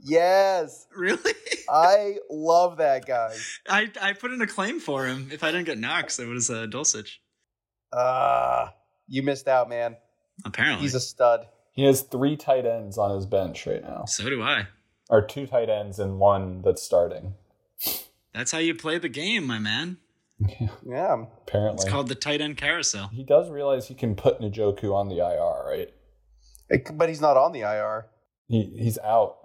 Yes, 0.00 0.86
Really? 0.96 1.32
I 1.68 2.18
love 2.30 2.76
that 2.76 3.04
guy. 3.04 3.34
I 3.68 3.90
I 4.00 4.12
put 4.12 4.32
in 4.32 4.40
a 4.40 4.46
claim 4.46 4.78
for 4.78 5.06
him. 5.06 5.28
If 5.32 5.42
I 5.42 5.50
didn't 5.50 5.66
get 5.66 5.76
Knox, 5.78 6.20
it 6.20 6.26
was 6.28 6.48
uh, 6.48 6.66
Dulcich. 6.70 7.16
Uh 7.92 8.68
you 9.08 9.22
missed 9.24 9.48
out, 9.48 9.68
man. 9.68 9.96
Apparently, 10.44 10.82
He's 10.82 10.94
a 10.94 11.00
stud. 11.00 11.46
He 11.72 11.84
has 11.84 12.02
three 12.02 12.36
tight 12.36 12.64
ends 12.64 12.96
on 12.96 13.14
his 13.14 13.26
bench 13.26 13.66
right 13.66 13.82
now, 13.82 14.04
so 14.04 14.28
do 14.30 14.40
I. 14.40 14.68
or 15.10 15.20
two 15.26 15.46
tight 15.48 15.68
ends 15.68 15.98
and 15.98 16.20
one 16.20 16.62
that's 16.62 16.82
starting. 16.82 17.34
That's 18.38 18.52
how 18.52 18.58
you 18.58 18.72
play 18.76 18.98
the 18.98 19.08
game, 19.08 19.44
my 19.48 19.58
man. 19.58 19.96
Yeah. 20.86 21.24
Apparently, 21.48 21.74
It's 21.82 21.90
called 21.90 22.06
the 22.08 22.14
tight 22.14 22.40
end 22.40 22.56
carousel. 22.56 23.08
he 23.08 23.24
does 23.24 23.50
realize 23.50 23.88
he 23.88 23.94
can 23.96 24.14
put 24.14 24.38
Njoku 24.40 24.94
on 24.94 25.08
the 25.08 25.16
IR, 25.18 25.64
right? 25.68 25.92
It- 26.70 26.96
But 26.96 27.08
he's 27.08 27.20
not 27.20 27.36
on 27.36 27.50
the 27.50 27.62
IR. 27.62 28.06
He 28.46 28.62
he's 28.78 28.96
out. 28.98 29.36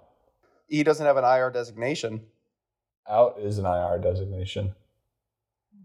He 0.68 0.84
doesn't 0.84 1.04
have 1.04 1.16
an 1.16 1.24
IR 1.24 1.50
designation. 1.50 2.26
Out 3.08 3.34
is 3.40 3.58
an 3.58 3.66
IR 3.66 3.98
designation. 3.98 4.74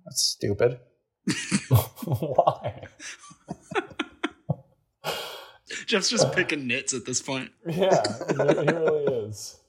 That's 0.06 0.22
stupid. 0.22 0.80
Why? 2.06 2.84
Jeff's 5.88 6.10
just 6.12 6.32
picking 6.34 6.68
nits 6.68 6.94
at 6.94 7.06
this 7.06 7.22
point. 7.22 7.50
Yeah, 7.68 8.04
he 8.30 8.36
really 8.36 9.06
is. 9.26 9.60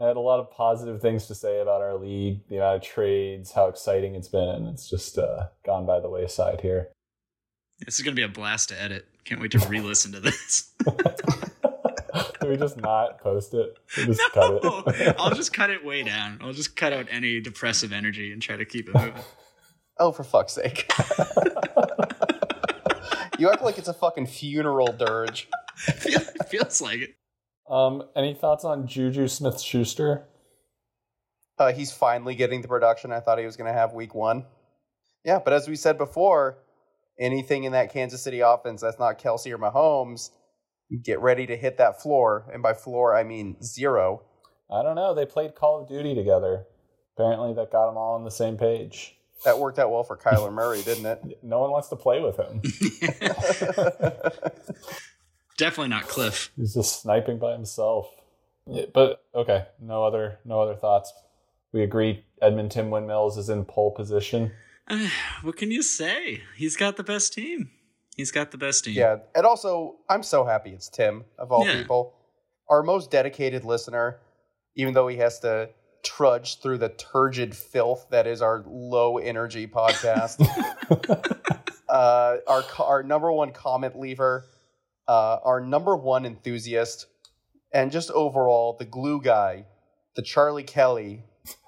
I 0.00 0.06
had 0.06 0.16
a 0.16 0.20
lot 0.20 0.40
of 0.40 0.50
positive 0.50 1.00
things 1.00 1.26
to 1.26 1.34
say 1.34 1.60
about 1.60 1.82
our 1.82 1.96
league, 1.96 2.48
the 2.48 2.56
amount 2.56 2.76
of 2.76 2.82
trades, 2.82 3.52
how 3.52 3.68
exciting 3.68 4.14
it's 4.14 4.28
been. 4.28 4.66
It's 4.72 4.88
just 4.88 5.18
uh, 5.18 5.48
gone 5.64 5.86
by 5.86 6.00
the 6.00 6.08
wayside 6.08 6.60
here. 6.62 6.88
This 7.84 7.96
is 7.98 8.04
gonna 8.04 8.16
be 8.16 8.22
a 8.22 8.28
blast 8.28 8.70
to 8.70 8.80
edit. 8.80 9.06
Can't 9.24 9.40
wait 9.40 9.50
to 9.52 9.58
re-listen 9.68 10.12
to 10.12 10.20
this. 10.20 10.72
Can 12.40 12.48
we 12.48 12.56
just 12.56 12.76
not 12.78 13.20
post 13.20 13.54
it? 13.54 13.76
We 13.96 14.06
just 14.06 14.20
cut 14.32 14.62
No, 14.64 14.82
it. 14.86 15.14
I'll 15.18 15.34
just 15.34 15.52
cut 15.52 15.70
it 15.70 15.84
way 15.84 16.02
down. 16.02 16.38
I'll 16.42 16.52
just 16.52 16.74
cut 16.74 16.92
out 16.92 17.06
any 17.10 17.40
depressive 17.40 17.92
energy 17.92 18.32
and 18.32 18.42
try 18.42 18.56
to 18.56 18.64
keep 18.64 18.88
it 18.88 18.94
moving. 18.94 19.14
Oh, 19.98 20.10
for 20.10 20.24
fuck's 20.24 20.54
sake. 20.54 20.90
you 23.38 23.50
act 23.50 23.62
like 23.62 23.78
it's 23.78 23.88
a 23.88 23.94
fucking 23.94 24.26
funeral 24.26 24.92
dirge. 24.92 25.48
Feel- 25.76 26.20
feels 26.48 26.80
like 26.80 27.00
it. 27.00 27.14
Um, 27.72 28.02
any 28.14 28.34
thoughts 28.34 28.66
on 28.66 28.86
Juju 28.86 29.28
Smith 29.28 29.58
Schuster? 29.58 30.26
Uh, 31.58 31.72
he's 31.72 31.90
finally 31.90 32.34
getting 32.34 32.60
the 32.60 32.68
production 32.68 33.12
I 33.12 33.20
thought 33.20 33.38
he 33.38 33.46
was 33.46 33.56
going 33.56 33.72
to 33.72 33.78
have 33.78 33.94
week 33.94 34.14
one. 34.14 34.44
Yeah, 35.24 35.38
but 35.42 35.54
as 35.54 35.68
we 35.68 35.76
said 35.76 35.96
before, 35.96 36.58
anything 37.18 37.64
in 37.64 37.72
that 37.72 37.90
Kansas 37.90 38.22
City 38.22 38.40
offense 38.40 38.82
that's 38.82 38.98
not 38.98 39.18
Kelce 39.18 39.50
or 39.50 39.58
Mahomes, 39.58 40.30
get 41.02 41.18
ready 41.20 41.46
to 41.46 41.56
hit 41.56 41.78
that 41.78 42.02
floor. 42.02 42.44
And 42.52 42.62
by 42.62 42.74
floor, 42.74 43.16
I 43.16 43.24
mean 43.24 43.56
zero. 43.62 44.22
I 44.70 44.82
don't 44.82 44.96
know. 44.96 45.14
They 45.14 45.24
played 45.24 45.54
Call 45.54 45.80
of 45.80 45.88
Duty 45.88 46.14
together. 46.14 46.66
Apparently, 47.16 47.54
that 47.54 47.72
got 47.72 47.86
them 47.86 47.96
all 47.96 48.16
on 48.16 48.24
the 48.24 48.30
same 48.30 48.58
page. 48.58 49.16
That 49.46 49.58
worked 49.58 49.78
out 49.78 49.90
well 49.90 50.04
for 50.04 50.16
Kyler 50.16 50.52
Murray, 50.52 50.82
didn't 50.82 51.06
it? 51.06 51.38
No 51.42 51.60
one 51.60 51.70
wants 51.70 51.88
to 51.88 51.96
play 51.96 52.20
with 52.20 52.36
him. 52.36 52.60
Definitely 55.62 55.90
not 55.90 56.08
Cliff. 56.08 56.50
He's 56.56 56.74
just 56.74 57.02
sniping 57.02 57.38
by 57.38 57.52
himself. 57.52 58.10
Yeah, 58.66 58.86
but 58.92 59.24
okay, 59.32 59.66
no 59.80 60.02
other 60.04 60.38
no 60.44 60.60
other 60.60 60.74
thoughts. 60.74 61.12
We 61.72 61.82
agree. 61.82 62.24
Edmonton 62.40 62.90
Windmills 62.90 63.38
is 63.38 63.48
in 63.48 63.64
pole 63.64 63.92
position. 63.92 64.50
Uh, 64.88 65.06
what 65.42 65.56
can 65.56 65.70
you 65.70 65.82
say? 65.82 66.42
He's 66.56 66.76
got 66.76 66.96
the 66.96 67.04
best 67.04 67.32
team. 67.32 67.70
He's 68.16 68.32
got 68.32 68.50
the 68.50 68.58
best 68.58 68.84
team. 68.84 68.94
Yeah, 68.94 69.18
and 69.36 69.46
also 69.46 69.96
I'm 70.08 70.24
so 70.24 70.44
happy 70.44 70.70
it's 70.70 70.88
Tim 70.88 71.24
of 71.38 71.52
all 71.52 71.64
Yeah. 71.64 71.76
people, 71.80 72.14
our 72.68 72.82
most 72.82 73.10
dedicated 73.12 73.64
listener. 73.64 74.18
Even 74.74 74.94
though 74.94 75.06
he 75.06 75.18
has 75.18 75.38
to 75.40 75.68
trudge 76.02 76.58
through 76.60 76.78
the 76.78 76.88
turgid 76.88 77.54
filth 77.54 78.06
that 78.10 78.26
is 78.26 78.42
our 78.42 78.64
low 78.66 79.18
energy 79.18 79.68
podcast, 79.68 80.40
uh, 81.88 82.36
our 82.48 82.64
our 82.80 83.02
number 83.04 83.30
one 83.30 83.52
comment 83.52 83.96
leaver, 83.98 84.44
uh, 85.08 85.38
our 85.44 85.60
number 85.60 85.96
one 85.96 86.24
enthusiast, 86.24 87.06
and 87.72 87.90
just 87.90 88.10
overall 88.10 88.76
the 88.78 88.84
glue 88.84 89.20
guy, 89.20 89.66
the 90.16 90.22
Charlie 90.22 90.62
Kelly 90.62 91.24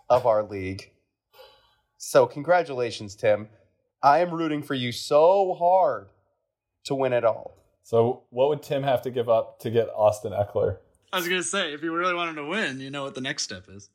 of 0.08 0.26
our 0.26 0.42
league. 0.42 0.90
So 1.96 2.26
congratulations, 2.26 3.14
Tim. 3.14 3.48
I 4.02 4.18
am 4.18 4.30
rooting 4.30 4.62
for 4.62 4.74
you 4.74 4.92
so 4.92 5.54
hard 5.54 6.08
to 6.84 6.94
win 6.94 7.12
it 7.12 7.24
all. 7.24 7.56
So, 7.82 8.24
what 8.30 8.48
would 8.48 8.62
Tim 8.62 8.82
have 8.82 9.02
to 9.02 9.10
give 9.10 9.28
up 9.28 9.58
to 9.60 9.70
get 9.70 9.88
Austin 9.94 10.32
Ekeler? 10.32 10.78
I 11.12 11.18
was 11.18 11.28
gonna 11.28 11.42
say, 11.42 11.72
if 11.72 11.82
you 11.82 11.94
really 11.94 12.14
want 12.14 12.30
him 12.30 12.36
to 12.36 12.46
win, 12.46 12.80
you 12.80 12.90
know 12.90 13.04
what 13.04 13.14
the 13.14 13.20
next 13.20 13.44
step 13.44 13.64
is. 13.68 13.90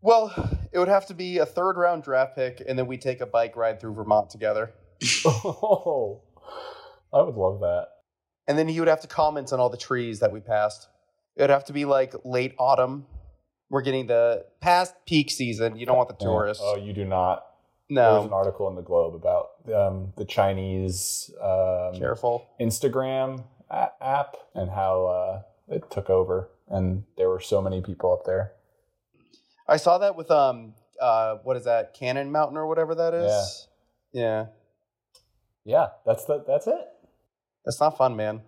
Well, 0.00 0.32
it 0.72 0.78
would 0.78 0.88
have 0.88 1.06
to 1.06 1.14
be 1.14 1.38
a 1.38 1.46
third 1.46 1.76
round 1.76 2.02
draft 2.02 2.34
pick, 2.34 2.62
and 2.66 2.78
then 2.78 2.86
we 2.86 2.96
take 2.98 3.20
a 3.20 3.26
bike 3.26 3.56
ride 3.56 3.80
through 3.80 3.94
Vermont 3.94 4.30
together. 4.30 4.72
Oh, 5.24 6.22
I 7.12 7.22
would 7.22 7.34
love 7.34 7.60
that. 7.60 7.88
And 8.48 8.58
then 8.58 8.68
he 8.68 8.80
would 8.80 8.88
have 8.88 9.00
to 9.00 9.08
comment 9.08 9.52
on 9.52 9.60
all 9.60 9.70
the 9.70 9.76
trees 9.76 10.20
that 10.20 10.32
we 10.32 10.40
passed. 10.40 10.88
It 11.36 11.42
would 11.42 11.50
have 11.50 11.64
to 11.66 11.72
be 11.72 11.84
like 11.84 12.14
late 12.24 12.54
autumn. 12.58 13.06
We're 13.70 13.82
getting 13.82 14.06
the 14.06 14.44
past 14.60 14.94
peak 15.06 15.30
season. 15.30 15.76
You 15.76 15.86
don't 15.86 15.96
want 15.96 16.08
the 16.08 16.22
tourists. 16.22 16.62
Oh, 16.64 16.76
you 16.76 16.92
do 16.92 17.04
not. 17.04 17.46
No. 17.88 18.14
There's 18.14 18.26
an 18.26 18.32
article 18.32 18.68
in 18.68 18.74
the 18.74 18.82
Globe 18.82 19.14
about 19.14 19.50
um, 19.74 20.12
the 20.16 20.24
Chinese 20.24 21.30
um, 21.40 21.94
careful. 21.94 22.46
Instagram 22.60 23.44
app 23.70 24.36
and 24.54 24.70
how 24.70 25.06
uh, 25.06 25.42
it 25.74 25.90
took 25.90 26.10
over, 26.10 26.50
and 26.68 27.04
there 27.16 27.28
were 27.28 27.40
so 27.40 27.62
many 27.62 27.80
people 27.80 28.12
up 28.12 28.24
there. 28.24 28.52
I 29.66 29.76
saw 29.76 29.98
that 29.98 30.16
with 30.16 30.30
um, 30.30 30.74
uh, 31.00 31.36
what 31.42 31.56
is 31.56 31.64
that? 31.64 31.94
Cannon 31.94 32.30
Mountain 32.30 32.56
or 32.56 32.66
whatever 32.66 32.94
that 32.94 33.14
is. 33.14 33.68
Yeah. 34.12 34.22
Yeah, 34.22 34.46
Yeah, 35.64 35.86
that's 36.04 36.24
the 36.26 36.44
that's 36.46 36.66
it. 36.66 36.86
That's 37.64 37.80
not 37.80 37.96
fun, 37.96 38.16
man. 38.16 38.42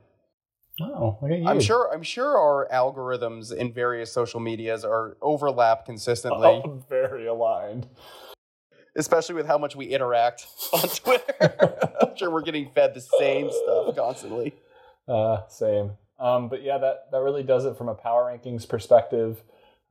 Oh, 0.81 1.19
look 1.23 1.31
at 1.31 1.39
you. 1.39 1.47
I'm 1.47 1.61
sure. 1.61 1.91
I'm 1.93 2.03
sure 2.03 2.37
our 2.37 2.69
algorithms 2.73 3.55
in 3.55 3.73
various 3.73 4.11
social 4.11 4.41
medias 4.41 4.85
are 4.85 5.17
overlap 5.23 5.87
consistently. 5.87 6.49
Oh, 6.65 6.83
very 6.89 7.27
aligned. 7.27 7.87
especially 8.97 9.35
with 9.35 9.47
how 9.47 9.59
much 9.59 9.77
we 9.77 9.87
interact 9.87 10.47
on 10.73 10.89
Twitter. 10.89 11.77
I'm 12.01 12.17
sure 12.17 12.31
we're 12.31 12.43
getting 12.43 12.71
fed 12.71 12.95
the 12.95 13.01
same 13.19 13.51
stuff 13.51 13.97
constantly. 13.97 14.55
Uh, 15.07 15.47
same. 15.49 15.93
Um, 16.19 16.49
but 16.49 16.63
yeah, 16.63 16.79
that, 16.79 17.11
that 17.11 17.19
really 17.21 17.43
does 17.43 17.65
it 17.65 17.77
from 17.77 17.89
a 17.89 17.95
power 17.95 18.25
rankings 18.25 18.69
perspective. 18.69 19.43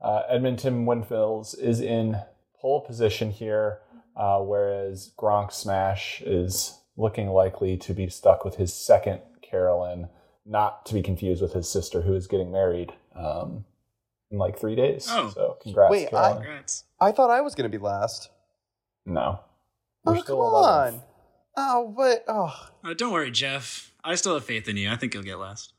Uh, 0.02 0.22
Edmonton 0.28 0.86
Windmills 0.86 1.54
is 1.54 1.80
in 1.80 2.16
pole 2.60 2.80
position 2.80 3.30
here, 3.30 3.80
uh, 4.16 4.38
whereas 4.40 5.12
Gronk 5.18 5.52
Smash 5.52 6.22
is 6.22 6.78
looking 6.96 7.28
likely 7.28 7.76
to 7.78 7.92
be 7.94 8.08
stuck 8.08 8.44
with 8.44 8.56
his 8.56 8.72
second 8.72 9.20
Carolyn, 9.42 10.08
not 10.46 10.86
to 10.86 10.94
be 10.94 11.02
confused 11.02 11.42
with 11.42 11.52
his 11.52 11.70
sister 11.70 12.02
who 12.02 12.14
is 12.14 12.26
getting 12.26 12.50
married 12.52 12.92
um, 13.16 13.64
in 14.30 14.38
like 14.38 14.58
three 14.58 14.74
days. 14.76 15.06
Oh. 15.10 15.30
So 15.34 15.56
congrats, 15.62 15.90
Wait, 15.90 16.12
I- 16.14 16.32
Congrats. 16.34 16.84
I 17.00 17.12
thought 17.12 17.30
I 17.30 17.40
was 17.40 17.54
going 17.54 17.70
to 17.70 17.76
be 17.78 17.82
last. 17.82 18.30
No. 19.06 19.40
We're 20.04 20.16
oh, 20.18 20.20
still 20.22 20.36
come 20.36 20.44
11th. 20.54 20.92
on. 20.94 21.02
Oh, 21.56 21.94
but 21.96 22.24
oh, 22.28 22.68
Uh, 22.84 22.94
don't 22.94 23.12
worry, 23.12 23.30
Jeff. 23.30 23.92
I 24.02 24.14
still 24.16 24.34
have 24.34 24.44
faith 24.44 24.68
in 24.68 24.76
you. 24.76 24.90
I 24.90 24.96
think 24.96 25.14
you'll 25.14 25.22
get 25.22 25.38
last. 25.38 25.72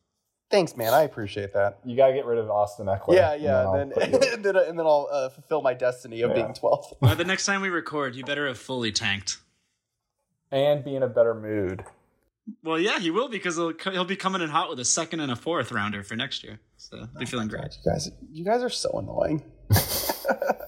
thanks, 0.49 0.77
man. 0.77 0.93
I 0.93 1.03
appreciate 1.03 1.53
that. 1.53 1.79
You 1.83 1.95
got 1.97 2.07
to 2.07 2.13
get 2.13 2.25
rid 2.25 2.37
of 2.37 2.49
Austin 2.49 2.85
Ekeler. 2.87 3.15
Yeah, 3.15 3.33
yeah. 3.35 3.61
I'll 3.63 3.73
Then 3.73 3.91
put 3.91 4.09
you- 4.23 4.33
and 4.33 4.43
then, 4.45 4.55
and 4.55 4.79
then 4.79 4.85
I'll 4.85 5.09
uh, 5.11 5.29
fulfill 5.29 5.61
my 5.61 5.73
destiny 5.73 6.21
of 6.21 6.29
Yeah. 6.31 6.35
being 6.35 6.53
12th. 6.53 6.93
Well, 7.01 7.15
the 7.15 7.25
next 7.25 7.45
time 7.45 7.61
we 7.61 7.69
record, 7.69 8.15
you 8.15 8.23
better 8.23 8.47
have 8.47 8.57
fully 8.57 8.91
tanked. 8.91 9.37
And 10.51 10.83
be 10.83 10.95
in 10.95 11.03
a 11.03 11.07
better 11.07 11.33
mood. 11.33 11.83
Well, 12.63 12.79
yeah, 12.79 12.99
he 12.99 13.09
will 13.09 13.27
because 13.27 13.55
he'll, 13.55 13.73
he'll 13.91 14.05
be 14.05 14.15
coming 14.15 14.41
in 14.41 14.49
hot 14.49 14.69
with 14.69 14.79
a 14.79 14.85
second 14.85 15.19
and 15.19 15.31
a 15.31 15.35
fourth 15.35 15.71
rounder 15.71 16.03
for 16.03 16.15
next 16.15 16.43
year. 16.43 16.59
So 16.77 16.97
Oh 17.01 17.19
be 17.19 17.25
feeling 17.25 17.47
great. 17.47 17.75
You 17.83 17.91
guys, 17.91 18.11
you 18.31 18.45
guys 18.45 18.61
are 18.61 18.69
so 18.69 18.91
annoying. 18.99 19.43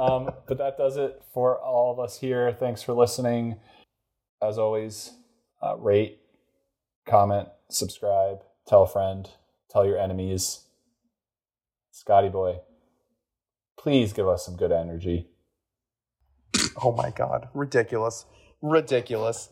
Um, 0.00 0.30
but 0.48 0.56
that 0.56 0.78
does 0.78 0.96
it 0.96 1.22
for 1.34 1.58
all 1.58 1.92
of 1.92 2.00
us 2.00 2.18
here. 2.18 2.56
Thanks 2.58 2.82
for 2.82 2.94
listening. 2.94 3.56
As 4.42 4.56
always, 4.56 5.12
uh, 5.62 5.76
rate, 5.76 6.20
comment, 7.06 7.48
subscribe, 7.68 8.38
tell 8.66 8.84
a 8.84 8.88
friend, 8.88 9.28
tell 9.68 9.84
your 9.84 9.98
enemies. 9.98 10.64
Scotty 11.90 12.30
boy, 12.30 12.60
please 13.78 14.14
give 14.14 14.26
us 14.26 14.46
some 14.46 14.56
good 14.56 14.72
energy. 14.72 15.28
Oh 16.82 16.92
my 16.92 17.10
god, 17.10 17.48
ridiculous, 17.54 18.26
ridiculous. 18.62 19.48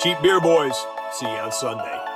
Cheap 0.00 0.22
beer 0.22 0.40
boys. 0.40 0.76
See 1.12 1.26
you 1.26 1.32
on 1.32 1.52
Sunday. 1.52 2.09